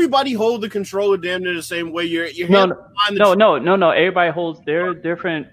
everybody 0.00 0.32
hold 0.32 0.62
the 0.62 0.68
controller 0.68 1.18
damn 1.18 1.42
near 1.42 1.54
the 1.54 1.62
same 1.62 1.92
way? 1.92 2.04
Your 2.04 2.26
your 2.26 2.48
no, 2.48 2.58
hand 2.58 2.70
no, 2.70 2.76
behind 2.76 3.16
the 3.16 3.18
no, 3.18 3.34
no, 3.34 3.58
no, 3.58 3.76
no. 3.76 3.90
Everybody 3.90 4.30
holds 4.30 4.60
their 4.64 4.94
different 4.94 5.46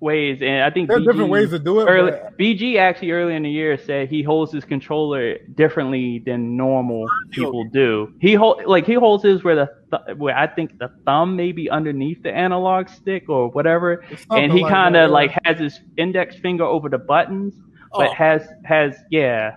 ways, 0.00 0.40
and 0.42 0.62
I 0.64 0.70
think 0.70 0.88
There 0.88 0.96
are 0.96 1.00
different 1.00 1.28
BG 1.28 1.30
ways 1.30 1.50
to 1.50 1.58
do 1.58 1.80
it. 1.80 1.84
Early, 1.84 2.10
but- 2.12 2.38
BG 2.38 2.76
actually 2.78 3.12
early 3.12 3.36
in 3.36 3.42
the 3.42 3.50
year 3.50 3.76
said 3.76 4.08
he 4.08 4.22
holds 4.22 4.50
his 4.50 4.64
controller 4.64 5.36
differently 5.54 6.22
than 6.24 6.56
normal 6.56 7.06
people 7.30 7.64
do. 7.72 8.12
He 8.20 8.32
hold 8.34 8.64
like 8.66 8.86
he 8.86 8.94
holds 8.94 9.22
his 9.22 9.44
where 9.44 9.54
the 9.56 9.70
th- 9.90 10.16
where 10.16 10.36
I 10.36 10.46
think 10.46 10.78
the 10.78 10.88
thumb 11.04 11.36
may 11.36 11.52
be 11.52 11.68
underneath 11.68 12.22
the 12.22 12.32
analog 12.32 12.88
stick 12.88 13.28
or 13.28 13.48
whatever, 13.50 14.02
and 14.30 14.50
he 14.52 14.62
like 14.62 14.72
kind 14.72 14.96
of 14.96 15.10
yeah. 15.10 15.14
like 15.14 15.38
has 15.44 15.58
his 15.58 15.78
index 15.98 16.36
finger 16.36 16.64
over 16.64 16.88
the 16.88 16.98
buttons, 16.98 17.54
but 17.92 18.08
Oh. 18.08 18.12
has 18.14 18.48
has 18.64 18.96
yeah, 19.10 19.56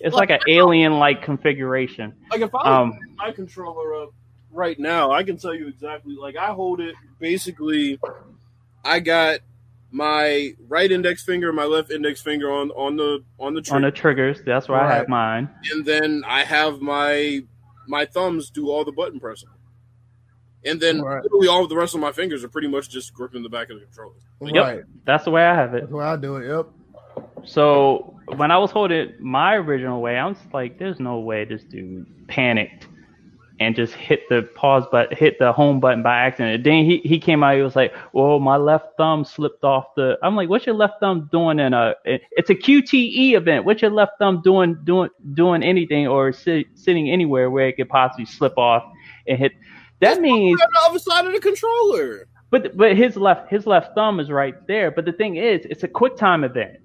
it's 0.00 0.14
like 0.14 0.30
an 0.30 0.40
alien 0.48 0.98
like 0.98 1.22
configuration. 1.22 2.14
Like 2.30 2.40
if 2.40 2.54
I 2.54 2.58
was 2.58 2.66
Um, 2.92 2.98
my 3.16 3.32
controller 3.32 3.94
up 4.02 4.10
right 4.52 4.78
now, 4.78 5.10
I 5.12 5.22
can 5.22 5.36
tell 5.36 5.54
you 5.54 5.68
exactly. 5.68 6.14
Like 6.16 6.36
I 6.36 6.46
hold 6.48 6.80
it 6.80 6.94
basically. 7.18 7.98
I 8.84 9.00
got 9.00 9.40
my 9.90 10.52
right 10.68 10.90
index 10.90 11.24
finger, 11.24 11.48
and 11.48 11.56
my 11.56 11.64
left 11.64 11.90
index 11.90 12.20
finger 12.20 12.50
on 12.52 12.70
on 12.72 12.96
the 12.96 13.24
on 13.38 13.54
the 13.54 13.68
on 13.72 13.82
the 13.82 13.90
triggers, 13.90 14.42
that's 14.44 14.68
where 14.68 14.80
I 14.80 14.94
have 14.94 15.08
mine. 15.08 15.48
and 15.72 15.84
then 15.84 16.22
I 16.26 16.44
have 16.44 16.80
my 16.80 17.40
my 17.88 18.04
thumbs 18.04 18.50
do 18.50 18.68
all 18.70 18.84
the 18.84 18.92
button 18.92 19.18
pressing, 19.20 19.48
and 20.64 20.80
then 20.80 21.00
Right. 21.00 21.22
literally 21.22 21.48
all 21.48 21.62
of 21.62 21.68
the 21.68 21.76
rest 21.76 21.94
of 21.94 22.00
my 22.00 22.12
fingers 22.12 22.42
are 22.44 22.48
pretty 22.48 22.68
much 22.68 22.90
just 22.90 23.14
gripping 23.14 23.42
the 23.44 23.48
back 23.48 23.70
of 23.70 23.78
the 23.78 23.86
controller. 23.86 24.14
Yep. 24.42 24.64
Right. 24.64 24.84
That's 25.04 25.24
the 25.24 25.30
way 25.30 25.44
I 25.46 25.54
have 25.54 25.72
it. 25.74 25.82
That's 25.82 25.92
why 25.92 26.12
I 26.12 26.16
do 26.16 26.36
it. 26.36 26.48
Yep. 26.48 26.66
So 27.44 28.15
when 28.34 28.50
I 28.50 28.58
was 28.58 28.70
holding 28.70 28.98
it 28.98 29.20
my 29.20 29.54
original 29.54 30.00
way, 30.00 30.18
I 30.18 30.26
was 30.26 30.38
like, 30.52 30.78
"There's 30.78 30.98
no 31.00 31.20
way 31.20 31.44
this 31.44 31.62
dude 31.64 32.06
panicked 32.28 32.88
and 33.58 33.74
just 33.74 33.94
hit 33.94 34.28
the 34.28 34.42
pause 34.54 34.84
button, 34.92 35.16
hit 35.16 35.38
the 35.38 35.52
home 35.52 35.80
button 35.80 36.02
by 36.02 36.16
accident." 36.16 36.56
And 36.56 36.64
Then 36.64 36.84
he 36.84 36.98
he 37.04 37.18
came 37.18 37.44
out, 37.44 37.56
he 37.56 37.62
was 37.62 37.76
like, 37.76 37.94
"Well, 38.12 38.40
my 38.40 38.56
left 38.56 38.96
thumb 38.96 39.24
slipped 39.24 39.62
off 39.64 39.94
the." 39.94 40.18
I'm 40.22 40.34
like, 40.34 40.48
"What's 40.48 40.66
your 40.66 40.74
left 40.74 41.00
thumb 41.00 41.28
doing 41.30 41.60
in 41.60 41.72
a? 41.72 41.94
It's 42.04 42.50
a 42.50 42.54
QTE 42.54 43.34
event. 43.34 43.64
What's 43.64 43.80
your 43.82 43.92
left 43.92 44.12
thumb 44.18 44.42
doing 44.42 44.76
doing 44.84 45.10
doing 45.34 45.62
anything 45.62 46.06
or 46.08 46.32
sit, 46.32 46.66
sitting 46.74 47.10
anywhere 47.10 47.50
where 47.50 47.68
it 47.68 47.76
could 47.76 47.88
possibly 47.88 48.24
slip 48.24 48.58
off 48.58 48.84
and 49.28 49.38
hit?" 49.38 49.52
That 50.00 50.20
means 50.20 50.60
on 50.60 50.68
the 50.72 50.90
other 50.90 50.98
side 50.98 51.26
of 51.26 51.32
the 51.32 51.40
controller. 51.40 52.26
but 52.50 52.76
but 52.76 52.96
his 52.96 53.16
left 53.16 53.50
his 53.50 53.66
left 53.66 53.94
thumb 53.94 54.20
is 54.20 54.30
right 54.30 54.54
there. 54.66 54.90
But 54.90 55.04
the 55.04 55.12
thing 55.12 55.36
is, 55.36 55.64
it's 55.66 55.84
a 55.84 55.88
quick 55.88 56.16
time 56.16 56.44
event. 56.44 56.76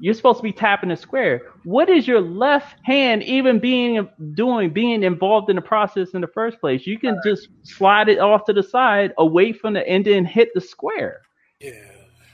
You're 0.00 0.14
supposed 0.14 0.38
to 0.38 0.42
be 0.42 0.52
tapping 0.52 0.88
the 0.88 0.96
square. 0.96 1.42
What 1.64 1.90
is 1.90 2.08
your 2.08 2.20
left 2.22 2.76
hand 2.84 3.22
even 3.22 3.58
being 3.60 4.08
doing, 4.34 4.70
being 4.72 5.02
involved 5.02 5.50
in 5.50 5.56
the 5.56 5.62
process 5.62 6.10
in 6.14 6.22
the 6.22 6.26
first 6.28 6.58
place? 6.58 6.86
You 6.86 6.98
can 6.98 7.18
just 7.24 7.48
slide 7.62 8.08
it 8.08 8.18
off 8.18 8.44
to 8.46 8.52
the 8.54 8.62
side, 8.62 9.12
away 9.18 9.52
from 9.52 9.74
the, 9.74 9.86
end 9.86 10.06
and 10.06 10.16
then 10.16 10.24
hit 10.24 10.48
the 10.54 10.60
square. 10.60 11.20
Yeah. 11.60 11.72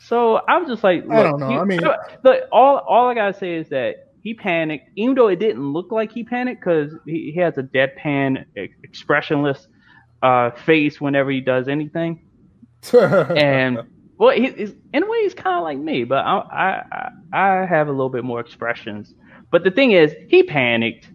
So 0.01 0.41
I'm 0.49 0.69
just 0.69 0.85
like, 0.85 1.03
I 1.11 1.23
look, 1.23 1.31
don't 1.33 1.41
know. 1.41 1.51
you- 1.51 1.59
I 1.59 1.65
mean- 1.65 1.81
look, 2.23 2.41
all 2.53 2.79
all 2.79 3.09
I 3.09 3.15
gotta 3.15 3.35
say 3.37 3.55
is 3.57 3.69
that 3.71 3.97
he 4.23 4.35
panicked, 4.35 4.91
even 4.97 5.15
though 5.17 5.29
it 5.29 5.41
didn't 5.41 5.73
look 5.73 5.91
like 5.91 6.13
he 6.13 6.23
panicked 6.25 6.61
because 6.61 6.93
he, 7.07 7.33
he 7.35 7.41
has 7.41 7.59
a 7.59 7.63
deadpan, 7.65 8.45
expressionless 8.85 9.67
uh, 10.23 10.51
face 10.51 11.01
whenever 11.01 11.31
he 11.31 11.41
does 11.41 11.69
anything 11.69 12.25
and 12.93 13.79
well, 14.19 14.35
he, 14.35 14.51
he's, 14.51 14.73
in 14.93 15.03
a 15.03 15.07
way, 15.07 15.23
he's 15.23 15.35
kind 15.35 15.57
of 15.57 15.63
like 15.65 15.79
me, 15.79 16.05
but 16.05 16.19
I, 16.25 16.39
I 16.39 17.11
I 17.33 17.63
I 17.63 17.67
have 17.67 17.89
a 17.89 17.91
little 17.93 18.09
bit 18.09 18.25
more 18.25 18.41
expressions. 18.41 19.15
But 19.51 19.65
the 19.65 19.71
thing 19.71 19.93
is, 19.93 20.15
he 20.29 20.43
panicked. 20.43 21.11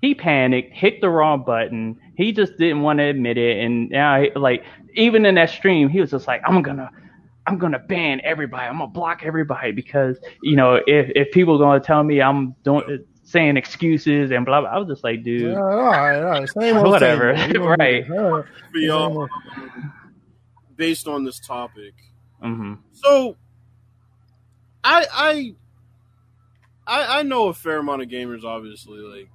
He 0.00 0.14
panicked, 0.14 0.72
hit 0.74 1.00
the 1.00 1.08
wrong 1.08 1.44
button. 1.44 1.98
He 2.16 2.32
just 2.32 2.56
didn't 2.58 2.82
want 2.82 2.98
to 2.98 3.04
admit 3.04 3.38
it, 3.38 3.58
and 3.64 3.88
now, 3.90 4.20
he- 4.20 4.30
like, 4.34 4.64
even 4.94 5.24
in 5.26 5.36
that 5.36 5.50
stream, 5.50 5.88
he 5.88 6.00
was 6.00 6.10
just 6.10 6.26
like, 6.26 6.42
"I'm 6.44 6.60
gonna, 6.62 6.90
I'm 7.46 7.56
gonna 7.58 7.78
ban 7.78 8.20
everybody. 8.24 8.66
I'm 8.68 8.78
gonna 8.78 8.88
block 8.90 9.22
everybody 9.24 9.72
because 9.72 10.18
you 10.42 10.56
know, 10.56 10.80
if 10.86 11.10
if 11.14 11.30
people 11.32 11.54
are 11.54 11.58
gonna 11.58 11.80
tell 11.80 12.02
me 12.02 12.20
I'm 12.20 12.54
doing 12.64 13.04
saying 13.24 13.56
excuses 13.56 14.30
and 14.32 14.44
blah 14.44 14.60
blah." 14.60 14.70
I 14.70 14.78
was 14.78 14.88
just 14.88 15.02
like, 15.04 15.22
dude, 15.22 15.52
Yeah, 15.52 15.58
all 15.60 15.62
right, 15.86 16.16
all 16.18 16.24
right. 16.40 16.48
Same 16.48 16.76
old 16.76 16.88
Whatever. 16.90 17.36
same. 17.36 17.62
Right. 17.62 18.10
All 18.10 18.30
right. 18.40 18.44
Y'all, 18.74 19.28
based 20.76 21.06
on 21.08 21.24
this 21.24 21.38
topic, 21.40 21.94
hmm 22.42 22.74
So, 22.92 23.36
I 24.84 25.06
I 25.12 25.54
I 26.86 27.18
I 27.20 27.22
know 27.22 27.48
a 27.48 27.54
fair 27.54 27.78
amount 27.78 28.02
of 28.02 28.08
gamers. 28.08 28.44
Obviously, 28.44 28.98
like 29.00 29.28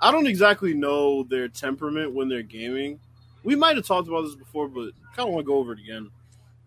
I 0.00 0.12
don't 0.12 0.26
exactly 0.26 0.74
know 0.74 1.24
their 1.24 1.48
temperament 1.48 2.14
when 2.14 2.28
they're 2.28 2.42
gaming. 2.42 3.00
We 3.42 3.56
might 3.56 3.76
have 3.76 3.86
talked 3.86 4.08
about 4.08 4.22
this 4.22 4.34
before, 4.36 4.68
but 4.68 4.92
kind 5.16 5.28
of 5.28 5.34
want 5.34 5.44
to 5.44 5.46
go 5.46 5.56
over 5.56 5.72
it 5.72 5.80
again 5.80 6.10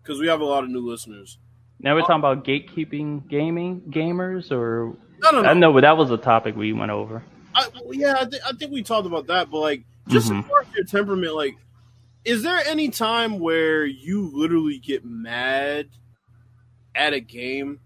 because 0.02 0.20
we 0.20 0.26
have 0.28 0.40
a 0.40 0.44
lot 0.44 0.64
of 0.64 0.70
new 0.70 0.80
listeners. 0.80 1.38
now 1.80 1.94
we're 1.94 2.00
talking 2.02 2.16
about 2.16 2.44
gatekeeping 2.44 3.26
gaming 3.28 3.80
gamers, 3.90 4.50
or 4.50 4.96
No, 5.22 5.30
no, 5.30 5.42
no. 5.42 5.48
I 5.48 5.54
know, 5.54 5.72
but 5.72 5.82
that 5.82 5.96
was 5.96 6.10
a 6.10 6.18
topic 6.18 6.56
we 6.56 6.72
went 6.72 6.90
over. 6.90 7.22
I, 7.54 7.68
yeah, 7.90 8.16
I, 8.20 8.24
th- 8.24 8.42
I 8.46 8.52
think 8.52 8.72
we 8.72 8.82
talked 8.82 9.06
about 9.06 9.26
that, 9.28 9.50
but 9.50 9.58
like, 9.60 9.82
just 10.08 10.30
Mhm. 10.30 10.40
as 10.40 10.46
far 10.46 10.60
as 10.62 10.66
your 10.74 10.84
temperament, 10.84 11.34
like, 11.34 11.56
is 12.24 12.42
there 12.42 12.58
any 12.66 12.88
time 12.88 13.38
where 13.38 13.84
you 13.84 14.30
literally 14.32 14.78
get 14.78 15.04
mad 15.04 15.88
at 16.94 17.12
a 17.12 17.20
game? 17.20 17.80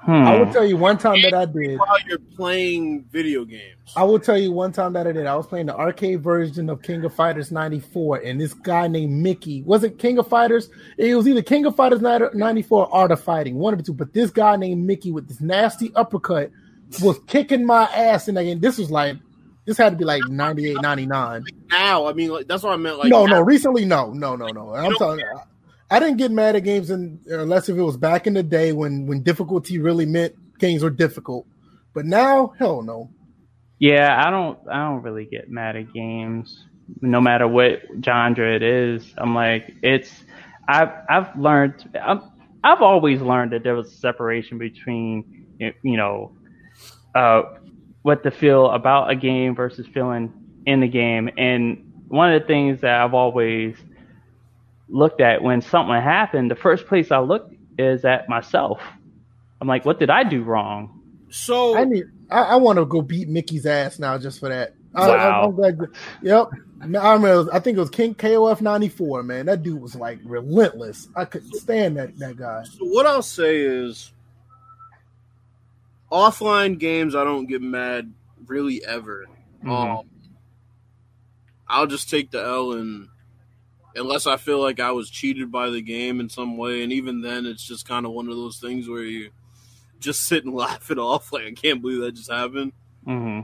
Hmm. 0.00 0.12
I 0.12 0.38
will 0.38 0.52
tell 0.52 0.64
you 0.64 0.76
one 0.76 0.96
time 0.96 1.20
that 1.22 1.34
I 1.34 1.44
did. 1.44 1.76
While 1.78 2.00
you're 2.06 2.20
playing 2.36 3.06
video 3.10 3.44
games, 3.44 3.92
I 3.96 4.04
will 4.04 4.20
tell 4.20 4.38
you 4.38 4.52
one 4.52 4.70
time 4.70 4.92
that 4.92 5.08
I 5.08 5.12
did. 5.12 5.26
I 5.26 5.34
was 5.34 5.46
playing 5.46 5.66
the 5.66 5.76
arcade 5.76 6.22
version 6.22 6.70
of 6.70 6.82
King 6.82 7.04
of 7.04 7.12
Fighters 7.12 7.50
94, 7.50 8.18
and 8.18 8.40
this 8.40 8.54
guy 8.54 8.86
named 8.86 9.12
Mickey 9.12 9.62
was 9.62 9.82
it 9.82 9.98
King 9.98 10.18
of 10.18 10.28
Fighters? 10.28 10.70
It 10.98 11.16
was 11.16 11.26
either 11.26 11.42
King 11.42 11.66
of 11.66 11.74
Fighters 11.74 12.00
94 12.00 12.86
or 12.86 12.94
Art 12.94 13.10
of 13.10 13.20
Fighting, 13.20 13.56
one 13.56 13.74
of 13.74 13.78
the 13.78 13.84
two. 13.84 13.92
But 13.92 14.12
this 14.12 14.30
guy 14.30 14.54
named 14.54 14.86
Mickey 14.86 15.10
with 15.10 15.26
this 15.26 15.40
nasty 15.40 15.90
uppercut 15.96 16.52
was 17.02 17.18
kicking 17.26 17.66
my 17.66 17.84
ass 17.86 18.28
in 18.28 18.36
that 18.36 18.44
game. 18.44 18.60
This 18.60 18.78
was 18.78 18.90
like, 18.92 19.16
this 19.68 19.76
had 19.76 19.90
to 19.90 19.96
be 19.96 20.04
like 20.06 20.26
98, 20.26 20.80
99. 20.80 21.44
now 21.70 22.06
I 22.06 22.14
mean, 22.14 22.30
like 22.30 22.48
that's 22.48 22.62
what 22.62 22.72
I 22.72 22.76
meant. 22.76 22.96
Like 22.98 23.10
no, 23.10 23.26
now- 23.26 23.36
no, 23.36 23.40
recently, 23.42 23.84
no, 23.84 24.12
no, 24.12 24.34
no, 24.34 24.46
no. 24.46 24.74
I'm 24.74 24.88
don't 24.90 24.98
telling 24.98 25.18
you, 25.20 25.40
I 25.90 26.00
didn't 26.00 26.16
get 26.16 26.30
mad 26.30 26.56
at 26.56 26.64
games 26.64 26.88
in, 26.90 27.20
unless 27.26 27.68
if 27.68 27.76
it 27.76 27.82
was 27.82 27.98
back 27.98 28.26
in 28.26 28.32
the 28.32 28.42
day 28.42 28.72
when 28.72 29.06
when 29.06 29.22
difficulty 29.22 29.78
really 29.78 30.06
meant 30.06 30.34
games 30.58 30.82
were 30.82 30.88
difficult. 30.90 31.46
But 31.94 32.06
now, 32.06 32.54
hell 32.58 32.80
no. 32.82 33.10
Yeah, 33.78 34.18
I 34.26 34.30
don't 34.30 34.58
I 34.72 34.88
don't 34.88 35.02
really 35.02 35.26
get 35.26 35.50
mad 35.50 35.76
at 35.76 35.92
games, 35.92 36.64
no 37.02 37.20
matter 37.20 37.46
what 37.46 37.80
genre 38.02 38.56
it 38.56 38.62
is. 38.62 39.14
I'm 39.18 39.34
like 39.34 39.74
it's 39.82 40.10
I've 40.66 40.92
I've 41.10 41.38
learned 41.38 41.90
I've, 42.02 42.22
I've 42.64 42.80
always 42.80 43.20
learned 43.20 43.52
that 43.52 43.64
there 43.64 43.74
was 43.74 43.92
a 43.92 43.96
separation 43.96 44.56
between 44.56 45.46
you 45.58 45.96
know 45.98 46.32
uh 47.14 47.42
what 48.08 48.22
to 48.22 48.30
feel 48.30 48.70
about 48.70 49.10
a 49.10 49.14
game 49.14 49.54
versus 49.54 49.86
feeling 49.86 50.32
in 50.64 50.80
the 50.80 50.88
game. 50.88 51.28
And 51.36 51.92
one 52.08 52.32
of 52.32 52.40
the 52.40 52.46
things 52.46 52.80
that 52.80 53.02
I've 53.02 53.12
always 53.12 53.76
looked 54.88 55.20
at 55.20 55.42
when 55.42 55.60
something 55.60 55.94
happened, 55.94 56.50
the 56.50 56.56
first 56.56 56.86
place 56.86 57.10
I 57.10 57.18
look 57.18 57.52
is 57.78 58.06
at 58.06 58.26
myself. 58.26 58.80
I'm 59.60 59.68
like, 59.68 59.84
what 59.84 59.98
did 59.98 60.08
I 60.08 60.24
do 60.24 60.42
wrong? 60.42 61.02
So 61.28 61.76
I 61.76 61.84
need. 61.84 62.04
I, 62.30 62.44
I 62.44 62.56
want 62.56 62.78
to 62.78 62.86
go 62.86 63.02
beat 63.02 63.28
Mickey's 63.28 63.66
ass 63.66 63.98
now 63.98 64.16
just 64.16 64.40
for 64.40 64.48
that. 64.48 64.72
I, 64.94 65.08
Wow. 65.08 65.42
I, 65.42 65.44
am 65.44 65.54
glad. 65.54 65.78
Yep. 66.22 66.46
I 66.80 67.12
remember. 67.12 67.46
I 67.52 67.58
think 67.58 67.76
it 67.76 67.80
was 67.80 67.90
King 67.90 68.14
KOF 68.14 68.62
ninety 68.62 68.88
four. 68.88 69.22
Man, 69.22 69.44
that 69.46 69.62
dude 69.62 69.82
was 69.82 69.94
like 69.94 70.18
relentless. 70.24 71.08
I 71.14 71.26
couldn't 71.26 71.52
stand 71.56 71.98
that 71.98 72.18
that 72.20 72.38
guy. 72.38 72.64
So 72.64 72.86
what 72.86 73.04
I'll 73.04 73.20
say 73.20 73.60
is, 73.60 74.12
offline 76.10 76.78
games, 76.78 77.14
I 77.14 77.24
don't 77.24 77.46
get 77.46 77.62
mad 77.62 78.12
really 78.46 78.84
ever. 78.84 79.26
Mhm. 79.64 79.98
Um, 80.00 80.06
I'll 81.66 81.86
just 81.86 82.08
take 82.08 82.30
the 82.30 82.42
L 82.42 82.72
and 82.72 83.08
unless 83.94 84.26
I 84.26 84.36
feel 84.36 84.60
like 84.60 84.80
I 84.80 84.92
was 84.92 85.10
cheated 85.10 85.50
by 85.50 85.70
the 85.70 85.82
game 85.82 86.20
in 86.20 86.28
some 86.28 86.56
way, 86.56 86.82
and 86.82 86.92
even 86.92 87.20
then, 87.20 87.46
it's 87.46 87.66
just 87.66 87.86
kind 87.86 88.06
of 88.06 88.12
one 88.12 88.28
of 88.28 88.36
those 88.36 88.58
things 88.58 88.88
where 88.88 89.02
you 89.02 89.30
just 90.00 90.22
sit 90.24 90.44
and 90.44 90.54
laugh 90.54 90.90
it 90.90 90.98
off. 90.98 91.32
Like 91.32 91.44
I 91.44 91.52
can't 91.52 91.82
believe 91.82 92.00
that 92.00 92.12
just 92.12 92.30
happened. 92.30 92.72
hmm 93.04 93.40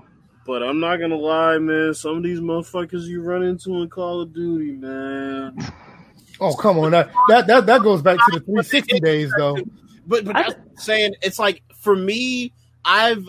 But 0.47 0.63
I'm 0.63 0.81
not 0.81 0.97
gonna 0.99 1.17
lie, 1.17 1.59
man. 1.59 1.93
Some 1.95 2.19
of 2.19 2.23
these 2.23 2.41
motherfuckers 2.41 3.07
you 3.07 3.23
run 3.23 3.43
into 3.43 3.83
in 3.83 3.89
Call 3.91 4.21
of 4.23 4.33
Duty, 4.33 4.73
man. 4.73 5.57
Oh 6.41 6.53
come 6.53 6.79
on, 6.81 6.91
that 6.91 7.13
that 7.29 7.47
that, 7.47 7.67
that 7.67 7.83
goes 7.83 8.03
back 8.03 8.17
to 8.19 8.39
the 8.39 8.45
three 8.45 8.63
sixty 8.65 8.99
days 8.99 9.33
though. 9.39 9.57
But 10.07 10.25
but 10.25 10.35
that's 10.35 10.85
saying 10.85 11.15
it's 11.23 11.39
like 11.39 11.63
for 11.81 11.97
me, 11.97 12.53
I've 12.85 13.29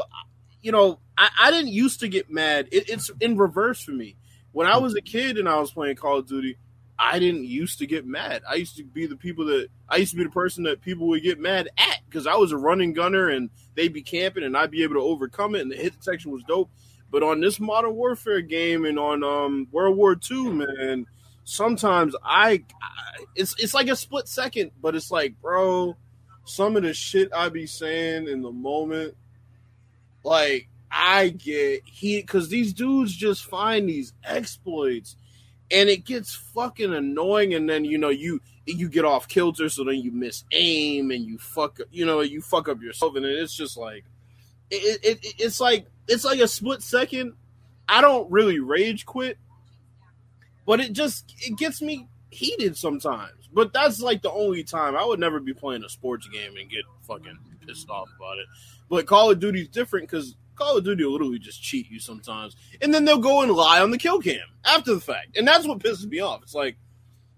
you 0.61 0.71
know 0.71 0.99
I, 1.17 1.29
I 1.39 1.51
didn't 1.51 1.71
used 1.71 1.99
to 2.01 2.07
get 2.07 2.29
mad. 2.29 2.67
It, 2.71 2.89
it's 2.89 3.09
in 3.19 3.37
reverse 3.37 3.81
for 3.81 3.91
me. 3.91 4.15
When 4.51 4.67
I 4.67 4.77
was 4.77 4.95
a 4.95 5.01
kid 5.01 5.37
and 5.37 5.49
I 5.49 5.59
was 5.59 5.71
playing 5.71 5.97
Call 5.97 6.19
of 6.19 6.27
Duty, 6.27 6.57
I 6.97 7.19
didn't 7.19 7.45
used 7.45 7.79
to 7.79 7.87
get 7.87 8.05
mad. 8.05 8.41
I 8.49 8.55
used 8.55 8.77
to 8.77 8.83
be 8.83 9.05
the 9.05 9.17
people 9.17 9.45
that 9.45 9.67
I 9.89 9.97
used 9.97 10.11
to 10.11 10.17
be 10.17 10.23
the 10.23 10.29
person 10.29 10.63
that 10.63 10.81
people 10.81 11.07
would 11.07 11.23
get 11.23 11.39
mad 11.39 11.69
at 11.77 11.99
because 12.07 12.25
I 12.27 12.35
was 12.35 12.51
a 12.51 12.57
running 12.57 12.93
gunner 12.93 13.29
and 13.29 13.49
they'd 13.75 13.93
be 13.93 14.01
camping 14.01 14.43
and 14.43 14.55
I'd 14.57 14.71
be 14.71 14.83
able 14.83 14.95
to 14.95 15.01
overcome 15.01 15.55
it 15.55 15.61
and 15.61 15.71
the 15.71 15.75
hit 15.75 15.99
detection 15.99 16.31
was 16.31 16.43
dope. 16.43 16.69
But 17.11 17.23
on 17.23 17.39
this 17.39 17.59
Modern 17.59 17.95
Warfare 17.95 18.41
game 18.41 18.85
and 18.85 18.97
on 18.99 19.23
um, 19.23 19.67
World 19.71 19.97
War 19.97 20.17
II, 20.29 20.51
man, 20.51 21.05
sometimes 21.43 22.15
I, 22.23 22.63
I 22.81 23.23
it's 23.35 23.55
it's 23.59 23.73
like 23.73 23.87
a 23.87 23.95
split 23.95 24.27
second, 24.27 24.71
but 24.81 24.95
it's 24.95 25.11
like, 25.11 25.39
bro, 25.41 25.95
some 26.45 26.77
of 26.77 26.83
the 26.83 26.93
shit 26.93 27.33
I 27.33 27.49
be 27.49 27.65
saying 27.65 28.27
in 28.27 28.41
the 28.41 28.51
moment, 28.51 29.15
like 30.23 30.69
I 30.89 31.29
get 31.29 31.83
heat 31.85 32.21
because 32.21 32.49
these 32.49 32.73
dudes 32.73 33.13
just 33.13 33.45
find 33.45 33.89
these 33.89 34.13
exploits, 34.23 35.17
and 35.69 35.89
it 35.89 36.05
gets 36.05 36.33
fucking 36.35 36.93
annoying. 36.93 37.53
And 37.53 37.69
then 37.69 37.83
you 37.83 37.97
know 37.97 38.09
you 38.09 38.41
you 38.65 38.87
get 38.87 39.05
off 39.05 39.27
kilter, 39.27 39.69
so 39.69 39.83
then 39.83 39.95
you 39.95 40.11
miss 40.11 40.43
aim 40.51 41.11
and 41.11 41.25
you 41.25 41.37
fuck 41.37 41.79
you 41.91 42.05
know 42.05 42.21
you 42.21 42.41
fuck 42.41 42.69
up 42.69 42.81
yourself, 42.81 43.15
and 43.15 43.25
it's 43.25 43.55
just 43.55 43.75
like 43.77 44.05
it, 44.69 44.99
it, 45.03 45.19
it 45.23 45.33
it's 45.39 45.59
like 45.59 45.87
it's 46.07 46.23
like 46.23 46.39
a 46.39 46.47
split 46.47 46.81
second. 46.81 47.33
I 47.87 48.01
don't 48.01 48.31
really 48.31 48.59
rage 48.59 49.05
quit, 49.05 49.37
but 50.65 50.79
it 50.79 50.93
just 50.93 51.33
it 51.39 51.57
gets 51.57 51.81
me 51.81 52.07
heated 52.29 52.77
sometimes. 52.77 53.44
But 53.55 53.73
that's 53.73 53.99
like 54.01 54.21
the 54.21 54.31
only 54.31 54.63
time 54.63 54.95
I 54.95 55.03
would 55.05 55.19
never 55.19 55.39
be 55.39 55.53
playing 55.53 55.83
a 55.83 55.89
sports 55.89 56.27
game 56.27 56.57
and 56.59 56.69
get 56.69 56.83
fucking 57.07 57.39
pissed 57.65 57.89
off 57.89 58.09
about 58.15 58.37
it. 58.37 58.45
But 58.89 59.07
Call 59.07 59.31
of 59.31 59.39
Duty's 59.39 59.69
different 59.69 60.07
because 60.07 60.35
Call 60.55 60.77
of 60.77 60.83
Duty 60.83 61.03
will 61.05 61.13
literally 61.13 61.39
just 61.39 61.63
cheat 61.63 61.89
you 61.89 61.99
sometimes, 61.99 62.55
and 62.81 62.93
then 62.93 63.05
they'll 63.05 63.17
go 63.17 63.41
and 63.41 63.51
lie 63.51 63.81
on 63.81 63.89
the 63.91 63.97
kill 63.97 64.19
cam 64.21 64.41
after 64.65 64.93
the 64.93 64.99
fact, 65.01 65.37
and 65.37 65.47
that's 65.47 65.65
what 65.67 65.79
pisses 65.79 66.05
me 66.05 66.19
off. 66.19 66.43
It's 66.43 66.53
like 66.53 66.75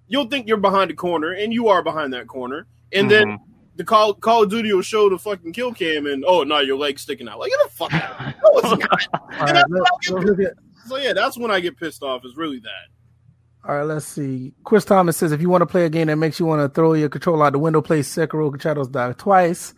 you'll 0.07 0.27
think 0.27 0.47
you're 0.47 0.57
behind 0.57 0.91
a 0.91 0.95
corner, 0.95 1.31
and 1.31 1.53
you 1.53 1.67
are 1.69 1.81
behind 1.83 2.13
that 2.13 2.27
corner, 2.27 2.65
and 2.91 3.09
then 3.11 3.27
Mhm. 3.27 3.37
the 3.75 3.83
Call 3.83 4.13
Call 4.15 4.43
of 4.43 4.49
Duty 4.49 4.73
will 4.73 4.81
show 4.81 5.09
the 5.09 5.17
fucking 5.19 5.53
kill 5.53 5.73
cam, 5.73 6.05
and 6.07 6.25
oh 6.27 6.43
no, 6.43 6.59
your 6.59 6.77
leg's 6.77 7.03
sticking 7.03 7.27
out. 7.29 7.39
Like 7.39 7.51
get 7.51 7.59
the 7.63 7.69
fuck 7.69 7.93
out! 7.93 8.19
No, 8.43 8.57
it's 8.59 8.83
not. 8.83 9.07
Right, 9.39 9.69
look 10.25 10.39
at- 10.39 10.53
So 10.87 10.97
yeah, 10.97 11.13
that's 11.13 11.37
when 11.37 11.51
I 11.51 11.59
get 11.59 11.77
pissed 11.77 12.01
off. 12.03 12.25
Is 12.25 12.35
really 12.37 12.59
that. 12.59 12.87
All 13.65 13.75
right, 13.75 13.83
let's 13.83 14.05
see. 14.05 14.53
Chris 14.63 14.85
Thomas 14.85 15.17
says 15.17 15.31
if 15.31 15.41
you 15.41 15.49
want 15.49 15.61
to 15.61 15.65
play 15.65 15.85
a 15.85 15.89
game 15.89 16.07
that 16.07 16.15
makes 16.15 16.39
you 16.39 16.45
want 16.45 16.61
to 16.61 16.73
throw 16.73 16.93
your 16.93 17.09
controller 17.09 17.45
out 17.45 17.53
the 17.53 17.59
window, 17.59 17.81
play 17.81 17.99
Sekiro 17.99 18.59
Shadows 18.61 18.87
Die 18.87 19.13
twice. 19.13 19.73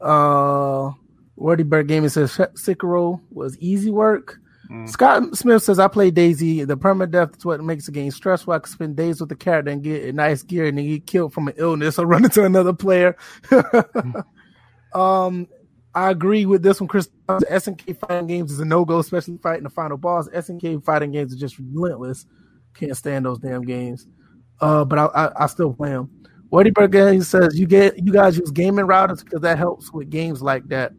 Uh, 0.00 0.90
Wordy 1.36 1.62
Bird 1.62 1.88
Gaming 1.88 2.08
says 2.08 2.32
Sekiro 2.32 3.20
was 3.30 3.56
easy 3.58 3.90
work. 3.90 4.40
Mm. 4.70 4.88
Scott 4.88 5.36
Smith 5.36 5.62
says 5.62 5.78
I 5.78 5.88
play 5.88 6.10
DayZ. 6.10 6.66
The 6.66 6.76
permadeath 6.76 7.36
is 7.36 7.44
what 7.44 7.62
makes 7.62 7.86
the 7.86 7.92
game 7.92 8.10
stressful. 8.10 8.52
I 8.52 8.60
can 8.60 8.70
spend 8.70 8.96
days 8.96 9.20
with 9.20 9.28
the 9.28 9.36
character 9.36 9.70
and 9.70 9.82
get 9.82 10.04
a 10.04 10.12
nice 10.12 10.42
gear 10.42 10.66
and 10.66 10.78
then 10.78 10.86
get 10.86 11.06
killed 11.06 11.32
from 11.32 11.48
an 11.48 11.54
illness 11.56 11.98
or 11.98 12.06
run 12.06 12.24
into 12.24 12.44
another 12.44 12.72
player. 12.72 13.16
um, 14.94 15.48
I 15.92 16.10
agree 16.10 16.46
with 16.46 16.62
this 16.62 16.80
one, 16.80 16.88
Chris. 16.88 17.08
SNK 17.28 17.98
fighting 17.98 18.28
games 18.28 18.52
is 18.52 18.60
a 18.60 18.64
no 18.64 18.84
go, 18.84 18.98
especially 19.00 19.38
fighting 19.38 19.64
the 19.64 19.70
final 19.70 19.96
boss. 19.96 20.28
SNK 20.28 20.84
fighting 20.84 21.10
games 21.10 21.34
are 21.34 21.38
just 21.38 21.58
relentless. 21.58 22.26
Can't 22.74 22.96
stand 22.96 23.24
those 23.26 23.38
damn 23.38 23.62
games. 23.62 24.06
Uh, 24.60 24.84
but 24.84 24.98
I, 24.98 25.04
I, 25.06 25.44
I 25.44 25.46
still 25.46 25.72
play 25.72 25.90
them. 25.90 26.10
Wordy 26.50 26.70
Bird 26.70 26.92
Gaming 26.92 27.22
says 27.22 27.58
you 27.58 27.66
get 27.66 27.96
you 28.04 28.12
guys 28.12 28.36
use 28.36 28.50
gaming 28.50 28.86
routers 28.86 29.22
because 29.24 29.40
that 29.42 29.56
helps 29.58 29.92
with 29.92 30.10
games 30.10 30.42
like 30.42 30.66
that. 30.68 30.92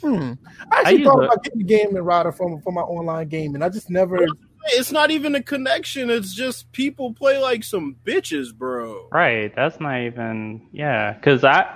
Hmm. 0.00 0.32
I 0.72 0.80
actually 0.80 0.98
use 0.98 1.06
thought 1.06 1.22
a- 1.22 1.26
about 1.26 1.44
getting 1.44 1.60
a 1.60 1.64
gaming 1.64 2.02
router 2.02 2.32
from 2.32 2.60
for 2.62 2.72
my 2.72 2.80
online 2.82 3.28
gaming. 3.28 3.62
I 3.62 3.68
just 3.68 3.90
never. 3.90 4.26
It's 4.70 4.92
not 4.92 5.10
even 5.10 5.34
a 5.34 5.42
connection. 5.42 6.10
It's 6.10 6.34
just 6.34 6.70
people 6.72 7.14
play 7.14 7.38
like 7.38 7.62
some 7.64 7.96
bitches, 8.04 8.52
bro. 8.54 9.08
Right. 9.12 9.54
That's 9.54 9.80
not 9.80 10.00
even 10.00 10.66
yeah. 10.72 11.12
Because 11.12 11.44
I 11.44 11.74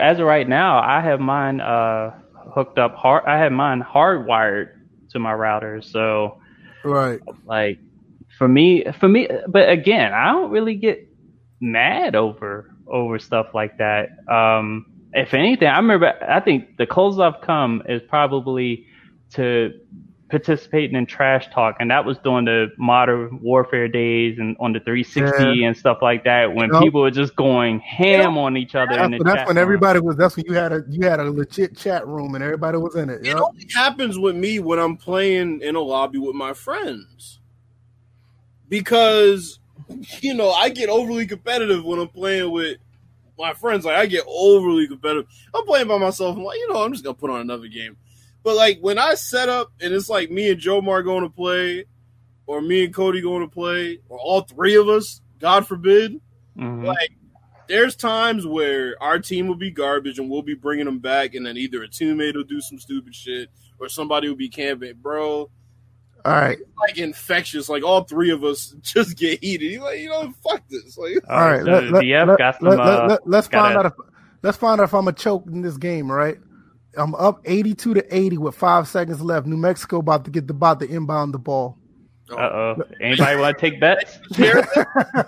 as 0.00 0.18
of 0.18 0.26
right 0.26 0.48
now, 0.48 0.78
I 0.80 1.00
have 1.00 1.20
mine 1.20 1.60
uh 1.60 2.12
hooked 2.54 2.78
up 2.78 2.94
hard. 2.94 3.24
I 3.26 3.36
have 3.38 3.52
mine 3.52 3.82
hardwired 3.82 4.70
to 5.10 5.18
my 5.18 5.34
router. 5.34 5.82
So 5.82 6.38
Right. 6.84 7.20
like 7.44 7.78
for 8.40 8.48
me, 8.48 8.84
for 9.00 9.08
me, 9.08 9.28
but 9.48 9.70
again, 9.70 10.14
I 10.14 10.32
don't 10.32 10.50
really 10.50 10.76
get 10.76 11.00
mad 11.62 12.16
over 12.16 12.68
over 12.88 13.20
stuff 13.20 13.48
like 13.54 13.78
that. 13.78 14.10
Um, 14.32 14.86
if 15.12 15.34
anything, 15.34 15.68
I 15.68 15.78
remember. 15.78 16.14
I 16.28 16.40
think 16.40 16.66
the 16.78 16.86
closest 16.86 17.20
I've 17.20 17.42
come 17.46 17.82
is 17.88 18.02
probably 18.08 18.86
to 19.34 19.72
participating 20.30 20.96
in 20.96 21.06
trash 21.06 21.48
talk, 21.54 21.76
and 21.80 21.92
that 21.92 22.06
was 22.06 22.18
during 22.24 22.46
the 22.46 22.68
modern 22.78 23.40
warfare 23.42 23.88
days 23.88 24.38
and 24.40 24.56
on 24.60 24.72
the 24.74 24.80
360 24.80 25.64
and 25.64 25.76
stuff 25.76 25.98
like 26.02 26.24
that, 26.24 26.54
when 26.54 26.72
Yep. 26.72 26.82
people 26.82 27.02
were 27.02 27.12
just 27.12 27.36
going 27.36 27.80
ham 27.80 28.38
on 28.38 28.56
each 28.56 28.74
other. 28.74 28.96
in 28.98 29.10
That's, 29.10 29.12
the 29.12 29.20
that's 29.20 29.44
chat 29.44 29.46
when 29.46 29.58
room. 29.58 29.58
everybody 29.58 30.00
was. 30.00 30.16
That's 30.16 30.36
when 30.36 30.46
you 30.46 30.54
had 30.54 30.72
a 30.72 30.82
you 30.88 31.06
had 31.06 31.20
a 31.20 31.30
legit 31.30 31.76
chat 31.76 32.06
room 32.08 32.34
and 32.36 32.44
everybody 32.44 32.78
was 32.78 32.96
in 32.96 33.10
it. 33.10 33.22
It 33.26 33.36
Yep. 33.36 33.38
only 33.38 33.66
happens 33.74 34.18
with 34.18 34.36
me 34.36 34.60
when 34.60 34.78
I'm 34.78 34.96
playing 34.98 35.62
in 35.62 35.76
a 35.76 35.80
lobby 35.80 36.18
with 36.18 36.36
my 36.36 36.54
friends. 36.54 37.39
Because, 38.70 39.58
you 40.20 40.32
know, 40.32 40.50
I 40.50 40.70
get 40.70 40.88
overly 40.88 41.26
competitive 41.26 41.84
when 41.84 41.98
I'm 41.98 42.08
playing 42.08 42.50
with 42.50 42.78
my 43.38 43.52
friends. 43.52 43.84
Like, 43.84 43.96
I 43.96 44.06
get 44.06 44.24
overly 44.26 44.88
competitive. 44.88 45.26
I'm 45.54 45.66
playing 45.66 45.88
by 45.88 45.98
myself. 45.98 46.36
I'm 46.36 46.44
like, 46.44 46.58
you 46.58 46.72
know, 46.72 46.82
I'm 46.82 46.92
just 46.92 47.04
going 47.04 47.14
to 47.16 47.20
put 47.20 47.30
on 47.30 47.40
another 47.42 47.68
game. 47.68 47.98
But, 48.42 48.56
like, 48.56 48.78
when 48.80 48.98
I 48.98 49.14
set 49.14 49.50
up 49.50 49.70
and 49.82 49.92
it's 49.92 50.08
like 50.08 50.30
me 50.30 50.50
and 50.50 50.58
Joe 50.58 50.80
Mar 50.80 51.02
going 51.02 51.24
to 51.24 51.28
play, 51.28 51.84
or 52.46 52.62
me 52.62 52.84
and 52.84 52.94
Cody 52.94 53.20
going 53.20 53.42
to 53.42 53.52
play, 53.52 53.98
or 54.08 54.18
all 54.18 54.40
three 54.40 54.76
of 54.76 54.88
us, 54.88 55.20
God 55.38 55.66
forbid, 55.66 56.20
Mhm. 56.56 56.84
like 56.84 57.12
there's 57.68 57.94
times 57.94 58.44
where 58.44 59.00
our 59.00 59.20
team 59.20 59.46
will 59.46 59.54
be 59.54 59.70
garbage 59.70 60.18
and 60.18 60.28
we'll 60.28 60.42
be 60.42 60.54
bringing 60.54 60.86
them 60.86 60.98
back, 60.98 61.34
and 61.34 61.46
then 61.46 61.56
either 61.56 61.84
a 61.84 61.88
teammate 61.88 62.34
will 62.34 62.42
do 62.42 62.60
some 62.60 62.78
stupid 62.80 63.14
shit 63.14 63.48
or 63.78 63.88
somebody 63.88 64.28
will 64.28 64.36
be 64.36 64.48
camping, 64.48 64.94
bro. 65.00 65.48
All 66.24 66.32
right. 66.32 66.58
Like 66.86 66.98
infectious, 66.98 67.68
like 67.68 67.82
all 67.82 68.04
three 68.04 68.30
of 68.30 68.44
us 68.44 68.74
just 68.82 69.16
get 69.16 69.42
heated. 69.42 69.72
You're 69.72 69.82
like, 69.84 69.98
you 70.00 70.08
know, 70.08 70.32
fuck 70.42 70.62
this. 70.68 70.96
Like, 70.98 71.16
All 71.28 71.40
right. 71.48 71.60
so 71.64 71.70
Let, 71.70 71.84
let, 71.90 72.02
DF 72.04 72.26
let, 72.28 72.38
got 72.38 72.58
some. 72.58 72.68
let, 72.68 72.80
uh, 72.80 73.06
let, 73.08 73.26
let's 73.28 73.48
find 73.48 73.74
gotta- 73.74 73.86
out 73.88 73.92
if 73.98 74.06
let's 74.42 74.56
find 74.58 74.80
out 74.80 74.84
if 74.84 74.94
I'm 74.94 75.08
a 75.08 75.12
choke 75.12 75.44
in 75.46 75.62
this 75.62 75.76
game. 75.76 76.10
Right. 76.10 76.38
I'm 76.96 77.14
up 77.14 77.40
82 77.44 77.94
to 77.94 78.14
80 78.16 78.38
with 78.38 78.54
five 78.56 78.88
seconds 78.88 79.20
left. 79.22 79.46
New 79.46 79.56
Mexico 79.56 79.98
about 79.98 80.24
to 80.24 80.30
get 80.30 80.46
the 80.48 80.54
about 80.54 80.80
to 80.80 80.86
inbound 80.88 81.32
the 81.34 81.38
ball. 81.38 81.78
Uh 82.30 82.36
oh. 82.36 82.76
Anybody 83.00 83.40
want 83.40 83.58
to 83.58 83.60
take 83.70 83.80
bets? 83.80 84.18
Share? 84.36 84.66
Oh, 84.76 84.82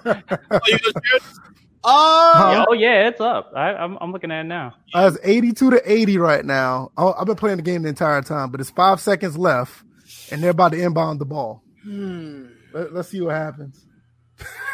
you 0.06 0.14
gonna 0.14 0.20
share 0.68 0.92
this? 1.12 1.38
Uh, 1.84 2.52
Yeah, 2.52 2.64
oh 2.68 2.72
yeah, 2.74 3.08
it's 3.08 3.20
up. 3.20 3.52
I, 3.56 3.74
I'm 3.74 3.98
I'm 4.00 4.12
looking 4.12 4.30
at 4.30 4.42
it 4.44 4.48
now. 4.48 4.74
Uh, 4.94 5.10
it's 5.12 5.24
82 5.26 5.70
to 5.70 5.92
80 5.92 6.18
right 6.18 6.44
now. 6.44 6.92
I- 6.96 7.12
I've 7.18 7.26
been 7.26 7.34
playing 7.36 7.56
the 7.56 7.62
game 7.64 7.82
the 7.82 7.88
entire 7.88 8.22
time, 8.22 8.50
but 8.50 8.60
it's 8.60 8.70
five 8.70 9.00
seconds 9.00 9.36
left, 9.36 9.82
and 10.32 10.42
they're 10.42 10.50
about 10.50 10.72
to 10.72 10.80
inbound 10.82 11.20
the 11.20 11.24
ball. 11.24 11.62
hmm, 11.82 12.46
Let, 12.72 12.92
us 12.94 13.08
see 13.08 13.20
what 13.20 13.34
happens. 13.36 13.86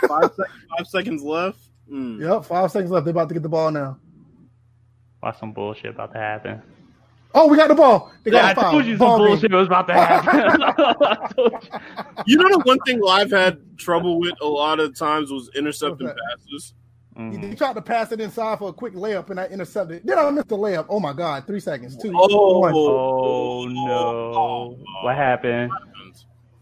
five, 0.08 0.30
sec- 0.36 0.46
five 0.76 0.86
seconds 0.86 1.22
left. 1.22 1.58
Hmm. 1.88 2.20
Yep, 2.22 2.44
five 2.44 2.70
seconds 2.70 2.90
left. 2.90 3.04
They're 3.04 3.10
about 3.12 3.28
to 3.28 3.34
get 3.34 3.42
the 3.42 3.48
ball 3.48 3.70
now. 3.70 3.98
Watch 5.22 5.38
some 5.40 5.52
bullshit 5.52 5.90
about 5.90 6.12
to 6.12 6.18
happen. 6.18 6.62
Oh, 7.34 7.46
we 7.48 7.56
got 7.56 7.68
the 7.68 7.74
ball. 7.74 8.10
They 8.24 8.30
got 8.30 8.38
Yeah, 8.42 8.46
I 8.48 8.50
a 8.52 8.54
foul. 8.54 8.70
told 8.72 8.86
you 8.86 8.92
some 8.96 9.06
Ball 9.06 9.18
game. 9.18 9.26
bullshit 9.28 9.52
was 9.52 9.66
about 9.66 9.86
to 9.88 9.92
happen. 9.94 10.60
You. 11.36 11.50
You 12.26 12.36
know 12.36 12.48
the 12.48 12.62
one 12.64 12.78
thing 12.80 13.00
I've 13.08 13.30
had 13.30 13.60
trouble 13.78 14.18
with 14.18 14.34
a 14.40 14.46
lot 14.46 14.80
of 14.80 14.96
times 14.98 15.30
was 15.30 15.50
intercepting 15.54 16.06
What's 16.08 16.18
passes. 16.46 16.74
Mhm. 17.18 17.48
He 17.50 17.54
tried 17.56 17.74
to 17.74 17.82
pass 17.82 18.12
it 18.12 18.20
inside 18.20 18.58
for 18.60 18.68
a 18.68 18.72
quick 18.72 18.94
layup, 18.94 19.28
and 19.30 19.40
I 19.40 19.46
intercepted. 19.46 20.02
Then 20.04 20.18
I 20.18 20.30
missed 20.30 20.48
the 20.48 20.56
layup. 20.56 20.86
Oh 20.88 21.00
my 21.00 21.12
god! 21.12 21.46
Three 21.48 21.58
seconds. 21.58 21.96
Two. 21.96 22.12
Oh, 22.14 22.58
one. 22.60 22.72
Oh 22.74 23.66
no! 23.66 24.78
What 25.02 25.16
happened? 25.16 25.72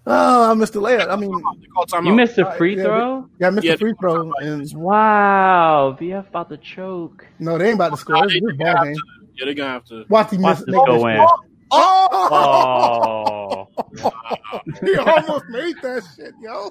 Oh, 0.06 0.50
I 0.50 0.54
missed 0.54 0.72
the 0.72 0.80
layup. 0.80 1.08
I 1.10 1.16
mean, 1.16 1.30
They 1.32 1.66
call 1.66 1.84
timeout. 1.84 2.06
You 2.06 2.12
missed 2.14 2.38
a 2.38 2.46
Uh, 2.48 2.52
free 2.52 2.76
yeah, 2.76 2.82
throw? 2.84 3.28
yeah, 3.38 3.46
I 3.48 3.50
missed 3.50 3.64
Yeah, 3.66 3.72
the 3.72 3.78
free 3.78 3.94
throw, 4.00 4.32
and 4.40 4.66
Wow! 4.76 5.96
VF 6.00 6.28
about 6.28 6.48
to 6.50 6.56
choke. 6.56 7.26
no, 7.38 7.58
they 7.58 7.66
ain't 7.66 7.74
about 7.74 7.90
to 7.90 7.96
score. 7.98 8.24
It's 8.24 8.34
a 8.36 8.40
good 8.40 8.56
ball 8.56 8.84
game. 8.84 8.94
Yeah, 9.34 9.44
they're 9.44 9.54
gonna 9.54 9.68
have 9.70 9.84
to. 9.86 10.04
Watch 10.08 10.30
he 10.30 10.38
Watch 10.38 10.58
miss. 10.58 10.66
this 10.66 10.74
make 10.74 10.86
go 10.86 11.06
in. 11.08 11.26
Oh, 11.72 12.28
Oh! 12.32 13.68
he 14.84 14.96
almost 14.96 15.48
made 15.50 15.76
that 15.82 16.02
shit, 16.16 16.32
yo. 16.40 16.70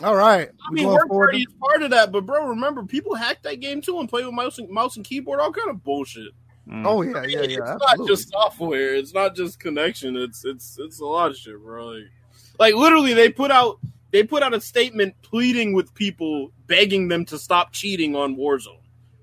Yeah, 0.00 0.06
All 0.08 0.14
right, 0.16 0.48
I 0.66 0.72
mean, 0.72 0.84
going 0.84 0.96
work 0.96 1.08
forward. 1.08 1.26
party 1.28 1.38
is 1.40 1.54
part 1.60 1.82
of 1.82 1.90
that, 1.90 2.12
but 2.12 2.24
bro, 2.26 2.46
remember 2.46 2.82
people 2.84 3.14
hack 3.14 3.42
that 3.42 3.60
game 3.60 3.80
too 3.80 3.98
and 4.00 4.08
play 4.08 4.24
with 4.24 4.34
mouse 4.34 4.58
and 4.58 4.68
mouse 4.68 4.96
and 4.96 5.04
keyboard, 5.04 5.40
all 5.40 5.52
kind 5.52 5.70
of 5.70 5.82
bullshit. 5.82 6.32
Mm. 6.68 6.86
Oh 6.86 7.02
yeah, 7.02 7.22
yeah, 7.24 7.38
yeah. 7.38 7.42
it's 7.42 7.52
yeah. 7.56 7.76
not 7.96 8.06
just 8.06 8.28
software. 8.30 8.94
It's 8.94 9.14
not 9.14 9.34
just 9.34 9.58
connection. 9.58 10.16
It's 10.16 10.44
it's 10.44 10.76
it's 10.78 11.00
a 11.00 11.04
lot 11.04 11.30
of 11.30 11.36
shit, 11.36 11.58
bro. 11.62 11.86
Like, 11.86 12.02
like 12.58 12.74
literally, 12.74 13.14
they 13.14 13.30
put 13.30 13.50
out 13.50 13.78
they 14.10 14.22
put 14.22 14.42
out 14.42 14.52
a 14.54 14.60
statement 14.60 15.14
pleading 15.22 15.72
with 15.72 15.92
people, 15.94 16.52
begging 16.66 17.08
them 17.08 17.24
to 17.26 17.38
stop 17.38 17.72
cheating 17.72 18.14
on 18.14 18.36
Warzone. 18.36 18.80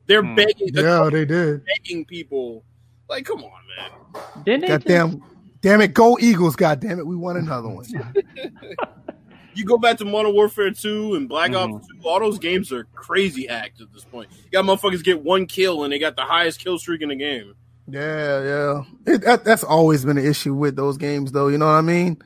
They're 0.07 0.23
Hmm. 0.23 0.35
begging, 0.35 0.73
the 0.73 0.81
Yeah, 0.81 1.10
they 1.11 1.26
did. 1.26 1.64
begging 1.65 2.06
people. 2.06 2.64
Like, 3.10 3.26
come 3.26 3.43
on, 3.43 3.52
man. 3.77 4.23
Didn't 4.43 4.61
they? 4.61 4.68
just- 4.68 4.85
Goddamn, 4.88 5.23
damn 5.61 5.81
it, 5.81 5.93
go 5.93 6.18
Eagles! 6.19 6.56
God 6.56 6.80
damn 6.80 6.97
it, 6.99 7.06
we 7.07 7.15
won 7.15 7.38
another 7.38 7.69
one. 7.69 7.85
You 9.56 9.65
go 9.65 9.77
back 9.77 9.98
to 9.98 10.06
Modern 10.06 10.34
Warfare 10.34 10.72
2 10.72 11.15
and 11.15 11.27
Black 11.30 11.52
Mhm. 11.52 11.76
Ops 11.76 11.88
2, 11.88 12.07
all 12.07 12.19
those 12.19 12.40
games 12.40 12.72
are 12.72 12.86
crazy 12.94 13.48
hacked 13.48 13.82
at 13.82 13.91
this 13.94 14.03
point. 14.03 14.30
You 14.45 14.52
got 14.52 14.65
motherfuckers 14.65 15.03
get 15.03 15.23
one 15.23 15.45
kill 15.45 15.84
and 15.84 15.94
they 15.94 15.99
got 15.99 16.15
the 16.15 16.23
highest 16.23 16.60
kill 16.60 16.77
streak 16.77 17.02
in 17.02 17.10
the 17.10 17.15
game. 17.15 17.53
Yeah, 17.88 18.44
yeah. 18.44 18.84
It, 19.14 19.22
that, 19.22 19.44
that's 19.45 19.64
always 19.64 20.03
been 20.06 20.18
an 20.18 20.26
issue 20.26 20.53
with 20.53 20.76
those 20.76 20.98
games, 20.98 21.32
though. 21.32 21.48
You 21.48 21.57
know 21.57 21.68
what 21.68 21.73
I 21.73 21.82
mean? 21.82 22.18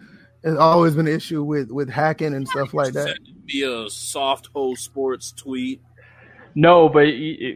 It's 0.43 0.57
always 0.57 0.95
been 0.95 1.07
an 1.07 1.13
issue 1.13 1.43
with 1.43 1.69
with 1.69 1.89
hacking 1.89 2.33
and 2.33 2.47
stuff 2.47 2.73
like 2.73 2.93
that. 2.93 3.17
Be 3.45 3.63
a 3.63 3.89
soft 3.89 4.47
hole 4.53 4.77
sports 4.77 5.33
tweet. 5.33 5.81
No, 6.55 6.87
but 6.87 7.07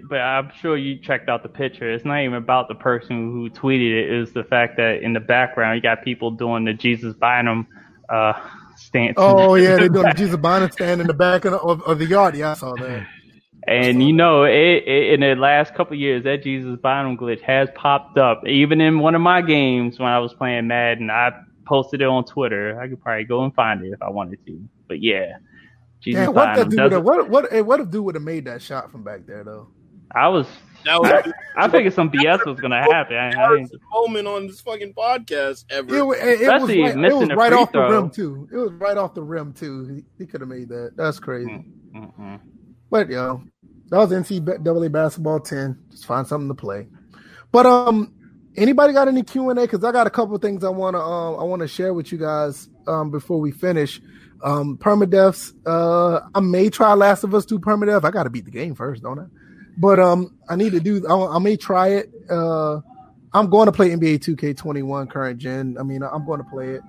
but 0.10 0.20
I'm 0.20 0.52
sure 0.60 0.76
you 0.76 0.98
checked 0.98 1.30
out 1.30 1.44
the 1.44 1.50
picture. 1.50 1.90
It's 1.90 2.04
not 2.04 2.20
even 2.20 2.36
about 2.36 2.68
the 2.68 2.76
person 2.76 3.32
who 3.32 3.50
tweeted 3.50 3.92
it. 4.04 4.12
It's 4.12 4.34
the 4.34 4.44
fact 4.44 4.76
that 4.78 5.02
in 5.02 5.14
the 5.14 5.22
background 5.22 5.78
you 5.78 5.82
got 5.82 6.04
people 6.04 6.30
doing 6.32 6.66
the 6.66 6.74
Jesus 6.74 7.14
Bynum 7.14 7.68
uh, 8.10 8.34
stance. 8.94 9.16
Oh 9.18 9.56
yeah, 9.56 9.76
they're 9.76 9.90
doing 9.90 10.06
the 10.06 10.14
Jesus 10.14 10.38
Bonner 10.38 10.70
stand 10.72 11.02
in 11.02 11.08
the 11.08 11.14
back 11.14 11.46
of 11.46 11.52
the, 11.52 11.60
of, 11.60 11.82
of 11.84 12.00
the 12.00 12.06
yard. 12.06 12.36
Yeah, 12.36 12.52
I 12.52 12.54
saw 12.54 12.74
that. 12.76 13.08
And 13.66 14.06
you 14.06 14.14
know, 14.14 14.44
it, 14.44 14.84
it, 14.86 15.14
in 15.14 15.20
the 15.22 15.36
last 15.36 15.74
couple 15.74 15.94
of 15.94 16.00
years, 16.00 16.24
that 16.26 16.44
Jesus 16.44 16.78
Bynum 16.82 17.18
glitch 17.18 17.42
has 17.42 17.70
popped 17.76 18.18
up. 18.18 18.46
Even 18.46 18.82
in 18.82 19.00
one 19.00 19.16
of 19.16 19.22
my 19.22 19.42
games 19.42 20.00
when 20.00 20.10
I 20.10 20.20
was 20.20 20.34
playing 20.34 20.68
Madden, 20.68 21.10
I 21.10 21.32
posted 21.66 22.02
it 22.02 22.08
on 22.08 22.26
Twitter. 22.26 22.80
I 22.80 22.90
could 22.90 23.02
probably 23.02 23.24
go 23.24 23.44
and 23.44 23.54
find 23.56 23.84
it 23.86 23.94
if 23.94 24.02
I 24.02 24.10
wanted 24.10 24.46
to. 24.46 24.62
But 24.88 25.02
yeah, 25.02 25.38
Jesus 26.02 26.24
Yeah, 26.24 26.28
what 26.28 26.56
that 26.56 26.70
dude? 26.70 27.04
What 27.04 27.30
what 27.30 27.66
what 27.66 27.80
if 27.80 27.90
dude 27.90 28.04
would 28.04 28.16
have 28.16 28.24
made 28.24 28.46
that 28.46 28.62
shot 28.62 28.92
from 28.92 29.04
back 29.04 29.26
there 29.26 29.44
though? 29.44 29.70
I 30.14 30.28
was, 30.28 30.46
That 30.86 31.02
was 31.02 31.12
I, 31.12 31.66
I 31.66 31.70
figured 31.70 31.94
some 31.94 32.12
BS 32.12 32.46
was 32.46 32.60
gonna 32.60 32.82
happen. 32.82 33.16
I, 33.16 33.30
I 33.30 33.66
moment 33.92 34.28
on 34.28 34.48
this 34.48 34.62
fucking 34.62 34.94
podcast 34.94 35.66
ever. 35.70 35.96
It, 35.96 36.02
it, 36.20 36.42
it 36.42 36.62
was 36.62 36.70
right, 36.70 36.80
it 36.80 36.98
missing 36.98 37.20
was 37.20 37.38
right 37.38 37.52
free 37.52 37.62
off 37.62 37.72
the 37.72 37.82
rim 37.82 38.10
too. 38.10 38.50
It 38.52 38.58
was 38.58 38.72
right 38.74 38.98
off 38.98 39.14
the 39.14 39.24
rim 39.24 39.54
too. 39.54 39.88
He, 39.88 40.24
he 40.24 40.28
could 40.28 40.42
have 40.42 40.50
made 40.50 40.70
that. 40.70 40.94
That's 40.96 41.20
crazy. 41.20 41.66
mm-mm. 41.96 42.40
But 42.90 43.10
yo, 43.10 43.44
that 43.90 43.98
was 43.98 44.12
NCAA 44.12 44.92
basketball 44.92 45.40
ten. 45.40 45.80
Just 45.90 46.06
find 46.06 46.28
something 46.28 46.50
to 46.50 46.56
play. 46.56 46.88
But 47.52 47.66
um, 47.66 48.14
anybody 48.56 48.94
got 48.94 49.08
any 49.08 49.24
Q 49.24 49.50
and 49.50 49.60
A? 49.60 49.62
Because 49.64 49.84
I 49.84 49.92
got 49.92 50.08
a 50.08 50.12
couple 50.12 50.36
of 50.36 50.42
things 50.42 50.64
I 50.64 50.70
wanna 50.70 51.00
um 51.00 51.40
I 51.40 51.44
wanna 51.44 51.68
share 51.68 51.94
with 51.94 52.12
you 52.12 52.18
guys 52.18 52.70
um 52.88 53.12
before 53.12 53.40
we 53.40 53.52
finish. 53.52 54.02
Um, 54.44 54.78
permadeaths. 54.78 55.54
Uh, 55.66 56.20
I 56.36 56.42
may 56.42 56.70
try 56.70 56.94
Last 56.96 57.24
of 57.24 57.34
Us 57.34 57.46
Two 57.46 57.60
permadeath. 57.60 58.04
I 58.04 58.12
got 58.12 58.24
to 58.24 58.30
beat 58.30 58.44
the 58.44 58.52
game 58.52 58.76
first, 58.76 59.02
don't 59.02 59.18
I? 59.18 59.26
But 59.78 60.00
um, 60.00 60.38
I 60.50 60.56
need 60.56 60.72
to 60.74 60.80
do. 60.80 61.06
I, 61.08 61.36
I 61.36 61.40
may 61.40 61.58
try 61.58 61.90
it. 61.90 62.12
Uh, 62.30 62.82
I'm 63.34 63.50
going 63.50 63.66
to 63.66 63.72
play 63.72 63.90
NBA 63.90 64.20
2K21 64.20 65.10
current 65.10 65.40
gen. 65.40 65.78
I 65.80 65.84
mean, 65.84 66.04
I'm 66.04 66.26
going 66.26 66.44
to 66.44 66.50
play 66.50 66.70
it. 66.76 66.82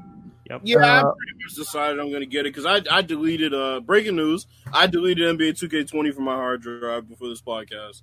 Yep. 0.50 0.60
Yeah, 0.64 0.78
I 0.78 1.00
Uh, 1.00 1.12
pretty 1.14 1.32
much 1.42 1.54
decided 1.56 1.98
I'm 1.98 2.12
gonna 2.12 2.26
get 2.26 2.40
it 2.44 2.54
because 2.54 2.66
I 2.66 2.82
I 2.94 3.00
deleted 3.00 3.54
uh 3.54 3.80
breaking 3.80 4.16
news. 4.16 4.46
I 4.74 4.86
deleted 4.86 5.38
NBA 5.38 5.58
2K20 5.58 6.14
from 6.14 6.24
my 6.24 6.34
hard 6.34 6.60
drive 6.60 7.08
before 7.08 7.28
this 7.30 7.40
podcast. 7.40 8.02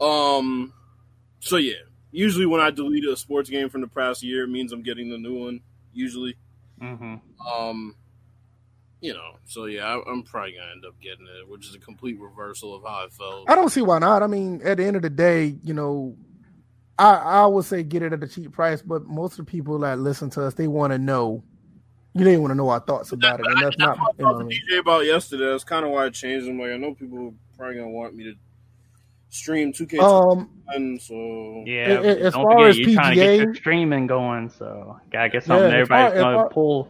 Um, 0.00 0.72
so 1.40 1.56
yeah, 1.56 1.74
usually 2.12 2.46
when 2.46 2.60
I 2.60 2.70
delete 2.70 3.04
a 3.04 3.16
sports 3.16 3.50
game 3.50 3.68
from 3.68 3.80
the 3.80 3.88
past 3.88 4.22
year, 4.22 4.44
it 4.44 4.48
means 4.48 4.72
I'm 4.72 4.82
getting 4.84 5.10
the 5.10 5.18
new 5.18 5.44
one. 5.44 5.60
Usually, 5.92 6.36
hmm 6.80 7.16
um, 7.52 7.96
you 9.00 9.12
know, 9.14 9.36
so 9.46 9.64
yeah, 9.66 9.86
I, 9.86 10.10
I'm 10.10 10.22
probably 10.22 10.52
gonna 10.52 10.72
end 10.72 10.84
up 10.84 10.94
getting 11.00 11.26
it, 11.26 11.48
which 11.48 11.66
is 11.68 11.74
a 11.74 11.78
complete 11.78 12.18
reversal 12.20 12.74
of 12.74 12.82
how 12.82 13.06
I 13.06 13.08
felt. 13.08 13.48
I 13.48 13.54
don't 13.54 13.70
see 13.70 13.82
why 13.82 13.98
not. 13.98 14.22
I 14.22 14.26
mean, 14.26 14.60
at 14.64 14.76
the 14.78 14.84
end 14.84 14.96
of 14.96 15.02
the 15.02 15.10
day, 15.10 15.56
you 15.62 15.72
know, 15.74 16.16
I 16.98 17.14
I 17.14 17.46
would 17.46 17.64
say 17.64 17.82
get 17.82 18.02
it 18.02 18.12
at 18.12 18.22
a 18.22 18.28
cheap 18.28 18.52
price, 18.52 18.82
but 18.82 19.06
most 19.06 19.38
of 19.38 19.46
the 19.46 19.50
people 19.50 19.78
that 19.80 19.98
listen 19.98 20.28
to 20.30 20.44
us, 20.44 20.54
they 20.54 20.66
want 20.68 20.92
to 20.92 20.98
know. 20.98 21.42
You 22.12 22.24
didn't 22.24 22.40
want 22.42 22.50
to 22.50 22.56
know 22.56 22.68
our 22.70 22.80
thoughts 22.80 23.12
about 23.12 23.38
it, 23.40 23.46
and 23.46 23.62
that's 23.62 23.78
not. 23.78 23.96
I 23.96 24.02
You 24.18 24.24
know 24.24 24.32
what 24.32 24.36
I 24.36 24.38
to 24.40 24.44
mean? 24.46 24.60
DJ 24.68 24.78
about 24.80 25.06
yesterday. 25.06 25.46
That's 25.46 25.62
kind 25.64 25.84
of 25.86 25.92
why 25.92 26.06
I 26.06 26.10
changed. 26.10 26.48
I'm 26.48 26.58
like, 26.58 26.72
I 26.72 26.76
know 26.76 26.92
people 26.92 27.28
are 27.28 27.32
probably 27.56 27.76
gonna 27.76 27.88
want 27.90 28.16
me 28.16 28.24
to 28.24 28.34
stream 29.28 29.72
2K, 29.72 30.00
Um, 30.00 30.50
Yeah. 31.66 31.88
A- 31.88 32.02
a- 32.02 32.18
as 32.26 32.32
don't 32.34 32.42
far 32.42 32.52
forget, 32.58 32.68
as 32.70 32.78
you're 32.78 32.94
trying 32.94 33.14
to 33.16 33.22
get 33.24 33.36
your 33.38 33.54
streaming 33.54 34.06
going, 34.08 34.48
so 34.50 34.98
gotta 35.12 35.28
get 35.28 35.44
something 35.44 35.70
Yeah, 35.70 35.82
as 35.82 35.88
far- 35.88 35.98
everybody's 35.98 36.20
gonna 36.20 36.36
far- 36.38 36.48
pull. 36.50 36.88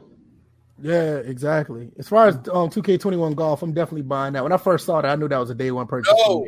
Yeah, 0.82 1.16
exactly. 1.16 1.90
As 1.98 2.08
far 2.08 2.28
as 2.28 2.36
um 2.36 2.70
2K21 2.70 3.34
golf, 3.36 3.62
I'm 3.62 3.72
definitely 3.72 4.02
buying 4.02 4.32
that. 4.34 4.42
When 4.42 4.52
I 4.52 4.56
first 4.56 4.86
saw 4.86 5.00
that, 5.00 5.10
I 5.10 5.14
knew 5.16 5.28
that 5.28 5.38
was 5.38 5.50
a 5.50 5.54
day 5.54 5.70
one 5.70 5.86
purchase. 5.86 6.12
No. 6.26 6.46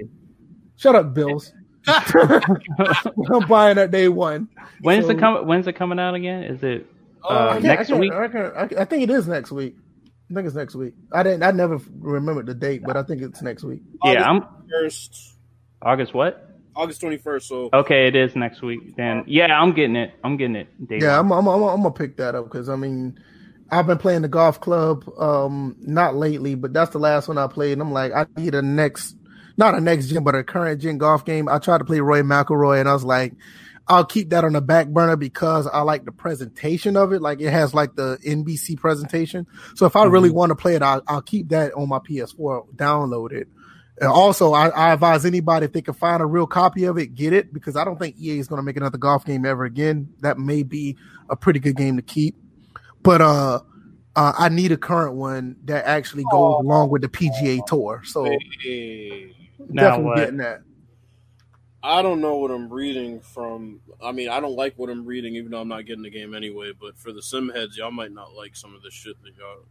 Shut 0.77 0.95
up, 0.95 1.15
Bills. 1.15 1.53
I'm 1.87 3.49
buying 3.49 3.77
that 3.77 3.91
day 3.91 4.09
one. 4.09 4.49
When's 4.81 5.07
So- 5.07 5.13
it 5.13 5.19
coming? 5.19 5.47
When's 5.47 5.67
it 5.67 5.75
coming 5.75 5.99
out 5.99 6.15
again? 6.15 6.45
Is 6.45 6.63
it 6.63 6.87
Oh, 7.25 7.29
uh, 7.35 7.53
I 7.55 7.59
next 7.61 7.91
I 7.91 7.99
week? 7.99 8.13
I, 8.13 8.27
can't- 8.29 8.55
I, 8.57 8.83
I 8.83 8.85
think 8.85 9.05
it 9.05 9.11
is 9.11 9.29
next 9.29 9.53
week. 9.53 9.77
I 10.31 10.35
think 10.35 10.47
it's 10.47 10.57
next 10.57 10.75
week. 10.75 10.95
I 11.13 11.23
didn't. 11.23 11.43
I 11.43 11.51
never 11.53 11.79
remembered 11.99 12.47
the 12.47 12.55
date, 12.55 12.83
but 12.85 12.97
I 12.97 13.03
think 13.03 13.23
it's 13.23 13.43
next 13.43 13.63
week. 13.65 13.83
Yeah, 14.05 14.29
I'm 14.29 14.45
first 14.71 15.37
August 15.83 16.15
what? 16.15 16.49
August 16.75 17.03
21st. 17.03 17.43
So 17.43 17.69
Okay, 17.73 18.07
it 18.09 18.17
is 18.17 18.35
next 18.35 18.63
week. 18.63 18.97
Then 18.97 19.25
yeah, 19.27 19.47
I'm 19.61 19.73
getting 19.73 19.95
it. 19.95 20.15
I'm 20.25 20.37
getting 20.39 20.57
it. 20.57 20.89
Day 20.89 20.99
Yeah, 21.01 21.21
one. 21.21 21.33
I'm, 21.39 21.47
I'm, 21.49 21.63
I'm, 21.63 21.63
I'm 21.69 21.83
gonna 21.83 21.91
pick 21.93 22.17
that 22.17 22.35
up 22.35 22.45
because 22.45 22.69
I 22.71 22.77
mean, 22.77 23.21
I've 23.73 23.87
been 23.87 23.99
playing 23.99 24.23
the 24.23 24.29
golf 24.29 24.61
club. 24.61 25.05
Um, 25.19 25.77
not 25.81 26.15
lately, 26.15 26.55
but 26.55 26.73
that's 26.73 26.91
the 26.93 26.99
last 26.99 27.27
one 27.29 27.39
I 27.39 27.47
played. 27.49 27.73
And 27.73 27.83
I'm 27.83 27.93
like, 27.93 28.13
I 28.13 28.27
need 28.37 28.55
a 28.55 28.63
next, 28.63 29.17
not 29.57 29.75
a 29.75 29.81
next 29.81 30.09
gen, 30.09 30.25
but 30.25 30.35
a 30.35 30.45
current 30.45 30.81
gen 30.81 30.99
golf 30.99 31.25
game. 31.25 31.49
I 31.49 31.59
tried 31.59 31.79
to 31.79 31.85
play 31.85 32.01
Rory 32.01 32.23
McIlroy, 32.23 32.81
and 32.81 32.89
I 32.89 32.93
was 32.93 33.05
like, 33.05 33.33
I'll 33.89 34.05
keep 34.05 34.31
that 34.31 34.45
on 34.45 34.53
the 34.53 34.61
back 34.61 34.89
burner 34.89 35.17
because 35.17 35.67
I 35.67 35.81
like 35.81 36.05
the 36.05 36.13
presentation 36.13 36.97
of 36.97 37.13
it. 37.13 37.21
Like 37.21 37.41
it 37.41 37.51
has 37.51 37.75
like 37.75 37.97
the 37.97 38.19
NBC 38.25 38.79
presentation. 38.79 39.47
So 39.75 39.87
if 39.87 39.97
I 39.97 40.05
really 40.05 40.31
Mhm. 40.31 40.35
want 40.35 40.51
to 40.51 40.55
play 40.55 40.77
it, 40.77 40.83
I'll, 40.83 41.03
I'll 41.09 41.23
keep 41.23 41.49
that 41.49 41.73
on 41.75 41.89
my 41.89 41.99
PS4, 41.99 42.67
download 42.77 43.33
it. 43.33 43.49
And 44.01 44.09
also, 44.11 44.53
I, 44.53 44.69
I 44.69 44.93
advise 44.93 45.25
anybody 45.27 45.67
if 45.67 45.73
they 45.73 45.83
can 45.83 45.95
find 45.95 46.23
a 46.23 46.27
real 46.27 46.47
copy 46.47 46.85
of 46.85 46.97
it, 46.97 47.15
get 47.15 47.33
it 47.33 47.53
because 47.53 47.77
I 47.77 47.85
don't 47.85 47.99
think 47.99 48.17
EA 48.19 48.39
is 48.39 48.49
going 48.49 48.59
to 48.59 48.63
make 48.65 48.77
another 48.77 48.99
golf 48.99 49.25
game 49.25 49.45
ever 49.45 49.65
again. 49.65 50.09
That 50.21 50.39
may 50.39 50.63
be 50.63 50.97
a 51.29 51.37
pretty 51.37 51.59
good 51.61 51.77
game 51.77 51.97
to 51.97 52.03
keep, 52.03 52.37
but 53.03 53.21
uh, 53.21 53.61
uh 54.17 54.33
I 54.39 54.49
need 54.49 54.73
a 54.73 54.77
current 54.77 55.15
one 55.15 55.57
that 55.65 55.85
actually 55.85 56.25
goes 56.31 56.61
along 56.61 56.91
with 56.91 57.03
the 57.03 57.09
PGA 57.09 57.65
Tour. 57.67 58.03
So 58.05 58.25
Hey, 58.61 59.35
Now 59.69 59.83
definitely 59.83 60.05
what? 60.05 60.17
getting 60.17 60.37
that. 60.39 60.63
I 61.85 62.01
don't 62.01 62.21
know 62.21 62.37
what 62.37 62.53
I'm 62.53 62.73
reading 62.73 63.21
from. 63.21 63.81
I 64.01 64.13
mean, 64.13 64.29
I 64.29 64.39
don't 64.39 64.55
like 64.55 64.75
what 64.77 64.89
I'm 64.89 65.05
reading, 65.05 65.35
even 65.35 65.51
though 65.51 65.61
I'm 65.61 65.69
not 65.69 65.85
getting 65.85 66.05
the 66.05 66.11
game 66.11 66.33
anyway. 66.33 66.73
But 66.79 66.97
for 66.97 67.13
the 67.13 67.23
sim 67.23 67.49
heads, 67.49 67.77
y'all 67.77 67.91
might 67.91 68.13
not 68.13 68.35
like 68.35 68.55
some 68.55 68.75
of 68.75 68.83
the 68.83 68.91
shit 68.91 69.21
that 69.23 69.37
y'all. 69.37 69.65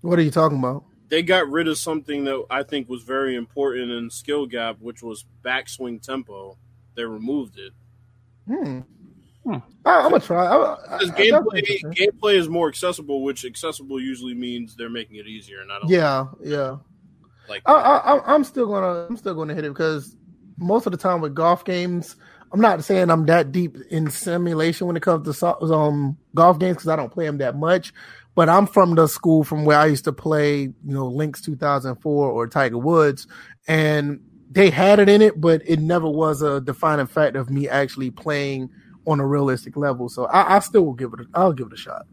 What 0.00 0.18
are 0.18 0.22
you 0.22 0.30
talking 0.30 0.58
about? 0.58 0.84
They 1.08 1.22
got 1.22 1.48
rid 1.50 1.68
of 1.68 1.76
something 1.76 2.24
that 2.24 2.46
I 2.48 2.62
think 2.62 2.88
was 2.88 3.02
very 3.02 3.36
important 3.36 3.90
in 3.90 4.08
skill 4.08 4.46
gap, 4.46 4.78
which 4.80 5.02
was 5.02 5.26
backswing 5.44 6.00
tempo. 6.00 6.56
They 6.94 7.04
removed 7.04 7.58
it. 7.58 7.72
Hmm. 8.46 8.80
Hmm. 9.44 9.56
I, 9.84 10.00
I'm 10.02 10.10
gonna 10.10 10.20
try. 10.20 10.46
I, 10.46 10.74
I, 10.74 11.04
gameplay, 11.10 11.62
gameplay 11.94 12.34
is 12.36 12.48
more 12.48 12.68
accessible, 12.68 13.22
which 13.24 13.44
accessible 13.44 14.00
usually 14.00 14.34
means 14.34 14.76
they're 14.76 14.90
making 14.90 15.16
it 15.16 15.26
easier. 15.26 15.60
And 15.60 15.72
I 15.72 15.80
don't 15.80 15.90
Yeah, 15.90 16.26
yeah. 16.42 16.76
like. 17.48 17.62
I, 17.66 17.72
I, 17.72 18.16
I- 18.16 18.34
I'm 18.34 18.44
still 18.44 18.66
gonna, 18.66 19.06
I'm 19.08 19.16
still 19.16 19.34
gonna 19.34 19.54
hit 19.54 19.64
it 19.64 19.70
because 19.70 20.16
most 20.58 20.86
of 20.86 20.92
the 20.92 20.98
time 20.98 21.20
with 21.20 21.34
golf 21.34 21.64
games, 21.64 22.16
I'm 22.52 22.60
not 22.60 22.84
saying 22.84 23.10
I'm 23.10 23.26
that 23.26 23.50
deep 23.52 23.76
in 23.90 24.10
simulation 24.10 24.86
when 24.86 24.96
it 24.96 25.02
comes 25.02 25.26
to 25.38 25.46
um 25.72 26.16
golf 26.34 26.58
games 26.58 26.76
because 26.76 26.88
I 26.88 26.96
don't 26.96 27.12
play 27.12 27.26
them 27.26 27.38
that 27.38 27.56
much. 27.56 27.92
But 28.34 28.48
I'm 28.48 28.66
from 28.66 28.94
the 28.94 29.08
school 29.08 29.44
from 29.44 29.64
where 29.64 29.78
I 29.78 29.86
used 29.86 30.04
to 30.04 30.12
play, 30.12 30.60
you 30.60 30.74
know, 30.84 31.06
Links 31.06 31.42
2004 31.42 32.30
or 32.30 32.46
Tiger 32.48 32.78
Woods, 32.78 33.26
and 33.68 34.20
they 34.50 34.70
had 34.70 35.00
it 35.00 35.08
in 35.08 35.20
it, 35.20 35.40
but 35.40 35.62
it 35.66 35.80
never 35.80 36.08
was 36.08 36.42
a 36.42 36.60
defining 36.60 37.06
fact 37.06 37.36
of 37.36 37.50
me 37.50 37.68
actually 37.68 38.10
playing 38.10 38.70
on 39.06 39.20
a 39.20 39.26
realistic 39.26 39.76
level. 39.76 40.08
So 40.08 40.26
I, 40.26 40.56
I 40.56 40.58
still 40.60 40.84
will 40.86 40.92
give 40.94 41.12
it. 41.14 41.20
A, 41.20 41.26
I'll 41.34 41.52
give 41.52 41.68
it 41.68 41.72
a 41.72 41.76
shot. 41.76 42.06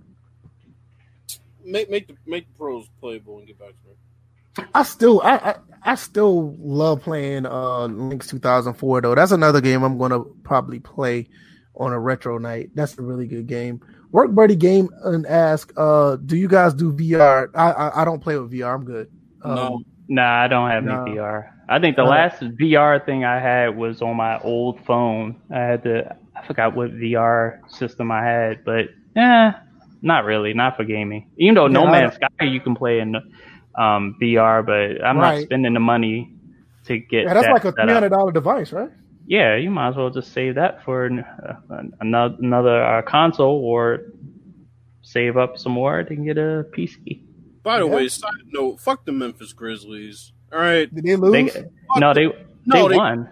make 1.64 1.90
make 1.90 2.07
the 2.07 2.16
make 2.26 2.48
the 2.48 2.57
pros 2.57 2.88
playable 2.99 3.38
and 3.40 3.48
get 3.48 3.60
back 3.60 3.70
to 3.70 3.88
me. 3.88 4.68
I 4.74 4.84
still 4.84 5.22
I, 5.22 5.36
I 5.36 5.56
I 5.84 5.95
still 5.95 6.56
love 6.60 7.02
playing 7.02 7.45
uh 7.45 7.86
Links 7.88 8.28
2004 8.28 9.02
though. 9.02 9.16
That's 9.16 9.32
another 9.32 9.61
game 9.61 9.84
I'm 9.84 9.98
gonna 9.98 10.22
probably 10.44 10.80
play 10.80 11.28
on 11.76 11.94
a 11.94 11.99
retro 11.99 12.38
night. 12.38 12.72
That's 12.76 12.98
a 12.98 13.02
really 13.02 13.28
good 13.28 13.48
game. 13.48 13.82
Wordy 14.11 14.34
Bird 14.34 14.60
game 14.60 14.90
and 15.03 15.26
ask, 15.28 15.72
uh, 15.78 16.16
do 16.18 16.36
you 16.36 16.48
guys 16.48 16.74
do 16.74 16.91
VR? 16.91 17.49
I 17.53 17.72
I, 17.72 18.02
I 18.02 18.06
don't 18.06 18.20
play 18.22 18.38
with 18.38 18.52
VR. 18.52 18.74
I'm 18.74 18.84
good. 18.86 19.10
Um, 19.44 19.56
No. 19.56 19.84
Nah, 20.11 20.44
I 20.44 20.48
don't 20.48 20.70
have 20.72 20.84
No. 20.84 21.03
any 21.03 21.16
VR. 21.18 21.52
I 21.70 21.80
think 21.80 21.95
the 21.95 22.03
No. 22.03 22.10
last 22.10 22.41
VR 22.41 23.06
thing 23.06 23.24
I 23.24 23.40
had 23.40 23.78
was 23.78 24.02
on 24.02 24.18
my 24.18 24.40
old 24.40 24.84
phone. 24.86 25.36
I 25.53 25.60
had 25.60 25.84
the 25.84 26.16
I 26.41 26.48
forgot 26.48 26.76
what 26.76 26.91
VR 26.91 27.60
system 27.70 28.11
I 28.11 28.24
had, 28.24 28.64
but 28.66 28.86
yeah, 29.16 29.60
not 30.02 30.26
really, 30.26 30.53
not 30.53 30.78
for 30.78 30.84
gaming. 30.84 31.30
Even 31.38 31.56
though 31.56 31.68
No 31.68 31.84
Yeah, 31.84 31.90
I 31.90 32.02
Man's 32.02 32.16
Sky 32.16 32.45
you 32.45 32.60
can 32.61 32.76
play 32.76 32.99
in 32.99 33.16
um, 33.76 34.16
VR, 34.22 34.66
but 34.66 35.03
I'm 35.06 35.18
Right. 35.18 35.36
not 35.40 35.44
spending 35.44 35.74
the 35.74 35.80
money 35.80 36.34
to 36.86 36.99
get. 36.99 37.24
Yeah, 37.26 37.34
that's 37.34 37.48
that 37.48 37.53
like 37.53 37.64
a 37.66 37.68
set 37.68 37.76
three 37.76 37.84
up. 37.84 37.90
hundred 37.90 38.10
dollar 38.10 38.32
device, 38.32 38.72
right? 38.72 38.90
Yeah, 39.28 39.56
you 39.57 39.70
might 39.70 39.90
as 39.90 39.95
well 39.95 40.10
just 40.10 40.34
save 40.34 40.56
that 40.56 40.84
for 40.84 41.06
an, 41.06 41.20
uh, 41.20 41.84
another 41.99 42.36
another 42.40 42.84
uh, 42.84 43.02
console 43.03 43.61
or 43.64 43.99
save 45.02 45.38
up 45.38 45.57
some 45.57 45.72
more 45.74 46.03
to 46.03 46.16
get 46.16 46.38
a 46.38 46.66
PC. 46.76 47.22
By 47.64 47.80
the 47.80 47.86
Yeah. 47.88 47.95
way, 47.95 48.07
side 48.07 48.32
note: 48.52 48.80
fuck 48.80 49.06
the 49.06 49.11
Memphis 49.11 49.53
Grizzlies. 49.53 50.34
All 50.52 50.60
right, 50.60 50.94
Did 50.94 51.03
they 51.03 51.16
lose? 51.16 51.53
They, 51.53 51.66
no, 51.98 52.14
they 52.14 52.26
No, 52.66 52.84
they 52.88 52.94
they- 52.94 52.98
won. 52.98 53.30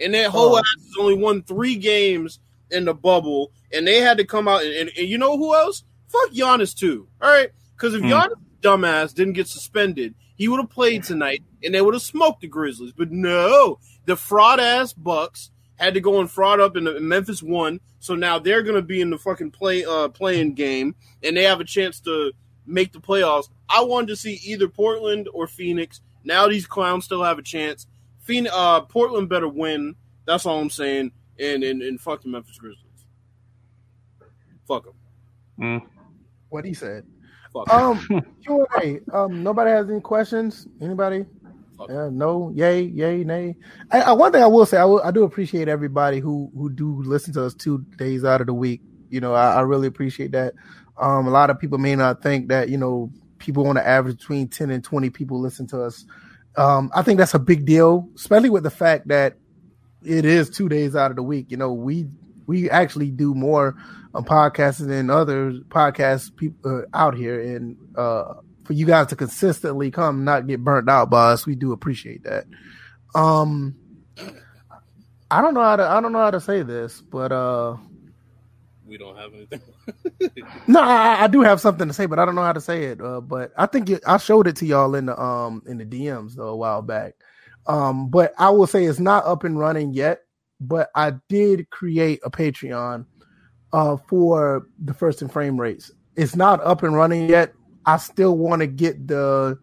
And 0.00 0.14
that 0.14 0.30
whole 0.30 0.54
Oh. 0.54 0.58
ass 0.58 0.64
has 0.78 0.94
only 0.98 1.14
won 1.14 1.42
three 1.42 1.76
games 1.76 2.38
in 2.70 2.84
the 2.84 2.94
bubble, 2.94 3.52
and 3.72 3.86
they 3.86 4.00
had 4.00 4.18
to 4.18 4.24
come 4.24 4.48
out 4.48 4.62
and, 4.64 4.72
and, 4.72 4.90
and 4.96 5.08
you 5.08 5.18
know 5.18 5.36
who 5.38 5.54
else? 5.54 5.84
Fuck 6.08 6.32
Giannis 6.32 6.74
too. 6.76 7.08
All 7.22 7.30
right, 7.30 7.50
because 7.76 7.94
if 7.94 8.02
Hmm. 8.02 8.08
Giannis 8.12 8.32
dumbass 8.62 9.14
didn't 9.14 9.34
get 9.34 9.46
suspended, 9.48 10.14
he 10.36 10.48
would 10.48 10.60
have 10.60 10.70
played 10.70 11.04
tonight, 11.04 11.42
and 11.62 11.74
they 11.74 11.80
would 11.80 11.94
have 11.94 12.02
smoked 12.02 12.40
the 12.40 12.48
Grizzlies. 12.48 12.92
But 12.92 13.10
no, 13.10 13.78
the 14.04 14.16
fraud 14.16 14.60
ass 14.60 14.92
Bucks 14.92 15.50
had 15.76 15.94
to 15.94 16.00
go 16.00 16.20
and 16.20 16.30
fraud 16.30 16.58
up, 16.60 16.74
and 16.76 16.88
Memphis 17.00 17.42
won. 17.42 17.80
So 18.00 18.14
now 18.14 18.38
they're 18.38 18.62
gonna 18.62 18.82
be 18.82 19.00
in 19.00 19.10
the 19.10 19.18
fucking 19.18 19.50
play 19.52 19.84
uh 19.84 20.08
playing 20.08 20.54
game, 20.54 20.94
and 21.22 21.36
they 21.36 21.42
have 21.44 21.60
a 21.60 21.64
chance 21.64 22.00
to 22.00 22.32
make 22.66 22.92
the 22.92 22.98
playoffs. 22.98 23.48
I 23.68 23.82
wanted 23.82 24.08
to 24.08 24.16
see 24.16 24.40
either 24.44 24.68
Portland 24.68 25.28
or 25.32 25.46
Phoenix. 25.46 26.00
Now 26.24 26.48
these 26.48 26.66
clowns 26.66 27.04
still 27.04 27.22
have 27.22 27.38
a 27.38 27.42
chance. 27.42 27.86
Phoenix, 28.26 28.54
uh, 28.54 28.80
Portland 28.82 29.28
better 29.28 29.48
win. 29.48 29.94
That's 30.26 30.44
all 30.46 30.60
I'm 30.60 30.70
saying. 30.70 31.12
And 31.38 31.62
and, 31.62 31.80
and 31.80 32.00
fuck 32.00 32.22
the 32.22 32.28
Memphis 32.28 32.58
Grizzlies. 32.58 32.82
Fuck 34.66 34.84
them. 34.84 34.94
Mm. 35.60 35.86
What 36.48 36.64
he 36.64 36.74
said. 36.74 37.04
Fuck 37.52 37.72
'em. 37.72 37.80
Um, 37.80 38.26
Q 38.44 38.66
and 38.80 39.02
A. 39.12 39.16
Um, 39.16 39.42
nobody 39.42 39.70
has 39.70 39.88
any 39.88 40.00
questions? 40.00 40.66
Anybody? 40.80 41.24
Yeah, 41.88 42.08
no, 42.10 42.50
yay, 42.54 42.82
yay, 42.82 43.22
nay. 43.22 43.54
I, 43.90 44.00
I, 44.00 44.12
one 44.12 44.32
thing 44.32 44.42
I 44.42 44.46
will 44.46 44.64
say, 44.64 44.78
I, 44.78 44.84
will, 44.86 45.02
I 45.02 45.10
do 45.10 45.24
appreciate 45.24 45.68
everybody 45.68 46.20
who 46.20 46.50
who 46.56 46.70
do 46.70 47.02
listen 47.02 47.34
to 47.34 47.44
us 47.44 47.54
two 47.54 47.84
days 47.96 48.24
out 48.24 48.40
of 48.40 48.46
the 48.46 48.54
week. 48.54 48.80
You 49.10 49.20
know, 49.20 49.34
I, 49.34 49.56
I 49.56 49.60
really 49.60 49.86
appreciate 49.86 50.32
that. 50.32 50.54
Um, 50.98 51.26
a 51.26 51.30
lot 51.30 51.50
of 51.50 51.60
people 51.60 51.78
may 51.78 51.94
not 51.94 52.22
think 52.22 52.48
that 52.48 52.70
you 52.70 52.78
know 52.78 53.12
people 53.38 53.68
on 53.68 53.74
the 53.74 53.86
average 53.86 54.18
between 54.18 54.48
ten 54.48 54.70
and 54.70 54.82
twenty 54.82 55.10
people 55.10 55.38
listen 55.38 55.66
to 55.68 55.82
us. 55.82 56.06
Um, 56.56 56.90
I 56.94 57.02
think 57.02 57.18
that's 57.18 57.34
a 57.34 57.38
big 57.38 57.66
deal, 57.66 58.08
especially 58.16 58.50
with 58.50 58.62
the 58.62 58.70
fact 58.70 59.08
that 59.08 59.34
it 60.02 60.24
is 60.24 60.50
two 60.50 60.68
days 60.68 60.96
out 60.96 61.10
of 61.10 61.16
the 61.16 61.22
week. 61.22 61.50
You 61.50 61.56
know, 61.56 61.72
we 61.72 62.06
we 62.46 62.70
actually 62.70 63.10
do 63.10 63.34
more 63.34 63.76
um, 64.14 64.24
podcasts 64.24 64.86
than 64.86 65.10
other 65.10 65.52
podcast 65.68 66.36
people 66.36 66.84
uh, 66.84 66.96
out 66.96 67.14
here, 67.14 67.40
and 67.56 67.76
uh, 67.96 68.34
for 68.64 68.72
you 68.72 68.86
guys 68.86 69.08
to 69.08 69.16
consistently 69.16 69.90
come, 69.90 70.24
not 70.24 70.46
get 70.46 70.64
burnt 70.64 70.88
out 70.88 71.10
by 71.10 71.32
us, 71.32 71.46
we 71.46 71.54
do 71.54 71.72
appreciate 71.72 72.24
that. 72.24 72.46
Um, 73.14 73.76
I 75.30 75.42
don't 75.42 75.54
know 75.54 75.62
how 75.62 75.76
to 75.76 75.84
I 75.84 76.00
don't 76.00 76.12
know 76.12 76.20
how 76.20 76.30
to 76.30 76.40
say 76.40 76.62
this, 76.62 77.00
but 77.00 77.32
uh, 77.32 77.76
we 78.86 78.96
don't 78.98 79.16
have 79.16 79.32
anything. 79.34 79.60
no, 80.68 80.80
I, 80.80 81.24
I 81.24 81.26
do 81.26 81.42
have 81.42 81.60
something 81.60 81.88
to 81.88 81.94
say, 81.94 82.06
but 82.06 82.18
I 82.18 82.24
don't 82.24 82.34
know 82.34 82.42
how 82.42 82.52
to 82.52 82.60
say 82.60 82.84
it. 82.84 83.00
Uh, 83.00 83.20
but 83.20 83.52
I 83.56 83.66
think 83.66 83.90
it, 83.90 84.02
I 84.06 84.16
showed 84.18 84.46
it 84.46 84.56
to 84.56 84.66
y'all 84.66 84.94
in 84.94 85.06
the 85.06 85.20
um 85.20 85.62
in 85.66 85.78
the 85.78 85.84
DMs 85.84 86.34
though 86.34 86.48
a 86.48 86.56
while 86.56 86.82
back. 86.82 87.14
Um, 87.66 88.10
but 88.10 88.32
I 88.38 88.50
will 88.50 88.66
say 88.66 88.84
it's 88.84 89.00
not 89.00 89.24
up 89.26 89.44
and 89.44 89.58
running 89.58 89.92
yet. 89.92 90.22
But 90.60 90.90
I 90.94 91.14
did 91.28 91.68
create 91.70 92.20
a 92.24 92.30
Patreon 92.30 93.04
uh 93.72 93.96
for 94.08 94.66
the 94.82 94.94
first 94.94 95.22
and 95.22 95.32
frame 95.32 95.60
rates. 95.60 95.90
It's 96.16 96.36
not 96.36 96.64
up 96.64 96.82
and 96.82 96.94
running 96.94 97.28
yet. 97.28 97.52
I 97.84 97.98
still 97.98 98.36
want 98.36 98.60
to 98.60 98.66
get 98.66 99.06
the 99.06 99.58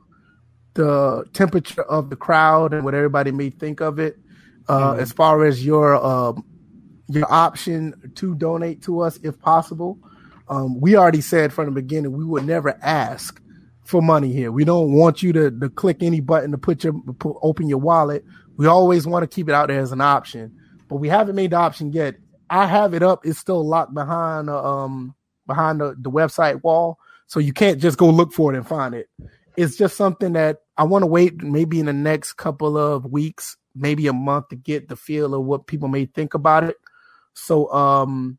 the 0.75 1.25
temperature 1.33 1.83
of 1.83 2.09
the 2.09 2.15
crowd 2.15 2.73
and 2.73 2.83
what 2.83 2.93
everybody 2.95 3.31
may 3.31 3.49
think 3.49 3.79
of 3.81 3.99
it. 3.99 4.17
Uh, 4.67 4.93
Mhm. 4.93 4.99
as 4.99 5.11
far 5.11 5.43
as 5.45 5.65
your 5.65 5.95
um 5.95 6.43
your 7.07 7.31
option 7.31 8.11
to 8.15 8.35
donate 8.35 8.81
to 8.83 9.01
us 9.01 9.19
if 9.23 9.39
possible. 9.39 9.97
Um, 10.49 10.79
we 10.79 10.95
already 10.95 11.21
said 11.21 11.53
from 11.53 11.65
the 11.65 11.71
beginning 11.71 12.13
we 12.13 12.25
would 12.25 12.45
never 12.45 12.77
ask 12.81 13.41
for 13.83 14.01
money 14.01 14.31
here. 14.31 14.51
We 14.51 14.65
don't 14.65 14.93
want 14.93 15.23
you 15.23 15.33
to, 15.33 15.51
to 15.51 15.69
click 15.69 15.97
any 16.01 16.19
button 16.19 16.51
to 16.51 16.57
put 16.57 16.83
your 16.83 16.93
put, 17.19 17.37
open 17.41 17.67
your 17.67 17.79
wallet. 17.79 18.23
We 18.57 18.67
always 18.67 19.07
want 19.07 19.23
to 19.23 19.33
keep 19.33 19.49
it 19.49 19.55
out 19.55 19.67
there 19.67 19.79
as 19.79 19.91
an 19.91 20.01
option, 20.01 20.57
but 20.87 20.97
we 20.97 21.09
haven't 21.09 21.35
made 21.35 21.51
the 21.51 21.57
option 21.57 21.91
yet. 21.91 22.15
I 22.49 22.67
have 22.67 22.93
it 22.93 23.03
up; 23.03 23.25
it's 23.25 23.39
still 23.39 23.65
locked 23.65 23.93
behind 23.93 24.47
the 24.47 24.57
um 24.57 25.15
behind 25.47 25.81
the, 25.81 25.95
the 25.97 26.11
website 26.11 26.63
wall, 26.63 26.97
so 27.27 27.39
you 27.39 27.53
can't 27.53 27.79
just 27.79 27.97
go 27.97 28.09
look 28.09 28.31
for 28.31 28.53
it 28.53 28.57
and 28.57 28.67
find 28.67 28.93
it. 28.95 29.09
It's 29.57 29.75
just 29.75 29.97
something 29.97 30.33
that 30.33 30.59
I 30.77 30.83
want 30.83 31.03
to 31.03 31.07
wait 31.07 31.41
maybe 31.43 31.79
in 31.79 31.85
the 31.85 31.93
next 31.93 32.33
couple 32.33 32.77
of 32.77 33.05
weeks, 33.05 33.57
maybe 33.75 34.07
a 34.07 34.13
month 34.13 34.49
to 34.49 34.55
get 34.55 34.87
the 34.87 34.95
feel 34.95 35.33
of 35.33 35.43
what 35.43 35.67
people 35.67 35.87
may 35.87 36.05
think 36.05 36.33
about 36.33 36.63
it. 36.63 36.77
So 37.33 37.71
um 37.73 38.37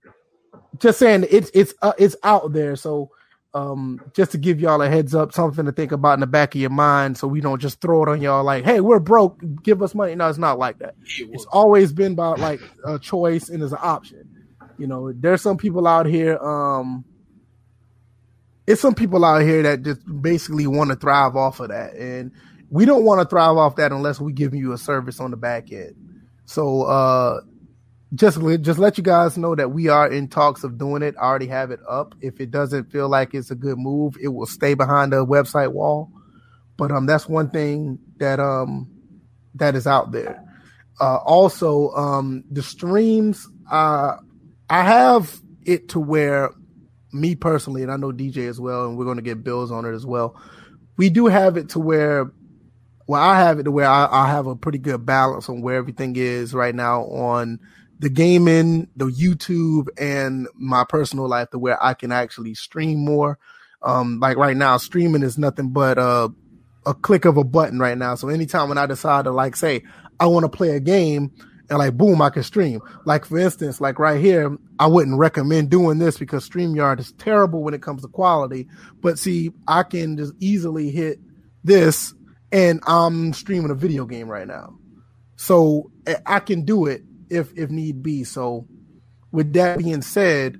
just 0.78 0.98
saying 0.98 1.26
it's 1.30 1.50
it's 1.54 1.74
uh, 1.82 1.92
it's 1.98 2.16
out 2.22 2.52
there. 2.52 2.76
So 2.76 3.10
um 3.54 4.00
just 4.14 4.32
to 4.32 4.38
give 4.38 4.60
y'all 4.60 4.82
a 4.82 4.88
heads 4.88 5.14
up, 5.14 5.32
something 5.32 5.64
to 5.66 5.72
think 5.72 5.92
about 5.92 6.14
in 6.14 6.20
the 6.20 6.26
back 6.26 6.54
of 6.54 6.60
your 6.60 6.70
mind 6.70 7.16
so 7.16 7.28
we 7.28 7.40
don't 7.40 7.60
just 7.60 7.80
throw 7.80 8.02
it 8.02 8.08
on 8.08 8.20
y'all 8.20 8.44
like, 8.44 8.64
hey, 8.64 8.80
we're 8.80 8.98
broke, 9.00 9.40
give 9.62 9.82
us 9.82 9.94
money. 9.94 10.14
No, 10.14 10.28
it's 10.28 10.38
not 10.38 10.58
like 10.58 10.78
that. 10.80 10.94
It's 11.32 11.46
always 11.46 11.92
been 11.92 12.12
about 12.12 12.40
like 12.40 12.60
a 12.84 12.98
choice 12.98 13.48
and 13.48 13.62
as 13.62 13.72
an 13.72 13.78
option. 13.82 14.28
You 14.78 14.88
know, 14.88 15.12
there's 15.12 15.42
some 15.42 15.56
people 15.56 15.86
out 15.86 16.06
here, 16.06 16.38
um 16.38 17.04
it's 18.66 18.80
some 18.80 18.94
people 18.94 19.24
out 19.24 19.42
here 19.42 19.62
that 19.62 19.82
just 19.82 20.00
basically 20.22 20.66
want 20.66 20.90
to 20.90 20.96
thrive 20.96 21.36
off 21.36 21.60
of 21.60 21.68
that. 21.68 21.94
And 21.94 22.32
we 22.70 22.86
don't 22.86 23.04
want 23.04 23.20
to 23.20 23.28
thrive 23.28 23.56
off 23.56 23.76
that 23.76 23.92
unless 23.92 24.20
we 24.20 24.32
give 24.32 24.54
you 24.54 24.72
a 24.72 24.78
service 24.78 25.20
on 25.20 25.30
the 25.30 25.36
back 25.36 25.70
end. 25.70 25.94
So 26.46 26.82
uh 26.82 27.40
just 28.14 28.38
just 28.60 28.78
let 28.78 28.98
you 28.98 29.04
guys 29.04 29.36
know 29.38 29.54
that 29.54 29.72
we 29.72 29.88
are 29.88 30.10
in 30.10 30.28
talks 30.28 30.64
of 30.64 30.78
doing 30.78 31.02
it. 31.02 31.14
I 31.20 31.24
already 31.24 31.46
have 31.48 31.70
it 31.70 31.80
up. 31.88 32.14
If 32.20 32.40
it 32.40 32.50
doesn't 32.50 32.90
feel 32.90 33.08
like 33.08 33.34
it's 33.34 33.50
a 33.50 33.54
good 33.54 33.78
move, 33.78 34.16
it 34.20 34.28
will 34.28 34.46
stay 34.46 34.74
behind 34.74 35.12
the 35.12 35.24
website 35.24 35.72
wall. 35.72 36.10
But 36.76 36.90
um, 36.90 37.06
that's 37.06 37.28
one 37.28 37.50
thing 37.50 37.98
that 38.18 38.40
um 38.40 38.90
that 39.54 39.74
is 39.74 39.86
out 39.86 40.12
there. 40.12 40.42
Uh, 41.00 41.16
also, 41.16 41.90
um, 41.90 42.44
the 42.50 42.62
streams. 42.62 43.48
Uh, 43.70 44.16
I 44.70 44.82
have 44.82 45.40
it 45.64 45.88
to 45.90 46.00
where 46.00 46.50
me 47.12 47.34
personally, 47.34 47.82
and 47.82 47.92
I 47.92 47.96
know 47.96 48.12
DJ 48.12 48.48
as 48.48 48.60
well, 48.60 48.86
and 48.86 48.98
we're 48.98 49.04
going 49.04 49.16
to 49.16 49.22
get 49.22 49.44
bills 49.44 49.70
on 49.70 49.84
it 49.84 49.92
as 49.92 50.04
well. 50.04 50.40
We 50.96 51.10
do 51.10 51.26
have 51.26 51.56
it 51.56 51.70
to 51.70 51.78
where, 51.78 52.30
well, 53.06 53.22
I 53.22 53.38
have 53.38 53.58
it 53.58 53.64
to 53.64 53.70
where 53.70 53.86
I, 53.86 54.08
I 54.10 54.28
have 54.28 54.46
a 54.46 54.56
pretty 54.56 54.78
good 54.78 55.04
balance 55.04 55.48
on 55.48 55.62
where 55.62 55.76
everything 55.76 56.16
is 56.16 56.54
right 56.54 56.74
now 56.74 57.04
on 57.04 57.60
the 57.98 58.08
gaming, 58.08 58.88
the 58.96 59.06
YouTube, 59.06 59.88
and 59.98 60.48
my 60.54 60.84
personal 60.88 61.28
life 61.28 61.50
to 61.50 61.58
where 61.58 61.82
I 61.82 61.94
can 61.94 62.12
actually 62.12 62.54
stream 62.54 63.04
more. 63.04 63.38
Um, 63.82 64.18
like 64.20 64.36
right 64.36 64.56
now, 64.56 64.76
streaming 64.78 65.22
is 65.22 65.38
nothing 65.38 65.70
but 65.70 65.98
uh, 65.98 66.28
a 66.86 66.94
click 66.94 67.24
of 67.24 67.36
a 67.36 67.44
button 67.44 67.78
right 67.78 67.96
now. 67.96 68.14
So 68.14 68.28
anytime 68.28 68.68
when 68.68 68.78
I 68.78 68.86
decide 68.86 69.24
to 69.24 69.30
like 69.30 69.56
say 69.56 69.82
I 70.20 70.26
want 70.26 70.44
to 70.44 70.48
play 70.48 70.70
a 70.70 70.80
game 70.80 71.32
and 71.70 71.78
like 71.78 71.96
boom, 71.96 72.20
I 72.22 72.30
can 72.30 72.42
stream. 72.42 72.80
Like 73.04 73.24
for 73.24 73.38
instance, 73.38 73.80
like 73.80 73.98
right 73.98 74.20
here, 74.20 74.56
I 74.78 74.86
wouldn't 74.86 75.18
recommend 75.18 75.70
doing 75.70 75.98
this 75.98 76.18
because 76.18 76.48
StreamYard 76.48 77.00
is 77.00 77.12
terrible 77.12 77.62
when 77.62 77.74
it 77.74 77.82
comes 77.82 78.02
to 78.02 78.08
quality. 78.08 78.68
But 79.00 79.18
see, 79.18 79.52
I 79.66 79.82
can 79.82 80.16
just 80.16 80.32
easily 80.40 80.90
hit 80.90 81.18
this 81.62 82.14
and 82.52 82.80
I'm 82.86 83.32
streaming 83.32 83.70
a 83.70 83.74
video 83.74 84.04
game 84.04 84.28
right 84.28 84.46
now. 84.46 84.78
So 85.36 85.90
I 86.26 86.40
can 86.40 86.64
do 86.64 86.86
it 86.86 87.02
if 87.34 87.56
if 87.56 87.70
need 87.70 88.02
be. 88.02 88.24
So 88.24 88.66
with 89.32 89.52
that 89.54 89.78
being 89.78 90.02
said, 90.02 90.58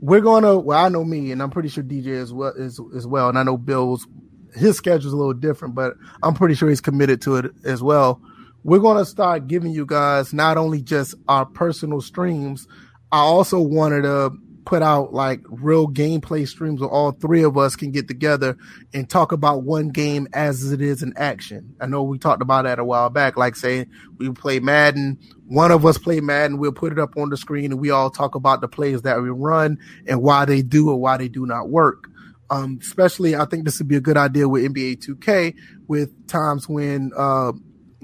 we're 0.00 0.20
gonna 0.20 0.58
well, 0.58 0.84
I 0.84 0.88
know 0.88 1.04
me 1.04 1.32
and 1.32 1.42
I'm 1.42 1.50
pretty 1.50 1.68
sure 1.68 1.84
DJ 1.84 2.20
as 2.20 2.32
well 2.32 2.54
as 2.58 2.80
as 2.96 3.06
well, 3.06 3.28
and 3.28 3.38
I 3.38 3.42
know 3.42 3.56
Bill's 3.56 4.06
his 4.54 4.76
schedule's 4.76 5.12
a 5.12 5.16
little 5.16 5.32
different, 5.32 5.74
but 5.74 5.94
I'm 6.22 6.34
pretty 6.34 6.54
sure 6.54 6.68
he's 6.68 6.80
committed 6.80 7.22
to 7.22 7.36
it 7.36 7.46
as 7.64 7.82
well. 7.82 8.20
We're 8.64 8.80
to 8.98 9.04
start 9.04 9.48
giving 9.48 9.72
you 9.72 9.86
guys 9.86 10.32
not 10.32 10.56
only 10.56 10.82
just 10.82 11.14
our 11.28 11.46
personal 11.46 12.00
streams, 12.00 12.66
I 13.10 13.18
also 13.18 13.60
wanted 13.60 14.02
to 14.02 14.32
put 14.64 14.82
out 14.82 15.12
like 15.12 15.40
real 15.48 15.88
gameplay 15.88 16.46
streams 16.46 16.80
where 16.80 16.90
all 16.90 17.12
three 17.12 17.42
of 17.42 17.58
us 17.58 17.76
can 17.76 17.90
get 17.90 18.08
together 18.08 18.56
and 18.94 19.08
talk 19.08 19.32
about 19.32 19.62
one 19.62 19.88
game 19.88 20.28
as 20.32 20.72
it 20.72 20.80
is 20.80 21.02
in 21.02 21.12
action. 21.16 21.74
I 21.80 21.86
know 21.86 22.02
we 22.02 22.18
talked 22.18 22.42
about 22.42 22.64
that 22.64 22.78
a 22.78 22.84
while 22.84 23.10
back, 23.10 23.36
like 23.36 23.56
saying 23.56 23.88
we 24.18 24.30
play 24.30 24.60
Madden, 24.60 25.18
one 25.46 25.72
of 25.72 25.84
us 25.84 25.98
play 25.98 26.20
Madden, 26.20 26.58
we'll 26.58 26.72
put 26.72 26.92
it 26.92 26.98
up 26.98 27.16
on 27.16 27.30
the 27.30 27.36
screen 27.36 27.72
and 27.72 27.80
we 27.80 27.90
all 27.90 28.10
talk 28.10 28.34
about 28.34 28.60
the 28.60 28.68
plays 28.68 29.02
that 29.02 29.20
we 29.20 29.30
run 29.30 29.78
and 30.06 30.22
why 30.22 30.44
they 30.44 30.62
do 30.62 30.90
or 30.90 30.96
why 30.96 31.16
they 31.16 31.28
do 31.28 31.46
not 31.46 31.68
work. 31.68 32.08
Um, 32.50 32.78
especially, 32.82 33.34
I 33.34 33.46
think 33.46 33.64
this 33.64 33.78
would 33.78 33.88
be 33.88 33.96
a 33.96 34.00
good 34.00 34.18
idea 34.18 34.48
with 34.48 34.62
NBA 34.62 35.04
2K 35.06 35.54
with 35.88 36.28
times 36.28 36.68
when 36.68 37.10
uh, 37.16 37.52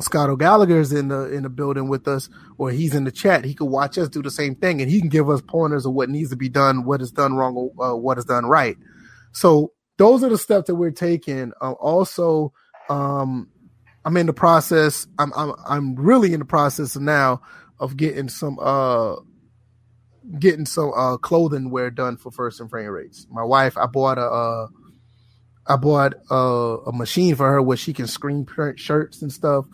Scott 0.01 0.31
O'Gallagher's 0.31 0.93
in 0.93 1.09
the 1.09 1.33
in 1.33 1.45
the 1.45 1.49
building 1.49 1.89
with 1.89 2.09
us, 2.09 2.29
or 2.59 2.71
he's 2.71 2.95
in 2.95 3.05
the 3.05 3.13
chat. 3.13 3.45
He 3.45 3.55
could 3.55 3.67
watch 3.67 3.99
us 3.99 4.09
do 4.09 4.23
the 4.23 4.31
same 4.31 4.55
thing, 4.55 4.81
and 4.83 4.91
he 4.91 5.01
can 5.01 5.09
give 5.09 5.31
us 5.31 5.41
pointers 5.43 5.87
of 5.87 5.95
what 5.95 6.11
needs 6.11 6.31
to 6.31 6.37
be 6.37 6.49
done, 6.49 6.85
what 6.85 7.03
is 7.03 7.11
done 7.13 7.35
wrong, 7.35 7.71
uh, 7.81 7.97
what 7.97 8.19
is 8.19 8.25
done 8.27 8.47
right. 8.47 8.77
So 9.33 9.73
those 9.99 10.25
are 10.25 10.29
the 10.31 10.39
steps 10.39 10.69
that 10.69 10.77
we're 10.77 10.91
taking. 10.93 11.53
Uh, 11.61 11.73
also, 11.73 12.53
um, 12.89 13.49
I'm 14.05 14.17
in 14.17 14.27
the 14.27 14.33
process. 14.33 15.07
I'm 15.19 15.33
I'm 15.37 15.55
I'm 15.67 15.95
really 15.97 16.33
in 16.33 16.41
the 16.41 16.47
process 16.47 16.97
now 16.97 17.43
of 17.81 17.97
getting 17.97 18.29
some 18.29 18.59
uh 18.61 19.17
getting 20.39 20.67
some 20.67 20.93
uh 20.97 21.17
clothing 21.19 21.71
wear 21.71 21.91
done 21.91 22.17
for 22.17 22.31
first 22.33 22.61
and 22.61 22.71
frame 22.71 22.91
rates. 22.91 23.27
My 23.31 23.45
wife, 23.45 23.79
I 23.79 23.87
bought 23.87 24.19
a 24.19 24.23
uh 24.27 24.67
I 25.69 25.77
bought 25.77 26.15
a, 26.31 26.35
a 26.87 26.93
machine 26.93 27.37
for 27.37 27.49
her 27.49 27.61
where 27.61 27.77
she 27.77 27.93
can 27.93 28.07
screen 28.07 28.47
print 28.47 28.81
shirts 28.81 29.21
and 29.21 29.31
stuff. 29.31 29.67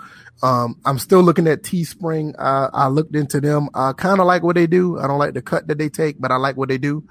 Um, 0.43 0.81
I'm 0.85 0.99
still 0.99 1.23
looking 1.23 1.47
at 1.47 1.63
Teespring. 1.63 2.35
I, 2.39 2.69
I 2.73 2.89
looked 2.89 3.15
into 3.15 3.41
them. 3.41 3.69
I 3.75 3.93
kind 3.93 4.21
of 4.21 4.27
like 4.27 4.43
what 4.43 4.57
they 4.57 4.67
do. 4.67 4.99
I 4.99 5.07
don't 5.07 5.19
like 5.19 5.35
the 5.35 5.43
cut 5.43 5.69
that 5.69 5.79
they 5.79 5.89
take, 5.89 6.21
but 6.21 6.33
I 6.33 6.37
like 6.37 6.57
what 6.57 6.69
they 6.69 6.79
do. 6.79 7.05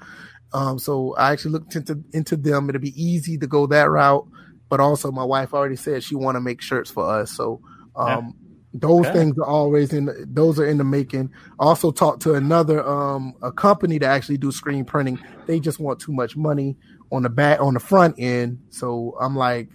Um, 0.54 0.78
so 0.78 1.16
I 1.16 1.32
actually 1.32 1.52
looked 1.52 1.76
into 1.76 2.04
into 2.12 2.36
them. 2.36 2.70
It'll 2.70 2.82
be 2.82 3.02
easy 3.02 3.38
to 3.40 3.48
go 3.48 3.66
that 3.68 3.90
route, 3.90 4.28
but 4.70 4.80
also 4.80 5.12
my 5.12 5.24
wife 5.24 5.54
already 5.54 5.78
said 5.78 6.04
she 6.04 6.16
want 6.16 6.36
to 6.36 6.42
make 6.42 6.62
shirts 6.62 6.92
for 6.92 7.10
us. 7.10 7.32
So 7.32 7.62
um, 7.96 8.36
those 8.74 9.06
okay. 9.06 9.14
things 9.14 9.38
are 9.40 9.46
always 9.46 9.94
in. 9.94 10.06
The, 10.06 10.26
those 10.28 10.60
are 10.60 10.68
in 10.68 10.78
the 10.78 10.84
making. 10.84 11.32
Also 11.58 11.92
talked 11.92 12.24
to 12.24 12.34
another 12.34 12.86
um 12.88 13.34
a 13.42 13.52
company 13.52 13.98
that 14.00 14.08
actually 14.08 14.38
do 14.38 14.52
screen 14.52 14.86
printing. 14.86 15.20
They 15.48 15.60
just 15.60 15.80
want 15.80 16.00
too 16.00 16.12
much 16.12 16.36
money 16.36 16.78
on 17.14 17.24
the 17.24 17.30
back 17.30 17.62
on 17.62 17.74
the 17.74 17.80
front 17.80 18.16
end. 18.18 18.60
So 18.70 19.16
I'm 19.22 19.36
like, 19.36 19.70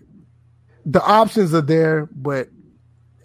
the 0.85 1.03
options 1.03 1.55
are 1.55 1.63
there, 1.63 2.09
but 2.13 2.49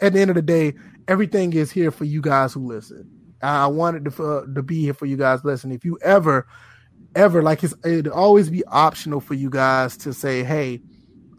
at 0.02 0.14
the 0.14 0.22
end 0.22 0.30
of 0.30 0.36
the 0.36 0.42
day, 0.42 0.74
everything 1.08 1.54
is 1.54 1.72
here 1.72 1.92
for 1.92 2.06
you 2.06 2.22
guys 2.22 2.54
who 2.54 2.66
listen. 2.66 3.10
I 3.42 3.68
wanted 3.68 4.06
to 4.06 4.24
uh, 4.24 4.46
to 4.54 4.64
be 4.64 4.82
here 4.82 4.94
for 4.94 5.06
you 5.06 5.18
guys 5.18 5.44
listen. 5.44 5.72
If 5.72 5.84
you 5.84 6.00
ever, 6.02 6.48
ever 7.16 7.42
like 7.44 7.64
it's 7.64 7.74
it 7.84 8.08
always 8.08 8.50
be 8.50 8.64
optional 8.66 9.20
for 9.20 9.34
you 9.34 9.50
guys 9.50 9.98
to 9.98 10.14
say, 10.14 10.44
hey 10.44 10.82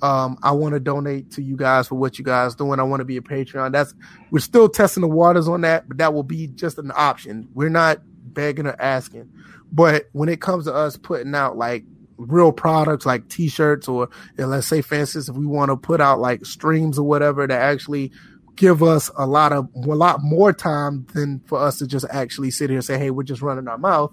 um, 0.04 0.36
I 0.42 0.52
want 0.52 0.74
to 0.74 0.80
donate 0.80 1.30
to 1.32 1.42
you 1.42 1.56
guys 1.56 1.88
for 1.88 1.94
what 1.94 2.18
you 2.18 2.24
guys 2.26 2.54
doing. 2.54 2.78
I 2.78 2.82
want 2.82 3.00
to 3.00 3.06
be 3.06 3.16
a 3.16 3.22
Patreon. 3.22 3.72
That's 3.72 3.94
we're 4.30 4.40
still 4.40 4.68
testing 4.68 5.00
the 5.00 5.08
waters 5.08 5.48
on 5.48 5.62
that, 5.62 5.88
but 5.88 5.96
that 5.96 6.12
will 6.12 6.22
be 6.22 6.48
just 6.48 6.76
an 6.76 6.92
option. 6.94 7.48
We're 7.54 7.70
not 7.70 8.00
begging 8.34 8.66
or 8.66 8.76
asking. 8.78 9.30
But 9.72 10.10
when 10.12 10.28
it 10.28 10.42
comes 10.42 10.66
to 10.66 10.74
us 10.74 10.98
putting 10.98 11.34
out 11.34 11.56
like 11.56 11.84
real 12.16 12.52
products 12.52 13.04
like 13.04 13.28
t-shirts 13.28 13.88
or 13.88 14.08
let's 14.38 14.68
say 14.68 14.80
for 14.80 14.94
instance 14.94 15.28
if 15.28 15.34
we 15.36 15.46
want 15.46 15.68
to 15.70 15.76
put 15.76 16.00
out 16.00 16.20
like 16.20 16.44
streams 16.44 16.98
or 16.98 17.06
whatever 17.06 17.46
to 17.46 17.54
actually 17.56 18.12
give 18.54 18.84
us 18.84 19.10
a 19.16 19.26
lot 19.26 19.52
of 19.52 19.68
a 19.74 19.80
lot 19.80 20.22
more 20.22 20.52
time 20.52 21.04
than 21.12 21.40
for 21.46 21.58
us 21.58 21.78
to 21.78 21.86
just 21.86 22.06
actually 22.10 22.52
sit 22.52 22.70
here 22.70 22.78
and 22.78 22.84
say 22.84 22.98
hey 22.98 23.10
we're 23.10 23.24
just 23.24 23.42
running 23.42 23.66
our 23.66 23.78
mouth 23.78 24.12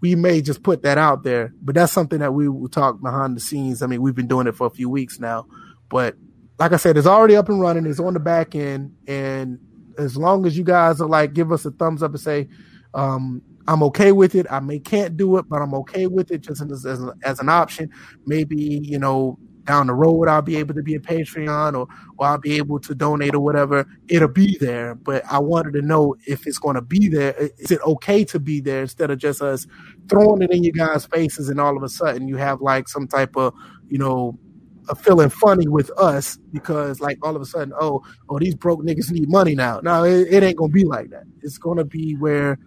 we 0.00 0.14
may 0.14 0.42
just 0.42 0.62
put 0.62 0.82
that 0.82 0.98
out 0.98 1.22
there, 1.22 1.52
but 1.62 1.74
that's 1.74 1.92
something 1.92 2.18
that 2.18 2.34
we 2.34 2.48
will 2.48 2.68
talk 2.68 3.00
behind 3.00 3.36
the 3.36 3.40
scenes. 3.40 3.82
I 3.82 3.86
mean, 3.86 4.02
we've 4.02 4.14
been 4.14 4.26
doing 4.26 4.46
it 4.46 4.54
for 4.54 4.66
a 4.66 4.70
few 4.70 4.90
weeks 4.90 5.18
now, 5.18 5.46
but 5.88 6.16
like 6.58 6.72
I 6.72 6.76
said, 6.76 6.96
it's 6.96 7.06
already 7.06 7.36
up 7.36 7.48
and 7.48 7.60
running. 7.60 7.86
It's 7.86 8.00
on 8.00 8.14
the 8.14 8.20
back 8.20 8.54
end, 8.54 8.94
and 9.06 9.58
as 9.98 10.16
long 10.16 10.46
as 10.46 10.56
you 10.56 10.64
guys 10.64 11.00
are 11.00 11.08
like, 11.08 11.32
give 11.32 11.50
us 11.50 11.64
a 11.64 11.70
thumbs 11.70 12.02
up 12.02 12.10
and 12.12 12.20
say, 12.20 12.48
um, 12.94 13.42
I'm 13.68 13.82
okay 13.84 14.12
with 14.12 14.34
it. 14.34 14.46
I 14.50 14.60
may 14.60 14.78
can't 14.78 15.16
do 15.16 15.38
it, 15.38 15.48
but 15.48 15.60
I'm 15.60 15.74
okay 15.74 16.06
with 16.06 16.30
it 16.30 16.42
just 16.42 16.62
as, 16.62 16.86
as, 16.86 17.00
as 17.24 17.40
an 17.40 17.48
option. 17.48 17.90
Maybe 18.26 18.56
you 18.56 18.98
know 18.98 19.38
down 19.66 19.88
the 19.88 19.94
road 19.94 20.28
I'll 20.28 20.42
be 20.42 20.56
able 20.56 20.74
to 20.74 20.82
be 20.82 20.94
a 20.94 21.00
Patreon 21.00 21.74
or 21.74 21.86
or 22.16 22.26
I'll 22.26 22.38
be 22.38 22.56
able 22.56 22.80
to 22.80 22.94
donate 22.94 23.34
or 23.34 23.40
whatever. 23.40 23.86
It'll 24.08 24.28
be 24.28 24.56
there, 24.58 24.94
but 24.94 25.22
I 25.30 25.38
wanted 25.38 25.72
to 25.74 25.82
know 25.82 26.14
if 26.26 26.46
it's 26.46 26.58
going 26.58 26.76
to 26.76 26.82
be 26.82 27.08
there. 27.08 27.34
Is 27.58 27.70
it 27.70 27.80
okay 27.82 28.24
to 28.26 28.40
be 28.40 28.60
there 28.60 28.82
instead 28.82 29.10
of 29.10 29.18
just 29.18 29.42
us 29.42 29.66
throwing 30.08 30.42
it 30.42 30.50
in 30.52 30.64
you 30.64 30.72
guys' 30.72 31.04
faces 31.06 31.48
and 31.50 31.60
all 31.60 31.76
of 31.76 31.82
a 31.82 31.88
sudden 31.88 32.28
you 32.28 32.36
have 32.36 32.60
like 32.60 32.88
some 32.88 33.06
type 33.06 33.36
of 33.36 33.52
you 33.88 33.98
know 33.98 34.38
a 34.88 34.94
feeling 34.94 35.28
funny 35.28 35.66
with 35.66 35.90
us 35.98 36.38
because 36.52 37.00
like 37.00 37.18
all 37.26 37.34
of 37.34 37.42
a 37.42 37.46
sudden 37.46 37.72
oh 37.80 38.00
oh 38.28 38.38
these 38.38 38.54
broke 38.54 38.80
niggas 38.80 39.10
need 39.10 39.28
money 39.28 39.54
now. 39.54 39.80
No, 39.80 40.04
it, 40.04 40.28
it 40.30 40.42
ain't 40.42 40.56
gonna 40.56 40.72
be 40.72 40.84
like 40.84 41.10
that. 41.10 41.24
It's 41.42 41.58
gonna 41.58 41.84
be 41.84 42.14
where 42.14 42.58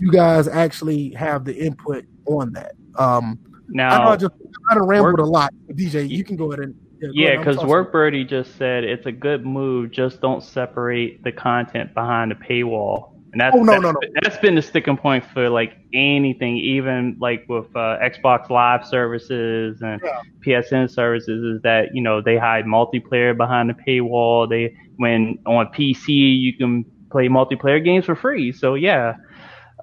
you 0.00 0.10
guys 0.10 0.48
actually 0.48 1.10
have 1.10 1.44
the 1.44 1.56
input 1.56 2.04
on 2.26 2.52
that. 2.52 2.72
Um, 2.96 3.38
now, 3.68 4.02
I, 4.02 4.12
I 4.12 4.16
just 4.16 4.34
I 4.70 4.74
don't 4.74 4.86
rambled 4.86 5.20
a 5.20 5.24
lot. 5.24 5.52
DJ, 5.70 6.08
you 6.08 6.24
can 6.24 6.36
go 6.36 6.52
ahead 6.52 6.64
and 6.64 6.74
yeah, 7.12 7.36
because 7.36 7.56
yeah, 7.56 7.66
Wordy 7.66 7.90
Bird 7.90 8.28
just 8.28 8.56
said 8.56 8.84
it's 8.84 9.06
a 9.06 9.12
good 9.12 9.44
move. 9.44 9.90
Just 9.90 10.20
don't 10.20 10.42
separate 10.42 11.22
the 11.22 11.32
content 11.32 11.94
behind 11.94 12.30
the 12.30 12.36
paywall. 12.36 13.10
And 13.32 13.40
that's, 13.40 13.56
oh, 13.56 13.64
no, 13.64 13.72
that's, 13.72 13.82
no, 13.82 13.90
no. 13.90 14.00
that's 14.22 14.38
been 14.38 14.54
the 14.54 14.62
sticking 14.62 14.96
point 14.96 15.24
for 15.24 15.50
like 15.50 15.76
anything, 15.92 16.56
even 16.56 17.16
like 17.20 17.44
with 17.48 17.66
uh, 17.74 17.98
Xbox 18.00 18.48
Live 18.48 18.86
services 18.86 19.82
and 19.82 20.00
yeah. 20.04 20.20
PSN 20.46 20.88
services, 20.88 21.56
is 21.56 21.62
that 21.62 21.88
you 21.94 22.00
know 22.00 22.20
they 22.22 22.36
hide 22.36 22.64
multiplayer 22.64 23.36
behind 23.36 23.68
the 23.68 23.74
paywall. 23.74 24.48
They 24.48 24.76
when 24.96 25.38
on 25.46 25.66
PC 25.66 26.38
you 26.38 26.56
can 26.56 26.84
play 27.10 27.28
multiplayer 27.28 27.84
games 27.84 28.04
for 28.04 28.14
free. 28.14 28.52
So 28.52 28.74
yeah. 28.74 29.16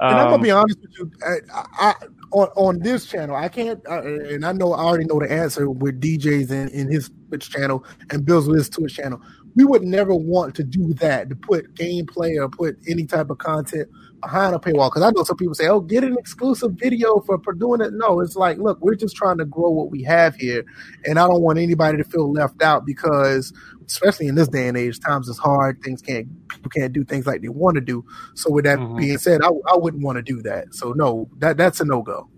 And 0.02 0.18
I'm 0.18 0.26
gonna 0.26 0.36
um, 0.36 0.42
be 0.42 0.52
honest 0.52 0.80
with 0.82 0.98
you. 0.98 1.12
I, 1.24 1.38
I, 1.80 1.94
on 2.32 2.48
on 2.56 2.80
this 2.80 3.06
channel. 3.06 3.36
I 3.36 3.50
can't, 3.50 3.80
uh, 3.88 4.02
and 4.02 4.46
I 4.46 4.52
know 4.52 4.74
I 4.74 4.80
already 4.82 5.06
know 5.06 5.20
the 5.20 5.32
answer 5.32 5.70
with 5.70 6.02
DJs 6.02 6.50
in, 6.50 6.70
in 6.70 6.92
his 6.92 7.12
Twitch 7.28 7.50
channel 7.50 7.86
and 8.10 8.26
Bill's 8.26 8.48
with 8.48 8.58
his 8.58 8.70
Twitch 8.70 8.96
channel. 8.96 9.22
we 9.56 9.64
would 9.64 9.84
never 9.84 10.16
want 10.16 10.56
to 10.56 10.64
do 10.64 10.94
that 10.96 11.30
to 11.30 11.36
put 11.36 11.74
gameplay 11.76 12.42
or 12.42 12.50
put 12.50 12.78
any 12.88 13.06
type 13.06 13.30
of 13.30 13.38
content 13.38 13.90
behind 14.22 14.56
a 14.56 14.60
paywall. 14.60 14.90
Because 14.90 15.04
I 15.04 15.12
know 15.12 15.24
some 15.24 15.38
people 15.38 15.54
say, 15.54 15.68
"Oh, 15.68 15.82
get 15.82 16.04
an 16.04 16.18
exclusive 16.18 16.72
video 16.74 17.20
for, 17.20 17.40
for 17.44 17.54
doing 17.54 17.82
it." 17.82 17.94
No, 17.94 18.22
it's 18.22 18.36
like, 18.36 18.58
look, 18.58 18.80
we're 18.82 18.96
just 18.96 19.16
trying 19.16 19.38
to 19.38 19.46
grow 19.46 19.70
what 19.70 19.92
we 19.92 20.02
have 20.04 20.36
here, 20.36 20.64
and 21.06 21.20
I 21.20 21.28
don't 21.28 21.42
want 21.42 21.60
anybody 21.60 21.98
to 21.98 22.04
feel 22.04 22.32
left 22.32 22.62
out 22.64 22.86
because, 22.86 23.54
especially 23.92 24.28
in 24.28 24.36
this 24.36 24.48
day 24.48 24.68
and 24.68 24.78
age, 24.78 25.00
times 25.00 25.28
is 25.28 25.38
hard. 25.38 25.82
Things 25.84 26.02
can't 26.02 26.28
people 26.50 26.70
can't 26.70 26.94
do 26.94 27.04
things 27.04 27.26
like 27.26 27.42
they 27.42 27.50
want 27.50 27.76
to 27.76 27.82
do. 27.82 28.06
So 28.36 28.52
with 28.52 28.66
that 28.66 28.80
mm-hmm. 28.80 28.98
being 28.98 29.18
said, 29.18 29.42
I, 29.44 29.48
I 29.48 29.78
wouldn't 29.78 30.04
want 30.04 30.18
to 30.18 30.22
do 30.22 30.42
that. 30.44 30.74
So 30.74 30.94
no, 30.94 31.30
that 31.40 31.58
that's 31.58 31.82
a 31.82 31.86
no 31.86 32.02
go. 32.02 32.30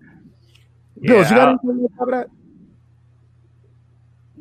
Yeah, 0.99 1.13
Bills, 1.13 1.29
you 1.29 1.35
got 1.35 1.49
anything 1.49 1.69
on 1.69 1.97
top 1.97 2.07
of 2.07 2.13
that? 2.13 2.27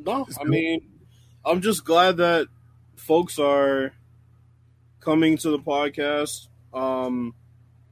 No, 0.05 0.27
I 0.41 0.45
mean, 0.45 0.81
I'm 1.45 1.61
just 1.61 1.85
glad 1.85 2.17
that 2.17 2.49
folks 2.97 3.39
are 3.39 3.93
coming 5.01 5.37
to 5.39 5.51
the 5.51 5.59
podcast 5.59 6.49
um, 6.73 7.35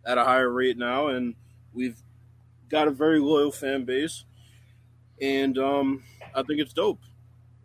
at 0.05 0.19
a 0.19 0.25
higher 0.25 0.51
rate 0.51 0.77
now, 0.77 1.09
and 1.09 1.35
we've 1.73 2.01
got 2.69 2.89
a 2.89 2.91
very 2.91 3.21
loyal 3.21 3.53
fan 3.53 3.85
base, 3.85 4.25
and 5.21 5.57
um, 5.59 6.03
I 6.35 6.43
think 6.43 6.61
it's 6.61 6.73
dope. 6.73 7.01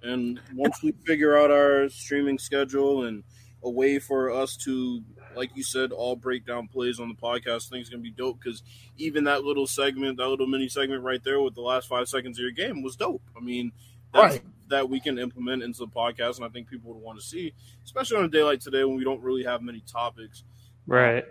And 0.06 0.40
once 0.54 0.84
we 0.84 0.94
figure 1.06 1.38
out 1.38 1.52
our 1.52 1.90
streaming 1.90 2.38
schedule 2.38 3.06
and 3.06 3.24
a 3.64 3.70
way 3.70 3.98
for 3.98 4.32
us 4.32 4.56
to, 4.58 5.02
like 5.36 5.50
you 5.56 5.64
said, 5.64 5.92
all 5.92 6.16
break 6.16 6.46
down 6.46 6.68
plays 6.68 7.00
on 7.00 7.10
the 7.10 7.16
podcast, 7.16 7.70
things 7.70 7.90
gonna 7.90 8.04
be 8.04 8.12
dope. 8.12 8.40
Because 8.40 8.62
even 8.98 9.24
that 9.24 9.44
little 9.44 9.66
segment, 9.66 10.18
that 10.18 10.28
little 10.28 10.46
mini 10.48 10.70
segment 10.70 11.04
right 11.04 11.24
there 11.24 11.42
with 11.42 11.56
the 11.56 11.62
last 11.62 11.88
five 11.88 12.08
seconds 12.08 12.38
of 12.38 12.44
your 12.44 12.52
game 12.52 12.84
was 12.84 12.96
dope. 12.96 13.24
I 13.36 13.40
mean, 13.40 13.72
right. 14.14 14.44
that 14.70 14.90
we 14.90 15.00
can 15.00 15.18
implement 15.18 15.64
into 15.64 15.80
the 15.80 15.88
podcast, 15.88 16.38
and 16.38 16.46
I 16.46 16.50
think 16.50 16.70
people 16.70 16.94
would 16.94 17.02
want 17.02 17.20
to 17.20 17.26
see, 17.26 17.54
especially 17.84 18.18
on 18.18 18.26
a 18.26 18.30
day 18.30 18.44
like 18.44 18.60
today 18.60 18.84
when 18.84 18.98
we 18.98 19.04
don't 19.04 19.22
really 19.22 19.44
have 19.44 19.64
many 19.64 19.82
topics. 19.92 20.44
Right. 20.86 21.26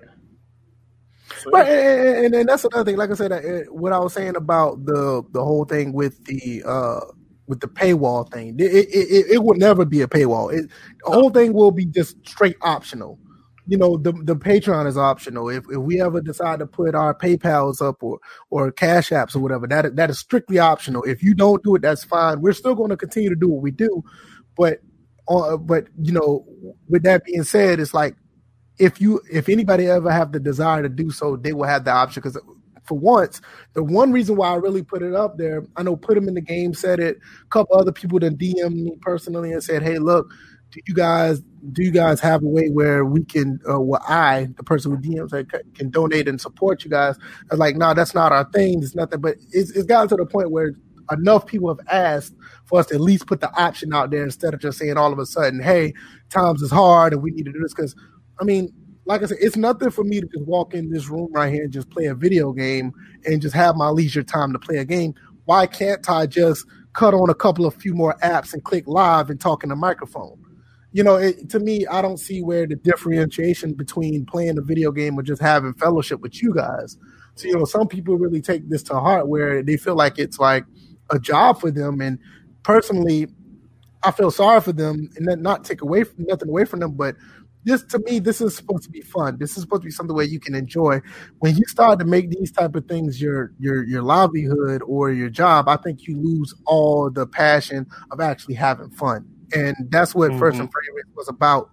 So, 1.39 1.51
right, 1.53 1.67
and, 1.67 2.27
and, 2.27 2.35
and, 2.35 2.49
that's 2.49 2.65
another 2.65 2.85
thing. 2.85 2.99
Like 2.99 3.11
I 3.11 3.15
said, 3.15 3.33
uh, 3.33 3.71
what 3.71 3.93
I 3.93 3.99
was 3.99 4.13
saying 4.13 4.37
about 4.37 4.85
the 4.85 5.23
the 5.31 5.43
whole 5.43 5.65
thing 5.65 5.93
with 5.93 6.23
the 6.27 6.63
uh 6.67 7.01
with 7.47 7.61
the 7.61 7.69
paywall 7.69 8.31
thing, 8.33 8.57
it 8.59 8.73
it, 8.73 8.89
it, 8.91 9.27
it 9.33 9.45
will 9.45 9.57
never 9.57 9.85
be 9.85 10.03
a 10.03 10.07
paywall. 10.07 10.53
It, 10.53 10.71
the 11.05 11.11
whole 11.11 11.31
thing 11.31 11.53
will 11.53 11.71
be 11.71 11.85
just 11.87 12.17
straight 12.27 12.57
optional 12.63 13.19
you 13.67 13.79
know 13.79 13.97
the 13.97 14.13
the 14.13 14.37
Patreon 14.37 14.87
is 14.87 14.99
optional. 14.99 15.49
If 15.49 15.65
if 15.71 15.79
we 15.79 16.01
ever 16.01 16.21
decide 16.21 16.59
to 16.59 16.67
put 16.67 16.95
our 16.95 17.15
PayPal's 17.15 17.81
up 17.81 18.03
or 18.03 18.19
or 18.51 18.71
Cash 18.71 19.11
Apps 19.11 19.35
or 19.35 19.41
whatever, 19.41 19.67
that 19.67 19.97
that 19.97 20.11
is 20.11 20.19
strictly 20.19 20.59
optional. 20.59 21.03
If 21.05 21.23
you 21.23 21.35
don't 21.35 21.63
do 21.63 21.75
it, 21.77 21.83
that's 21.83 22.05
fine. 22.05 22.41
We're 22.41 22.53
still 22.53 22.75
going 22.75 22.91
to 22.91 22.97
continue 22.97 23.31
to 23.31 23.37
do 23.37 23.49
what 23.49 23.63
we 23.63 23.71
do, 23.71 24.05
but 24.57 24.81
uh, 25.29 25.57
but 25.57 25.87
you 26.01 26.13
know, 26.13 26.45
with 26.89 27.05
that 27.05 27.25
being 27.25 27.45
said, 27.45 27.81
it's 27.81 27.95
like 27.95 28.17
if 28.79 29.01
you 29.01 29.21
if 29.33 29.49
anybody 29.49 29.87
ever 29.87 30.11
have 30.11 30.33
the 30.33 30.41
desire 30.41 30.83
to 30.83 30.89
do 30.89 31.11
so, 31.11 31.37
they 31.37 31.55
will 31.55 31.65
have 31.65 31.85
the 31.85 31.93
option 31.93 32.23
because 32.23 32.39
for 32.85 32.99
once, 32.99 33.41
the 33.73 33.83
one 33.83 34.13
reason 34.13 34.37
why 34.37 34.51
I 34.51 34.57
really 34.57 34.83
put 34.83 35.03
it 35.03 35.15
up 35.15 35.39
there, 35.39 35.65
I 35.77 35.83
know 35.83 35.97
put 35.97 36.15
them 36.15 36.29
in 36.29 36.35
the 36.35 36.41
game 36.41 36.75
said 36.75 37.01
it. 37.01 37.19
A 37.43 37.49
couple 37.49 37.77
other 37.77 37.93
people 37.93 38.19
that 38.21 38.39
DM 38.39 38.75
me 38.75 38.97
personally 39.01 39.53
and 39.53 39.63
said, 39.63 39.83
"Hey, 39.83 39.99
look, 39.99 40.31
do 40.75 40.81
you 40.87 40.95
guys 40.95 41.41
do 41.73 41.83
you 41.83 41.93
guys 41.93 42.21
have 42.21 42.43
a 42.43 42.47
way 42.47 42.69
where 42.69 43.05
we 43.05 43.25
can 43.25 43.61
uh, 43.69 43.81
where 43.81 44.01
I 44.09 44.49
the 44.57 44.65
person 44.65 44.91
who 44.91 44.99
DMs 44.99 45.33
like, 45.33 45.53
can 45.75 45.89
donate 45.91 46.29
and 46.29 46.41
support 46.41 46.85
you 46.85 46.91
guys? 46.91 47.17
I 47.21 47.55
was 47.55 47.61
like, 47.61 47.77
no, 47.77 47.95
that's 47.95 48.15
not 48.15 48.33
our 48.33 48.45
thing. 48.51 48.83
It's 48.83 48.95
nothing. 48.95 49.21
But 49.21 49.37
it's, 49.53 49.71
it's 49.71 49.87
gotten 49.87 50.09
to 50.09 50.17
the 50.17 50.27
point 50.27 50.51
where 50.51 50.73
enough 51.13 51.47
people 51.47 51.69
have 51.69 51.87
asked 51.89 52.35
for 52.65 52.81
us 52.81 52.87
to 52.87 52.95
at 52.95 53.01
least 53.01 53.27
put 53.27 53.41
the 53.41 53.53
option 53.61 53.95
out 53.95 54.11
there 54.11 54.25
instead 54.25 54.53
of 54.53 54.61
just 54.61 54.79
saying 54.79 54.97
all 54.97 55.13
of 55.13 55.19
a 55.19 55.27
sudden, 55.27 55.63
hey, 55.63 55.95
times 56.31 56.61
is 56.61 56.71
hard 56.71 57.13
and 57.13 57.23
we 57.23 57.31
need 57.31 57.45
to 57.45 57.53
do 57.53 57.61
this. 57.61 57.73
Because 57.73 57.95
I 58.41 58.45
mean, 58.45 58.73
like 59.07 59.23
I 59.23 59.27
said, 59.27 59.39
it's 59.41 59.57
nothing 59.57 59.91
for 59.91 60.05
me 60.05 60.21
to 60.21 60.27
just 60.27 60.47
walk 60.47 60.75
in 60.75 60.91
this 60.91 61.09
room 61.09 61.31
right 61.33 61.53
here 61.53 61.65
and 61.65 61.73
just 61.73 61.91
play 61.91 62.07
a 62.07 62.15
video 62.15 62.53
game 62.53 62.93
and 63.27 63.43
just 63.43 63.55
have 63.55 63.77
my 63.77 63.89
leisure 63.89 64.23
time 64.23 64.53
to 64.53 64.59
play 64.59 64.79
a 64.79 64.85
game. 64.85 65.15
Why 65.45 65.67
can't 65.67 66.09
I 66.09 66.27
just 66.27 66.67
cut 66.95 67.13
on 67.13 67.29
a 67.29 67.35
couple 67.35 67.67
of 67.67 67.75
few 67.75 67.95
more 67.95 68.17
apps 68.23 68.55
and 68.55 68.65
click 68.65 68.85
live 68.87 69.29
and 69.31 69.41
talk 69.41 69.63
in 69.63 69.69
the 69.69 69.77
microphone? 69.77 70.45
you 70.95 71.03
know, 71.03 71.17
it, 71.17 71.51
to 71.51 71.59
me, 71.59 71.85
I 71.89 72.01
don't 72.01 72.19
see 72.19 72.41
where 72.41 72.69
the 72.69 72.77
differentiation 72.77 73.73
between 73.75 74.25
playing 74.27 74.59
a 74.59 74.63
video 74.63 74.93
game 74.93 75.19
or 75.19 75.23
just 75.23 75.43
having 75.43 75.75
fellowship 75.75 76.21
with 76.21 76.41
you 76.41 76.55
guys. 76.55 76.97
So, 77.35 77.49
you 77.49 77.59
know, 77.59 77.65
some 77.65 77.89
people 77.89 78.17
really 78.17 78.41
take 78.41 78.69
this 78.69 78.85
to 78.85 79.01
heart 79.01 79.27
where 79.27 79.61
they 79.61 79.77
feel 79.77 79.97
like 79.97 80.21
it's 80.21 80.39
like 80.39 80.65
a 81.11 81.19
job 81.19 81.61
for 81.61 81.73
them. 81.73 82.01
And 82.01 82.21
personally, 82.63 83.27
I 84.05 84.13
feel 84.13 84.31
sorry 84.31 84.61
for 84.61 84.73
them 84.73 85.11
and 85.17 85.43
not 85.43 85.65
take 85.65 85.83
away 85.83 86.05
from 86.05 86.27
nothing 86.27 86.49
away 86.49 86.65
from 86.65 86.79
them, 86.79 86.93
but 86.93 87.17
this 87.65 87.83
to 87.85 87.99
me, 88.01 88.19
this 88.19 88.41
is 88.41 88.55
supposed 88.55 88.85
to 88.85 88.91
be 88.91 89.01
fun. 89.01 89.39
This 89.39 89.57
is 89.57 89.63
supposed 89.63 89.83
to 89.83 89.87
be 89.87 89.93
something 89.93 90.15
where 90.15 90.25
you 90.25 90.41
can 90.41 90.55
enjoy. 90.55 91.01
When 91.39 91.57
you 91.57 91.65
start 91.67 91.99
to 91.99 92.05
make 92.05 92.31
these 92.31 92.53
type 92.53 92.75
of 92.75 92.87
things 92.87 93.21
your 93.21 93.53
your 93.59 93.85
your 93.85 94.03
livelihood 94.03 94.83
or 94.87 95.13
your 95.13 95.31
job, 95.31 95.69
I 95.69 95.77
think 95.77 96.07
you 96.07 96.17
lose 96.17 96.55
all 96.67 97.11
the 97.11 97.27
passion 97.27 97.87
of 98.11 98.21
actually 98.21 98.55
having 98.55 98.91
fun 98.91 99.27
and 99.55 99.77
that's 99.89 100.15
what 100.15 100.31
mm-hmm. 100.31 100.41
First 100.41 100.59
and 100.59 100.71
Frame 100.71 101.05
was 101.17 101.29
about. 101.29 101.71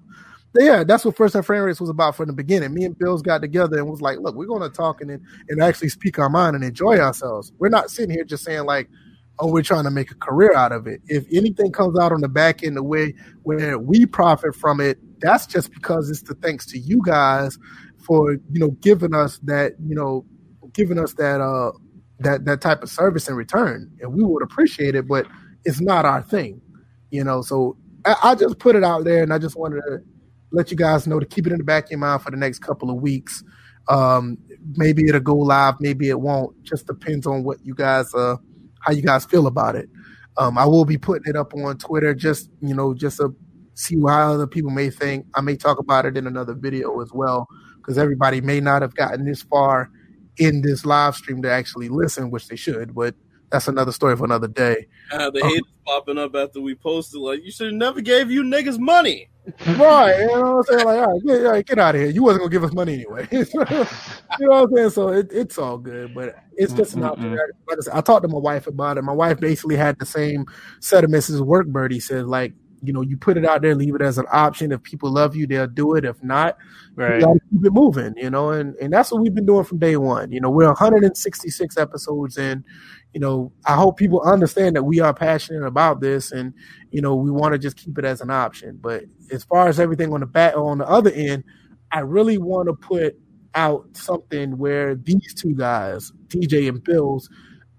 Yeah, 0.54 0.84
that's 0.84 1.06
what 1.06 1.16
First 1.16 1.36
and 1.36 1.46
Frame 1.46 1.64
was 1.64 1.90
about 1.90 2.16
from 2.16 2.28
the 2.28 2.34
beginning. 2.34 2.74
Me 2.74 2.84
and 2.84 2.98
Bills 2.98 3.22
got 3.22 3.42
together 3.42 3.78
and 3.78 3.90
was 3.90 4.02
like, 4.02 4.20
"Look, 4.20 4.36
we're 4.36 4.46
going 4.46 4.62
to 4.62 4.70
talk 4.70 5.02
and 5.02 5.12
and 5.12 5.64
actually 5.64 5.90
speak 5.90 6.20
our 6.20 6.30
mind 6.30 6.56
and 6.56 6.64
enjoy 6.64 6.98
ourselves. 6.98 7.52
We're 7.58 7.70
not 7.70 7.90
sitting 7.90 8.12
here 8.12 8.24
just 8.24 8.44
saying 8.44 8.66
like." 8.66 8.90
oh, 9.40 9.48
we're 9.48 9.64
trying 9.64 9.86
to 9.86 9.90
make 9.90 10.12
a 10.12 10.16
career 10.16 10.54
out 10.54 10.72
of 10.72 10.86
it. 10.86 11.02
If 11.08 11.26
anything 11.32 11.72
comes 11.72 11.98
out 11.98 12.12
on 12.12 12.22
the 12.22 12.28
back 12.28 12.64
end 12.64 12.78
the 12.78 12.84
way 12.84 13.16
where 13.42 13.80
we 13.80 14.06
profit 14.06 14.54
from 14.54 14.80
it, 14.80 15.00
that's 15.22 15.46
just 15.46 15.72
because 15.72 16.10
it's 16.10 16.24
the 16.24 16.36
thanks 16.36 16.66
to 16.68 16.80
you 16.80 17.02
guys 17.06 17.58
for 18.06 18.34
you 18.34 18.60
know 18.60 18.72
giving 18.82 19.14
us 19.14 19.40
that 19.44 19.74
you 19.86 19.96
know 19.96 20.26
giving 20.74 20.98
us 20.98 21.14
that 21.14 21.42
uh 21.42 21.72
that 22.20 22.46
that 22.46 22.62
type 22.62 22.84
of 22.84 22.90
service 22.90 23.28
in 23.28 23.36
return, 23.36 23.92
and 24.00 24.14
we 24.14 24.24
would 24.24 24.44
appreciate 24.44 24.96
it. 24.96 25.08
But 25.08 25.28
it's 25.66 25.82
not 25.82 26.06
our 26.06 26.22
thing. 26.22 26.62
You 27.10 27.24
know, 27.24 27.42
so 27.42 27.78
I, 28.06 28.16
I 28.24 28.36
just 28.36 28.60
put 28.60 28.76
it 28.76 28.84
out 28.84 29.04
there, 29.04 29.24
and 29.24 29.34
I 29.34 29.38
just 29.38 29.58
wanted 29.58 29.82
to 29.88 30.00
let 30.52 30.72
you 30.72 30.78
guys 30.78 31.08
know 31.08 31.20
to 31.20 31.26
keep 31.26 31.48
it 31.48 31.52
in 31.54 31.60
the 31.60 31.64
back 31.64 31.86
of 31.86 31.92
your 31.92 32.00
mind 32.00 32.22
for 32.22 32.32
the 32.32 32.38
next 32.38 32.60
couple 32.60 32.90
of 32.90 32.98
weeks. 32.98 33.44
Um, 33.90 34.38
maybe 34.76 35.08
it'll 35.08 35.22
go 35.22 35.36
live, 35.36 35.76
maybe 35.80 36.10
it 36.10 36.20
won't. 36.20 36.62
Just 36.64 36.88
depends 36.88 37.26
on 37.26 37.44
what 37.44 37.66
you 37.66 37.74
guys, 37.74 38.14
uh, 38.14 38.38
how 38.80 38.92
you 38.92 39.02
guys 39.02 39.26
feel 39.26 39.48
about 39.48 39.76
it. 39.76 39.90
Um, 40.38 40.58
I 40.58 40.66
will 40.66 40.86
be 40.86 40.98
putting 40.98 41.30
it 41.30 41.36
up 41.36 41.54
on 41.54 41.78
Twitter, 41.78 42.14
just 42.14 42.50
you 42.62 42.74
know, 42.74 42.94
just 42.94 43.18
to 43.18 43.36
see 43.82 44.00
how 44.00 44.34
other 44.34 44.48
people 44.48 44.72
may 44.72 44.90
think. 44.90 45.26
I 45.36 45.42
may 45.42 45.56
talk 45.56 45.80
about 45.80 46.06
it 46.06 46.18
in 46.18 46.28
another 46.28 46.54
video 46.54 47.02
as 47.02 47.12
well, 47.12 47.48
because 47.78 47.98
everybody 47.98 48.42
may 48.42 48.60
not 48.60 48.82
have 48.82 48.96
gotten 48.96 49.26
this 49.26 49.42
far 49.44 49.90
in 50.38 50.62
this 50.62 50.86
live 50.86 51.16
stream 51.16 51.42
to 51.42 51.52
actually 51.52 51.90
listen, 51.90 52.32
which 52.32 52.48
they 52.48 52.56
should. 52.56 52.94
But 52.94 53.16
that's 53.52 53.68
another 53.68 53.92
story 53.92 54.16
for 54.16 54.26
another 54.26 54.48
day. 54.48 54.88
Uh, 55.12 55.30
the 55.30 55.44
um, 55.44 55.50
haters 55.50 55.62
popping 55.86 56.18
up 56.18 56.36
after 56.36 56.62
we 56.62 56.76
posted, 56.76 57.20
like, 57.20 57.44
you 57.44 57.52
should 57.52 57.68
have 57.68 57.76
never 57.76 58.02
gave 58.02 58.32
you 58.32 58.44
niggas 58.44 58.80
money. 58.80 59.30
Right. 59.66 60.20
You 60.20 60.28
know 60.28 60.58
what 60.58 60.70
I'm 60.72 60.78
saying? 60.78 60.86
Like, 60.86 61.00
all 61.00 61.14
right, 61.14 61.24
get, 61.26 61.46
all 61.46 61.52
right, 61.52 61.66
get 61.66 61.80
out 61.80 61.96
of 61.96 62.02
here. 62.02 62.10
You 62.10 62.24
wasn't 62.24 62.42
going 62.42 62.52
to 62.52 62.56
give 62.56 62.64
us 62.64 62.74
money 62.74 62.94
anyway. 62.94 63.28
you 63.32 63.46
know 63.56 63.86
what 64.40 64.70
I'm 64.70 64.76
saying? 64.76 64.90
So 64.92 65.10
it, 65.10 65.32
it's 65.32 65.58
all 65.58 65.78
good, 65.78 66.14
but 66.14 66.36
it's 66.54 66.74
just 66.74 66.96
an 66.96 67.04
option. 67.04 67.32
Like 67.32 67.40
I, 67.72 67.76
said, 67.82 67.94
I 67.94 68.02
talked 68.02 68.24
to 68.24 68.28
my 68.28 68.38
wife 68.38 68.68
about 68.68 68.98
it. 68.98 69.02
My 69.02 69.14
wife 69.14 69.40
basically 69.40 69.76
had 69.76 70.00
the 70.00 70.06
same 70.06 70.46
sentiments 70.80 71.30
as 71.30 71.42
Wordy 71.42 71.72
Bird 71.72 71.94
said, 72.02 72.28
like, 72.28 72.54
you 72.84 72.94
know, 72.94 73.02
you 73.02 73.18
put 73.18 73.38
it 73.38 73.46
out 73.46 73.62
there, 73.62 73.76
leave 73.76 73.96
it 73.96 74.02
as 74.02 74.18
an 74.18 74.26
option. 74.32 74.72
If 74.72 74.82
people 74.84 75.12
love 75.12 75.36
you, 75.36 75.46
they'll 75.46 75.68
do 75.68 75.96
it. 75.96 76.06
If 76.06 76.22
not, 76.24 76.58
right. 76.96 77.16
you 77.16 77.22
gotta 77.22 77.40
keep 77.52 77.66
it 77.66 77.74
moving, 77.74 78.14
you 78.18 78.30
know, 78.30 78.52
and, 78.52 78.76
and 78.76 78.92
that's 78.92 79.12
what 79.12 79.22
we've 79.22 79.34
been 79.34 79.46
doing 79.46 79.64
from 79.64 79.78
day 79.78 79.98
one. 79.98 80.32
You 80.32 80.42
know, 80.42 80.50
we're 80.50 80.68
166 80.68 81.78
episodes 81.78 82.38
in, 82.38 82.64
you 83.14 83.20
know, 83.20 83.52
I 83.66 83.76
hope 83.76 83.98
people 83.98 84.22
understand 84.22 84.76
that 84.76 84.84
we 84.84 85.00
are 85.00 85.14
passionate 85.14 85.66
about 85.66 86.02
this 86.02 86.32
and, 86.32 86.54
you 86.92 87.02
know, 87.02 87.16
we 87.16 87.30
want 87.30 87.54
to 87.54 87.60
just 87.60 87.78
keep 87.78 87.98
it 87.98 88.06
as 88.06 88.22
an 88.22 88.32
option. 88.32 88.80
But 88.82 89.04
as 89.32 89.44
far 89.44 89.68
as 89.68 89.80
everything 89.80 90.14
on 90.14 90.22
the 90.22 90.26
back 90.26 90.58
on 90.58 90.80
the 90.80 90.88
other 90.88 91.12
end, 91.12 91.44
I 91.92 92.00
really 92.00 92.38
want 92.38 92.68
to 92.68 92.74
put 92.74 93.18
out 93.54 93.86
something 93.94 94.58
where 94.58 94.96
these 94.96 95.34
two 95.34 95.54
guys, 95.54 96.12
DJ 96.28 96.70
and 96.70 96.84
Bills, 96.84 97.30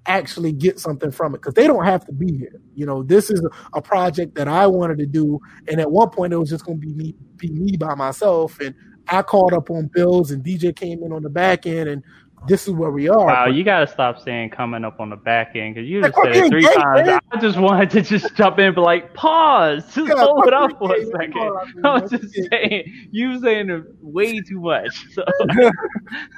actually 0.07 0.53
get 0.53 0.81
something 0.81 1.11
from 1.11 1.35
it 1.35 1.39
because 1.39 1.55
they 1.55 1.67
don't 1.67 1.85
have 1.85 2.05
to 2.07 2.13
be 2.13 2.37
here. 2.37 2.61
You 2.75 2.87
know, 2.87 3.03
this 3.03 3.31
is 3.31 3.47
a, 3.73 3.83
project 3.83 4.35
that 4.37 4.49
I 4.49 4.67
wanted 4.67 4.99
to 4.99 5.07
do, 5.07 5.41
and 5.69 5.81
at 5.81 5.91
one 5.91 6.11
point 6.11 6.33
it 6.33 6.39
was 6.39 6.51
just 6.51 6.65
going 6.65 6.81
to 6.81 6.87
be 6.87 6.95
me, 6.95 7.15
be 7.37 7.51
me 7.51 7.77
by 7.77 7.95
myself. 7.95 8.59
And 8.61 8.75
I 9.09 9.23
called 9.23 9.53
up 9.53 9.71
on 9.71 9.91
Bills, 9.93 10.31
and 10.31 10.45
DJ 10.45 10.75
came 10.75 11.03
in 11.03 11.13
on 11.13 11.23
the 11.23 11.31
back 11.31 11.67
end, 11.67 11.89
and 11.89 12.03
this 12.49 12.67
is 12.67 12.75
where 12.75 12.91
we 12.91 13.09
are. 13.09 13.27
Wow, 13.27 13.45
But- 13.47 13.55
you 13.55 13.63
gotta 13.65 13.87
stop 13.87 14.19
saying 14.21 14.51
coming 14.51 14.85
up 14.85 14.99
on 15.01 15.11
the 15.11 15.17
back 15.17 15.55
end 15.55 15.75
because 15.75 15.89
you 15.89 16.01
Like, 16.01 16.13
just 16.15 16.25
said 16.25 16.37
it 16.47 16.49
three 16.51 16.63
gay, 16.63 16.75
times. 16.75 17.07
man. 17.07 17.21
I 17.31 17.41
just 17.41 17.59
wanted 17.59 17.91
to 17.91 18.03
just 18.03 18.35
jump 18.35 18.59
in 18.59 18.67
and 18.67 18.75
be 18.75 18.81
like, 18.81 19.15
pause, 19.15 19.85
just 19.95 20.09
Yeah, 20.09 20.15
hold 20.17 20.47
it 20.47 20.53
up 20.53 20.77
for 20.79 20.95
a 20.95 21.05
second. 21.07 21.33
Come 21.35 21.43
on, 21.43 21.73
man. 21.77 21.85
I 21.87 21.99
was 22.01 22.11
just 22.11 22.35
gay. 22.35 22.49
saying, 22.51 23.09
you 23.13 23.31
were 23.31 23.39
saying 23.39 23.71
it 23.71 23.85
way 24.01 24.41
too 24.41 24.61
much. 24.61 25.05
So. 25.15 25.25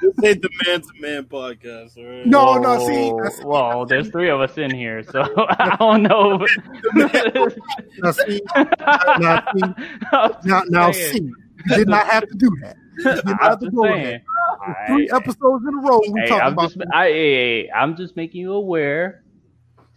This 0.01 0.13
ain't 0.23 0.41
the 0.41 0.49
man 0.65 0.81
to 0.81 0.87
man 0.99 1.23
podcast, 1.23 1.97
all 1.97 2.05
right? 2.05 2.25
No, 2.25 2.57
no, 2.57 2.87
see, 2.87 3.09
Whoa, 3.09 3.17
that's- 3.23 3.43
well, 3.43 3.85
there's 3.85 4.09
three 4.09 4.29
of 4.29 4.39
us 4.39 4.57
in 4.57 4.71
here, 4.73 5.03
so 5.03 5.23
I 5.37 5.75
don't 5.77 6.03
know. 6.03 6.45
now 6.95 8.11
see, 8.11 8.41
now 9.19 9.41
see, 9.53 9.61
now, 10.45 10.63
now 10.69 10.91
see, 10.91 11.21
you 11.21 11.75
did 11.75 11.87
not 11.89 12.07
have 12.07 12.27
to 12.27 12.35
do 12.35 12.49
that. 12.61 12.77
You 12.97 13.03
did 13.15 13.25
not 13.25 13.41
have 13.41 13.59
to 13.59 13.69
do 13.69 13.77
that. 13.81 14.21
Three 14.87 15.09
episodes 15.11 15.65
in 15.67 15.73
a 15.73 15.81
row, 15.81 16.01
we 16.11 16.21
Hey, 16.21 16.27
talking 16.27 16.47
I'm 16.47 16.53
about. 16.53 16.71
just, 16.73 16.85
I, 16.93 17.05
hey, 17.07 17.33
hey, 17.63 17.71
I'm 17.71 17.95
just 17.95 18.15
making 18.15 18.41
you 18.41 18.53
aware. 18.53 19.23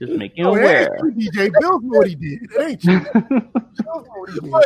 Just 0.01 0.13
making 0.13 0.45
you 0.45 0.51
Oh, 0.51 0.55
aware. 0.55 0.89
DJ 1.03 1.51
Bills 1.61 1.83
know 1.83 1.99
what 1.99 2.07
he 2.07 2.15
did. 2.15 2.43
It 2.43 2.61
ain't 2.63 2.85
you. 2.85 3.01
Bills 3.01 3.25
know 3.25 4.05
what 4.15 4.31
he 4.31 4.41
did. 4.41 4.45
Look, 4.51 4.65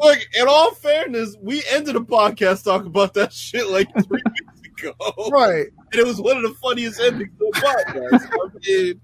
look, 0.00 0.18
in 0.34 0.48
all 0.48 0.72
fairness, 0.72 1.36
we 1.40 1.62
ended 1.70 1.94
the 1.94 2.00
podcast 2.00 2.64
talking 2.64 2.88
about 2.88 3.14
that 3.14 3.32
shit 3.32 3.68
like 3.68 3.88
three 4.08 4.20
weeks 4.74 4.82
ago. 4.84 5.30
Right. 5.30 5.66
And 5.92 6.00
it 6.00 6.04
was 6.06 6.20
one 6.20 6.36
of 6.36 6.42
the 6.42 6.54
funniest 6.60 7.00
endings 7.00 7.30
of 7.32 7.38
the 7.38 7.60
podcast. 7.60 8.28
I 8.32 8.58
mean, 8.66 9.00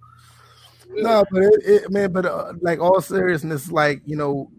No, 1.05 1.25
but 1.31 1.43
it, 1.45 1.61
it 1.65 1.91
man, 1.93 2.11
but 2.13 2.27
uh, 2.27 2.55
like 2.61 2.81
all 2.81 3.01
seriousness, 3.01 3.71
like 3.71 4.03
you 4.05 4.17
know, 4.17 4.51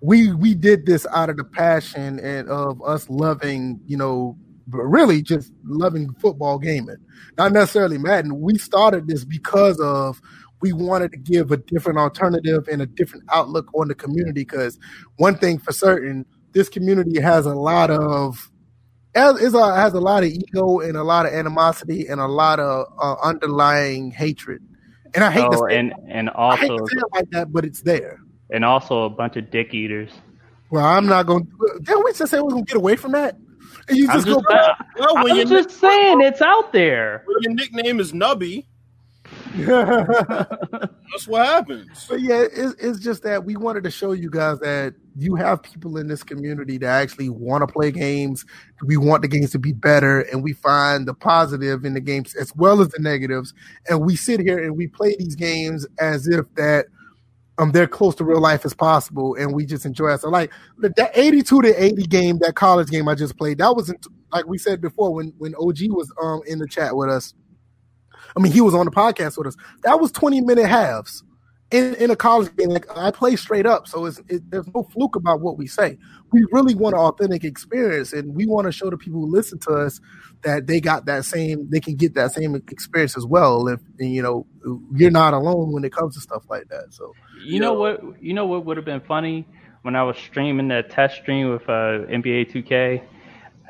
we 0.00 0.32
we 0.32 0.54
did 0.54 0.86
this 0.86 1.06
out 1.12 1.30
of 1.30 1.36
the 1.36 1.44
passion 1.44 2.18
and 2.20 2.48
of 2.48 2.82
us 2.82 3.08
loving, 3.10 3.80
you 3.86 3.96
know, 3.96 4.36
but 4.68 4.82
really 4.82 5.22
just 5.22 5.52
loving 5.64 6.12
football 6.20 6.58
gaming, 6.58 6.96
not 7.36 7.52
necessarily 7.52 7.98
Madden. 7.98 8.40
We 8.40 8.58
started 8.58 9.06
this 9.08 9.24
because 9.24 9.80
of 9.80 10.20
we 10.60 10.72
wanted 10.72 11.12
to 11.12 11.18
give 11.18 11.50
a 11.52 11.56
different 11.56 11.98
alternative 11.98 12.68
and 12.70 12.82
a 12.82 12.86
different 12.86 13.24
outlook 13.32 13.68
on 13.74 13.88
the 13.88 13.94
community. 13.94 14.42
Because 14.44 14.78
one 15.16 15.36
thing 15.38 15.58
for 15.58 15.72
certain, 15.72 16.26
this 16.52 16.68
community 16.68 17.20
has 17.20 17.46
a 17.46 17.54
lot 17.54 17.90
of 17.90 18.50
is 19.16 19.54
a, 19.54 19.74
has 19.74 19.94
a 19.94 20.00
lot 20.00 20.22
of 20.22 20.28
ego 20.30 20.80
and 20.80 20.96
a 20.96 21.02
lot 21.02 21.26
of 21.26 21.32
animosity 21.32 22.06
and 22.06 22.20
a 22.20 22.26
lot 22.26 22.60
of 22.60 22.86
uh, 23.00 23.16
underlying 23.22 24.10
hatred. 24.10 24.62
And 25.14 25.24
I 25.24 25.30
hate 25.30 25.50
to 25.50 25.58
Oh, 25.58 25.66
say 25.68 25.78
and 25.78 25.94
and 26.08 26.28
also 26.30 26.66
to 26.76 26.98
it 26.98 27.04
like 27.14 27.30
that, 27.30 27.52
but 27.52 27.64
it's 27.64 27.80
there. 27.82 28.20
and 28.50 28.64
also 28.64 29.04
a 29.04 29.10
bunch 29.10 29.36
of 29.36 29.50
dick 29.50 29.72
eaters. 29.74 30.10
Well, 30.70 30.84
I'm 30.84 31.06
not 31.06 31.26
going. 31.26 31.46
to 31.46 31.80
Didn't 31.82 32.04
we 32.04 32.12
just 32.12 32.30
say 32.30 32.40
we're 32.40 32.50
going 32.50 32.64
to 32.66 32.72
get 32.72 32.76
away 32.76 32.96
from 32.96 33.12
that? 33.12 33.36
And 33.88 33.96
you 33.96 34.08
I'm 34.08 34.16
just, 34.16 34.26
go 34.26 34.34
just, 34.34 34.48
back. 34.48 34.86
well, 34.98 35.14
when, 35.16 35.32
I'm 35.32 35.36
your, 35.36 35.62
just 35.62 35.70
saying 35.80 36.20
it's 36.20 36.42
out 36.42 36.72
there. 36.72 37.24
your 37.40 37.54
nickname 37.54 38.00
is 38.00 38.12
Nubby, 38.12 38.66
that's 39.56 41.26
what 41.26 41.46
happens. 41.46 42.06
But 42.08 42.20
yeah, 42.20 42.44
it's, 42.52 42.74
it's 42.80 42.98
just 42.98 43.22
that 43.24 43.44
we 43.44 43.56
wanted 43.56 43.84
to 43.84 43.90
show 43.90 44.12
you 44.12 44.30
guys 44.30 44.58
that 44.60 44.94
you 45.16 45.34
have 45.34 45.62
people 45.62 45.96
in 45.98 46.06
this 46.06 46.22
community 46.22 46.78
that 46.78 47.02
actually 47.02 47.28
want 47.28 47.66
to 47.66 47.72
play 47.72 47.90
games. 47.90 48.44
We 48.82 48.96
want 48.96 49.22
the 49.22 49.28
games 49.28 49.50
to 49.52 49.58
be 49.58 49.72
better, 49.72 50.20
and 50.20 50.42
we 50.42 50.52
find 50.52 51.08
the 51.08 51.14
positive 51.14 51.84
in 51.84 51.94
the 51.94 52.00
games 52.00 52.34
as 52.36 52.54
well 52.56 52.80
as 52.80 52.88
the 52.88 53.00
negatives. 53.00 53.54
And 53.88 54.00
we 54.00 54.16
sit 54.16 54.40
here 54.40 54.62
and 54.62 54.76
we 54.76 54.86
play 54.86 55.16
these 55.18 55.34
games 55.34 55.86
as 55.98 56.28
if 56.28 56.44
that 56.54 56.86
um 57.58 57.72
they're 57.72 57.88
close 57.88 58.14
to 58.16 58.24
real 58.24 58.40
life 58.40 58.64
as 58.64 58.74
possible, 58.74 59.34
and 59.34 59.52
we 59.54 59.66
just 59.66 59.84
enjoy. 59.84 60.16
So 60.16 60.28
like 60.30 60.52
the, 60.78 60.90
that 60.96 61.16
eighty-two 61.16 61.62
to 61.62 61.82
eighty 61.82 62.04
game, 62.04 62.38
that 62.38 62.54
college 62.54 62.88
game 62.88 63.08
I 63.08 63.14
just 63.14 63.36
played, 63.36 63.58
that 63.58 63.74
wasn't 63.74 64.06
like 64.32 64.46
we 64.46 64.58
said 64.58 64.80
before 64.80 65.14
when 65.14 65.32
when 65.38 65.54
OG 65.56 65.78
was 65.90 66.12
um 66.22 66.40
in 66.46 66.58
the 66.58 66.66
chat 66.66 66.96
with 66.96 67.08
us. 67.08 67.34
I 68.36 68.40
mean, 68.40 68.52
he 68.52 68.60
was 68.60 68.74
on 68.74 68.84
the 68.84 68.90
podcast 68.92 69.38
with 69.38 69.48
us. 69.48 69.56
That 69.82 70.00
was 70.00 70.12
twenty 70.12 70.40
minute 70.40 70.68
halves 70.68 71.24
in 71.70 71.94
in 71.96 72.10
a 72.10 72.16
college 72.16 72.54
game. 72.56 72.70
Like 72.70 72.86
I 72.96 73.10
play 73.10 73.36
straight 73.36 73.66
up, 73.66 73.86
so 73.86 74.06
it's 74.06 74.20
it, 74.28 74.50
there's 74.50 74.66
no 74.74 74.84
fluke 74.84 75.16
about 75.16 75.40
what 75.40 75.58
we 75.58 75.66
say. 75.66 75.98
We 76.32 76.46
really 76.52 76.74
want 76.74 76.94
an 76.94 77.00
authentic 77.00 77.44
experience, 77.44 78.12
and 78.12 78.34
we 78.34 78.46
want 78.46 78.66
to 78.66 78.72
show 78.72 78.90
the 78.90 78.96
people 78.96 79.20
who 79.20 79.26
listen 79.26 79.58
to 79.60 79.70
us 79.70 80.00
that 80.42 80.66
they 80.66 80.80
got 80.80 81.06
that 81.06 81.24
same, 81.24 81.68
they 81.70 81.80
can 81.80 81.96
get 81.96 82.14
that 82.14 82.32
same 82.32 82.54
experience 82.54 83.16
as 83.16 83.26
well. 83.26 83.66
If 83.68 83.80
and, 83.98 84.14
you 84.14 84.22
know, 84.22 84.46
you're 84.94 85.10
not 85.10 85.34
alone 85.34 85.72
when 85.72 85.84
it 85.84 85.92
comes 85.92 86.14
to 86.14 86.20
stuff 86.20 86.44
like 86.48 86.68
that. 86.68 86.92
So 86.92 87.12
You 87.44 87.60
know 87.60 87.74
what? 87.74 88.22
You 88.22 88.34
know 88.34 88.46
what 88.46 88.64
would 88.64 88.76
have 88.76 88.86
been 88.86 89.00
funny 89.00 89.46
when 89.82 89.96
I 89.96 90.02
was 90.02 90.16
streaming 90.16 90.68
that 90.68 90.90
test 90.90 91.16
stream 91.16 91.50
with 91.50 91.62
uh, 91.62 92.06
NBA 92.08 92.52
2K. 92.52 93.02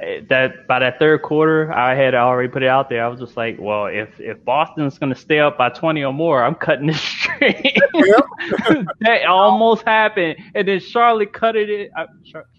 Eh, 0.02 0.20
That 0.28 0.66
by 0.68 0.78
that 0.78 0.98
third 0.98 1.22
quarter, 1.22 1.72
I 1.72 1.94
had 1.94 2.14
already 2.14 2.48
put 2.48 2.62
it 2.62 2.68
out 2.68 2.88
there. 2.88 3.04
I 3.04 3.08
was 3.08 3.18
just 3.20 3.36
like, 3.36 3.56
"Well, 3.58 3.86
if 3.86 4.20
if 4.20 4.44
Boston's 4.44 4.98
going 4.98 5.12
to 5.12 5.18
stay 5.18 5.40
up 5.40 5.58
by 5.58 5.70
20 5.70 6.04
or 6.04 6.12
more, 6.12 6.42
I'm 6.44 6.54
cutting 6.54 6.86
this 6.86 7.00
stream." 7.16 7.52
that 9.00 9.24
almost 9.28 9.84
happened, 9.84 10.36
and 10.54 10.68
then 10.68 10.80
Charlotte 10.80 11.32
cut 11.32 11.56
it. 11.56 11.90
Uh, 11.96 12.06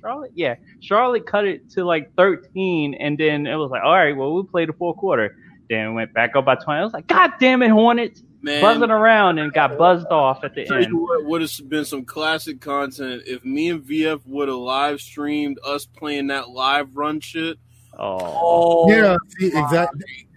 Charlotte, 0.02 0.32
yeah, 0.36 0.56
Charlotte 0.82 1.26
cut 1.26 1.46
it 1.46 1.70
to 1.72 1.86
like 1.86 2.12
13, 2.18 2.94
and 2.96 3.18
then 3.18 3.48
it 3.48 3.56
was 3.56 3.72
like, 3.72 3.84
"All 3.84 3.94
right, 3.96 4.16
well, 4.16 4.34
we'll 4.34 4.44
play 4.44 4.66
the 4.66 4.74
fourth 4.74 4.98
quarter." 4.98 5.36
Then 5.70 5.88
it 5.88 5.92
went 5.94 6.14
back 6.14 6.36
up 6.36 6.46
by 6.46 6.56
20. 6.56 6.80
I 6.80 6.84
was 6.84 6.94
like, 6.94 7.08
"God 7.08 7.32
damn 7.40 7.62
it, 7.62 7.70
Hornets!" 7.70 8.24
Man, 8.42 8.62
buzzing 8.62 8.90
around 8.92 9.38
and 9.40 9.52
got 9.52 9.78
buzzed 9.78 10.08
off 10.08 10.44
at 10.46 10.56
the 10.56 10.66
tell 10.66 10.78
end. 10.78 10.88
you 10.88 10.98
what 10.98 11.26
would 11.26 11.42
have 11.42 11.52
been 11.68 11.84
some 11.86 12.06
classic 12.06 12.62
content 12.62 13.24
if 13.26 13.44
me 13.44 13.70
and 13.70 13.84
VF 13.84 14.22
would 14.26 14.48
have 14.48 14.58
live 14.58 15.02
streamed 15.02 15.60
us 15.66 15.86
playing 15.86 16.28
that 16.28 16.50
live 16.50 16.96
run 16.96 17.20
shit. 17.20 17.58
Oh, 17.98 18.18
Oh, 18.22 18.92
yeah, 18.92 19.18
see, 19.38 19.48
exactly. 19.48 20.28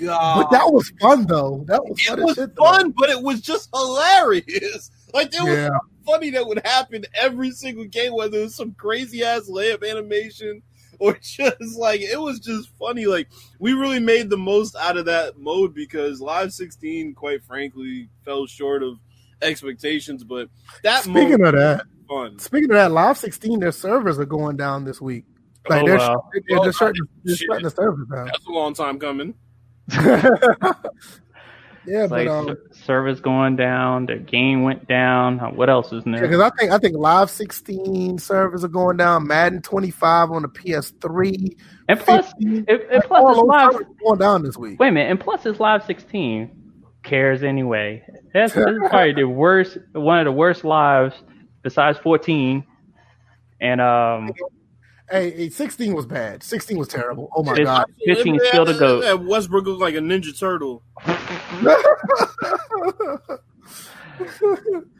God. 0.00 0.42
But 0.42 0.50
that 0.50 0.72
was 0.72 0.90
fun 1.00 1.26
though. 1.26 1.64
That 1.68 1.84
was 1.84 2.00
it 2.00 2.06
fun. 2.08 2.22
was 2.22 2.34
shit, 2.34 2.56
though. 2.56 2.92
but 2.96 3.10
it 3.10 3.22
was 3.22 3.40
just 3.40 3.68
hilarious. 3.74 4.90
Like 5.14 5.30
there 5.30 5.44
was 5.44 5.54
Yeah. 5.58 5.68
funny 6.06 6.30
that 6.30 6.46
would 6.46 6.62
happen 6.64 7.04
every 7.14 7.50
single 7.50 7.84
game, 7.84 8.14
whether 8.14 8.38
it 8.38 8.42
was 8.44 8.54
some 8.54 8.72
crazy 8.72 9.22
ass 9.22 9.42
layup 9.46 9.86
animation 9.86 10.62
or 11.06 11.14
just 11.20 11.76
like 11.76 12.00
it 12.00 12.20
was 12.20 12.38
just 12.38 12.70
funny. 12.78 13.06
Like 13.06 13.28
we 13.58 13.72
really 13.72 13.98
made 13.98 14.30
the 14.30 14.36
most 14.36 14.76
out 14.76 14.96
of 14.96 15.06
that 15.06 15.38
mode 15.38 15.74
because 15.74 16.20
Live 16.20 16.52
16, 16.52 17.14
quite 17.14 17.42
frankly, 17.44 18.08
fell 18.24 18.46
short 18.46 18.82
of 18.84 18.98
expectations. 19.42 20.22
But 20.22 20.48
that 20.84 21.02
Speaking 21.02 21.40
mode 21.40 21.54
of 21.54 21.60
that, 21.60 21.86
was 22.08 22.30
fun. 22.30 22.38
speaking 22.38 22.70
of 22.70 22.76
that, 22.76 22.92
Live 22.92 23.18
16, 23.18 23.58
their 23.58 23.72
servers 23.72 24.18
are 24.20 24.24
going 24.24 24.56
down 24.56 24.84
this 24.84 25.00
week. 25.00 25.24
Oh, 25.68 25.74
like 25.74 25.82
Oh, 25.82 25.86
they're, 25.86 25.98
wow. 25.98 26.28
they're, 26.48 26.60
they're, 26.60 26.72
shutting, 26.72 27.02
they're 27.24 27.36
shutting 27.36 27.64
the 27.64 27.70
servers 27.70 28.06
down. 28.08 28.26
That's 28.26 28.46
a 28.46 28.50
long 28.50 28.74
time 28.74 28.98
coming. 29.00 29.34
yeah, 31.86 32.02
It's 32.04 32.10
but 32.10 32.26
like 32.26 32.28
um, 32.28 32.46
ser- 32.46 32.60
service 32.84 33.20
going 33.20 33.56
down, 33.56 34.06
the 34.06 34.16
game 34.16 34.62
went 34.62 34.86
down. 34.88 35.38
What 35.56 35.68
else 35.70 35.92
is 35.92 36.04
new? 36.06 36.20
because 36.20 36.40
I 36.40 36.50
think 36.58 36.70
I 36.72 36.78
think 36.78 36.96
Live 36.96 37.30
16 37.30 38.18
servers 38.18 38.64
are 38.64 38.68
going 38.68 38.96
down. 38.96 39.26
Madden 39.26 39.62
25 39.62 40.30
on 40.30 40.42
the 40.42 40.48
PS3. 40.48 41.56
and 41.88 42.00
plus, 42.00 42.26
15, 42.38 42.64
if, 42.68 42.80
and 42.90 43.02
plus 43.04 43.36
it's 43.36 43.46
live. 43.46 43.72
going 44.04 44.18
down 44.18 44.42
this 44.42 44.56
week. 44.56 44.78
Wait 44.78 44.88
a 44.88 44.92
minute, 44.92 45.10
and 45.10 45.20
plus 45.20 45.44
it's 45.46 45.60
live 45.60 45.84
16. 45.84 46.50
Cares 47.02 47.42
anyway? 47.42 48.04
That's, 48.32 48.54
that's 48.54 48.70
probably 48.88 49.12
the 49.14 49.24
worst, 49.24 49.76
one 49.92 50.20
of 50.20 50.24
the 50.24 50.32
worst 50.32 50.62
lives 50.64 51.16
besides 51.62 51.98
14. 51.98 52.64
And 53.60 53.80
um, 53.80 54.30
Hey, 55.10 55.30
hey, 55.30 55.48
16 55.50 55.94
was 55.94 56.06
bad. 56.06 56.42
16 56.42 56.78
was 56.78 56.88
terrible. 56.88 57.28
Oh 57.34 57.42
my 57.42 57.52
It's- 57.52 57.66
god. 57.66 57.86
15 58.06 58.40
still 58.46 58.64
to 58.66 58.74
goat. 58.74 59.04
Yeah, 59.04 59.12
Westbrook 59.14 59.66
looked 59.66 59.80
like 59.80 59.94
a 59.94 59.98
Ninja 59.98 60.36
Turtle. 60.38 60.82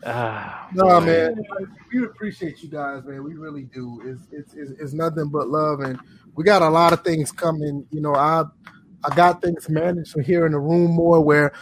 ah, 0.04 0.68
No, 0.74 1.00
boy. 1.00 1.06
man, 1.06 1.42
we 1.92 2.04
appreciate 2.04 2.62
you 2.62 2.68
guys, 2.68 3.04
man. 3.04 3.22
We 3.24 3.34
really 3.34 3.64
do. 3.64 4.00
It's, 4.04 4.22
it's 4.32 4.54
it's 4.54 4.80
it's 4.80 4.92
nothing 4.92 5.28
but 5.28 5.48
love, 5.48 5.80
and 5.80 5.98
we 6.34 6.44
got 6.44 6.62
a 6.62 6.68
lot 6.68 6.92
of 6.92 7.02
things 7.04 7.30
coming. 7.32 7.86
You 7.90 8.00
know, 8.00 8.14
I 8.14 8.44
I 9.04 9.14
got 9.14 9.42
things 9.42 9.68
managed 9.68 10.10
from 10.12 10.22
here 10.22 10.46
in 10.46 10.52
the 10.52 10.58
room 10.58 10.92
more 10.92 11.20
where 11.20 11.52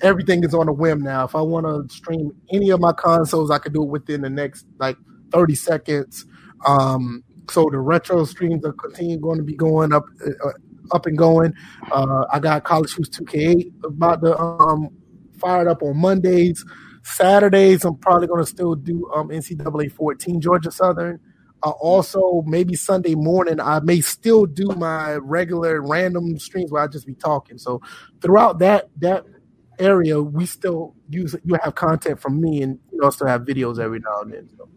everything 0.00 0.44
is 0.44 0.54
on 0.54 0.68
a 0.68 0.72
whim 0.72 1.00
now. 1.02 1.24
If 1.24 1.34
I 1.34 1.40
want 1.40 1.66
to 1.66 1.94
stream 1.94 2.32
any 2.52 2.70
of 2.70 2.80
my 2.80 2.92
consoles, 2.92 3.50
I 3.50 3.58
could 3.58 3.72
do 3.72 3.82
it 3.82 3.88
within 3.88 4.22
the 4.22 4.30
next 4.30 4.66
like 4.78 4.96
thirty 5.32 5.54
seconds. 5.54 6.24
Um, 6.66 7.22
so 7.50 7.68
the 7.70 7.78
retro 7.78 8.24
streams 8.24 8.64
are 8.64 8.72
continue 8.72 9.18
going 9.18 9.38
to 9.38 9.44
be 9.44 9.54
going 9.54 9.92
up 9.92 10.04
uh, 10.26 10.50
up 10.90 11.06
and 11.06 11.18
going. 11.18 11.52
Uh, 11.90 12.24
I 12.32 12.38
got 12.38 12.64
College 12.64 12.92
Hoops 12.92 13.10
2K8 13.10 13.84
about 13.84 14.22
to 14.22 14.38
um 14.38 14.90
fired 15.38 15.68
up 15.68 15.82
on 15.82 15.96
Mondays. 15.96 16.64
Saturdays, 17.02 17.84
I'm 17.84 17.96
probably 17.96 18.26
going 18.26 18.44
to 18.44 18.50
still 18.50 18.74
do 18.74 19.10
um, 19.14 19.28
NCAA 19.28 19.92
14 19.92 20.40
Georgia 20.40 20.70
Southern. 20.70 21.20
Uh, 21.62 21.70
also, 21.70 22.42
maybe 22.46 22.74
Sunday 22.74 23.14
morning, 23.14 23.60
I 23.60 23.80
may 23.80 24.00
still 24.00 24.46
do 24.46 24.68
my 24.76 25.14
regular 25.14 25.80
random 25.80 26.38
streams 26.38 26.70
where 26.70 26.82
I 26.82 26.86
just 26.86 27.06
be 27.06 27.14
talking. 27.14 27.58
So 27.58 27.80
throughout 28.20 28.58
that 28.60 28.90
that 28.98 29.24
area, 29.78 30.20
we 30.20 30.46
still 30.46 30.94
use 31.08 31.34
you 31.44 31.56
have 31.62 31.74
content 31.74 32.20
from 32.20 32.40
me, 32.40 32.62
and 32.62 32.78
you 32.92 33.00
also 33.02 33.26
have 33.26 33.42
videos 33.42 33.78
every 33.80 34.00
now 34.00 34.20
and 34.20 34.32
then. 34.32 34.48
So 34.56 34.68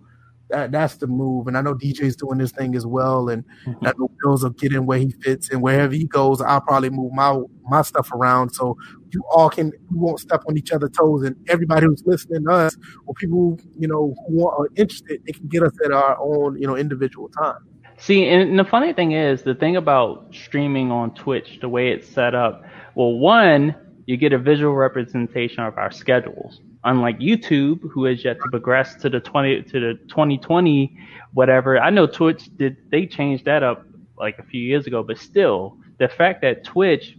that 0.51 0.71
that's 0.71 0.97
the 0.97 1.07
move. 1.07 1.47
And 1.47 1.57
I 1.57 1.61
know 1.61 1.73
DJ's 1.73 2.15
doing 2.15 2.37
this 2.37 2.51
thing 2.51 2.75
as 2.75 2.85
well, 2.85 3.29
and 3.29 3.43
mm-hmm. 3.65 3.87
I 3.87 3.93
know 3.97 4.09
Bills 4.21 4.43
will 4.43 4.51
get 4.51 4.73
in 4.73 4.85
where 4.85 4.99
he 4.99 5.11
fits, 5.21 5.49
and 5.49 5.61
wherever 5.61 5.93
he 5.93 6.05
goes, 6.05 6.41
I'll 6.41 6.61
probably 6.61 6.89
move 6.89 7.11
my 7.13 7.41
my 7.63 7.81
stuff 7.81 8.11
around 8.11 8.51
so 8.51 8.77
you 9.11 9.23
all 9.31 9.49
can 9.49 9.71
we 9.89 9.97
won't 9.97 10.19
step 10.19 10.43
on 10.47 10.57
each 10.57 10.71
other's 10.71 10.91
toes, 10.91 11.23
and 11.23 11.35
everybody 11.49 11.87
who's 11.87 12.03
listening 12.05 12.45
to 12.45 12.51
us 12.51 12.77
or 13.05 13.13
people 13.15 13.59
you 13.77 13.87
know 13.87 14.15
who 14.27 14.47
are 14.47 14.67
interested, 14.75 15.21
they 15.25 15.31
can 15.31 15.47
get 15.47 15.63
us 15.63 15.73
at 15.83 15.91
our 15.91 16.17
own 16.19 16.59
you 16.59 16.67
know 16.67 16.75
individual 16.75 17.29
time. 17.29 17.57
See, 17.97 18.27
and 18.27 18.57
the 18.57 18.65
funny 18.65 18.93
thing 18.93 19.11
is, 19.11 19.43
the 19.43 19.53
thing 19.53 19.75
about 19.75 20.33
streaming 20.33 20.91
on 20.91 21.13
Twitch, 21.13 21.59
the 21.61 21.69
way 21.69 21.91
it's 21.91 22.07
set 22.07 22.33
up, 22.33 22.63
well, 22.95 23.13
one, 23.13 23.75
you 24.07 24.17
get 24.17 24.33
a 24.33 24.39
visual 24.39 24.73
representation 24.73 25.63
of 25.63 25.77
our 25.77 25.91
schedules 25.91 26.61
unlike 26.83 27.19
YouTube, 27.19 27.79
who 27.91 28.05
has 28.05 28.23
yet 28.23 28.37
to 28.41 28.49
progress 28.49 28.95
to 28.95 29.09
the 29.09 29.19
20 29.19 29.63
to 29.63 29.79
the 29.79 29.93
2020 30.07 30.97
whatever. 31.33 31.79
I 31.79 31.89
know 31.89 32.07
Twitch 32.07 32.49
did 32.57 32.77
they 32.89 33.05
changed 33.05 33.45
that 33.45 33.63
up 33.63 33.85
like 34.17 34.37
a 34.39 34.43
few 34.43 34.61
years 34.61 34.87
ago, 34.87 35.03
but 35.03 35.17
still, 35.17 35.77
the 35.99 36.07
fact 36.07 36.41
that 36.41 36.63
Twitch 36.63 37.15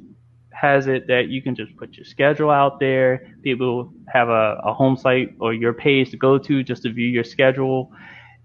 has 0.51 0.87
it 0.87 1.07
that 1.09 1.29
you 1.29 1.43
can 1.43 1.55
just 1.55 1.77
put 1.77 1.95
your 1.95 2.05
schedule 2.05 2.51
out 2.51 2.79
there, 2.79 3.35
people 3.43 3.93
have 4.13 4.29
a, 4.29 4.61
a 4.65 4.73
home 4.73 4.97
site 4.97 5.35
or 5.41 5.53
your 5.53 5.73
page 5.73 6.11
to 6.11 6.17
go 6.17 6.39
to 6.39 6.63
just 6.63 6.83
to 6.83 6.93
view 6.93 7.09
your 7.09 7.25
schedule 7.25 7.91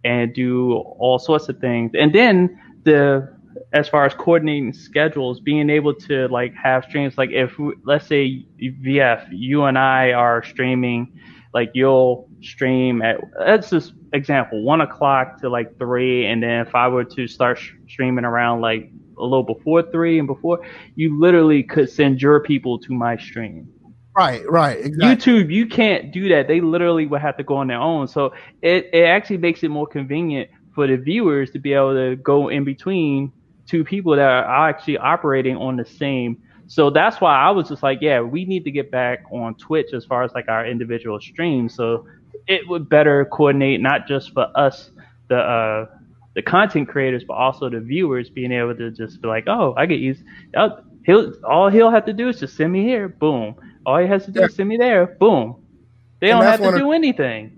and 0.04 0.34
do 0.34 0.74
all 0.74 1.20
sorts 1.20 1.50
of 1.50 1.60
things. 1.60 1.92
And 1.94 2.14
then 2.14 2.60
the 2.84 3.37
as 3.74 3.88
far 3.88 4.06
as 4.06 4.14
coordinating 4.14 4.74
schedules, 4.74 5.40
being 5.40 5.70
able 5.70 5.94
to 5.94 6.28
like 6.28 6.54
have 6.56 6.84
streams, 6.86 7.18
like 7.18 7.32
if 7.32 7.54
let's 7.84 8.08
say 8.08 8.46
VF, 8.62 9.28
you 9.32 9.64
and 9.64 9.78
I 9.78 10.12
are 10.12 10.44
streaming, 10.44 11.14
like 11.54 11.72
you'll 11.74 12.30
stream 12.42 13.02
at 13.02 13.20
that's 13.38 13.70
just 13.70 13.94
example 14.14 14.64
one 14.64 14.82
o'clock 14.82 15.40
to 15.42 15.50
like 15.50 15.78
three, 15.78 16.26
and 16.26 16.42
then 16.42 16.66
if 16.66 16.76
I 16.76 16.88
were 16.88 17.06
to 17.06 17.28
start 17.28 17.58
sh- 17.58 17.74
streaming 17.88 18.26
around 18.26 18.62
like 18.62 18.92
a 19.18 19.24
little 19.24 19.44
before 19.44 19.84
three 19.92 20.20
and 20.20 20.28
before, 20.28 20.60
you 20.96 21.20
literally 21.20 21.64
could 21.64 21.90
send 21.90 22.22
your 22.22 22.40
people 22.42 22.80
to 22.80 22.94
my 22.94 23.18
stream. 23.18 23.68
Right, 24.16 24.50
right. 24.50 24.84
Exactly. 24.84 25.34
YouTube, 25.34 25.52
you 25.52 25.68
can't 25.68 26.12
do 26.12 26.30
that. 26.30 26.48
They 26.48 26.60
literally 26.60 27.06
would 27.06 27.22
have 27.22 27.38
to 27.38 27.44
go 27.44 27.58
on 27.58 27.68
their 27.68 27.80
own. 27.80 28.08
So 28.08 28.34
it, 28.64 28.90
it 28.92 29.04
actually 29.04 29.38
makes 29.38 29.62
it 29.62 29.70
more 29.70 29.86
convenient 29.86 30.50
for 30.74 30.88
the 30.88 30.98
viewers 30.98 31.52
to 31.52 31.60
be 31.60 31.74
able 31.74 31.94
to 31.94 32.16
go 32.16 32.50
in 32.50 32.64
between 32.64 33.32
two 33.68 33.84
people 33.84 34.16
that 34.16 34.26
are 34.26 34.70
actually 34.70 34.98
operating 34.98 35.56
on 35.58 35.76
the 35.76 35.86
same. 35.86 36.42
So 36.68 36.90
that's 36.90 37.22
why 37.22 37.36
I 37.36 37.52
was 37.52 37.70
just 37.70 37.84
like, 37.84 38.00
yeah, 38.02 38.20
we 38.22 38.46
need 38.46 38.64
to 38.66 38.72
get 38.72 38.92
back 38.92 39.24
on 39.32 39.56
Twitch 39.56 39.94
as 39.94 40.06
far 40.06 40.24
as 40.24 40.34
like 40.34 40.48
our 40.50 40.66
individual 40.66 41.20
streams. 41.20 41.76
So 41.76 42.08
it 42.48 42.68
would 42.68 42.90
better 42.90 43.26
coordinate 43.26 43.82
not 43.82 44.08
just 44.08 44.34
for 44.34 44.48
us, 44.56 44.90
the 45.30 45.38
uh, 45.38 45.86
the 46.36 46.42
content 46.42 46.88
creators, 46.88 47.24
but 47.24 47.34
also 47.34 47.70
the 47.70 47.80
viewers 47.80 48.30
being 48.30 48.52
able 48.52 48.76
to 48.76 48.92
just 48.92 49.22
be 49.22 49.28
like, 49.28 49.46
oh, 49.48 49.74
I 49.78 49.86
get 49.86 50.00
used. 50.00 50.24
He'll 51.06 51.34
all 51.44 51.70
he'll 51.70 51.92
have 51.92 52.06
to 52.06 52.14
do 52.14 52.30
is 52.30 52.40
just 52.40 52.56
send 52.56 52.72
me 52.72 52.84
here, 52.84 53.08
boom. 53.08 53.56
All 53.86 53.98
he 53.98 54.08
has 54.08 54.26
to 54.26 54.32
do 54.32 54.42
yeah. 54.42 54.46
is 54.48 54.56
send 54.56 54.70
me 54.70 54.78
there, 54.78 55.08
boom. 55.08 55.56
They 56.20 56.32
and 56.32 56.42
don't 56.42 56.50
have 56.50 56.62
to 56.62 56.78
do 56.78 56.92
anything. 56.92 57.57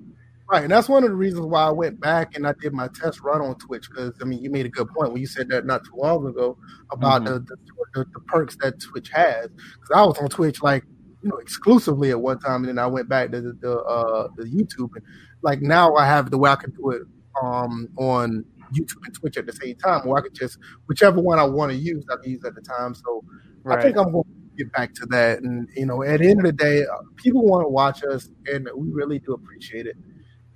Right, 0.51 0.63
and 0.63 0.71
that's 0.71 0.89
one 0.89 1.03
of 1.03 1.11
the 1.11 1.15
reasons 1.15 1.45
why 1.45 1.61
I 1.61 1.69
went 1.69 1.99
back 1.99 2.35
and 2.35 2.47
I 2.47 2.53
did 2.59 2.73
my 2.73 2.87
test 2.87 3.21
run 3.21 3.39
on 3.39 3.55
Twitch 3.59 3.87
because 3.87 4.13
I 4.19 4.25
mean 4.25 4.41
you 4.41 4.49
made 4.49 4.65
a 4.65 4.69
good 4.69 4.89
point 4.89 5.11
when 5.11 5.21
you 5.21 5.27
said 5.27 5.47
that 5.49 5.63
not 5.67 5.85
too 5.85 5.93
long 5.95 6.25
ago 6.25 6.57
about 6.91 7.21
mm-hmm. 7.21 7.45
the, 7.45 7.57
the, 7.93 8.05
the, 8.11 8.19
perks 8.21 8.57
that 8.61 8.79
Twitch 8.79 9.09
has. 9.09 9.47
Because 9.47 9.91
I 9.93 10.03
was 10.03 10.17
on 10.17 10.27
Twitch 10.27 10.63
like 10.63 10.85
you 11.21 11.29
know 11.29 11.37
exclusively 11.37 12.09
at 12.09 12.19
one 12.19 12.39
time, 12.39 12.63
and 12.63 12.69
then 12.69 12.79
I 12.79 12.87
went 12.87 13.07
back 13.07 13.29
to 13.31 13.41
the 13.41 13.53
the, 13.61 13.79
uh, 13.79 14.29
the 14.37 14.45
YouTube 14.45 14.89
and 14.95 15.05
like 15.43 15.61
now 15.61 15.93
I 15.93 16.07
have 16.07 16.31
the 16.31 16.39
way 16.39 16.49
I 16.49 16.55
can 16.55 16.71
do 16.71 16.89
it 16.91 17.03
um, 17.43 17.87
on 17.97 18.43
YouTube 18.73 19.05
and 19.05 19.13
Twitch 19.13 19.37
at 19.37 19.45
the 19.45 19.53
same 19.53 19.75
time, 19.75 20.01
or 20.07 20.17
I 20.17 20.21
could 20.21 20.33
just 20.33 20.57
whichever 20.87 21.21
one 21.21 21.37
I 21.37 21.43
want 21.43 21.71
to 21.73 21.77
use 21.77 22.03
I 22.11 22.15
can 22.23 22.31
use 22.31 22.43
at 22.43 22.55
the 22.55 22.61
time. 22.61 22.95
So 22.95 23.23
right. 23.61 23.77
I 23.77 23.81
think 23.83 23.97
I'm 23.97 24.11
going 24.11 24.23
to 24.23 24.63
get 24.63 24.73
back 24.73 24.95
to 24.95 25.05
that, 25.11 25.43
and 25.43 25.69
you 25.75 25.85
know 25.85 26.01
at 26.01 26.21
the 26.21 26.27
end 26.27 26.39
of 26.39 26.45
the 26.45 26.53
day, 26.53 26.85
uh, 26.85 27.03
people 27.17 27.45
want 27.45 27.65
to 27.65 27.69
watch 27.69 28.03
us, 28.03 28.31
and 28.51 28.67
we 28.75 28.89
really 28.89 29.19
do 29.19 29.33
appreciate 29.33 29.85
it 29.85 29.95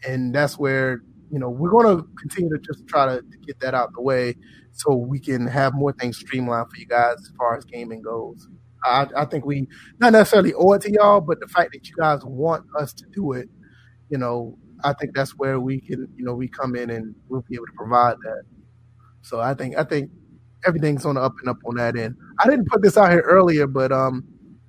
and 0.08 0.34
that's 0.34 0.58
where 0.58 1.02
you 1.32 1.40
know 1.40 1.50
we're 1.50 1.70
going 1.70 1.98
to 1.98 2.08
continue 2.20 2.50
to 2.50 2.60
just 2.60 2.88
try 2.88 3.06
to, 3.06 3.22
to, 3.22 3.38
get 3.46 3.60
that 3.60 3.74
out 3.74 3.92
the 3.94 4.02
way 4.02 4.36
so 4.72 4.96
we 4.96 5.20
can 5.20 5.48
have 5.48 5.74
more 5.74 5.94
things 5.94 6.18
streamlined 6.18 6.70
for 6.70 6.78
you 6.78 6.86
guys 6.86 7.16
as 7.20 7.32
far 7.38 7.58
as 7.58 7.66
gaming 7.66 8.02
goes. 8.02 8.48
I, 8.84 9.08
I 9.16 9.26
think 9.26 9.46
we 9.46 9.68
not 10.00 10.14
necessarily 10.14 10.54
owe 10.54 10.74
it 10.74 10.82
to 10.82 10.92
y'all, 10.92 11.22
but 11.22 11.40
the 11.40 11.48
fact 11.48 11.72
that 11.74 11.88
you 11.88 11.96
guys 11.98 12.20
want 12.24 12.66
us 12.78 12.94
to 12.94 13.06
do 13.14 13.34
it, 13.34 13.50
you 14.10 14.18
know, 14.18 14.58
I 14.84 14.94
think 14.94 15.16
that's 15.16 15.32
where 15.38 15.60
we 15.60 15.80
can, 15.80 16.08
you 16.16 16.26
know, 16.26 16.34
we 16.34 16.48
come 16.48 16.76
in 16.76 16.90
and 16.90 17.16
we'll 17.30 17.46
be 17.50 17.56
able 17.56 17.68
to 17.68 17.74
provide 17.74 18.18
that. 18.24 18.44
So 19.22 19.40
I 19.40 19.54
think 19.54 19.78
I 19.78 19.84
think 19.84 20.12
everything's 20.66 21.06
on 21.06 21.16
the 21.16 21.22
up 21.22 21.34
and 21.40 21.50
up 21.50 21.58
on 21.66 21.76
that 21.76 21.96
end. 21.98 22.16
I 22.40 22.50
didn't 22.50 22.68
put 22.68 22.82
this 22.82 22.98
out 22.98 23.12
here 23.12 23.22
earlier, 23.22 23.68
but 23.68 23.92
um, 23.92 24.26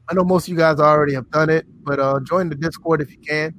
I 0.09 0.15
know 0.15 0.24
most 0.24 0.44
of 0.44 0.48
you 0.51 0.56
guys 0.56 0.78
already 0.78 1.15
have 1.15 1.31
done 1.31 1.51
it. 1.51 1.66
But 1.82 1.98
uh, 1.98 2.20
join 2.20 2.48
the 2.48 2.55
Discord 2.55 3.01
if 3.01 3.11
you 3.11 3.19
can 3.19 3.55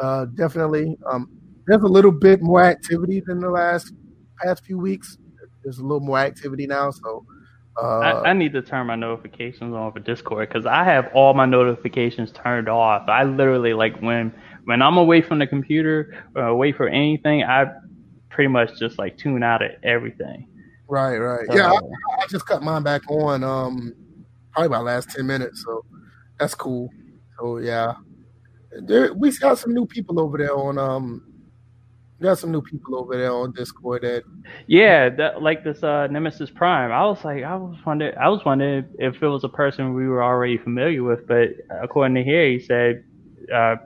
uh, 0.00 0.26
definitely. 0.26 0.96
Um, 1.10 1.28
there's 1.66 1.82
a 1.82 1.86
little 1.86 2.12
bit 2.12 2.42
more 2.42 2.62
activity 2.62 3.22
than 3.24 3.40
the 3.40 3.50
last 3.50 3.92
past 4.42 4.64
few 4.64 4.78
weeks. 4.78 5.18
There's 5.62 5.78
a 5.78 5.82
little 5.82 6.00
more 6.00 6.18
activity 6.18 6.66
now, 6.66 6.90
so. 6.90 7.24
Uh, 7.82 7.98
I, 7.98 8.30
I, 8.30 8.32
need 8.34 8.52
to 8.52 8.62
turn 8.62 8.86
my 8.86 8.94
notifications 8.94 9.74
on 9.74 9.90
for 9.90 9.98
Discord 9.98 10.48
because 10.48 10.64
I 10.64 10.84
have 10.84 11.10
all 11.12 11.34
my 11.34 11.44
notifications 11.44 12.30
turned 12.30 12.68
off. 12.68 13.08
I 13.08 13.24
literally 13.24 13.74
like 13.74 13.98
when 13.98 14.32
when 14.64 14.80
I'm 14.80 14.96
away 14.96 15.22
from 15.22 15.40
the 15.40 15.46
computer 15.48 16.22
or 16.36 16.44
away 16.44 16.70
for 16.70 16.86
anything, 16.86 17.42
I 17.42 17.66
pretty 18.30 18.46
much 18.46 18.78
just 18.78 18.96
like 18.96 19.18
tune 19.18 19.42
out 19.42 19.60
of 19.60 19.72
everything. 19.82 20.46
Right, 20.86 21.16
right. 21.16 21.46
So, 21.48 21.56
yeah, 21.56 21.72
I, 21.72 22.22
I, 22.22 22.26
just 22.28 22.46
cut 22.46 22.62
mine 22.62 22.84
back 22.84 23.02
on 23.10 23.42
um 23.42 23.92
probably 24.52 24.66
about 24.66 24.84
last 24.84 25.10
ten 25.10 25.26
minutes, 25.26 25.64
so 25.64 25.84
that's 26.38 26.54
cool. 26.54 26.90
So 27.40 27.58
yeah, 27.58 27.94
there, 28.82 29.14
we 29.14 29.36
got 29.38 29.58
some 29.58 29.74
new 29.74 29.86
people 29.86 30.20
over 30.20 30.38
there 30.38 30.54
on 30.54 30.78
um 30.78 31.34
got 32.24 32.38
some 32.38 32.50
new 32.50 32.62
people 32.62 32.96
over 32.96 33.16
there 33.16 33.32
on 33.32 33.52
Discord 33.52 34.02
that 34.02 34.24
yeah, 34.66 35.08
that, 35.10 35.42
like 35.42 35.62
this 35.62 35.82
uh, 35.82 36.06
Nemesis 36.08 36.50
Prime. 36.50 36.90
I 36.90 37.04
was 37.04 37.24
like, 37.24 37.44
I 37.44 37.54
was 37.54 37.76
wondering, 37.84 38.16
I 38.16 38.28
was 38.28 38.44
wondering 38.44 38.86
if 38.98 39.22
it 39.22 39.26
was 39.26 39.44
a 39.44 39.48
person 39.48 39.94
we 39.94 40.08
were 40.08 40.22
already 40.22 40.56
familiar 40.58 41.02
with, 41.02 41.26
but 41.26 41.50
according 41.82 42.14
to 42.16 42.24
here, 42.24 42.48
he 42.48 42.58
said 42.58 43.04
uh, 43.54 43.76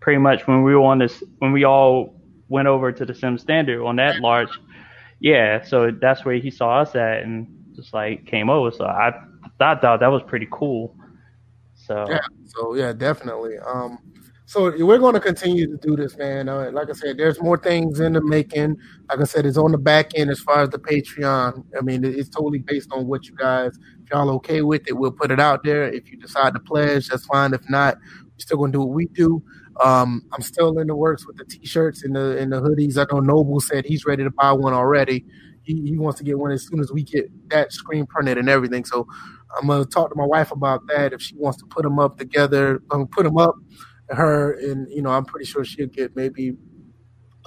pretty 0.00 0.18
much 0.18 0.46
when 0.46 0.62
we 0.62 0.74
were 0.74 0.82
on 0.82 0.98
this, 0.98 1.22
when 1.38 1.52
we 1.52 1.64
all 1.64 2.14
went 2.48 2.66
over 2.66 2.92
to 2.92 3.04
the 3.04 3.14
Sim 3.14 3.38
Standard 3.38 3.84
on 3.84 3.96
that 3.96 4.20
large, 4.20 4.48
yeah. 5.20 5.62
So 5.62 5.90
that's 5.90 6.24
where 6.24 6.36
he 6.36 6.50
saw 6.50 6.80
us 6.80 6.94
at, 6.94 7.22
and 7.22 7.46
just 7.74 7.92
like 7.92 8.26
came 8.26 8.48
over. 8.48 8.70
So 8.70 8.84
I, 8.84 9.08
I 9.60 9.74
thought 9.76 10.00
that 10.00 10.10
was 10.10 10.22
pretty 10.26 10.48
cool. 10.50 10.96
So 11.74 12.06
yeah, 12.08 12.20
so 12.46 12.74
yeah, 12.74 12.92
definitely. 12.92 13.58
Um, 13.58 13.98
so 14.52 14.64
we're 14.84 14.98
going 14.98 15.14
to 15.14 15.20
continue 15.20 15.66
to 15.66 15.78
do 15.78 15.96
this, 15.96 16.14
man. 16.18 16.46
Uh, 16.46 16.70
like 16.72 16.90
I 16.90 16.92
said, 16.92 17.16
there's 17.16 17.40
more 17.40 17.56
things 17.56 18.00
in 18.00 18.12
the 18.12 18.20
making. 18.20 18.76
Like 19.08 19.20
I 19.20 19.24
said, 19.24 19.46
it's 19.46 19.56
on 19.56 19.72
the 19.72 19.78
back 19.78 20.10
end 20.14 20.28
as 20.28 20.40
far 20.40 20.60
as 20.60 20.68
the 20.68 20.78
Patreon. 20.78 21.64
I 21.74 21.80
mean, 21.80 22.04
it's 22.04 22.28
totally 22.28 22.58
based 22.58 22.92
on 22.92 23.06
what 23.06 23.24
you 23.24 23.34
guys, 23.34 23.78
if 24.04 24.10
y'all 24.10 24.28
okay 24.32 24.60
with 24.60 24.86
it, 24.88 24.92
we'll 24.92 25.10
put 25.10 25.30
it 25.30 25.40
out 25.40 25.64
there. 25.64 25.84
If 25.90 26.12
you 26.12 26.18
decide 26.18 26.52
to 26.52 26.60
pledge, 26.60 27.08
that's 27.08 27.24
fine. 27.24 27.54
If 27.54 27.62
not, 27.70 27.96
we're 27.96 28.40
still 28.40 28.58
going 28.58 28.72
to 28.72 28.76
do 28.76 28.80
what 28.82 28.94
we 28.94 29.06
do. 29.06 29.42
Um, 29.82 30.20
I'm 30.34 30.42
still 30.42 30.78
in 30.80 30.88
the 30.88 30.96
works 30.96 31.26
with 31.26 31.38
the 31.38 31.46
t-shirts 31.46 32.04
and 32.04 32.14
the 32.14 32.36
and 32.36 32.52
the 32.52 32.60
hoodies. 32.60 32.98
I 32.98 33.06
know 33.10 33.20
Noble 33.20 33.58
said 33.58 33.86
he's 33.86 34.04
ready 34.04 34.22
to 34.22 34.30
buy 34.30 34.52
one 34.52 34.74
already. 34.74 35.24
He, 35.62 35.80
he 35.80 35.96
wants 35.96 36.18
to 36.18 36.24
get 36.24 36.38
one 36.38 36.52
as 36.52 36.66
soon 36.66 36.80
as 36.80 36.92
we 36.92 37.04
get 37.04 37.30
that 37.48 37.72
screen 37.72 38.04
printed 38.04 38.36
and 38.36 38.50
everything. 38.50 38.84
So 38.84 39.06
I'm 39.58 39.66
gonna 39.66 39.86
talk 39.86 40.10
to 40.10 40.14
my 40.14 40.26
wife 40.26 40.52
about 40.52 40.86
that 40.88 41.14
if 41.14 41.22
she 41.22 41.36
wants 41.36 41.58
to 41.60 41.64
put 41.64 41.84
them 41.84 41.98
up 41.98 42.18
together. 42.18 42.82
I'm 42.90 43.00
um, 43.00 43.06
put 43.08 43.24
them 43.24 43.38
up 43.38 43.54
her, 44.14 44.52
and 44.52 44.90
you 44.90 45.02
know, 45.02 45.10
I'm 45.10 45.24
pretty 45.24 45.46
sure 45.46 45.64
she'll 45.64 45.86
get 45.86 46.14
maybe 46.16 46.56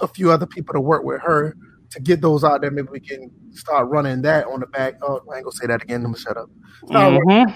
a 0.00 0.08
few 0.08 0.30
other 0.30 0.46
people 0.46 0.74
to 0.74 0.80
work 0.80 1.04
with 1.04 1.20
her 1.22 1.56
to 1.90 2.00
get 2.00 2.20
those 2.20 2.44
out 2.44 2.60
there. 2.60 2.70
Maybe 2.70 2.88
we 2.90 3.00
can 3.00 3.30
start 3.52 3.88
running 3.88 4.22
that 4.22 4.46
on 4.46 4.60
the 4.60 4.66
back. 4.66 4.94
Oh, 5.02 5.20
I 5.32 5.36
ain't 5.36 5.44
gonna 5.44 5.52
say 5.52 5.66
that 5.66 5.82
again. 5.82 6.04
I'm 6.04 6.12
gonna 6.12 6.18
shut 6.18 6.36
up. 6.36 6.50
Mm-hmm. 6.84 7.50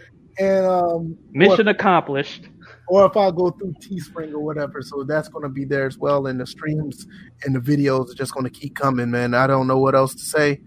and 0.40 0.66
um, 0.66 1.16
mission 1.32 1.68
or, 1.68 1.72
accomplished. 1.72 2.48
Or 2.88 3.06
if 3.06 3.16
I 3.16 3.30
go 3.30 3.50
through 3.50 3.74
Teespring 3.74 4.32
or 4.32 4.40
whatever, 4.40 4.82
so 4.82 5.04
that's 5.04 5.28
going 5.28 5.44
to 5.44 5.48
be 5.48 5.64
there 5.64 5.86
as 5.86 5.96
well. 5.96 6.26
And 6.26 6.40
the 6.40 6.46
streams 6.46 7.06
and 7.44 7.54
the 7.54 7.60
videos 7.60 8.10
are 8.10 8.14
just 8.14 8.34
going 8.34 8.44
to 8.44 8.50
keep 8.50 8.74
coming, 8.74 9.10
man. 9.10 9.32
I 9.32 9.46
don't 9.46 9.68
know 9.68 9.78
what 9.78 9.94
else 9.94 10.12
to 10.14 10.22
say. 10.22 10.60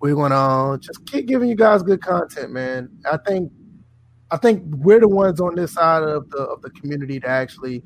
We're 0.00 0.14
going 0.14 0.30
to 0.30 0.36
uh, 0.36 0.76
just 0.76 1.04
keep 1.06 1.26
giving 1.26 1.48
you 1.48 1.56
guys 1.56 1.82
good 1.82 2.00
content, 2.00 2.52
man. 2.52 2.90
I 3.10 3.16
think 3.16 3.50
I 4.34 4.36
think 4.36 4.64
we're 4.66 4.98
the 4.98 5.06
ones 5.08 5.40
on 5.40 5.54
this 5.54 5.74
side 5.74 6.02
of 6.02 6.28
the 6.30 6.38
of 6.38 6.60
the 6.60 6.70
community 6.70 7.20
to 7.20 7.28
actually 7.28 7.84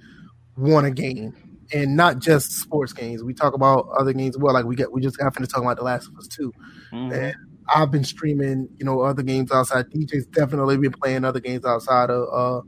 want 0.57 0.87
a 0.87 0.91
game 0.91 1.35
and 1.75 1.95
not 1.95 2.21
just 2.21 2.53
sports 2.53 2.95
games. 2.95 3.23
We 3.23 3.35
talk 3.35 3.53
about 3.53 3.87
other 3.99 4.15
games 4.15 4.35
as 4.35 4.41
well. 4.41 4.55
Like 4.55 4.65
we 4.65 4.75
get 4.75 4.91
we 4.91 5.03
just 5.03 5.21
happened 5.21 5.47
to 5.47 5.53
talk 5.53 5.63
about 5.63 5.77
The 5.77 5.83
Last 5.83 6.09
of 6.09 6.17
Us 6.17 6.27
too. 6.27 6.51
Mm-hmm. 6.91 7.13
And 7.13 7.35
I've 7.75 7.91
been 7.91 8.03
streaming, 8.03 8.67
you 8.79 8.87
know, 8.87 9.03
other 9.03 9.23
games 9.23 9.53
outside. 9.53 9.91
DJ's 9.91 10.25
definitely 10.25 10.79
been 10.79 10.93
playing 10.93 11.27
other 11.27 11.39
games 11.39 11.67
outside 11.67 12.09
of 12.09 12.29
uh 12.33 12.63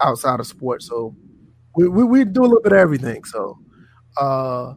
outside 0.00 0.40
of 0.40 0.46
sports. 0.46 0.88
So 0.88 1.14
we, 1.76 1.86
we, 1.88 2.04
we 2.04 2.24
do 2.24 2.40
a 2.40 2.46
little 2.46 2.62
bit 2.62 2.72
of 2.72 2.78
everything. 2.78 3.22
So, 3.24 3.58
uh, 4.18 4.72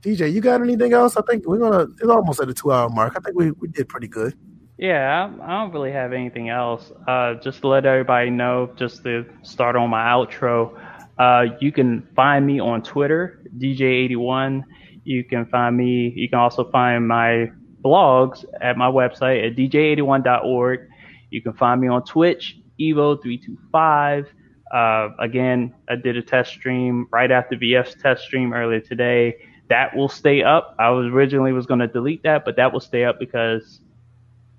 DJ, 0.00 0.32
you 0.32 0.40
got 0.40 0.60
anything 0.60 0.92
else? 0.92 1.16
I 1.16 1.22
think 1.22 1.46
we're 1.46 1.58
gonna. 1.58 1.86
It's 2.00 2.10
almost 2.10 2.40
at 2.40 2.48
the 2.48 2.54
two 2.54 2.72
hour 2.72 2.88
mark. 2.88 3.14
I 3.16 3.20
think 3.20 3.36
we, 3.38 3.52
we 3.52 3.68
did 3.68 3.88
pretty 3.88 4.08
good. 4.08 4.36
Yeah, 4.80 5.30
I, 5.42 5.60
don't 5.60 5.74
really 5.74 5.92
have 5.92 6.14
anything 6.14 6.48
else. 6.48 6.90
Uh, 7.06 7.34
just 7.34 7.60
to 7.60 7.68
let 7.68 7.84
everybody 7.84 8.30
know, 8.30 8.70
just 8.76 9.02
to 9.02 9.26
start 9.42 9.76
on 9.76 9.90
my 9.90 10.02
outro, 10.04 10.80
uh, 11.18 11.54
you 11.60 11.70
can 11.70 12.08
find 12.16 12.46
me 12.46 12.60
on 12.60 12.82
Twitter, 12.82 13.42
DJ81. 13.58 14.64
You 15.04 15.22
can 15.22 15.44
find 15.44 15.76
me. 15.76 16.14
You 16.16 16.30
can 16.30 16.38
also 16.38 16.70
find 16.70 17.06
my 17.06 17.50
blogs 17.84 18.46
at 18.62 18.78
my 18.78 18.86
website 18.86 19.46
at 19.46 19.54
dj81.org. 19.54 20.88
You 21.28 21.42
can 21.42 21.52
find 21.52 21.78
me 21.78 21.88
on 21.88 22.02
Twitch, 22.04 22.56
Evo325. 22.80 24.28
Uh, 24.72 25.08
again, 25.18 25.74
I 25.90 25.96
did 25.96 26.16
a 26.16 26.22
test 26.22 26.52
stream 26.52 27.06
right 27.12 27.30
after 27.30 27.54
VF's 27.54 27.96
test 27.96 28.24
stream 28.24 28.54
earlier 28.54 28.80
today. 28.80 29.36
That 29.68 29.94
will 29.94 30.08
stay 30.08 30.42
up. 30.42 30.74
I 30.78 30.88
was 30.88 31.12
originally 31.12 31.52
was 31.52 31.66
going 31.66 31.80
to 31.80 31.86
delete 31.86 32.22
that, 32.22 32.46
but 32.46 32.56
that 32.56 32.72
will 32.72 32.80
stay 32.80 33.04
up 33.04 33.18
because, 33.18 33.80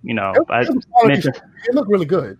you 0.03 0.14
know, 0.14 0.34
It, 0.36 0.44
I 0.49 0.65
mentioned, 1.06 1.41
it 1.68 1.76
looked 1.76 1.90
really 1.90 2.06
good. 2.06 2.38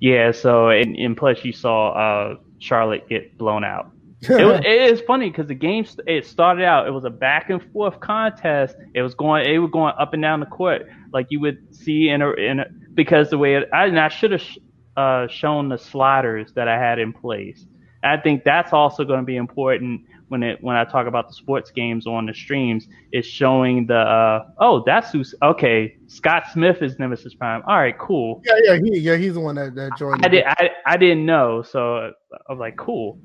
yeah. 0.00 0.32
So 0.32 0.68
and, 0.68 0.96
and 0.96 1.16
plus 1.16 1.44
you 1.44 1.52
saw 1.52 1.92
uh, 1.92 2.36
Charlotte 2.58 3.08
get 3.08 3.36
blown 3.38 3.64
out. 3.64 3.90
It 4.28 4.44
was 4.44 4.60
it 4.60 4.92
is 4.92 5.00
funny 5.00 5.30
because 5.30 5.48
the 5.48 5.54
game 5.54 5.84
it 6.06 6.24
started 6.26 6.64
out 6.64 6.86
it 6.86 6.92
was 6.92 7.04
a 7.04 7.10
back 7.10 7.50
and 7.50 7.60
forth 7.72 7.98
contest. 7.98 8.76
It 8.94 9.02
was 9.02 9.14
going 9.14 9.44
it 9.52 9.58
was 9.58 9.70
going 9.72 9.94
up 9.98 10.12
and 10.14 10.22
down 10.22 10.38
the 10.38 10.46
court 10.46 10.82
like 11.12 11.26
you 11.30 11.40
would 11.40 11.74
see 11.74 12.08
in 12.08 12.22
a 12.22 12.30
in 12.34 12.60
a, 12.60 12.66
because 12.94 13.30
the 13.30 13.38
way 13.38 13.56
it, 13.56 13.68
I 13.72 13.86
and 13.86 13.98
I 13.98 14.08
should 14.08 14.30
have 14.30 14.40
sh- 14.40 14.58
uh, 14.96 15.26
shown 15.26 15.70
the 15.70 15.76
sliders 15.78 16.52
that 16.54 16.68
I 16.68 16.78
had 16.78 17.00
in 17.00 17.12
place. 17.12 17.66
I 18.04 18.16
think 18.16 18.44
that's 18.44 18.72
also 18.72 19.02
going 19.04 19.18
to 19.20 19.26
be 19.26 19.36
important 19.36 20.02
when 20.32 20.42
it 20.42 20.58
when 20.62 20.76
I 20.76 20.84
talk 20.84 21.06
about 21.06 21.28
the 21.28 21.34
sports 21.34 21.70
games 21.70 22.06
on 22.06 22.24
the 22.24 22.32
streams. 22.32 22.88
it's 23.12 23.28
showing 23.28 23.86
the 23.86 23.98
uh, 23.98 24.48
oh 24.58 24.82
that's 24.84 25.12
who's 25.12 25.34
okay. 25.42 25.94
Scott 26.06 26.44
Smith 26.52 26.80
is 26.80 26.98
Nemesis 26.98 27.34
Prime. 27.34 27.62
All 27.68 27.76
right, 27.76 27.96
cool. 27.98 28.42
yeah, 28.44 28.54
yeah, 28.64 28.78
he, 28.82 28.98
yeah, 28.98 29.16
he's 29.16 29.34
the 29.34 29.40
one 29.40 29.54
that, 29.56 29.74
that 29.74 29.96
joined. 29.98 30.24
I 30.24 30.28
did. 30.28 30.44
I, 30.46 30.70
I 30.86 30.96
didn't 30.96 31.26
know, 31.26 31.62
so 31.62 32.12
I 32.32 32.52
was 32.52 32.58
like, 32.58 32.76
cool. 32.76 33.20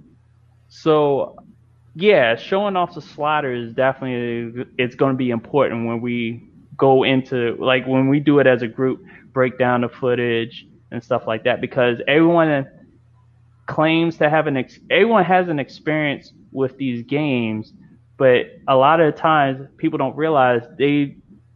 So, 0.67 1.37
yeah, 1.95 2.35
showing 2.35 2.75
off 2.75 2.93
the 2.93 3.01
slider 3.01 3.53
is 3.53 3.73
definitely 3.73 4.65
it's 4.77 4.95
going 4.95 5.13
to 5.13 5.17
be 5.17 5.29
important 5.29 5.87
when 5.87 6.01
we 6.01 6.43
go 6.75 7.03
into 7.03 7.55
like 7.57 7.87
when 7.87 8.09
we 8.09 8.19
do 8.19 8.39
it 8.39 8.47
as 8.47 8.61
a 8.61 8.67
group, 8.67 9.01
break 9.31 9.57
down 9.57 9.81
the 9.81 9.89
footage 9.89 10.67
and 10.91 11.01
stuff 11.01 11.23
like 11.25 11.45
that 11.45 11.61
because 11.61 11.99
everyone 12.05 12.67
claims 13.65 14.17
to 14.17 14.29
have 14.29 14.47
an 14.47 14.57
ex- 14.57 14.79
everyone 14.89 15.23
has 15.23 15.47
an 15.49 15.59
experience 15.59 16.33
with 16.57 16.75
these 16.77 17.03
games, 17.03 17.73
but 18.17 18.47
a 18.67 18.75
lot 18.75 18.99
of 18.99 19.15
times 19.15 19.67
people 19.77 19.97
don't 19.97 20.15
realize 20.17 20.63
they 20.77 21.15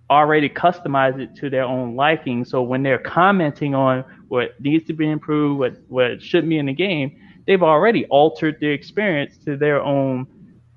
already 0.09 0.47
customize 0.47 1.19
it 1.19 1.35
to 1.37 1.49
their 1.49 1.63
own 1.63 1.95
liking. 1.95 2.45
So 2.45 2.61
when 2.61 2.83
they're 2.83 2.99
commenting 2.99 3.73
on 3.73 4.05
what 4.27 4.59
needs 4.61 4.85
to 4.87 4.93
be 4.93 5.09
improved, 5.09 5.59
what 5.59 5.73
what 5.89 6.21
should 6.21 6.47
be 6.47 6.57
in 6.57 6.67
the 6.67 6.73
game, 6.73 7.19
they've 7.47 7.63
already 7.63 8.05
altered 8.05 8.57
the 8.59 8.67
experience 8.67 9.37
to 9.45 9.57
their 9.57 9.81
own. 9.81 10.27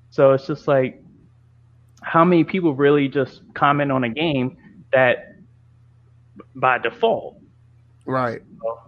So 0.09 0.31
it's 0.31 0.47
just 0.47 0.67
like 0.67 1.01
how 2.01 2.23
many 2.23 2.43
people 2.43 2.73
really 2.73 3.07
just 3.07 3.41
comment 3.53 3.91
on 3.91 4.03
a 4.03 4.09
game 4.09 4.57
that 4.91 5.35
by 6.55 6.77
default. 6.79 7.37
right. 8.05 8.41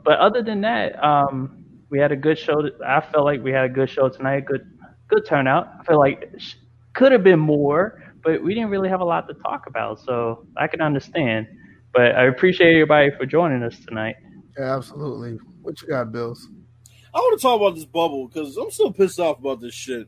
But 0.03 0.19
other 0.19 0.41
than 0.41 0.61
that, 0.61 1.03
um, 1.03 1.65
we 1.89 1.99
had 1.99 2.11
a 2.11 2.15
good 2.15 2.37
show. 2.37 2.69
I 2.85 3.01
felt 3.01 3.25
like 3.25 3.43
we 3.43 3.51
had 3.51 3.65
a 3.65 3.69
good 3.69 3.89
show 3.89 4.09
tonight. 4.09 4.45
Good, 4.45 4.76
good 5.07 5.25
turnout. 5.25 5.69
I 5.79 5.83
feel 5.83 5.99
like 5.99 6.31
could 6.93 7.11
have 7.11 7.23
been 7.23 7.39
more, 7.39 8.03
but 8.23 8.43
we 8.43 8.53
didn't 8.53 8.69
really 8.69 8.89
have 8.89 9.01
a 9.01 9.05
lot 9.05 9.27
to 9.27 9.33
talk 9.35 9.67
about, 9.67 9.99
so 9.99 10.45
I 10.57 10.67
can 10.67 10.81
understand. 10.81 11.47
But 11.93 12.15
I 12.15 12.25
appreciate 12.25 12.73
everybody 12.73 13.11
for 13.17 13.25
joining 13.25 13.63
us 13.63 13.79
tonight. 13.85 14.15
Yeah, 14.57 14.75
absolutely. 14.75 15.37
What 15.61 15.81
you 15.81 15.87
got, 15.87 16.11
Bills? 16.11 16.47
I 17.13 17.19
want 17.19 17.39
to 17.39 17.41
talk 17.41 17.59
about 17.59 17.75
this 17.75 17.85
bubble 17.85 18.27
because 18.27 18.57
I'm 18.57 18.69
still 18.71 18.91
pissed 18.91 19.19
off 19.19 19.39
about 19.39 19.61
this 19.61 19.73
shit. 19.73 20.07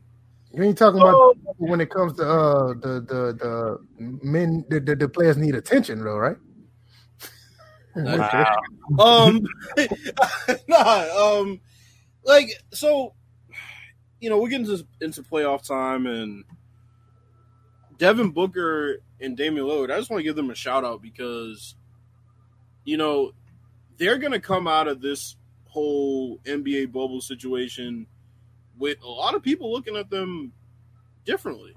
You 0.52 0.62
ain't 0.64 0.78
talking 0.78 1.00
about 1.00 1.36
when 1.58 1.80
it 1.80 1.90
comes 1.90 2.14
to 2.14 2.28
uh 2.28 2.68
the 2.74 3.00
the 3.06 3.36
the 3.38 3.78
men 3.98 4.64
the, 4.68 4.80
the, 4.80 4.96
the 4.96 5.08
players 5.08 5.36
need 5.36 5.54
attention 5.54 6.04
though, 6.04 6.16
right? 6.16 6.36
Wow. 7.96 8.46
um 9.00 9.40
nah, 10.68 11.40
um 11.40 11.60
like 12.24 12.48
so 12.72 13.14
you 14.20 14.30
know 14.30 14.38
we're 14.38 14.48
getting 14.48 14.66
into, 14.66 14.86
into 15.00 15.22
playoff 15.22 15.66
time 15.66 16.06
and 16.06 16.44
devin 17.98 18.30
booker 18.30 18.98
and 19.20 19.36
damian 19.36 19.66
lillard 19.66 19.92
i 19.92 19.98
just 19.98 20.10
want 20.10 20.20
to 20.20 20.24
give 20.24 20.36
them 20.36 20.50
a 20.50 20.54
shout 20.54 20.84
out 20.84 21.02
because 21.02 21.74
you 22.84 22.96
know 22.96 23.32
they're 23.98 24.18
gonna 24.18 24.40
come 24.40 24.66
out 24.66 24.88
of 24.88 25.00
this 25.00 25.36
whole 25.68 26.38
nba 26.44 26.90
bubble 26.90 27.20
situation 27.20 28.06
with 28.78 29.02
a 29.02 29.08
lot 29.08 29.34
of 29.34 29.42
people 29.42 29.70
looking 29.70 29.96
at 29.96 30.10
them 30.10 30.52
differently 31.24 31.74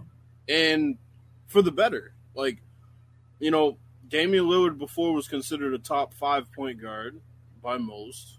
and 0.48 0.98
for 1.48 1.62
the 1.62 1.72
better 1.72 2.14
like 2.36 2.60
you 3.40 3.52
know 3.52 3.78
Damian 4.14 4.46
Lillard 4.46 4.78
before 4.78 5.12
was 5.12 5.28
considered 5.28 5.74
a 5.74 5.80
top 5.80 6.14
five 6.14 6.52
point 6.52 6.80
guard 6.80 7.20
by 7.64 7.80
most. 7.80 8.38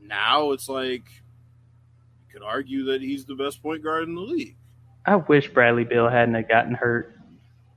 Now 0.00 0.50
it's 0.50 0.68
like 0.68 1.04
could 2.32 2.42
argue 2.42 2.84
that 2.84 3.02
he's 3.02 3.24
the 3.24 3.34
best 3.34 3.62
point 3.62 3.82
guard 3.82 4.08
in 4.08 4.14
the 4.14 4.20
league. 4.20 4.56
I 5.04 5.16
wish 5.16 5.48
Bradley 5.52 5.84
Beal 5.84 6.08
hadn't 6.08 6.34
have 6.34 6.48
gotten 6.48 6.74
hurt. 6.74 7.14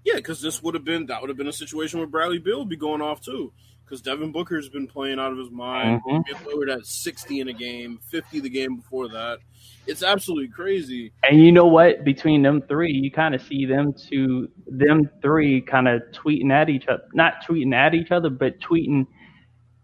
Yeah, 0.03 0.15
because 0.15 0.41
this 0.41 0.61
would 0.61 0.75
have 0.75 0.85
been 0.85 1.07
that 1.07 1.21
would 1.21 1.29
have 1.29 1.37
been 1.37 1.47
a 1.47 1.53
situation 1.53 1.99
where 1.99 2.07
Bradley 2.07 2.37
Beal 2.37 2.59
would 2.59 2.69
be 2.69 2.77
going 2.77 3.01
off 3.01 3.21
too. 3.21 3.51
Because 3.83 4.01
Devin 4.01 4.31
Booker's 4.31 4.67
been 4.67 4.87
playing 4.87 5.19
out 5.19 5.31
of 5.31 5.37
his 5.37 5.51
mind. 5.51 6.01
Mhm. 6.07 6.25
Damian 6.25 6.45
Lillard 6.45 6.69
had 6.71 6.85
sixty 6.85 7.39
in 7.39 7.49
a 7.49 7.53
game, 7.53 7.99
fifty 8.09 8.39
the 8.39 8.49
game 8.49 8.77
before 8.77 9.07
that. 9.09 9.39
It's 9.85 10.01
absolutely 10.01 10.47
crazy. 10.47 11.11
And 11.27 11.43
you 11.43 11.51
know 11.51 11.67
what? 11.67 12.03
Between 12.03 12.41
them 12.41 12.61
three, 12.63 12.91
you 12.91 13.11
kind 13.11 13.35
of 13.35 13.41
see 13.43 13.65
them 13.65 13.93
two, 13.93 14.49
them 14.65 15.09
three, 15.21 15.61
kind 15.61 15.87
of 15.87 16.01
tweeting 16.13 16.51
at 16.51 16.69
each 16.69 16.87
other. 16.87 17.03
Not 17.13 17.43
tweeting 17.47 17.73
at 17.75 17.93
each 17.93 18.11
other, 18.11 18.29
but 18.31 18.59
tweeting 18.59 19.05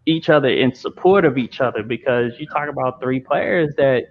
each 0.08 0.30
other 0.30 0.50
in 0.50 0.74
support 0.74 1.24
of 1.24 1.38
each 1.38 1.62
other. 1.62 1.84
Because 1.84 2.34
you 2.40 2.48
talk 2.48 2.70
about 2.70 3.02
three 3.02 3.20
players 3.20 3.72
that 3.78 4.06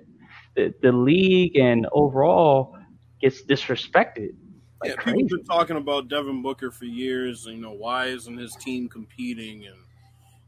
the, 0.57 0.75
the 0.83 0.93
league 0.93 1.57
and 1.57 1.87
overall 1.93 2.77
gets 3.21 3.43
disrespected. 3.43 4.35
Like 4.83 4.91
yeah, 4.91 4.97
crazy. 4.97 5.19
people 5.19 5.21
have 5.21 5.29
been 5.29 5.45
talking 5.45 5.77
about 5.77 6.09
Devin 6.09 6.43
Booker 6.43 6.71
for 6.71 6.87
years. 6.87 7.47
You 7.47 7.59
know, 7.59 7.73
why 7.73 8.07
isn't 8.07 8.37
his 8.39 8.57
team 8.57 8.89
competing? 8.89 9.67
And 9.67 9.77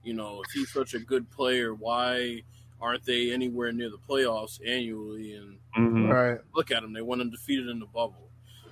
you 0.03 0.15
know, 0.15 0.43
if 0.45 0.51
he's 0.53 0.73
such 0.73 0.95
a 0.95 0.99
good 0.99 1.31
player, 1.31 1.75
why 1.75 2.43
aren't 2.81 3.05
they 3.05 3.33
anywhere 3.33 3.73
near 3.73 3.91
the 3.91 3.99
playoffs 4.09 4.59
annually? 4.67 5.35
And 5.35 5.59
Mhm. 5.77 6.11
Right. 6.11 6.41
look 6.55 6.71
at 6.71 6.83
them; 6.83 6.93
they 6.93 7.03
went 7.03 7.21
undefeated 7.21 7.69
in 7.69 7.79
the 7.79 7.87
bubble 7.87 8.31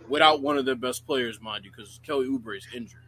without 0.08 0.40
one 0.40 0.56
of 0.58 0.64
their 0.64 0.74
best 0.74 1.06
players, 1.06 1.40
mind 1.40 1.64
you, 1.64 1.70
because 1.70 2.00
Kelly 2.02 2.26
Oubre 2.26 2.56
is 2.56 2.66
injured. 2.74 3.04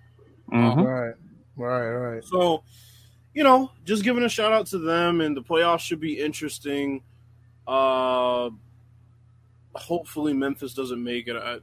Mhm. 0.53 0.85
Right. 0.85 1.15
Right. 1.57 1.91
Right. 1.91 2.25
So, 2.25 2.63
you 3.35 3.43
know, 3.45 3.73
just 3.85 4.05
giving 4.05 4.25
a 4.25 4.29
shout 4.29 4.53
out 4.53 4.67
to 4.69 4.79
them, 4.79 5.21
and 5.21 5.37
the 5.37 5.43
playoffs 5.43 5.81
should 5.81 6.01
be 6.01 6.19
interesting. 6.19 7.03
Uh, 7.67 8.51
hopefully, 9.75 10.33
Memphis 10.33 10.75
doesn't 10.75 11.03
make 11.03 11.29
it. 11.29 11.37
I, 11.37 11.59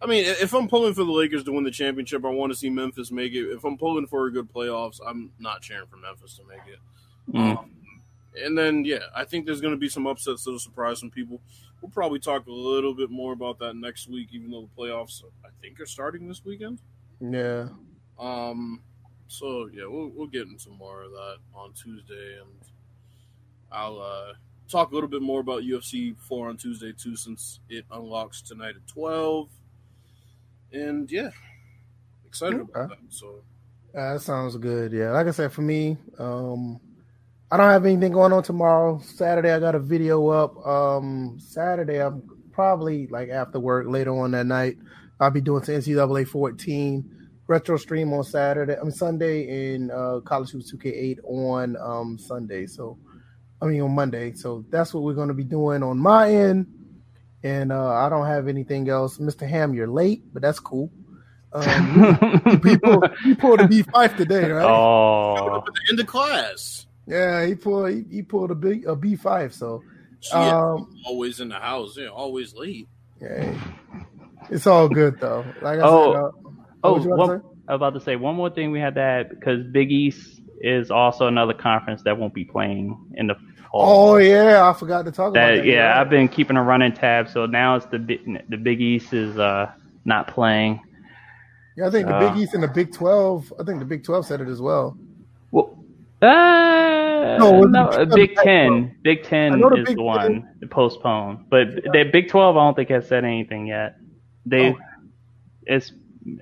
I 0.00 0.06
mean, 0.06 0.24
if 0.26 0.52
I'm 0.52 0.68
pulling 0.68 0.94
for 0.94 1.04
the 1.04 1.12
Lakers 1.12 1.44
to 1.44 1.52
win 1.52 1.64
the 1.64 1.70
championship, 1.70 2.24
I 2.24 2.28
want 2.28 2.52
to 2.52 2.58
see 2.58 2.68
Memphis 2.70 3.10
make 3.10 3.32
it. 3.32 3.50
If 3.50 3.64
I'm 3.64 3.78
pulling 3.78 4.06
for 4.06 4.26
a 4.26 4.32
good 4.32 4.52
playoffs, 4.52 5.00
I'm 5.06 5.32
not 5.38 5.62
cheering 5.62 5.86
for 5.88 5.96
Memphis 5.96 6.36
to 6.36 6.44
make 6.44 6.66
it. 6.66 6.78
Mhm. 7.32 7.58
Um, 7.58 7.70
and 8.38 8.58
then, 8.58 8.84
yeah, 8.84 9.04
I 9.14 9.24
think 9.24 9.46
there's 9.46 9.62
going 9.62 9.72
to 9.74 9.78
be 9.80 9.88
some 9.88 10.06
upsets 10.06 10.44
that'll 10.44 10.58
surprise 10.58 11.00
some 11.00 11.10
people. 11.10 11.40
We'll 11.80 11.90
probably 11.90 12.18
talk 12.18 12.46
a 12.46 12.52
little 12.52 12.94
bit 12.94 13.10
more 13.10 13.32
about 13.32 13.58
that 13.60 13.74
next 13.74 14.08
week, 14.08 14.28
even 14.32 14.50
though 14.50 14.68
the 14.68 14.82
playoffs, 14.82 15.22
I 15.44 15.48
think, 15.62 15.80
are 15.80 15.86
starting 15.86 16.28
this 16.28 16.44
weekend. 16.44 16.80
Yeah. 17.20 17.68
Um, 18.18 18.82
so 19.28 19.68
yeah, 19.72 19.86
we'll 19.86 20.08
we'll 20.08 20.26
get 20.26 20.46
into 20.46 20.70
more 20.70 21.02
of 21.02 21.10
that 21.12 21.36
on 21.54 21.72
Tuesday, 21.72 22.38
and 22.40 22.50
I'll 23.70 24.00
uh, 24.00 24.34
talk 24.68 24.90
a 24.90 24.94
little 24.94 25.08
bit 25.08 25.22
more 25.22 25.40
about 25.40 25.62
UFC 25.62 26.16
four 26.18 26.48
on 26.48 26.56
Tuesday 26.56 26.92
too, 26.92 27.16
since 27.16 27.60
it 27.68 27.84
unlocks 27.90 28.42
tonight 28.42 28.76
at 28.76 28.86
twelve. 28.86 29.48
And 30.72 31.10
yeah, 31.10 31.30
excited 32.24 32.60
about 32.60 32.90
that. 32.90 32.98
So 33.08 33.42
Uh, 33.94 34.14
that 34.14 34.20
sounds 34.20 34.56
good. 34.56 34.92
Yeah, 34.92 35.12
like 35.12 35.26
I 35.26 35.30
said, 35.30 35.52
for 35.52 35.62
me, 35.62 35.96
um, 36.18 36.80
I 37.50 37.56
don't 37.56 37.70
have 37.70 37.86
anything 37.86 38.12
going 38.12 38.32
on 38.32 38.42
tomorrow. 38.42 39.00
Saturday, 39.04 39.52
I 39.52 39.60
got 39.60 39.74
a 39.74 39.78
video 39.78 40.28
up. 40.28 40.66
Um, 40.66 41.38
Saturday, 41.38 42.02
I'm 42.02 42.22
probably 42.52 43.06
like 43.06 43.28
after 43.30 43.60
work 43.60 43.86
later 43.86 44.10
on 44.10 44.32
that 44.32 44.46
night. 44.46 44.76
I'll 45.20 45.30
be 45.30 45.40
doing 45.40 45.62
some 45.64 45.76
NCAA 45.76 46.26
14 46.28 47.28
retro 47.46 47.76
stream 47.78 48.12
on 48.12 48.24
Saturday. 48.24 48.74
I'm 48.78 48.90
Sunday 48.90 49.74
and 49.74 49.90
uh, 49.90 50.20
College 50.24 50.50
Hoops 50.50 50.74
2K8 50.74 51.18
on 51.24 51.76
um, 51.76 52.18
Sunday. 52.18 52.66
So 52.66 52.98
I 53.60 53.66
mean 53.66 53.80
on 53.80 53.92
Monday. 53.94 54.32
So 54.34 54.64
that's 54.70 54.92
what 54.92 55.02
we're 55.02 55.14
going 55.14 55.28
to 55.28 55.34
be 55.34 55.44
doing 55.44 55.82
on 55.82 55.98
my 55.98 56.30
end. 56.32 56.66
And 57.42 57.70
uh, 57.72 57.88
I 57.92 58.08
don't 58.08 58.26
have 58.26 58.48
anything 58.48 58.88
else. 58.88 59.18
Mr. 59.18 59.48
Ham, 59.48 59.72
you're 59.74 59.86
late, 59.88 60.22
but 60.32 60.42
that's 60.42 60.58
cool. 60.58 60.90
Um, 61.52 62.60
he, 62.64 62.76
pulled, 62.76 63.08
he 63.24 63.34
pulled 63.34 63.60
a 63.60 63.68
B 63.68 63.82
five 63.82 64.16
today, 64.16 64.50
right? 64.50 64.64
Oh, 64.68 65.56
At 65.58 65.64
the 65.64 65.80
end 65.90 66.06
class. 66.08 66.86
Yeah, 67.06 67.46
he 67.46 67.54
pulled 67.54 67.90
he, 67.92 68.04
he 68.10 68.22
pulled 68.22 68.50
a 68.50 68.54
big 68.54 68.86
a 68.86 68.96
B 68.96 69.16
five. 69.16 69.54
So 69.54 69.82
Shit, 70.20 70.34
um, 70.34 70.94
always 71.06 71.38
in 71.40 71.48
the 71.48 71.54
house. 71.54 71.96
Yeah, 71.96 72.08
always 72.08 72.54
late. 72.54 72.88
yeah, 73.22 73.54
it's 74.50 74.66
all 74.66 74.88
good 74.88 75.20
though. 75.20 75.44
Like 75.62 75.78
I 75.78 75.82
Oh. 75.82 76.12
said, 76.12 76.20
uh, 76.20 76.30
oh, 76.84 76.92
what 76.94 77.02
you 77.04 77.12
about 77.14 77.26
to 77.26 77.32
one, 77.32 77.42
I 77.68 77.72
was 77.72 77.78
about 77.78 77.94
to 77.94 78.00
say 78.00 78.16
one 78.16 78.34
more 78.34 78.50
thing 78.50 78.72
we 78.72 78.80
had 78.80 78.96
to 78.96 79.00
add 79.00 79.28
because 79.30 79.64
Big 79.72 79.92
East 79.92 80.40
is 80.60 80.90
also 80.90 81.26
another 81.26 81.52
conference 81.54 82.02
that 82.02 82.16
won't 82.18 82.34
be 82.34 82.44
playing 82.44 82.98
in 83.14 83.26
the 83.28 83.34
fall. 83.70 84.12
Oh 84.14 84.16
yeah, 84.16 84.68
I 84.68 84.72
forgot 84.72 85.04
to 85.04 85.12
talk 85.12 85.30
about 85.30 85.34
that, 85.34 85.56
that. 85.58 85.64
yeah, 85.66 85.88
right. 85.88 86.00
I've 86.00 86.10
been 86.10 86.28
keeping 86.28 86.56
a 86.56 86.62
running 86.62 86.92
tab. 86.92 87.28
So 87.28 87.46
now 87.46 87.76
it's 87.76 87.86
the 87.86 87.98
Big- 87.98 88.48
the 88.48 88.56
Big 88.56 88.80
East 88.80 89.12
is 89.12 89.38
uh 89.38 89.70
not 90.04 90.28
playing. 90.28 90.80
Yeah, 91.76 91.88
I 91.88 91.90
think 91.90 92.06
the 92.08 92.14
Uh, 92.14 92.32
Big 92.32 92.42
East 92.42 92.54
and 92.54 92.62
the 92.62 92.68
Big 92.68 92.92
Twelve. 92.92 93.52
I 93.60 93.64
think 93.64 93.80
the 93.80 93.84
Big 93.84 94.02
Twelve 94.04 94.24
said 94.24 94.40
it 94.40 94.48
as 94.48 94.60
well. 94.62 94.96
Well, 95.50 95.76
uh, 96.22 97.36
No, 97.38 97.60
no, 97.62 97.82
it 97.84 97.86
was 97.88 97.96
the- 97.98 98.04
the 98.06 98.16
Big 98.16 98.34
Pac-12. 98.36 98.44
Ten. 98.44 98.96
Big 99.02 99.22
Ten 99.24 99.60
the 99.60 99.68
is 99.74 99.84
Big 99.88 99.96
the 99.96 100.02
one 100.02 100.48
to 100.60 100.66
postpone, 100.66 101.44
but 101.50 101.68
the 101.92 102.08
Big 102.12 102.28
Twelve 102.28 102.56
I 102.56 102.64
don't 102.64 102.74
think 102.74 102.88
has 102.90 103.06
said 103.06 103.24
anything 103.24 103.66
yet. 103.66 103.96
They, 104.46 104.70
Oh. 104.70 104.78
it's 105.66 105.92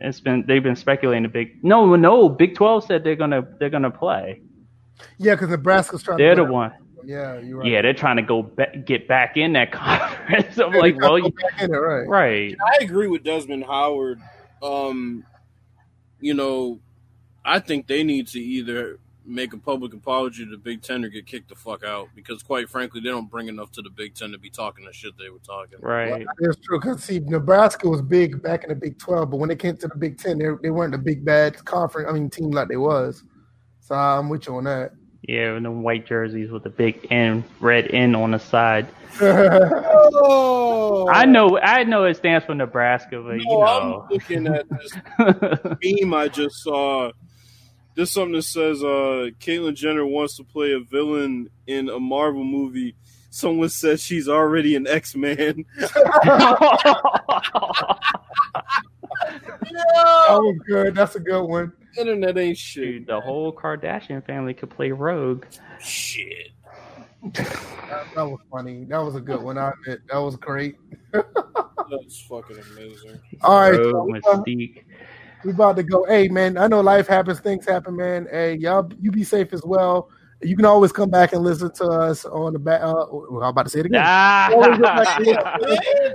it's 0.00 0.20
been 0.20 0.44
they've 0.46 0.62
been 0.62 0.76
speculating 0.76 1.22
the 1.24 1.28
big. 1.28 1.62
No, 1.64 1.94
no, 1.96 2.28
Big 2.28 2.54
Twelve 2.54 2.84
said 2.84 3.04
they're 3.04 3.16
gonna 3.16 3.46
they're 3.58 3.70
gonna 3.70 3.90
play. 3.90 4.40
Yeah, 5.18 5.34
because 5.34 5.50
Nebraska's 5.50 6.02
trying. 6.02 6.18
They're 6.18 6.34
to 6.34 6.44
the 6.44 6.52
one. 6.52 6.72
Yeah, 7.04 7.38
you're 7.38 7.58
right. 7.58 7.68
Yeah, 7.70 7.82
they're 7.82 7.92
trying 7.92 8.16
to 8.16 8.22
go 8.22 8.42
ba- 8.42 8.76
get 8.84 9.06
back 9.06 9.36
in 9.36 9.52
that 9.54 9.72
conference. 9.72 10.58
I'm 10.58 10.72
Yeah, 10.72 10.80
like, 10.80 10.96
well, 11.00 11.18
you, 11.18 11.30
back 11.30 11.62
in 11.62 11.72
it, 11.72 11.76
right? 11.76 12.08
right. 12.08 12.56
I 12.64 12.82
agree 12.84 13.08
with 13.08 13.22
Desmond 13.22 13.64
Howard. 13.64 14.20
Um, 14.62 15.24
you 16.20 16.32
know, 16.32 16.80
I 17.44 17.58
think 17.58 17.86
they 17.86 18.02
need 18.04 18.28
to 18.28 18.40
either 18.40 18.98
make 19.26 19.52
a 19.52 19.58
public 19.58 19.94
apology 19.94 20.44
to 20.44 20.50
the 20.50 20.56
Big 20.56 20.82
Ten 20.82 21.04
or 21.04 21.08
get 21.08 21.26
kicked 21.26 21.48
the 21.48 21.54
fuck 21.54 21.84
out 21.84 22.08
because, 22.14 22.42
quite 22.42 22.68
frankly, 22.68 23.00
they 23.00 23.08
don't 23.08 23.30
bring 23.30 23.48
enough 23.48 23.72
to 23.72 23.82
the 23.82 23.90
Big 23.90 24.14
Ten 24.14 24.30
to 24.32 24.38
be 24.38 24.50
talking 24.50 24.84
the 24.84 24.92
shit 24.92 25.16
they 25.18 25.30
were 25.30 25.38
talking. 25.38 25.78
Right. 25.80 26.26
That's 26.38 26.56
true. 26.60 26.80
Because 26.80 27.02
see, 27.02 27.20
Nebraska 27.20 27.88
was 27.88 28.02
big 28.02 28.42
back 28.42 28.64
in 28.64 28.70
the 28.70 28.76
Big 28.76 28.98
Twelve, 28.98 29.30
but 29.30 29.38
when 29.38 29.48
they 29.48 29.56
came 29.56 29.76
to 29.78 29.88
the 29.88 29.96
Big 29.96 30.18
Ten, 30.18 30.38
they, 30.38 30.48
they 30.62 30.70
weren't 30.70 30.94
a 30.94 30.98
big 30.98 31.24
bad 31.24 31.62
conference. 31.64 32.08
I 32.08 32.12
mean, 32.12 32.30
team 32.30 32.50
like 32.50 32.68
they 32.68 32.76
was. 32.76 33.24
So 33.80 33.94
I'm 33.94 34.28
with 34.28 34.46
you 34.46 34.56
on 34.56 34.64
that. 34.64 34.92
Yeah, 35.26 35.56
and 35.56 35.64
the 35.64 35.70
white 35.70 36.06
jerseys 36.06 36.50
with 36.50 36.64
the 36.64 36.70
big 36.70 37.06
N, 37.10 37.44
red 37.60 37.88
N 37.94 38.14
on 38.14 38.32
the 38.32 38.38
side. 38.38 38.86
Oh, 39.22 41.08
I 41.12 41.24
know, 41.24 41.58
I 41.58 41.84
know 41.84 42.04
it 42.04 42.18
stands 42.18 42.44
for 42.44 42.54
Nebraska, 42.54 43.22
but 43.22 43.40
you 43.40 43.44
No, 43.46 43.62
I'm 43.62 44.08
looking 44.10 44.46
at 44.46 44.66
this 44.68 44.92
meme 46.00 46.12
I 46.12 46.28
just 46.28 46.56
saw. 46.62 47.10
There's 47.94 48.10
something 48.10 48.34
that 48.34 48.42
says 48.42 48.82
uh 48.82 49.30
Caitlyn 49.40 49.74
Jenner 49.74 50.06
wants 50.06 50.36
to 50.36 50.44
play 50.44 50.72
a 50.72 50.80
villain 50.80 51.48
in 51.66 51.88
a 51.88 52.00
Marvel 52.00 52.44
movie. 52.44 52.96
Someone 53.30 53.68
says 53.68 54.02
she's 54.02 54.28
already 54.28 54.76
an 54.76 54.86
X 54.86 55.16
Man. 55.16 55.64
That 59.74 60.38
was 60.40 60.58
good. 60.66 60.94
That's 60.94 61.16
a 61.16 61.20
good 61.20 61.44
one. 61.44 61.72
Internet 61.96 62.38
ain't 62.38 62.58
shit. 62.58 62.84
Dude, 62.84 63.06
the 63.06 63.20
whole 63.20 63.52
Kardashian 63.52 64.24
family 64.24 64.54
could 64.54 64.70
play 64.70 64.90
Rogue. 64.90 65.44
Shit. 65.80 66.50
That, 67.32 68.06
that 68.14 68.22
was 68.22 68.40
funny. 68.50 68.84
That 68.84 68.98
was 68.98 69.14
a 69.14 69.20
good 69.20 69.42
one. 69.42 69.56
I 69.56 69.70
admit. 69.70 70.00
That 70.10 70.18
was 70.18 70.36
great. 70.36 70.76
That's 71.12 72.20
fucking 72.28 72.58
amazing. 72.72 73.20
All 73.42 73.60
right, 73.60 73.78
Rogue, 73.78 73.92
so 73.92 74.04
we, 74.04 74.18
uh, 74.18 74.20
Mystique. 74.22 74.84
We 75.44 75.50
about 75.52 75.76
to 75.76 75.82
go. 75.82 76.04
Hey, 76.04 76.28
man, 76.28 76.56
I 76.56 76.66
know 76.66 76.80
life 76.80 77.06
happens, 77.06 77.40
things 77.40 77.66
happen, 77.66 77.96
man. 77.96 78.26
Hey, 78.30 78.54
y'all, 78.54 78.90
you 79.00 79.10
be 79.10 79.24
safe 79.24 79.52
as 79.52 79.62
well. 79.64 80.08
You 80.42 80.56
can 80.56 80.64
always 80.66 80.92
come 80.92 81.08
back 81.08 81.32
and 81.32 81.42
listen 81.42 81.72
to 81.74 81.84
us 81.84 82.24
on 82.26 82.52
the 82.52 82.58
back. 82.58 82.82
Uh, 82.82 83.06
well, 83.10 83.42
I'm 83.42 83.48
about 83.50 83.62
to 83.64 83.70
say 83.70 83.80
it 83.80 83.86
again. 83.86 84.04
Always 84.52 84.76
go 84.78 84.82
back 84.82 85.18
and 85.20 85.38
Ah! 85.38 85.56
listen. 85.60 86.14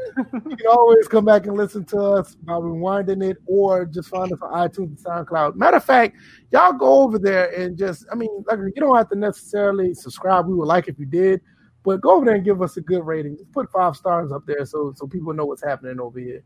you 0.52 0.56
can 0.58 0.68
always 0.68 1.08
come 1.08 1.26
back 1.26 1.48
and 1.48 1.56
listen 1.58 1.84
to 1.86 1.98
us 2.00 2.36
by 2.36 2.54
rewinding 2.54 3.28
it 3.28 3.38
or 3.48 3.86
just 3.86 4.10
find 4.10 4.32
us 4.32 4.40
on 4.42 4.52
iTunes 4.70 4.78
and 4.78 4.98
SoundCloud. 5.00 5.56
Matter 5.56 5.78
of 5.78 5.84
fact, 5.86 6.16
y'all 6.52 6.74
go 6.74 7.02
over 7.02 7.18
there 7.18 7.50
and 7.60 7.76
just, 7.78 8.06
I 8.12 8.16
mean, 8.16 8.30
like 8.48 8.60
you 8.60 8.72
don't 8.82 8.96
have 8.96 9.10
to 9.10 9.16
necessarily 9.18 9.94
subscribe. 9.96 10.46
We 10.48 10.54
would 10.54 10.68
like 10.68 10.88
if 10.88 11.00
you 11.00 11.06
did, 11.08 11.42
but 11.84 12.02
go 12.02 12.12
over 12.18 12.26
there 12.26 12.36
and 12.36 12.46
give 12.46 12.62
us 12.62 12.78
a 12.78 12.82
good 12.82 13.04
rating. 13.06 13.38
Just 13.38 13.52
put 13.52 13.72
five 13.72 13.96
stars 13.96 14.32
up 14.32 14.44
there 14.46 14.64
so 14.66 14.94
so 14.96 15.08
people 15.08 15.34
know 15.34 15.46
what's 15.46 15.64
happening 15.64 16.00
over 16.00 16.20
here. 16.20 16.44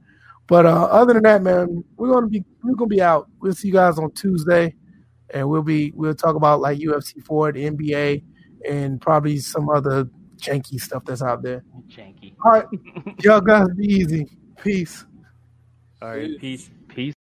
But 0.48 0.65
uh, 0.65 0.86
other 0.86 1.14
than 1.14 1.24
that, 1.24 1.41
man, 1.41 1.84
we're 1.95 2.11
gonna 2.11 2.28
be 2.28 2.44
we're 2.64 2.76
gonna 2.76 2.88
be 2.88 3.02
out. 3.02 3.30
We'll 3.40 3.53
see 3.53 3.68
you 3.70 3.74
guys 3.74 3.98
on 3.98 4.11
Tuesday, 4.11 4.76
and 5.34 5.48
we'll 5.49 5.64
be 5.64 5.91
we'll 5.95 6.15
talk 6.15 6.36
about 6.36 6.60
like 6.60 6.80
UFC 6.80 7.24
four, 7.24 7.52
the 7.52 7.70
NBA, 7.70 8.24
and 8.70 8.99
probably 8.99 9.40
some 9.40 9.70
other 9.70 10.10
janky 10.38 10.80
stuff 10.80 11.06
that's 11.06 11.22
out 11.22 11.44
there. 11.44 11.64
Janky. 11.88 12.36
All 12.44 12.52
right, 12.52 12.65
y'all 13.24 13.41
guys 13.41 13.68
be 13.78 13.86
easy. 13.86 14.28
Peace. 14.61 15.06
All 16.02 16.10
right, 16.10 16.38
peace, 16.40 16.70
peace. 16.90 17.11